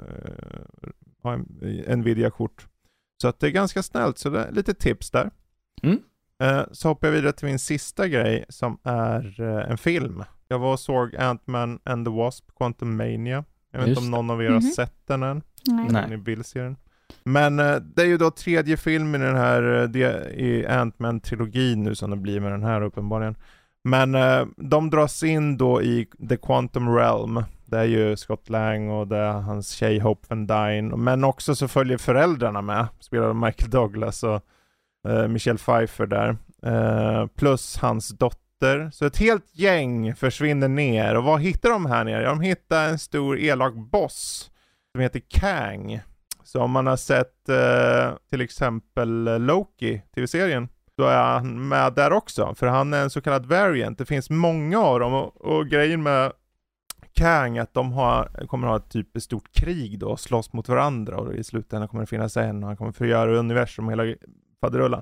har 1.24 1.34
en 1.34 1.99
Nvidia-kort. 1.99 2.67
Så 3.22 3.28
att 3.28 3.39
det 3.39 3.47
är 3.47 3.51
ganska 3.51 3.84
snällt, 3.84 4.17
så 4.17 4.30
det 4.30 4.39
är 4.43 4.51
lite 4.51 4.74
tips 4.74 5.11
där. 5.11 5.32
Mm. 5.84 5.99
Eh, 6.43 6.63
så 6.72 6.88
hoppar 6.88 7.07
jag 7.07 7.13
vidare 7.13 7.32
till 7.34 7.47
min 7.47 7.59
sista 7.59 8.07
grej 8.07 8.45
som 8.49 8.78
är 8.84 9.41
eh, 9.41 9.72
en 9.72 9.78
film. 9.78 10.24
Jag 10.47 10.59
var 10.59 10.72
och 10.74 10.80
såg 10.80 11.15
Ant-Man 11.15 11.80
and 11.84 12.05
the 12.05 12.11
Wasp, 12.11 12.45
Quantum 12.57 12.95
Mania. 12.97 13.43
Jag 13.72 13.80
vet 13.80 13.88
Just 13.89 14.01
inte 14.01 14.05
om 14.07 14.11
någon 14.11 14.30
av 14.30 14.43
er 14.43 14.49
har 14.49 14.53
Mhm. 14.61 14.61
sett 14.61 15.07
den 15.07 15.24
än, 15.24 15.41
Nej. 15.67 15.86
Nej. 15.89 16.03
om 16.03 16.09
ni 16.09 16.15
vill 16.17 16.43
se 16.43 16.61
den. 16.61 16.76
Men 17.24 17.60
eh, 17.60 17.76
det 17.76 18.01
är 18.01 18.05
ju 18.05 18.18
då 18.18 18.32
tredje 18.32 18.78
filmen 18.78 19.22
i 19.22 19.26
den 19.26 19.36
här, 19.36 19.84
eh, 19.95 20.01
i 20.32 20.66
Ant-Man-trilogin 20.70 21.84
nu 21.84 21.95
som 21.95 22.10
det 22.10 22.18
blir 22.18 22.39
med 22.39 22.51
den 22.51 22.64
här 22.64 22.82
uppenbarligen. 22.82 23.36
Men 23.84 24.16
eh, 24.16 24.45
de 24.57 24.89
dras 24.89 25.24
in 25.24 25.57
då 25.57 25.82
i 25.82 26.07
The 26.30 26.38
Quantum 26.38 26.95
Realm. 26.95 27.43
Det 27.66 27.78
är 27.78 27.84
ju 27.84 28.18
Scott 28.18 28.49
Lang 28.49 28.89
och 28.89 29.07
det 29.07 29.18
är 29.18 29.32
hans 29.32 29.72
tjej 29.72 29.99
Hope 29.99 30.26
Van 30.30 30.47
Dyne. 30.47 30.95
Men 30.95 31.24
också 31.24 31.55
så 31.55 31.68
följer 31.68 31.97
föräldrarna 31.97 32.62
med. 32.62 32.88
Spelar 32.99 33.34
Michael 33.34 33.70
Douglas 33.70 34.24
och 34.24 34.41
Michelle 35.30 35.57
Pfeiffer 35.57 36.05
där. 36.05 36.38
Plus 37.28 37.78
hans 37.78 38.10
dotter. 38.10 38.91
Så 38.91 39.05
ett 39.05 39.18
helt 39.18 39.45
gäng 39.51 40.16
försvinner 40.16 40.68
ner. 40.68 41.16
Och 41.16 41.24
vad 41.24 41.41
hittar 41.41 41.70
de 41.70 41.86
här 41.86 42.03
nere? 42.03 42.24
Ja, 42.24 42.30
de 42.30 42.41
hittar 42.41 42.89
en 42.89 42.99
stor 42.99 43.39
elak 43.39 43.74
boss 43.74 44.51
som 44.91 45.01
heter 45.01 45.22
Kang. 45.30 46.01
Så 46.51 46.61
om 46.61 46.71
man 46.71 46.87
har 46.87 46.97
sett 46.97 47.49
eh, 47.49 48.17
till 48.29 48.41
exempel 48.41 49.27
eh, 49.27 49.39
Loki, 49.39 50.01
tv-serien, 50.15 50.67
då 50.97 51.03
är 51.03 51.23
han 51.23 51.67
med 51.67 51.93
där 51.93 52.13
också. 52.13 52.55
För 52.55 52.67
han 52.67 52.93
är 52.93 53.01
en 53.01 53.09
så 53.09 53.21
kallad 53.21 53.45
variant. 53.45 53.97
Det 53.97 54.05
finns 54.05 54.29
många 54.29 54.79
av 54.79 54.99
dem 54.99 55.13
och, 55.13 55.41
och 55.41 55.67
grejen 55.67 56.03
med 56.03 56.31
Kang 57.13 57.57
att 57.57 57.73
de 57.73 57.91
har, 57.91 58.47
kommer 58.47 58.67
ha 58.67 58.77
ett 58.77 58.89
typ 58.89 59.17
ett 59.17 59.23
stort 59.23 59.51
krig 59.51 59.99
då 59.99 60.07
och 60.07 60.19
slåss 60.19 60.53
mot 60.53 60.69
varandra 60.69 61.17
och 61.17 61.33
i 61.33 61.43
slutändan 61.43 61.87
kommer 61.87 62.03
det 62.03 62.07
finnas 62.07 62.37
en 62.37 62.63
och 62.63 62.67
han 62.67 62.77
kommer 62.77 62.91
förgöra 62.91 63.37
universum 63.37 63.85
och 63.85 63.91
hela 63.91 64.15
faderullan. 64.61 65.01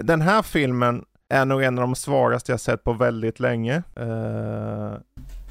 Den 0.00 0.20
här 0.20 0.42
filmen 0.42 1.04
är 1.28 1.44
nog 1.44 1.62
en 1.62 1.78
av 1.78 1.82
de 1.82 1.94
svagaste 1.94 2.52
jag 2.52 2.60
sett 2.60 2.84
på 2.84 2.92
väldigt 2.92 3.40
länge. 3.40 3.82
Eh, 3.96 4.94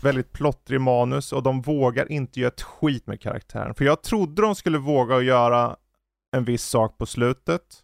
väldigt 0.04 0.34
plottrig 0.34 0.82
manus 0.82 1.34
och 1.34 1.44
de 1.44 1.62
vågar 1.62 2.12
inte 2.12 2.40
göra 2.40 2.52
ett 2.52 2.62
skit 2.62 3.08
med 3.08 3.22
karaktären. 3.22 3.76
För 3.76 3.86
jag 3.86 4.04
trodde 4.04 4.42
de 4.42 4.56
skulle 4.56 4.78
våga 4.78 5.22
göra 5.22 5.76
en 6.36 6.44
viss 6.44 6.64
sak 6.64 6.98
på 6.98 7.06
slutet. 7.06 7.84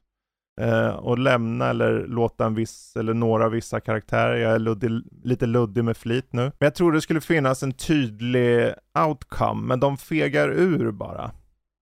Eh, 0.62 0.90
och 0.90 1.18
lämna 1.18 1.70
eller 1.70 2.08
låta 2.08 2.46
en 2.46 2.56
viss 2.56 2.96
eller 2.96 3.14
några 3.14 3.50
vissa 3.50 3.80
karaktärer. 3.80 4.36
Jag 4.36 4.52
är 4.52 4.60
luddig, 4.60 4.90
lite 5.24 5.46
luddig 5.46 5.84
med 5.84 5.98
flit 5.98 6.34
nu. 6.34 6.42
Men 6.42 6.66
jag 6.66 6.76
trodde 6.76 6.98
det 6.98 7.02
skulle 7.02 7.22
finnas 7.22 7.64
en 7.64 7.74
tydlig 7.74 8.74
outcome, 9.08 9.68
men 9.68 9.80
de 9.80 9.98
fegar 9.98 10.50
ur 10.50 10.92
bara. 10.92 11.32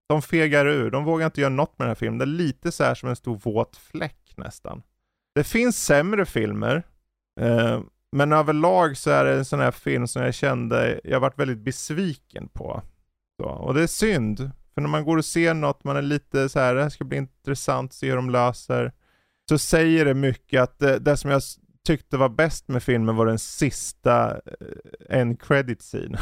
De 0.09 0.21
fegar 0.21 0.65
ur, 0.65 0.91
de 0.91 1.03
vågar 1.03 1.25
inte 1.25 1.41
göra 1.41 1.53
något 1.53 1.79
med 1.79 1.85
den 1.85 1.89
här 1.89 1.95
filmen. 1.95 2.17
Det 2.17 2.23
är 2.23 2.45
lite 2.45 2.71
så 2.71 2.83
här 2.83 2.95
som 2.95 3.09
en 3.09 3.15
stor 3.15 3.39
våt 3.43 3.77
fläck 3.77 4.33
nästan. 4.37 4.81
Det 5.35 5.43
finns 5.43 5.85
sämre 5.85 6.25
filmer, 6.25 6.83
eh, 7.39 7.79
men 8.11 8.33
överlag 8.33 8.97
så 8.97 9.09
är 9.09 9.25
det 9.25 9.33
en 9.33 9.45
sån 9.45 9.59
här 9.59 9.71
film 9.71 10.07
som 10.07 10.21
jag 10.21 10.33
kände, 10.33 10.99
jag 11.03 11.19
varit 11.19 11.39
väldigt 11.39 11.57
besviken 11.57 12.47
på. 12.47 12.81
Så, 13.41 13.45
och 13.49 13.73
det 13.73 13.83
är 13.83 13.87
synd, 13.87 14.51
för 14.73 14.81
när 14.81 14.89
man 14.89 15.05
går 15.05 15.17
och 15.17 15.25
ser 15.25 15.53
något, 15.53 15.83
man 15.83 15.97
är 15.97 16.01
lite 16.01 16.49
så 16.49 16.59
här, 16.59 16.75
det 16.75 16.83
här 16.83 16.89
ska 16.89 17.03
bli 17.03 17.17
intressant, 17.17 17.93
se 17.93 18.09
hur 18.09 18.15
de 18.15 18.29
löser. 18.29 18.91
Så 19.49 19.57
säger 19.57 20.05
det 20.05 20.13
mycket 20.13 20.61
att 20.61 20.79
det, 20.79 20.99
det 20.99 21.17
som 21.17 21.31
jag 21.31 21.41
tyckte 21.87 22.17
var 22.17 22.29
bäst 22.29 22.67
med 22.67 22.83
filmen 22.83 23.15
var 23.15 23.25
den 23.25 23.39
sista 23.39 24.31
eh, 24.31 25.19
end 25.19 25.41
credit 25.41 25.81
scene. 25.81 26.19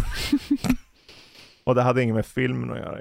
och 1.63 1.75
det 1.75 1.81
hade 1.81 2.03
inget 2.03 2.15
med 2.15 2.25
filmen 2.25 2.71
att 2.71 2.77
göra. 2.77 2.99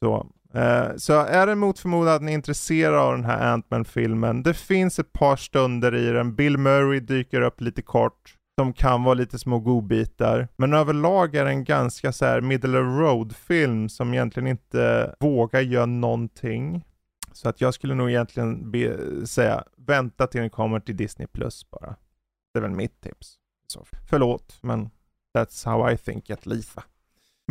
så. 0.00 0.26
Eh, 0.54 0.96
så 0.96 1.12
är 1.12 1.46
det 1.46 1.54
mot 1.54 1.78
förmodan 1.78 2.14
att 2.14 2.22
ni 2.22 2.32
är 2.32 2.34
intresserade 2.34 3.00
av 3.00 3.12
den 3.12 3.24
här 3.24 3.52
Ant-Man-filmen, 3.52 4.42
det 4.42 4.54
finns 4.54 4.98
ett 4.98 5.12
par 5.12 5.36
stunder 5.36 5.94
i 5.94 6.10
den. 6.10 6.34
Bill 6.34 6.58
Murray 6.58 7.00
dyker 7.00 7.40
upp 7.40 7.60
lite 7.60 7.82
kort, 7.82 8.34
De 8.56 8.72
kan 8.72 9.04
vara 9.04 9.14
lite 9.14 9.38
små 9.38 9.58
godbitar. 9.58 10.48
Men 10.56 10.72
överlag 10.74 11.34
är 11.34 11.44
det 11.44 11.50
en 11.50 11.64
ganska 11.64 12.12
så 12.12 12.24
här 12.24 12.40
middle 12.40 12.78
of 12.78 13.00
road-film 13.00 13.88
som 13.88 14.14
egentligen 14.14 14.46
inte 14.46 15.14
vågar 15.20 15.60
göra 15.60 15.86
någonting. 15.86 16.84
Så 17.32 17.48
att 17.48 17.60
jag 17.60 17.74
skulle 17.74 17.94
nog 17.94 18.10
egentligen 18.10 18.70
be, 18.70 18.96
säga, 19.26 19.64
vänta 19.76 20.26
till 20.26 20.40
den 20.40 20.50
kommer 20.50 20.80
till 20.80 20.96
Disney 20.96 21.26
Plus 21.26 21.70
bara. 21.70 21.96
Det 22.52 22.58
är 22.58 22.62
väl 22.62 22.70
mitt 22.70 23.00
tips. 23.00 23.34
Så, 23.66 23.84
förlåt, 24.08 24.58
men 24.60 24.90
that's 25.36 25.66
how 25.66 25.90
I 25.90 25.96
think 25.96 26.30
at 26.30 26.46
least. 26.46 26.78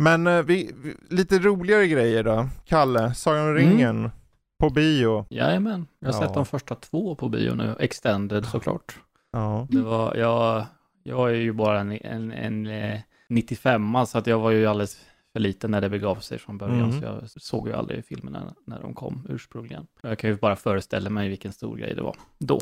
Men 0.00 0.26
eh, 0.26 0.42
vi, 0.42 0.72
lite 1.10 1.38
roligare 1.38 1.86
grejer 1.88 2.22
då. 2.24 2.48
Kalle, 2.64 3.14
Sagan 3.14 3.42
om 3.42 3.56
Mm. 3.56 3.68
ringen. 3.70 4.10
På 4.58 4.70
bio. 4.70 5.26
Jajamän, 5.30 5.86
jag 5.98 6.08
har 6.12 6.20
Ja. 6.22 6.26
sett 6.26 6.34
de 6.34 6.46
första 6.46 6.74
två 6.74 7.14
på 7.14 7.28
bio 7.28 7.54
nu, 7.54 7.76
extended 7.80 8.44
såklart. 8.46 8.96
Ja. 9.32 9.66
Det 9.70 9.80
var, 9.82 10.14
jag, 10.16 10.64
jag 11.02 11.30
är 11.30 11.34
ju 11.34 11.52
bara 11.52 11.80
en, 11.80 11.92
en, 11.92 12.32
en 12.32 12.66
eh, 12.66 13.00
95 13.28 14.06
så 14.06 14.18
att 14.18 14.26
jag 14.26 14.38
var 14.38 14.50
ju 14.50 14.66
alldeles 14.66 14.98
för 15.32 15.40
liten 15.40 15.70
när 15.70 15.80
det 15.80 15.88
begav 15.88 16.16
sig 16.16 16.38
från 16.38 16.58
början, 16.58 16.82
Mm. 16.90 17.00
så 17.00 17.04
jag 17.06 17.30
såg 17.30 17.68
ju 17.68 17.74
aldrig 17.74 18.04
filmerna 18.04 18.54
när 18.66 18.80
de 18.80 18.94
kom 18.94 19.26
ursprungligen. 19.28 19.86
Jag 20.02 20.18
kan 20.18 20.30
ju 20.30 20.36
bara 20.36 20.56
föreställa 20.56 21.10
mig 21.10 21.28
vilken 21.28 21.52
stor 21.52 21.76
grej 21.76 21.94
det 21.94 22.02
var 22.02 22.16
då. 22.38 22.60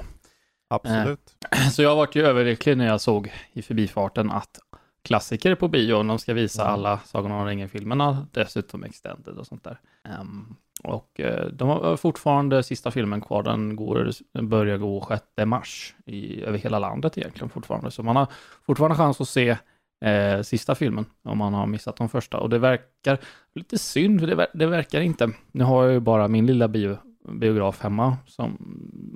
Absolut. 0.69 1.35
Så 1.73 1.83
jag 1.83 1.97
vart 1.97 2.15
ju 2.17 2.27
överlycklig 2.27 2.77
när 2.79 2.87
jag 2.87 3.01
såg 3.01 3.33
i 3.53 3.63
förbifarten 3.63 4.31
att 4.31 4.59
klassiker 5.07 5.55
på 5.55 5.69
bio, 5.69 6.03
de 6.03 6.19
ska 6.19 6.35
visa 6.35 6.63
Mm. 6.63 6.75
alla 6.75 6.99
Sagan 7.05 7.33
om 7.33 7.47
ringen-filmerna, 7.47 8.27
dessutom 8.33 8.85
extended 8.85 9.39
och 9.39 9.47
sånt 9.47 9.65
där. 9.65 9.79
Ehm, 10.09 10.55
och 10.85 11.21
eh, 11.21 11.47
de 11.47 11.69
har 11.69 11.97
fortfarande 11.97 12.63
sista 12.63 12.91
filmen 12.91 13.21
kvar, 13.21 13.43
den, 13.43 13.77
går, 13.77 14.11
börjar 14.43 14.79
gå 14.79 15.07
6 15.09 15.23
mars 15.47 15.95
i, 16.07 16.43
över 16.43 16.59
hela 16.59 16.79
landet 16.79 17.19
egentligen 17.19 17.49
fortfarande. 17.49 17.91
Så 17.91 18.03
man 18.03 18.17
har 18.17 18.27
fortfarande 18.67 18.97
chans 18.97 19.21
att 19.21 19.29
se 19.29 19.57
eh, 20.05 20.43
sista 20.43 20.75
filmen 20.75 21.05
om 21.25 21.39
man 21.39 21.55
har 21.55 21.67
missat 21.67 21.97
de 21.97 22.09
första. 22.09 22.39
Och 22.39 22.51
det 22.51 22.59
verkar 22.59 23.19
lite 23.55 23.79
synd, 23.79 24.21
för 24.21 24.27
det, 24.27 24.35
ver- 24.35 24.51
det 24.55 24.67
verkar 24.67 25.01
inte. 25.01 25.31
Nu 25.53 25.65
har 25.65 25.85
jag 25.85 25.93
ju 25.93 26.01
bara 26.01 26.29
min 26.29 26.47
lilla 26.47 26.69
bio, 26.69 26.97
biograf 27.33 27.81
hemma 27.81 28.17
som, 28.27 28.57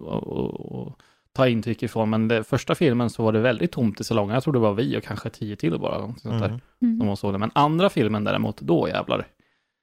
och, 0.03 0.27
och, 0.27 0.61
och 0.73 1.01
ta 1.41 1.49
intryck 1.49 1.83
ifrån, 1.83 2.11
men 2.11 2.29
det, 2.29 2.45
första 2.45 2.75
filmen 2.75 3.11
så 3.11 3.23
var 3.23 3.33
det 3.33 3.41
väldigt 3.41 3.73
tomt 3.73 4.01
i 4.01 4.05
salongen. 4.05 4.35
Jag 4.35 4.43
tror 4.43 4.53
det 4.55 4.59
var 4.61 4.75
vi 4.75 4.99
och 4.99 5.03
kanske 5.03 5.31
tio 5.31 5.57
till 5.57 5.79
bara. 5.79 5.99
Sånt 6.01 6.23
där 6.25 6.47
Mm. 6.49 6.61
Mm. 6.83 6.99
som 6.99 7.07
var 7.09 7.17
såg 7.17 7.33
det. 7.35 7.39
Men 7.39 7.51
andra 7.55 7.91
filmen 7.91 8.25
däremot, 8.25 8.61
då 8.61 8.89
jävlar. 8.89 9.27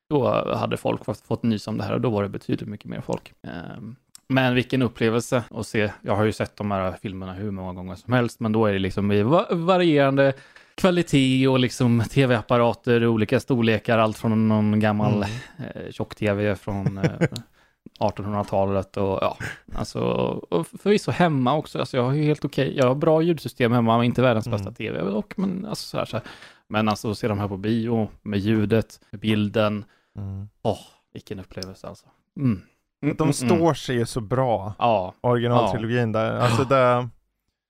Då 0.10 0.54
hade 0.56 0.78
folk 0.78 1.06
fått, 1.06 1.20
fått 1.20 1.44
nys 1.44 1.68
om 1.68 1.78
det 1.78 1.84
här 1.84 1.94
och 1.94 2.02
då 2.02 2.10
var 2.10 2.24
det 2.24 2.30
betydligt 2.30 2.70
mycket 2.70 2.86
mer 2.90 3.02
folk. 3.02 3.34
Ehm, 3.48 3.96
Men 4.30 4.56
vilken 4.56 4.82
upplevelse 4.82 5.44
att 5.52 5.68
se. 5.68 5.92
Jag 6.02 6.16
har 6.16 6.24
ju 6.26 6.32
sett 6.32 6.56
de 6.58 6.72
här 6.72 6.92
filmerna 7.02 7.34
hur 7.34 7.52
många 7.52 7.74
gånger 7.74 7.96
som 7.96 8.14
helst, 8.14 8.40
men 8.40 8.52
då 8.52 8.66
är 8.66 8.74
det 8.74 8.80
liksom 8.80 9.12
i 9.12 9.24
va- 9.24 9.48
varierande 9.52 10.34
kvalitet 10.76 11.48
och 11.48 11.60
liksom 11.60 12.04
tv-apparater 12.12 13.06
olika 13.08 13.40
storlekar, 13.40 13.98
allt 13.98 14.18
från 14.18 14.48
någon 14.48 14.80
gammal 14.80 15.14
Mm. 15.14 15.30
eh, 15.76 15.92
tjock-tv 15.92 16.56
från 16.56 16.98
eh, 16.98 17.04
1800-talet 18.00 18.98
och 18.98 19.20
ja, 19.22 19.38
alltså 19.76 20.00
och 20.50 20.68
förvisso 20.68 21.12
hemma 21.12 21.56
också. 21.56 21.80
Alltså 21.80 21.98
jag 21.98 22.04
har 22.04 22.14
ju 22.14 22.24
helt 22.24 22.46
okej, 22.46 22.74
jag 22.78 22.88
har 22.88 22.96
bra 22.96 23.22
ljudsystem 23.22 23.72
hemma, 23.72 23.98
men 23.98 24.06
inte 24.06 24.22
världens 24.22 24.48
bästa 24.48 24.64
Mm. 24.68 24.74
tv. 24.76 25.02
Och, 25.02 25.34
men 25.38 25.66
alltså 25.66 25.88
så 25.88 25.98
här, 25.98 26.06
så 26.06 26.18
här. 26.18 26.26
Men 26.70 26.90
alltså 26.90 27.12
att 27.12 27.18
se 27.18 27.28
de 27.28 27.40
här 27.40 27.48
på 27.48 27.58
bio 27.58 28.10
med 28.22 28.40
ljudet, 28.40 29.00
med 29.10 29.20
bilden, 29.22 29.86
Mm. 30.18 30.50
åh, 30.62 30.80
vilken 31.14 31.40
upplevelse 31.40 31.88
alltså. 31.88 32.06
Mm. 32.38 32.62
Mm, 33.04 33.16
De 33.16 33.24
mm, 33.24 33.34
står 33.34 33.56
mm. 33.56 33.76
sig 33.76 33.96
ju 33.96 34.06
så 34.06 34.22
bra, 34.22 34.74
Ja, 34.80 35.14
originaltrilogin 35.22 36.12
där. 36.12 36.38
Alltså 36.40 36.64
det, 36.64 37.10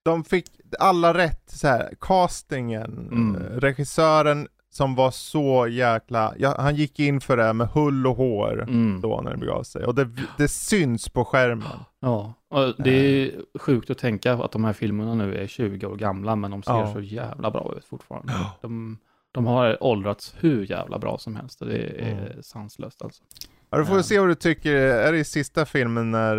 de 0.04 0.24
fick 0.24 0.46
alla 0.80 1.14
rätt, 1.14 1.44
så 1.50 1.68
här, 1.68 1.94
castingen, 2.02 3.10
Mm. 3.12 3.36
eh, 3.36 3.42
regissören 3.60 4.48
som 4.78 4.96
var 4.96 5.12
så 5.12 5.68
jäkla, 5.68 6.34
ja, 6.38 6.56
han 6.60 6.76
gick 6.76 7.00
in 7.00 7.22
för 7.22 7.38
det 7.38 7.54
med 7.54 7.68
hull 7.68 8.08
och 8.08 8.16
hår 8.16 8.62
mm. 8.64 9.02
då 9.02 9.22
när 9.24 9.32
det 9.32 9.38
begav 9.38 9.64
sig. 9.64 9.86
Och 9.86 9.96
det, 9.96 10.10
det 10.38 10.48
syns 10.48 11.10
på 11.10 11.26
skärmen. 11.26 11.68
ja. 12.00 12.34
Och 12.50 12.74
det 12.84 12.92
är 12.92 13.32
sjukt 13.60 13.90
att 13.90 13.98
tänka 13.98 14.34
att 14.34 14.52
de 14.52 14.64
här 14.64 14.74
filmerna 14.74 15.14
nu 15.16 15.36
är 15.36 15.48
20 15.48 15.86
år 15.86 15.96
gamla, 15.96 16.36
men 16.36 16.52
de 16.52 16.64
ser 16.64 16.72
Ja. 16.74 16.94
så 16.94 17.00
jävla 17.02 17.52
bra 17.52 17.74
ut 17.78 17.86
fortfarande. 17.86 18.34
De, 18.62 18.98
de 19.32 19.46
har 19.46 19.84
åldrats 19.84 20.36
hur 20.40 20.66
jävla 20.72 21.00
bra 21.00 21.18
som 21.18 21.36
helst 21.36 21.62
och 21.62 21.68
det 21.68 21.78
är 21.78 22.12
Mm. 22.12 22.44
sanslöst 22.44 23.02
alltså. 23.02 23.24
Ja, 23.70 23.78
du 23.78 23.86
får 23.86 23.96
vi 23.96 24.04
se 24.04 24.20
vad 24.20 24.30
du 24.30 24.36
tycker, 24.36 24.74
är 24.76 25.12
det 25.12 25.18
i 25.18 25.24
sista 25.24 25.66
filmen 25.66 26.12
när, 26.12 26.38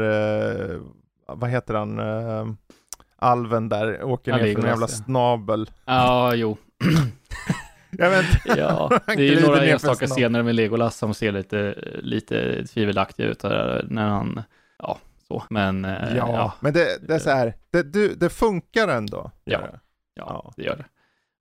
eh, 0.72 0.80
vad 1.26 1.51
heter 1.51 1.74
han, 1.74 1.99
eh, 1.99 2.55
alven 3.16 3.68
där 3.68 4.03
åker 4.03 4.30
Ja, 4.30 4.36
ner 4.36 4.55
för 4.55 4.62
en 4.62 4.68
jävla 4.68 4.89
snabel. 4.89 5.70
Ja, 5.84 6.34
jo. 6.34 6.57
Jag 7.99 8.11
vet. 8.11 8.26
Ja, 8.45 9.01
det 9.07 9.12
är 9.12 9.18
ju 9.18 9.41
några 9.47 9.64
enstaka 9.64 10.07
scener 10.07 10.43
med 10.43 10.55
Legolas 10.55 10.97
som 10.97 11.14
ser 11.14 11.32
lite, 11.32 11.74
lite 12.03 12.66
tvivelaktiga 12.66 13.26
ut 13.26 13.43
när 13.84 14.09
han, 14.09 14.43
ja, 14.78 14.99
så. 15.28 15.43
Men, 15.51 15.84
eh, 15.84 16.16
Ja, 16.16 16.32
ja, 16.32 16.53
men 16.61 16.72
det, 16.72 17.09
det 17.09 17.14
är 17.14 17.18
så 17.18 17.30
här, 17.30 17.55
det, 17.70 17.82
du, 17.82 18.14
det 18.14 18.28
funkar 18.30 18.89
ändå. 18.89 19.30
Ja. 19.45 19.59
det. 19.59 19.80
ja, 20.14 20.24
Ja. 20.45 20.53
det 20.57 20.62
gör 20.62 20.76
det. 20.76 20.84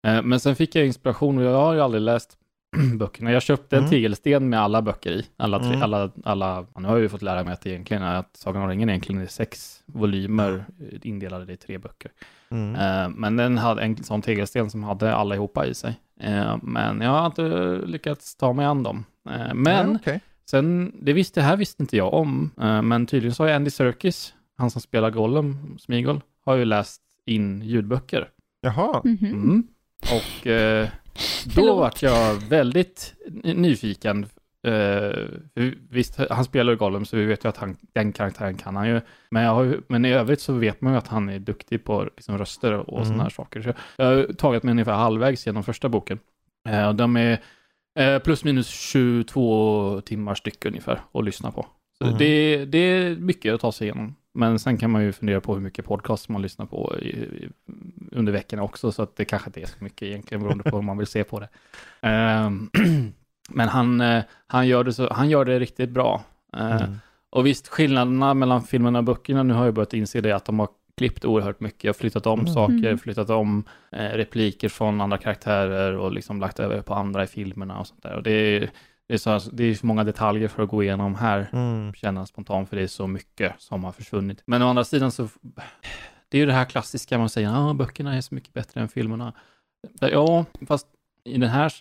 Eh, 0.10 0.22
Men 0.22 0.40
sen 0.40 0.56
fick 0.56 0.76
jag 0.76 0.86
inspiration 0.86 1.38
och 1.38 1.44
jag 1.44 1.58
har 1.58 1.74
ju 1.74 1.82
aldrig 1.82 2.02
läst 2.02 2.38
böckerna. 2.98 3.32
Jag 3.32 3.42
köpte 3.42 3.76
en 3.76 3.80
Mm. 3.80 3.90
tegelsten 3.90 4.50
med 4.50 4.62
alla 4.62 4.82
böcker 4.82 5.12
i. 5.12 5.26
Alla, 5.38 5.60
tre, 5.60 5.68
Mm. 5.68 5.82
alla, 5.84 6.12
alla, 6.24 6.66
nu 6.78 6.88
har 6.88 6.94
jag 6.96 7.00
ju 7.02 7.10
fått 7.10 7.22
lära 7.22 7.44
mig 7.44 7.54
att 7.54 7.66
egentligen 7.68 8.04
att 8.04 8.38
Sagan 8.38 8.62
om 8.64 8.70
ringen 8.70 8.90
egentligen 8.90 9.22
är 9.22 9.26
sex 9.28 9.82
volymer 9.86 10.66
indelade 11.02 11.54
i 11.54 11.58
tre 11.58 11.78
böcker. 11.78 12.12
Mm. 12.50 12.76
Eh, 12.76 13.10
Men 13.16 13.36
den 13.38 13.58
hade 13.58 13.82
en 13.82 14.04
sån 14.04 14.22
tegelsten 14.22 14.70
som 14.70 14.84
hade 14.84 15.16
allihopa 15.16 15.66
i 15.66 15.74
sig. 15.74 16.00
Eh, 16.20 16.58
Men 16.62 17.02
jag 17.02 17.10
har 17.12 17.26
inte 17.26 17.82
lyckats 17.86 18.36
ta 18.36 18.54
mig 18.54 18.66
an 18.66 18.84
dem. 18.84 19.06
Eh, 19.30 19.54
Men 19.54 19.96
okej. 19.96 20.22
sen, 20.50 20.92
det 21.02 21.14
visste, 21.14 21.40
det 21.40 21.44
här 21.44 21.58
visste 21.58 21.84
inte 21.84 21.98
jag 21.98 22.14
om, 22.14 22.52
men 22.84 23.06
tydligen 23.06 23.36
så 23.36 23.44
har 23.44 23.52
Andy 23.52 23.70
Serkis, 23.70 24.34
han 24.58 24.72
som 24.72 24.82
spelar 24.82 25.10
Gollum, 25.12 25.78
Smigol, 25.80 26.22
har 26.46 26.56
ju 26.56 26.66
läst 26.66 27.02
in 27.26 27.62
ljudböcker. 27.62 28.30
Jaha. 28.62 29.02
Mhm. 29.04 29.26
Mm. 29.26 29.68
Och 30.02 30.48
eh, 30.48 30.88
då 31.56 31.76
vart 31.76 32.02
jag 32.02 32.36
väldigt 32.36 33.14
nyfiken. 33.44 34.26
För 34.64 35.76
visst, 35.90 36.18
han 36.30 36.46
spelar 36.46 36.72
ju 36.74 36.78
Gollum, 36.78 37.06
så 37.06 37.18
vi 37.18 37.26
vet 37.26 37.46
ju 37.46 37.50
att 37.50 37.58
han, 37.58 37.78
den 37.94 38.12
karaktären 38.14 38.56
kan 38.58 38.76
han 38.76 38.88
ju. 38.88 39.02
Men, 39.32 39.44
jag 39.44 39.54
har 39.54 39.80
men 39.88 40.06
i 40.06 40.14
övrigt 40.14 40.42
så 40.42 40.54
vet 40.54 40.82
man 40.82 40.94
ju 40.94 40.98
att 41.00 41.08
han 41.08 41.30
är 41.30 41.40
duktig 41.40 41.84
på 41.84 42.04
liksom, 42.04 42.38
röster 42.38 42.74
och 42.74 42.94
Mm. 42.98 43.06
sådana 43.06 43.24
här 43.24 43.30
saker. 43.30 43.62
Så 43.62 43.74
jag 43.98 44.06
har 44.06 44.34
tagit 44.34 44.64
mig 44.64 44.72
ungefär 44.72 44.94
halvvägs 44.94 45.46
genom 45.46 45.64
första 45.64 45.90
boken. 45.90 46.20
Och 46.88 46.96
de 46.96 47.18
är 47.18 47.40
eh, 48.00 48.20
plus 48.20 48.44
minus 48.44 48.68
22 48.68 50.02
timmar 50.06 50.36
styck 50.36 50.66
ungefär 50.66 51.02
att 51.14 51.26
lyssna 51.26 51.52
på. 51.52 51.66
Så 51.98 52.06
Mm. 52.06 52.18
det, 52.18 52.66
det 52.66 52.78
är 52.78 53.16
mycket 53.16 53.54
att 53.54 53.62
ta 53.62 53.72
sig 53.72 53.88
igenom. 53.88 54.16
Men 54.38 54.60
sen 54.60 54.78
kan 54.78 54.92
man 54.92 55.04
ju 55.04 55.12
fundera 55.12 55.42
på 55.42 55.54
hur 55.54 55.62
mycket 55.62 55.86
podcast 55.86 56.30
man 56.30 56.42
lyssnar 56.42 56.66
på 56.66 56.96
i, 57.02 57.08
i, 57.08 57.50
under 58.12 58.32
veckorna 58.34 58.64
också, 58.64 58.92
så 58.92 59.04
att 59.04 59.16
det 59.16 59.26
kanske 59.26 59.50
inte 59.50 59.62
är 59.62 59.66
så 59.66 59.84
mycket 59.84 60.02
egentligen 60.02 60.42
beroende 60.44 60.64
på 60.64 60.76
hur 60.76 60.84
man 60.84 60.98
vill 60.98 61.08
se 61.08 61.24
på 61.24 61.40
det. 61.40 61.50
Ehm, 62.02 62.70
men 63.50 63.68
han, 63.70 64.02
eh, 64.02 64.24
han, 64.48 64.68
gör 64.68 64.84
det 64.84 64.94
så, 64.94 65.14
han 65.14 65.30
gör 65.30 65.46
det 65.46 65.60
riktigt 65.60 65.90
bra. 65.90 66.24
Eh, 66.58 66.82
Mm. 66.82 66.96
Och 67.30 67.46
visst, 67.46 67.68
skillnaderna 67.68 68.34
mellan 68.34 68.64
filmerna 68.64 69.00
och 69.00 69.04
böckerna, 69.06 69.44
nu 69.44 69.54
har 69.54 69.66
jag 69.66 69.74
börjat 69.74 69.94
inse 69.94 70.22
det, 70.22 70.32
att 70.32 70.46
de 70.46 70.60
har 70.60 70.70
klippt 70.98 71.26
oerhört 71.26 71.60
mycket, 71.60 71.90
och 71.90 71.96
flyttat 71.96 72.26
om 72.28 72.40
Mm. 72.40 72.54
saker, 72.54 72.74
Mm. 72.74 72.98
flyttat 72.98 73.30
om 73.30 73.64
eh, 73.92 74.04
repliker 74.10 74.70
från 74.70 75.02
andra 75.02 75.18
karaktärer 75.18 75.98
och 75.98 76.12
liksom 76.12 76.40
lagt 76.40 76.60
över 76.60 76.82
på 76.82 76.94
andra 76.94 77.24
i 77.24 77.28
filmerna 77.28 77.80
och 77.80 77.88
sånt 77.88 78.04
där. 78.04 78.16
Och 78.16 78.24
det 78.24 78.32
är, 78.32 78.70
det 79.08 79.14
är, 79.14 79.18
så, 79.18 79.40
det 79.54 79.64
är 79.64 79.76
för 79.76 79.88
många 79.88 80.04
detaljer 80.04 80.48
för 80.48 80.64
att 80.64 80.70
gå 80.70 80.84
igenom 80.84 81.16
här 81.16 81.50
Mm. 81.54 81.94
känna 81.94 82.26
spontant, 82.26 82.70
för 82.70 82.76
det 82.76 82.82
är 82.84 82.88
så 82.88 83.08
mycket 83.08 83.54
som 83.58 83.84
har 83.84 83.92
försvunnit. 83.92 84.44
Men 84.46 84.62
å 84.62 84.68
andra 84.70 84.84
sidan 84.84 85.12
så, 85.12 85.28
det 86.30 86.38
är 86.38 86.40
ju 86.40 86.46
det 86.46 86.54
här 86.54 86.66
klassiska, 86.66 87.18
man 87.18 87.30
säger 87.30 87.70
att 87.70 87.76
böckerna 87.76 88.16
är 88.16 88.22
så 88.22 88.36
mycket 88.36 88.54
bättre 88.54 88.82
än 88.82 88.90
filmerna. 88.90 89.34
Ja, 90.00 90.46
fast 90.68 90.88
i 91.24 91.38
den 91.38 91.50
här, 91.50 91.74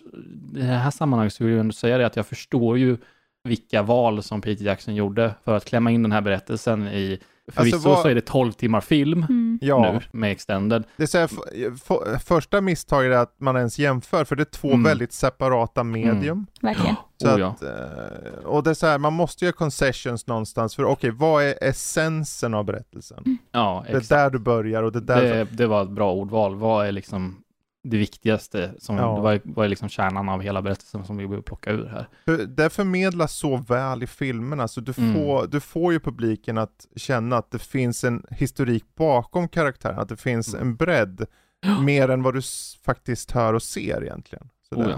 det 0.53 0.63
här 0.63 0.91
sammanhanget 0.91 1.33
så 1.33 1.43
vill 1.43 1.53
jag 1.53 1.59
ändå 1.59 1.73
säga 1.73 1.97
det 1.97 2.05
att 2.05 2.15
jag 2.15 2.27
förstår 2.27 2.77
ju 2.77 2.97
vilka 3.43 3.81
val 3.83 4.23
som 4.23 4.41
Peter 4.41 4.65
Jackson 4.65 4.95
gjorde 4.95 5.33
för 5.43 5.57
att 5.57 5.65
klämma 5.65 5.91
in 5.91 6.03
den 6.03 6.11
här 6.11 6.21
berättelsen 6.21 6.87
i, 6.87 7.19
förvisso 7.51 7.75
Alltså, 7.75 7.89
vad- 7.89 8.01
så 8.01 8.07
är 8.07 8.15
det 8.15 8.21
12 8.25 8.51
timmar 8.51 8.81
film 8.81 9.23
Mm. 9.23 9.59
Ja, 9.61 9.91
nu 9.91 9.99
med 10.19 10.31
extended. 10.31 10.83
det 10.97 11.03
är 11.03 11.07
så 11.07 11.17
här, 11.17 12.19
första 12.19 12.61
misstaget 12.61 13.11
är 13.13 13.17
att 13.17 13.35
man 13.39 13.55
ens 13.57 13.79
jämför, 13.79 14.25
för 14.25 14.35
det 14.35 14.43
är 14.43 14.45
två 14.45 14.67
Mm. 14.67 14.83
väldigt 14.83 15.11
separata 15.13 15.83
medium. 15.83 16.45
Verkligen. 16.61 16.95
Så 17.21 17.33
Oh, 17.33 17.39
ja. 17.39 17.47
att, 17.47 17.63
eh, 17.63 18.45
och 18.45 18.63
det 18.63 18.69
är 18.69 18.73
så 18.73 18.87
här, 18.87 18.97
man 18.97 19.13
måste 19.13 19.45
göra 19.45 19.53
concessions 19.53 20.27
någonstans, 20.27 20.75
för 20.75 20.83
okej, 20.83 21.11
vad 21.11 21.43
är 21.43 21.55
essensen 21.61 22.53
av 22.53 22.65
berättelsen? 22.65 23.37
Ja, 23.51 23.83
Det 23.87 23.93
är 23.93 23.97
exakt. 23.97 24.09
där 24.09 24.29
du 24.29 24.39
börjar 24.39 24.83
och 24.83 24.91
det 24.91 24.99
är 24.99 25.01
där... 25.01 25.21
Det, 25.21 25.43
det 25.51 25.67
var 25.67 25.83
ett 25.83 25.89
bra 25.89 26.13
ordval. 26.13 26.55
Vad 26.55 26.87
är 26.87 26.91
liksom 26.91 27.43
det 27.83 27.97
viktigaste? 27.97 28.71
Som, 28.79 28.97
Ja. 28.97 29.15
det 29.15 29.21
var, 29.21 29.41
vad 29.43 29.65
är 29.65 29.69
liksom 29.69 29.89
kärnan 29.89 30.29
av 30.29 30.41
hela 30.41 30.61
berättelsen 30.61 31.05
som 31.05 31.17
vi 31.17 31.27
behöver 31.27 31.43
plocka 31.43 31.71
ur 31.71 31.85
här? 31.85 32.07
Det 32.47 32.69
förmedlas 32.69 33.33
så 33.33 33.57
väl 33.57 34.03
i 34.03 34.07
filmerna, 34.07 34.67
så 34.67 34.81
du, 34.81 34.93
Mm. 34.97 35.13
får, 35.13 35.47
du 35.47 35.59
får 35.59 35.93
ju 35.93 35.99
publiken 35.99 36.57
att 36.57 36.87
känna 36.95 37.37
att 37.37 37.51
det 37.51 37.59
finns 37.59 38.03
en 38.03 38.23
historik 38.31 38.83
bakom 38.95 39.47
karaktären, 39.47 39.99
att 39.99 40.09
det 40.09 40.17
finns 40.17 40.53
Mm. 40.53 40.67
en 40.67 40.75
bredd, 40.75 41.25
mer 41.81 42.09
än 42.09 42.23
vad 42.23 42.33
du 42.33 42.41
faktiskt 42.85 43.31
hör 43.31 43.53
och 43.53 43.63
ser 43.63 44.03
egentligen. 44.03 44.49
Så 44.69 44.75
Oh 44.75 44.83
det, 44.87 44.91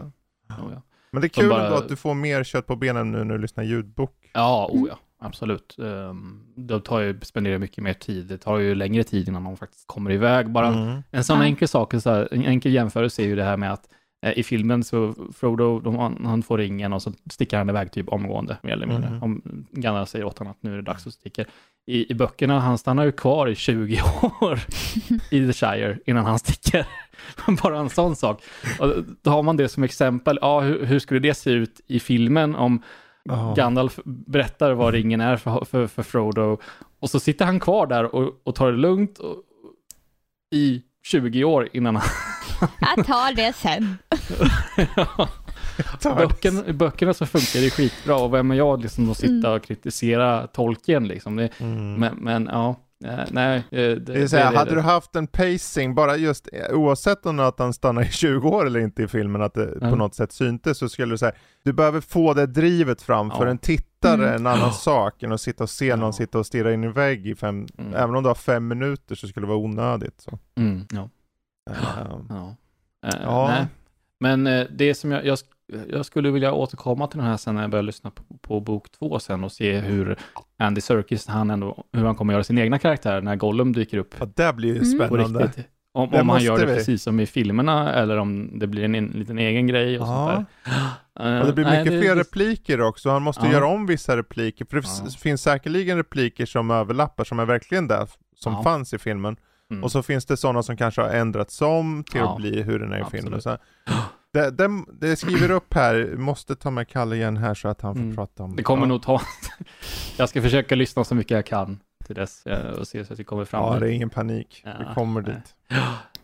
ja. 0.50 0.56
Oh, 0.56 0.72
ja. 0.74 0.82
Men 1.12 1.22
det 1.22 1.28
är 1.28 1.30
kul 1.30 1.50
bara- 1.50 1.66
ändå 1.66 1.78
att 1.78 1.90
du 1.90 1.96
får 1.96 2.14
mer 2.14 2.44
kött 2.44 2.68
på 2.68 2.76
benen 2.76 3.12
nu 3.12 3.24
när 3.24 3.36
du 3.36 3.42
lyssnar 3.42 3.64
ljudbok. 3.64 4.12
Ja, 4.34 4.70
Mm. 4.72 4.84
oh 4.84 4.90
ja, 4.90 5.00
absolut. 5.22 5.76
Um, 5.78 6.44
det 6.56 6.80
tar 6.80 7.00
ju, 7.00 7.20
spenderar 7.22 7.58
mycket 7.58 7.84
mer 7.84 7.94
tid. 7.94 8.26
Det 8.26 8.38
tar 8.38 8.58
ju 8.58 8.76
längre 8.76 9.04
tid 9.04 9.28
innan 9.28 9.44
man 9.44 9.58
faktiskt 9.58 9.88
kommer 9.88 10.12
iväg. 10.12 10.50
Bara 10.50 10.68
Mm. 10.68 11.04
en 11.12 11.24
sån 11.24 11.42
enkel 11.42 11.68
sak, 11.68 11.94
så 12.02 12.10
här, 12.10 12.28
en 12.32 12.46
enkel 12.46 12.72
jämförelse 12.74 13.22
är 13.22 13.26
ju 13.26 13.36
det 13.36 13.44
här 13.44 13.58
med 13.58 13.74
att 13.74 13.86
Eh, 14.26 14.40
I 14.40 14.44
filmen 14.44 14.84
så 14.84 15.14
Frodo, 15.38 15.80
de, 15.80 15.96
han, 15.96 16.26
han 16.26 16.44
får 16.44 16.58
ringen 16.58 16.94
och 16.94 17.02
så 17.02 17.14
sticker 17.32 17.58
han 17.58 17.70
iväg 17.70 17.92
typ 17.92 18.10
omgående, 18.10 18.58
mer 18.64 18.72
eller 18.72 18.88
mindre. 18.88 19.10
Mhm. 19.10 19.24
Om 19.24 19.42
Gandalf 19.72 20.10
säger 20.10 20.26
åt 20.26 20.38
honom 20.40 20.52
att 20.52 20.64
nu 20.64 20.72
är 20.74 20.76
det 20.76 20.82
dags 20.82 21.08
att 21.08 21.14
sticka. 21.14 21.46
I, 21.88 22.12
I 22.12 22.16
böckerna, 22.16 22.60
han 22.60 22.78
stannar 22.78 23.04
ju 23.06 23.12
kvar 23.12 23.48
i 23.48 23.56
20 23.56 24.02
år 24.42 24.60
i 25.32 25.48
The 25.48 25.54
Shire 25.54 25.98
innan 26.06 26.26
han 26.26 26.40
sticker. 26.40 26.86
Bara 27.64 27.80
en 27.80 27.90
sån 27.90 28.16
sak. 28.16 28.44
Och 28.80 28.94
då 29.22 29.32
har 29.32 29.44
man 29.44 29.58
det 29.58 29.70
som 29.70 29.84
exempel, 29.84 30.40
ja, 30.42 30.60
hur, 30.60 30.86
hur 30.86 31.00
skulle 31.00 31.20
det 31.20 31.34
se 31.34 31.50
ut 31.52 31.82
i 31.88 32.00
filmen 32.00 32.56
om 32.56 32.82
Ja. 33.24 33.54
Gandalf 33.58 34.00
berättar 34.06 34.72
vad 34.72 34.94
ringen 34.94 35.22
är 35.22 35.38
för, 35.38 35.66
för, 35.66 35.88
för 35.88 36.04
Frodo 36.04 36.58
och 37.00 37.10
så 37.10 37.20
sitter 37.20 37.46
han 37.46 37.60
kvar 37.60 37.88
där 37.88 38.16
och, 38.16 38.42
och 38.44 38.56
tar 38.56 38.72
det 38.72 38.78
lugnt 38.78 39.18
och, 39.18 39.36
i 40.56 40.82
20 41.04 41.44
år 41.44 41.70
innan 41.74 41.96
han... 41.96 42.06
Jag 42.96 43.06
tar 43.06 43.36
det 43.36 43.54
sen. 43.56 43.98
Det. 46.04 46.16
Böcken, 46.16 46.64
I 46.68 46.74
böckerna 46.74 47.14
så 47.14 47.26
funkar 47.26 47.60
det 47.66 47.70
skitbra 47.70 48.16
och 48.18 48.34
vem 48.34 48.52
är 48.52 48.56
jag 48.56 48.82
liksom 48.82 49.12
att 49.12 49.18
sitta 49.18 49.48
Mm. 49.48 49.52
och 49.54 49.64
kritisera 49.64 50.48
tolken 50.48 51.08
liksom. 51.08 51.36
Det, 51.36 51.50
Mm. 51.60 51.94
men, 51.96 52.16
men 52.16 52.50
ja, 52.52 52.76
eh, 53.06 53.20
nej. 53.32 53.58
eh, 53.58 53.64
Det, 53.72 53.96
Det 54.00 54.22
är 54.22 54.28
så 54.28 54.38
här, 54.38 54.56
hade 54.56 54.76
du 54.76 54.82
haft 54.82 55.16
en 55.16 55.28
pacing, 55.28 55.96
bara 55.96 56.18
just 56.18 56.50
eh, 56.54 56.76
oavsett 56.78 57.26
om 57.26 57.40
att 57.40 57.60
han 57.60 57.74
stannar 57.74 58.02
i 58.02 58.06
20 58.12 58.50
år 58.50 58.66
eller 58.66 58.80
inte 58.80 59.04
i 59.04 59.08
filmen, 59.08 59.42
att 59.42 59.54
det 59.54 59.78
Ja. 59.82 59.90
på 59.90 59.96
något 59.96 60.16
sätt 60.16 60.32
syntes, 60.32 60.78
så 60.78 60.90
skulle 60.90 61.14
du 61.14 61.18
säga, 61.18 61.32
du 61.64 61.74
behöver 61.74 62.02
få 62.02 62.34
det 62.34 62.46
drivet 62.46 63.02
fram 63.02 63.32
för 63.32 63.46
Ja. 63.46 63.52
en 63.52 63.58
tittare, 63.58 64.14
Mm. 64.30 64.36
en 64.36 64.48
annan 64.48 64.74
sak 64.74 65.24
än 65.24 65.32
att 65.32 65.42
sitta 65.42 65.64
och 65.64 65.70
se 65.70 65.86
Ja. 65.86 65.96
någon 65.96 66.14
sitta 66.14 66.40
och 66.40 66.46
stirra 66.46 66.74
in 66.74 66.84
i 66.84 66.88
vägg 66.88 67.28
i 67.28 67.36
fem, 67.36 67.68
Mm. 67.78 67.94
även 67.94 68.16
om 68.16 68.24
du 68.24 68.30
har 68.30 68.36
fem 68.36 68.68
minuter 68.68 69.16
så 69.16 69.28
skulle 69.28 69.46
det 69.46 69.50
vara 69.50 69.58
onödigt. 69.60 70.22
Så. 70.22 70.40
Mm, 70.58 70.86
ja. 70.92 71.10
Ja. 72.30 72.56
Eh, 73.08 73.20
Ja. 73.24 73.66
Men 74.20 74.44
det 74.78 74.96
som 74.96 75.12
jag, 75.12 75.26
jag, 75.26 75.40
jag 75.90 76.06
skulle 76.06 76.32
vilja 76.32 76.54
återkomma 76.54 77.08
till 77.08 77.20
den 77.20 77.28
här 77.28 77.38
sen 77.38 77.56
när 77.56 77.62
jag 77.62 77.72
börjar 77.72 77.84
lyssna 77.84 78.12
på, 78.12 78.24
på 78.42 78.60
bok 78.60 78.92
två 78.92 79.20
sen 79.20 79.44
och 79.44 79.52
se 79.52 79.78
hur 79.80 80.18
Andy 80.60 80.82
Serkis, 80.82 81.28
han 81.28 81.50
ändå, 81.50 81.84
hur 81.94 82.04
han 82.06 82.16
kommer 82.16 82.34
göra 82.34 82.44
sin 82.44 82.58
egna 82.58 82.80
karaktär 82.80 83.22
när 83.22 83.36
Gollum 83.36 83.74
dyker 83.74 83.98
upp 83.98 84.16
Ja, 84.20 84.28
det 84.36 84.54
blir 84.54 84.70
ju 84.76 84.82
Mm. 84.82 85.08
spännande. 85.10 85.44
riktigt. 85.46 85.68
Om, 85.94 86.10
Det 86.12 86.22
om 86.22 86.30
han 86.30 86.44
gör 86.44 86.58
det 86.60 86.66
vi. 86.66 86.76
precis 86.76 87.04
som 87.04 87.20
i 87.20 87.26
filmerna 87.26 87.94
eller 87.94 88.18
om 88.18 88.60
det 88.60 88.68
blir 88.68 88.84
en, 88.84 88.96
en 88.96 89.08
liten 89.08 89.38
egen 89.40 89.68
grej 89.68 90.00
och 90.00 90.08
Ja. 90.08 90.34
sånt 90.36 90.48
där. 91.16 91.36
Eh, 91.36 91.40
Och 91.42 91.48
det 91.48 91.54
blir 91.54 91.66
nej, 91.66 91.84
mycket 91.84 92.00
fler 92.02 92.16
det- 92.16 92.22
repliker 92.22 92.82
också, 92.82 93.10
han 93.10 93.22
måste 93.22 93.46
Ja. 93.46 93.52
göra 93.52 93.66
om 93.68 93.86
vissa 93.86 94.18
repliker, 94.18 94.66
för 94.66 94.78
det 94.78 94.88
Ja. 95.04 95.10
finns 95.20 95.42
säkerligen 95.42 95.98
repliker 95.98 96.46
som 96.46 96.72
överlappar, 96.72 97.24
som 97.24 97.40
är 97.40 97.46
verkligen 97.46 97.88
där, 97.88 98.08
som 98.36 98.54
Ja. 98.54 98.64
fanns 98.64 98.94
i 98.94 98.98
filmen. 98.98 99.38
Mm. 99.72 99.84
Och 99.84 99.92
så 99.92 100.04
finns 100.04 100.26
det 100.26 100.38
sådana 100.38 100.64
som 100.64 100.78
kanske 100.78 101.02
har 101.02 101.10
ändrats 101.10 101.62
om 101.62 102.04
till 102.12 102.20
Ja, 102.20 102.32
att 102.32 102.38
bli 102.38 102.62
hur 102.62 102.80
den 102.80 102.92
är 102.94 102.98
i 102.98 103.02
absolut. 103.02 103.24
filmen. 103.44 103.58
Det, 104.34 104.52
det, 104.52 104.70
det 105.02 105.16
skriver 105.16 105.52
upp 105.52 105.74
här, 105.74 106.16
måste 106.18 106.56
ta 106.56 106.72
med 106.72 106.88
Kalle 106.88 107.16
igen 107.16 107.38
här 107.38 107.54
så 107.54 107.68
att 107.68 107.82
han 107.82 107.96
får 107.96 108.02
Mm. 108.02 108.16
prata 108.16 108.44
om 108.44 108.56
Det 108.56 108.64
kommer 108.64 108.84
ja. 108.84 108.88
nog 108.88 109.02
ta... 109.02 109.22
jag 110.18 110.30
ska 110.30 110.42
försöka 110.42 110.76
lyssna 110.76 111.04
så 111.04 111.16
mycket 111.16 111.32
jag 111.32 111.46
kan 111.46 111.80
till 112.06 112.16
dess 112.16 112.46
eh, 112.46 112.70
och 112.72 112.88
se 112.88 113.06
så 113.06 113.14
att 113.14 113.20
vi 113.20 113.24
kommer 113.24 113.46
fram 113.46 113.64
Ja, 113.64 113.80
det 113.80 113.88
är 113.88 113.92
ingen 113.92 114.10
panik. 114.10 114.62
Ja, 114.66 114.72
Vi 114.80 114.94
kommer 114.96 115.22
nej. 115.22 115.32
dit. 115.34 115.56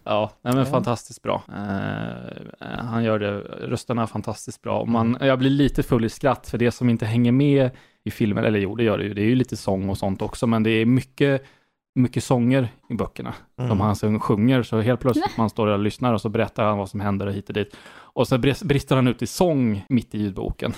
Ja, 0.07 0.31
nej 0.41 0.53
men 0.53 0.65
Ja. 0.65 0.71
fantastiskt 0.71 1.21
bra. 1.21 1.43
Eh, 1.49 2.75
han 2.77 3.03
gör 3.03 3.19
det, 3.19 3.31
rösterna 3.41 4.01
är 4.01 4.05
fantastiskt 4.07 4.61
bra. 4.61 4.79
Och 4.79 4.87
Man, 4.87 5.17
jag 5.21 5.39
blir 5.39 5.49
lite 5.49 5.83
full 5.83 6.05
i 6.05 6.09
skratt 6.09 6.47
för 6.49 6.57
det 6.57 6.71
som 6.71 6.89
inte 6.89 7.05
hänger 7.05 7.31
med 7.31 7.69
i 8.03 8.11
filmen, 8.11 8.45
eller 8.45 8.59
jo 8.59 8.75
det 8.75 8.83
gör 8.83 8.97
det 8.97 9.03
ju, 9.03 9.13
det 9.13 9.21
är 9.21 9.25
ju 9.25 9.35
lite 9.35 9.57
sång 9.57 9.89
och 9.89 9.97
sånt 9.97 10.21
också, 10.21 10.47
men 10.47 10.63
det 10.63 10.69
är 10.69 10.85
mycket, 10.85 11.43
mycket 11.95 12.23
sånger 12.23 12.67
i 12.89 12.93
böckerna 12.93 13.33
Mm. 13.57 13.69
som 13.69 13.81
han 13.81 13.95
sjung- 13.95 14.19
sjunger, 14.19 14.63
så 14.63 14.81
helt 14.81 14.99
plötsligt 14.99 15.37
man 15.37 15.49
står 15.49 15.67
där 15.67 15.73
och 15.73 15.79
lyssnar 15.79 16.13
och 16.13 16.21
så 16.21 16.29
berättar 16.29 16.63
han 16.65 16.77
vad 16.77 16.89
som 16.89 16.99
händer 16.99 17.27
och 17.27 17.33
hit 17.33 17.47
och 17.47 17.53
dit. 17.53 17.75
Och 17.97 18.27
så 18.27 18.37
bris- 18.37 18.63
brister 18.63 18.95
han 18.95 19.07
ut 19.07 19.21
i 19.21 19.27
sång 19.27 19.85
mitt 19.89 20.15
i 20.15 20.17
ljudboken. 20.17 20.73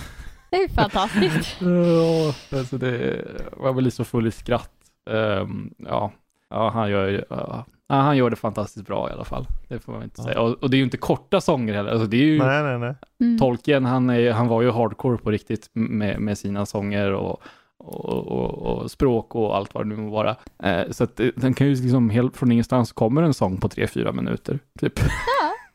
Det 0.51 0.57
är 0.57 0.67
fantastiskt. 0.69 1.61
Ja, 1.61 2.57
alltså 2.57 2.77
det, 2.77 3.25
jag 3.63 3.75
blir 3.75 3.91
så 3.91 4.03
full 4.03 4.27
i 4.27 4.31
skratt. 4.31 4.71
Ehm, 5.09 5.73
ja, 5.77 6.11
ja, 6.49 6.69
han 6.69 6.89
gör 6.89 7.07
ju- 7.07 7.23
ja, 7.29 7.65
han 7.89 8.17
gör 8.17 8.29
det 8.29 8.35
fantastiskt 8.35 8.85
bra 8.87 9.09
i 9.09 9.13
alla 9.13 9.23
fall. 9.23 9.45
Det 9.67 9.79
får 9.79 9.93
man 9.93 10.03
inte 10.03 10.15
Ja. 10.21 10.23
säga. 10.23 10.41
Och, 10.41 10.63
och 10.63 10.69
det 10.69 10.75
är 10.75 10.79
ju 10.79 10.83
inte 10.83 10.97
korta 10.97 11.41
sånger 11.41 11.73
heller. 11.73 11.91
Alltså 11.91 12.07
det 12.07 12.17
är 12.17 12.25
ju 12.25 12.37
Nej, 12.39 12.63
nej, 12.63 12.79
nej. 12.79 12.95
Mm. 13.21 13.39
Tolkien, 13.39 13.85
han, 13.85 14.09
är, 14.09 14.31
han 14.31 14.47
var 14.47 14.61
ju 14.61 14.71
hardcore 14.71 15.17
på 15.17 15.31
riktigt 15.31 15.69
med, 15.73 16.19
med 16.21 16.37
sina 16.37 16.65
sånger 16.65 17.11
och, 17.13 17.41
och, 17.79 18.27
och, 18.27 18.77
och 18.81 18.91
språk 18.91 19.35
och 19.35 19.55
allt 19.57 19.73
vad 19.73 19.85
det 19.85 19.89
nu 19.89 19.95
må 19.95 20.09
vara. 20.11 20.35
Eh, 20.63 20.91
så 20.91 21.03
att 21.03 21.15
det- 21.15 21.31
den 21.35 21.53
kan 21.53 21.67
ju 21.67 21.75
liksom 21.75 22.09
helt 22.09 22.37
från 22.37 22.51
ingenstans 22.51 22.91
kommer 22.91 23.21
en 23.23 23.33
sång 23.33 23.57
på 23.57 23.69
tre 23.69 23.87
fyra 23.87 24.11
minuter. 24.11 24.59
Typ. 24.79 24.93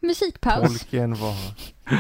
Musikpaus. 0.01 0.61
Tolkien 0.69 1.15
var, 1.15 1.35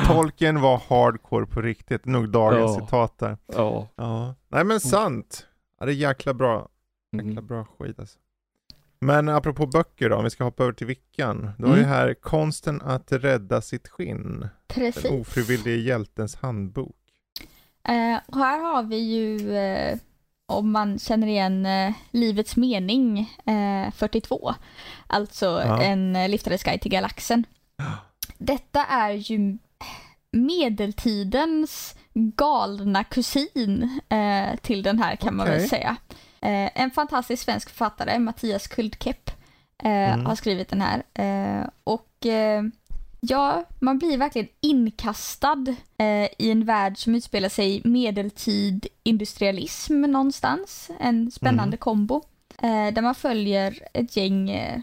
Tolkien 0.07 0.61
var 0.61 0.82
hardcore 0.88 1.46
på 1.46 1.61
riktigt. 1.61 2.07
Nog 2.07 2.28
dagens 2.28 2.76
Ja. 2.78 2.84
citat 2.84 3.18
där. 3.18 3.36
Ja. 3.46 3.88
Ja. 3.96 4.34
Nej 4.48 4.64
men 4.64 4.80
sant. 4.80 5.46
Ja, 5.80 5.86
det 5.86 5.92
är 5.92 5.96
jäkla 5.96 6.34
bra. 6.34 6.68
Jäkla 7.12 7.30
Mm. 7.30 7.46
bra 7.46 7.64
skit 7.78 7.98
alltså. 7.98 8.18
Men 9.00 9.28
apropå 9.28 9.66
böcker 9.66 10.11
då, 10.11 10.16
om 10.16 10.24
vi 10.24 10.30
ska 10.30 10.44
hoppa 10.44 10.62
över 10.62 10.72
till 10.72 10.86
Vickan. 10.86 11.50
Du 11.59 11.64
har 11.66 11.74
ju 11.76 11.82
Mm. 11.82 11.90
här 11.94 12.14
Konsten 12.14 12.80
att 12.82 13.12
rädda 13.12 13.61
sitt 13.61 13.88
skinn. 13.88 14.48
Precis. 14.68 15.03
Den 15.03 15.20
ofrivillige 15.20 15.76
hjältens 15.76 16.34
handbok. 16.36 16.96
Eh, 17.89 18.18
och 18.26 18.39
här 18.39 18.59
har 18.59 18.83
vi 18.83 18.97
ju, 18.97 19.57
eh, 19.57 19.99
om 20.47 20.70
man 20.72 20.99
känner 20.99 21.26
igen 21.26 21.66
eh, 21.66 21.93
Livets 22.11 22.57
mening 22.57 23.18
eh, 23.47 23.93
42, 23.95 24.55
alltså 25.07 25.47
Ja. 25.47 25.83
en 25.83 26.16
eh, 26.16 26.28
liftares 26.28 26.62
guide 26.62 26.80
till 26.80 26.91
galaxen. 26.91 27.45
Detta 28.39 28.85
är 28.85 29.11
ju 29.11 29.59
medeltidens 30.33 31.95
galna 32.14 33.05
kusin 33.05 34.01
eh, 34.09 34.57
till 34.57 34.83
den 34.83 34.99
här 35.03 35.16
kan 35.16 35.37
man 35.37 35.47
väl 35.47 35.68
säga. 35.68 35.97
Eh, 36.41 36.70
en 36.83 36.91
fantastisk 36.91 37.45
svensk 37.45 37.68
författare, 37.68 38.18
Mattias 38.18 38.66
Kuldkepp, 38.66 39.30
eh, 39.83 40.12
Mm. 40.14 40.26
har 40.26 40.35
skrivit 40.35 40.68
den 40.68 40.83
här. 40.83 41.03
Eh, 41.14 41.66
och 41.85 42.26
eh, 42.26 42.62
ja, 43.27 43.64
man 43.79 43.99
blir 43.99 44.18
verkligen 44.18 44.49
inkastad 44.61 45.64
eh, 45.99 46.29
i 46.39 46.51
en 46.51 46.64
värld 46.64 46.99
som 46.99 47.14
utspelar 47.14 47.49
sig 47.49 47.77
i 47.77 47.89
medeltid 47.89 48.87
industrialism 49.03 50.01
någonstans. 50.01 50.91
En 51.01 51.31
spännande 51.31 51.77
kombo. 51.77 52.23
Eh, 52.62 52.95
där 52.95 53.03
man 53.03 53.14
följer 53.14 53.79
ett 53.93 54.16
gäng 54.16 54.51
eh, 54.51 54.81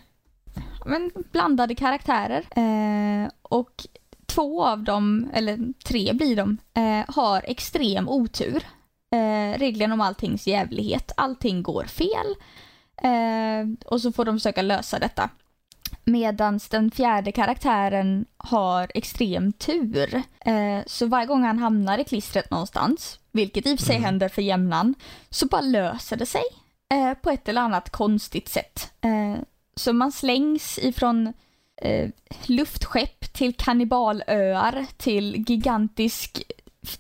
men, 0.85 1.11
blandade 1.31 1.75
karaktärer. 1.75 2.45
Eh, 2.55 3.29
och 3.41 3.87
två 4.25 4.65
av 4.65 4.83
dem, 4.83 5.29
eller 5.33 5.73
tre 5.85 6.13
blir 6.13 6.35
de, 6.35 6.57
eh, 6.73 7.15
har 7.15 7.41
extrem 7.47 8.09
otur. 8.09 8.63
Eh, 9.15 9.59
regeln 9.59 9.91
om 9.91 10.01
alltings 10.01 10.47
jävlighet. 10.47 11.11
Allting 11.17 11.63
går 11.63 11.83
fel. 11.83 12.35
Och 13.85 14.01
så 14.01 14.11
får 14.11 14.25
de 14.25 14.35
försöka 14.35 14.61
lösa 14.61 14.99
detta. 14.99 15.29
Medan 16.11 16.59
den 16.69 16.91
fjärde 16.91 17.31
karaktären 17.31 18.25
har 18.37 18.91
extrem 18.93 19.51
tur. 19.53 20.23
Eh, 20.39 20.79
så 20.85 21.05
varje 21.07 21.25
gång 21.27 21.43
han 21.43 21.59
hamnar 21.59 21.97
i 21.97 22.03
klistret 22.03 22.51
någonstans, 22.51 23.19
vilket 23.31 23.67
i 23.67 23.75
och 23.75 23.79
för 23.79 23.85
sig 23.85 23.95
Mm. 23.95 24.05
händer 24.05 24.29
för 24.29 24.41
jämnan, 24.41 24.95
så 25.29 25.45
bara 25.47 25.61
löser 25.61 26.17
det 26.17 26.25
sig 26.25 26.43
eh, 26.93 27.13
på 27.13 27.29
ett 27.29 27.49
eller 27.49 27.61
annat 27.61 27.89
konstigt 27.89 28.49
sätt. 28.49 28.91
Eh, 29.01 29.41
så 29.75 29.93
man 29.93 30.11
slängs 30.11 30.79
ifrån 30.81 31.33
eh, 31.81 32.09
luftskepp 32.45 33.33
till 33.33 33.53
kannibalöar 33.53 34.85
till 34.97 35.45
gigantisk 35.47 36.43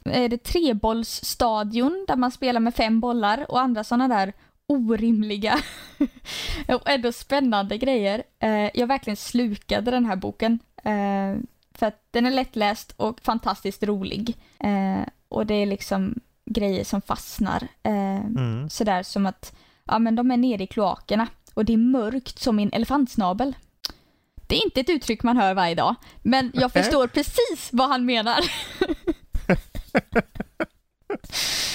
är 0.03 0.29
det 0.29 0.43
trebollsstadion 0.43 2.05
där 2.07 2.15
man 2.15 2.31
spelar 2.31 2.59
med 2.59 2.75
fem 2.75 2.99
bollar 2.99 3.45
och 3.51 3.59
andra 3.59 3.83
sådana 3.83 4.07
där 4.07 4.33
orimliga 4.69 5.59
och 6.67 6.89
ändå 6.89 7.11
spännande 7.11 7.77
grejer. 7.77 8.23
Eh, 8.39 8.69
jag 8.73 8.87
verkligen 8.87 9.17
slukade 9.17 9.91
den 9.91 10.05
här 10.05 10.15
boken. 10.15 10.59
Eh, 10.83 11.35
för 11.73 11.85
att 11.85 12.07
den 12.11 12.25
är 12.25 12.31
lättläst 12.31 12.93
och 12.97 13.21
fantastiskt 13.21 13.83
rolig. 13.83 14.37
Eh, 14.59 15.07
och 15.29 15.45
det 15.45 15.53
är 15.53 15.65
liksom 15.65 16.19
grejer 16.45 16.83
som 16.83 17.01
fastnar. 17.01 17.67
Mm. 17.83 18.69
Sådär 18.69 19.03
som 19.03 19.25
att 19.25 19.55
ja, 19.85 19.99
men 19.99 20.15
de 20.15 20.31
är 20.31 20.37
nere 20.37 20.63
i 20.63 20.67
kloakerna 20.67 21.27
och 21.53 21.65
det 21.65 21.73
är 21.73 21.77
mörkt 21.77 22.39
som 22.39 22.55
min 22.55 22.69
elefantsnabel. 22.73 23.55
Det 24.47 24.55
är 24.55 24.63
inte 24.63 24.79
ett 24.79 24.89
uttryck 24.89 25.23
man 25.23 25.37
hör 25.37 25.53
varje 25.53 25.75
dag, 25.75 25.95
men 26.21 26.51
jag 26.53 26.71
förstår 26.73 27.07
precis 27.07 27.69
vad 27.71 27.89
han 27.89 28.05
menar. 28.05 28.39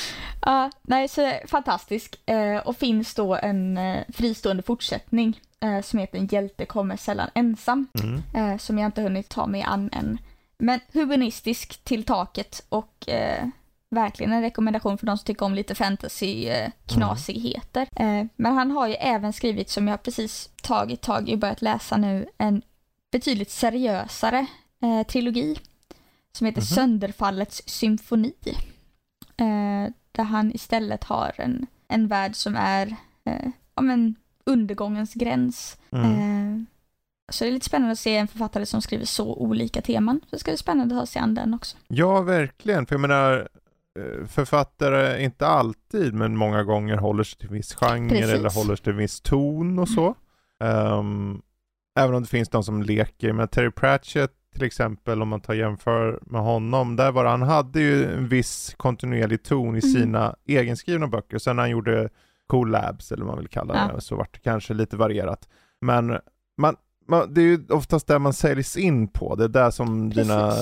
Ja, 0.46 0.70
nej, 0.82 1.08
så 1.08 1.32
fantastisk. 1.48 2.28
Eh, 2.30 2.56
och 2.58 2.76
finns 2.76 3.14
då 3.14 3.34
en 3.34 3.78
eh, 3.78 4.04
fristående 4.12 4.62
fortsättning 4.62 5.40
eh, 5.60 5.80
som 5.80 5.98
heter 5.98 6.18
En 6.18 6.26
hjälte 6.26 6.66
kommer 6.66 6.96
sällan 6.96 7.30
ensam, 7.34 7.86
Mm. 8.34 8.58
som 8.58 8.78
jag 8.78 8.88
inte 8.88 9.02
hunnit 9.02 9.28
ta 9.28 9.46
mig 9.46 9.62
an 9.62 9.90
än. 9.92 10.18
Men 10.58 10.80
humanistisk 10.92 11.84
till 11.84 12.04
taket 12.04 12.64
och 12.68 13.08
verkligen 13.90 14.32
en 14.32 14.42
rekommendation 14.42 14.98
för 14.98 15.06
de 15.06 15.18
som 15.18 15.24
tycker 15.24 15.46
om 15.46 15.54
lite 15.54 15.74
fantasy-knasigheter. 15.74 17.88
Eh, 17.96 18.26
men 18.36 18.52
han 18.54 18.70
har 18.70 18.86
ju 18.88 18.94
även 18.94 19.32
skrivit, 19.32 19.70
som 19.70 19.88
jag 19.88 20.02
precis 20.02 20.50
tagit 20.62 21.00
tag 21.00 21.28
i 21.28 21.34
och 21.34 21.38
börjat 21.38 21.62
läsa 21.62 21.96
nu, 21.96 22.26
en 22.38 22.62
betydligt 23.12 23.50
seriösare 23.50 24.46
eh, 24.82 25.02
trilogi 25.06 25.58
som 26.32 26.46
heter 26.46 26.60
Mhm. 26.60 26.66
Sönderfallets 26.66 27.62
symfoni. 27.66 28.34
Eh, 29.36 29.92
där 30.14 30.24
han 30.24 30.54
istället 30.54 31.04
har 31.04 31.32
en, 31.36 31.66
en 31.88 32.08
värld 32.08 32.36
som 32.36 32.56
är 32.56 32.86
eh, 33.24 33.48
ja, 33.74 33.82
men 33.82 34.14
undergångens 34.46 35.14
gräns. 35.14 35.78
Mm. 35.90 36.10
Eh, 36.10 36.62
så 37.32 37.44
det 37.44 37.50
är 37.50 37.52
lite 37.52 37.66
spännande 37.66 37.92
att 37.92 37.98
se 37.98 38.16
en 38.16 38.28
författare 38.28 38.66
som 38.66 38.82
skriver 38.82 39.04
så 39.04 39.34
olika 39.34 39.82
teman. 39.82 40.20
Så 40.20 40.28
det 40.30 40.38
ska 40.38 40.50
bli 40.50 40.56
spännande 40.58 40.94
att 40.94 41.00
ta 41.00 41.06
sig 41.06 41.22
an 41.22 41.34
den 41.34 41.54
också. 41.54 41.76
Ja, 41.88 42.20
verkligen. 42.20 42.86
För 42.86 42.94
jag 42.94 43.00
menar, 43.00 43.48
eh, 43.98 44.26
författare, 44.26 45.24
inte 45.24 45.46
alltid, 45.46 46.14
men 46.14 46.36
många 46.36 46.62
gånger 46.62 46.96
håller 46.96 47.24
sig 47.24 47.38
till 47.38 47.48
viss 47.48 47.74
genre 47.74 48.08
Precis. 48.08 48.34
eller 48.34 48.50
håller 48.50 48.76
sig 48.76 48.84
till 48.84 48.92
viss 48.92 49.20
ton 49.20 49.78
och 49.78 49.88
så. 49.88 50.14
Ehm, 50.60 51.42
även 51.98 52.14
om 52.14 52.22
det 52.22 52.28
finns 52.28 52.48
de 52.48 52.64
som 52.64 52.82
leker. 52.82 53.32
Men 53.32 53.48
Terry 53.48 53.70
Pratchett 53.70 54.32
till 54.54 54.62
exempel, 54.64 55.22
om 55.22 55.28
man 55.28 55.40
tar 55.40 55.54
jämför 55.54 56.18
med 56.22 56.40
honom, 56.40 56.96
där 56.96 57.12
var 57.12 57.24
det, 57.24 57.30
han 57.30 57.42
hade 57.42 57.80
ju 57.80 58.04
en 58.14 58.28
viss 58.28 58.74
kontinuerlig 58.76 59.42
ton 59.42 59.66
i 59.66 59.68
Mm. 59.68 59.80
sina 59.80 60.36
egenskrivna 60.46 61.06
böcker. 61.06 61.38
Sen 61.38 61.56
när 61.56 61.62
han 61.62 61.70
gjorde 61.70 62.08
collabs, 62.46 63.12
eller 63.12 63.24
vad 63.24 63.34
man 63.34 63.38
vill 63.38 63.48
kalla 63.48 63.74
det, 63.74 63.90
Ja. 63.94 64.00
så 64.00 64.16
vart 64.16 64.32
det 64.34 64.40
kanske 64.40 64.74
lite 64.74 64.96
varierat. 64.96 65.48
Men 65.80 66.18
man, 66.58 66.76
man, 67.08 67.34
det 67.34 67.40
är 67.40 67.44
ju 67.44 67.66
oftast 67.68 68.06
det 68.06 68.18
man 68.18 68.32
säljs 68.32 68.76
in 68.76 69.08
på. 69.08 69.34
Det 69.34 69.44
är 69.44 69.48
där 69.48 69.70
som 69.70 70.10
Precis. 70.10 70.28
dina 70.28 70.52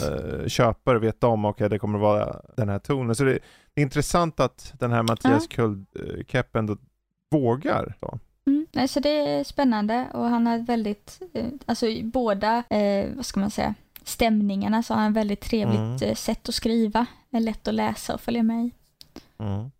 köpare 0.48 0.98
vet 0.98 1.24
om, 1.24 1.44
okej 1.44 1.68
det 1.68 1.78
kommer 1.78 1.98
vara 1.98 2.36
den 2.56 2.68
här 2.68 2.78
tonen. 2.78 3.14
Så 3.14 3.24
det, 3.24 3.38
det 3.74 3.80
är 3.80 3.82
intressant 3.82 4.40
att 4.40 4.74
den 4.78 4.92
här 4.92 5.02
Mattias 5.02 5.46
Kullkepp 5.46 6.56
ändå 6.56 6.76
vågar. 7.30 7.94
Så. 8.00 8.18
Nej, 8.74 8.88
så 8.88 9.00
det 9.00 9.08
är 9.08 9.44
spännande 9.44 10.06
och 10.12 10.24
han 10.24 10.46
har 10.46 10.58
väldigt, 10.58 11.20
eh, 11.34 11.46
alltså 11.66 11.86
i 11.86 12.04
båda, 12.04 12.62
eh, 12.70 13.08
vad 13.16 13.26
ska 13.26 13.40
man 13.40 13.50
säga, 13.50 13.74
stämningarna 14.04 14.82
så 14.82 14.94
har 14.94 15.00
han 15.02 15.12
väldigt 15.12 15.40
trevligt 15.40 15.78
Mm. 15.78 16.02
eh, 16.02 16.14
sätt 16.14 16.48
att 16.48 16.54
skriva. 16.54 17.06
Är 17.30 17.40
lätt 17.40 17.68
att 17.68 17.74
läsa 17.74 18.14
och 18.14 18.20
följa 18.20 18.42
med 18.42 18.66
i. 18.66 18.70
Mm. 19.38 19.70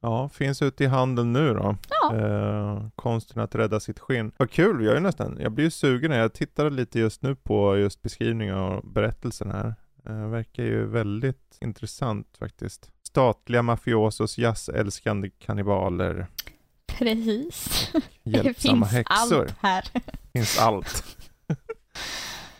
Ja, 0.00 0.28
finns 0.28 0.62
ute 0.62 0.84
i 0.84 0.86
handeln 0.86 1.32
nu 1.32 1.54
då. 1.54 1.76
Ja. 2.02 2.16
Eh, 2.16 2.88
konsten 2.96 3.42
att 3.42 3.54
rädda 3.54 3.80
sitt 3.80 3.98
skinn. 3.98 4.32
Vad 4.36 4.50
kul, 4.50 4.84
jag 4.84 4.96
är 4.96 5.00
nästan, 5.00 5.38
jag 5.40 5.52
blir 5.52 5.64
ju 5.64 5.70
sugen. 5.70 6.12
Jag 6.12 6.32
tittade 6.32 6.70
lite 6.70 6.98
just 6.98 7.22
nu 7.22 7.34
på 7.34 7.76
just 7.76 8.02
beskrivningen 8.02 8.54
och 8.58 8.82
berättelsen 8.88 9.50
här. 9.50 9.74
Eh, 10.06 10.28
verkar 10.28 10.62
ju 10.62 10.86
väldigt 10.86 11.58
intressant 11.60 12.36
faktiskt. 12.38 12.90
Statliga 13.02 13.62
mafiosos, 13.62 14.38
jazzälskande 14.38 15.30
kannibaler, 15.30 16.26
Precis. 16.98 17.90
Det 18.24 18.30
hjälpsamma 18.30 18.86
finns 18.86 18.92
häxor. 18.92 19.40
allt 19.40 19.54
här. 19.60 19.84
finns 20.32 20.58
allt. 20.58 21.16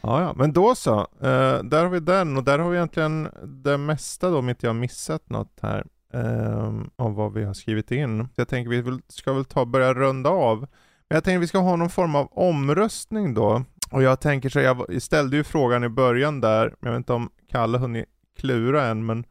ja, 0.00 0.22
ja, 0.22 0.34
men 0.36 0.52
då 0.52 0.74
så. 0.74 1.00
Eh, 1.00 1.62
där 1.62 1.82
har 1.82 1.88
vi 1.88 2.00
den 2.00 2.36
och 2.36 2.44
där 2.44 2.58
har 2.58 2.70
vi 2.70 2.76
egentligen 2.76 3.28
det 3.64 3.78
mesta 3.78 4.30
då 4.30 4.38
om 4.38 4.48
inte 4.48 4.66
jag 4.66 4.72
har 4.72 4.80
missat 4.80 5.30
något 5.30 5.58
här. 5.62 5.86
Um, 6.12 6.90
av 6.96 7.14
vad 7.14 7.32
vi 7.32 7.44
har 7.44 7.54
skrivit 7.54 7.90
in. 7.90 8.24
Så 8.24 8.40
jag 8.40 8.48
tänker 8.48 8.70
vi 8.70 8.98
ska 9.08 9.32
väl 9.32 9.44
ta 9.44 9.64
börja 9.64 9.94
runda 9.94 10.30
av. 10.30 10.58
Men 10.60 11.16
jag 11.16 11.24
tänker 11.24 11.38
vi 11.38 11.46
ska 11.46 11.58
ha 11.58 11.76
någon 11.76 11.90
form 11.90 12.14
av 12.14 12.28
omröstning 12.32 13.34
då. 13.34 13.64
Och 13.90 14.02
jag 14.02 14.20
tänker 14.20 14.48
så, 14.48 14.60
jag 14.60 15.02
ställde 15.02 15.36
ju 15.36 15.44
frågan 15.44 15.84
i 15.84 15.88
början 15.88 16.40
där, 16.40 16.74
jag 16.80 16.90
vet 16.90 16.96
inte 16.96 17.12
om 17.12 17.30
Kalle 17.50 17.78
hunnit 17.78 18.04
klura 18.38 18.86
än, 18.86 19.06
men 19.06 19.24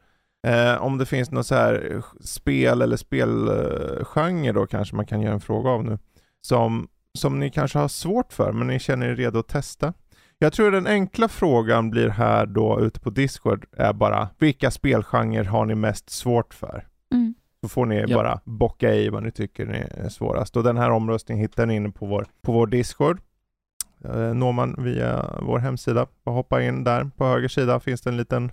eh, 0.48 0.84
om 0.84 0.98
det 0.98 1.06
finns 1.06 1.32
något 1.32 1.48
så 1.48 1.56
här 1.56 1.92
eh, 1.96 2.04
spel 2.22 2.82
eller 2.82 2.98
spelgenre 2.98 4.52
då 4.52 4.68
kanske 4.68 4.96
man 4.96 5.06
kan 5.06 5.22
göra 5.22 5.34
en 5.34 5.42
fråga 5.42 5.70
av 5.70 5.84
nu. 5.86 5.98
Som 6.42 6.88
som 7.18 7.40
ni 7.40 7.50
kanske 7.50 7.80
har 7.80 7.88
svårt 7.88 8.34
för, 8.34 8.52
men 8.52 8.68
ni 8.68 8.80
känner 8.80 9.08
er 9.08 9.16
redo 9.16 9.40
att 9.40 9.48
testa. 9.48 9.94
Jag 10.40 10.54
tror 10.54 10.72
den 10.72 10.88
enkla 10.88 11.28
frågan 11.28 11.90
blir 11.90 12.10
här 12.10 12.46
då 12.46 12.80
ute 12.82 13.00
på 13.00 13.10
Discord 13.10 13.66
är 13.78 13.94
bara, 13.94 14.30
vilka 14.38 14.72
spelgenrer 14.72 15.44
har 15.44 15.66
ni 15.66 15.76
mest 15.76 16.10
svårt 16.10 16.54
för? 16.54 16.88
Mm. 17.14 17.34
Så 17.64 17.70
får 17.70 17.86
ni 17.86 18.06
Ja. 18.08 18.18
bara 18.18 18.40
bocka 18.44 18.94
i 18.94 19.10
vad 19.10 19.24
ni 19.24 19.32
tycker 19.32 19.68
är 19.68 20.10
svårast. 20.10 20.58
Och 20.58 20.64
den 20.64 20.78
här 20.78 20.90
omröstningen 20.92 21.42
hittar 21.42 21.66
ni 21.66 21.76
inne 21.76 21.90
på 21.90 22.06
vår, 22.06 22.28
på 22.42 22.52
vår 22.52 22.68
Discord. 22.68 23.20
Eh, 24.04 24.34
når 24.34 24.52
man 24.52 24.76
via 24.78 25.26
vår 25.42 25.60
hemsida. 25.60 26.08
Bara 26.26 26.36
hoppa 26.36 26.62
in 26.64 26.84
där. 26.84 27.10
På 27.18 27.26
höger 27.26 27.48
sida 27.48 27.80
finns 27.80 28.02
det 28.02 28.10
en 28.10 28.18
liten, 28.18 28.52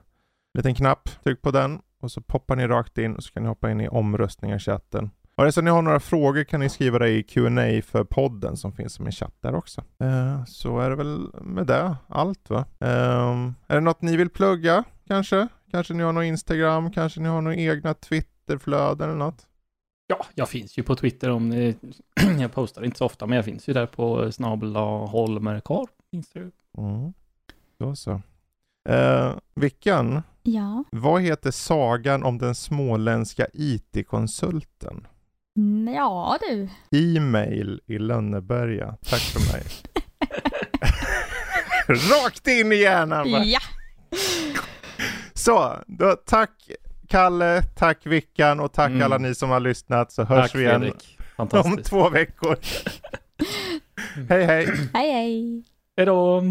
liten 0.54 0.74
knapp. 0.74 1.08
Tryck 1.24 1.42
på 1.42 1.50
den 1.50 1.80
och 2.00 2.10
så 2.10 2.20
poppar 2.20 2.56
ni 2.56 2.66
rakt 2.66 2.98
in 2.98 3.16
och 3.16 3.24
så 3.24 3.32
kan 3.32 3.42
ni 3.42 3.48
hoppa 3.48 3.70
in 3.70 3.80
i 3.80 3.88
omröstningar-chatten. 3.88 5.10
Och 5.34 5.42
är 5.42 5.46
det 5.46 5.52
så 5.52 5.60
att 5.60 5.64
ni 5.64 5.70
har 5.70 5.82
några 5.82 6.00
frågor 6.00 6.44
kan 6.44 6.60
ni 6.60 6.68
skriva 6.68 6.98
det 6.98 7.08
i 7.08 7.22
Q&A 7.22 7.82
för 7.82 8.04
podden 8.04 8.56
som 8.56 8.72
finns 8.72 8.94
som 8.94 9.06
en 9.06 9.12
chatt 9.12 9.34
där 9.40 9.54
också. 9.54 9.84
Eh, 9.98 10.44
så 10.44 10.78
är 10.78 10.90
det 10.90 10.96
väl 10.96 11.28
med 11.42 11.66
det 11.66 11.96
allt 12.08 12.50
va? 12.50 12.64
Eh, 12.80 13.50
är 13.66 13.74
det 13.74 13.80
något 13.80 14.02
ni 14.02 14.16
vill 14.16 14.30
plugga 14.30 14.84
kanske? 15.06 15.48
Kanske 15.70 15.94
ni 15.94 16.02
har 16.02 16.12
någon 16.12 16.24
Instagram, 16.24 16.92
kanske 16.92 17.20
ni 17.20 17.28
har 17.28 17.40
några 17.40 17.56
egna 17.56 17.94
Twitterflöden 17.94 19.08
eller 19.08 19.18
något? 19.18 19.46
Ja, 20.06 20.26
jag 20.34 20.48
finns 20.48 20.78
ju 20.78 20.82
på 20.82 20.96
Twitter 20.96 21.30
om 21.30 21.48
ni... 21.48 21.76
jag 22.40 22.52
postar 22.52 22.82
inte 22.82 22.98
så 22.98 23.04
ofta, 23.04 23.26
men 23.26 23.36
jag 23.36 23.44
finns 23.44 23.68
ju 23.68 23.72
där 23.72 23.86
på. 23.86 24.24
Finns 26.10 26.28
det 26.28 26.40
ju. 26.40 26.50
Mm. 26.78 27.12
Då 27.78 27.96
så. 27.96 28.20
Eh, 28.88 29.32
Vickan, 29.54 30.22
Ja. 30.42 30.84
vad 30.92 31.22
heter 31.22 31.50
sagan 31.50 32.22
om 32.22 32.38
den 32.38 32.54
småländska 32.54 33.46
IT-konsulten? 33.52 35.06
Mm, 35.56 35.94
Ja 35.94 36.38
du. 36.40 36.68
E-mail 37.16 37.80
i 37.86 37.98
Lönneberga. 37.98 38.96
Tack 39.10 39.20
för 39.20 39.52
mig. 39.52 39.62
Rakt 41.88 42.46
in 42.48 42.72
i 42.72 42.76
hjärnan 42.76 43.32
bara. 43.32 43.44
Ja. 43.44 43.60
Så, 45.34 45.72
då, 45.86 46.16
tack 46.26 46.70
Kalle, 47.08 47.62
tack 47.62 48.06
Vickan 48.06 48.60
och 48.60 48.72
tack 48.72 48.90
Mm. 48.90 49.02
alla 49.02 49.18
ni 49.18 49.34
som 49.34 49.50
har 49.50 49.60
lyssnat 49.60 50.12
så 50.12 50.24
hörs 50.24 50.52
Tack 50.52 50.54
vi 50.60 50.64
igen 50.64 50.92
om 51.36 51.76
två 51.84 52.08
veckor. 52.10 52.56
hej 54.28 54.44
hej! 54.44 54.66
Hej 54.94 55.12
hej. 55.12 55.64
Hej 55.96 56.06
då! 56.06 56.42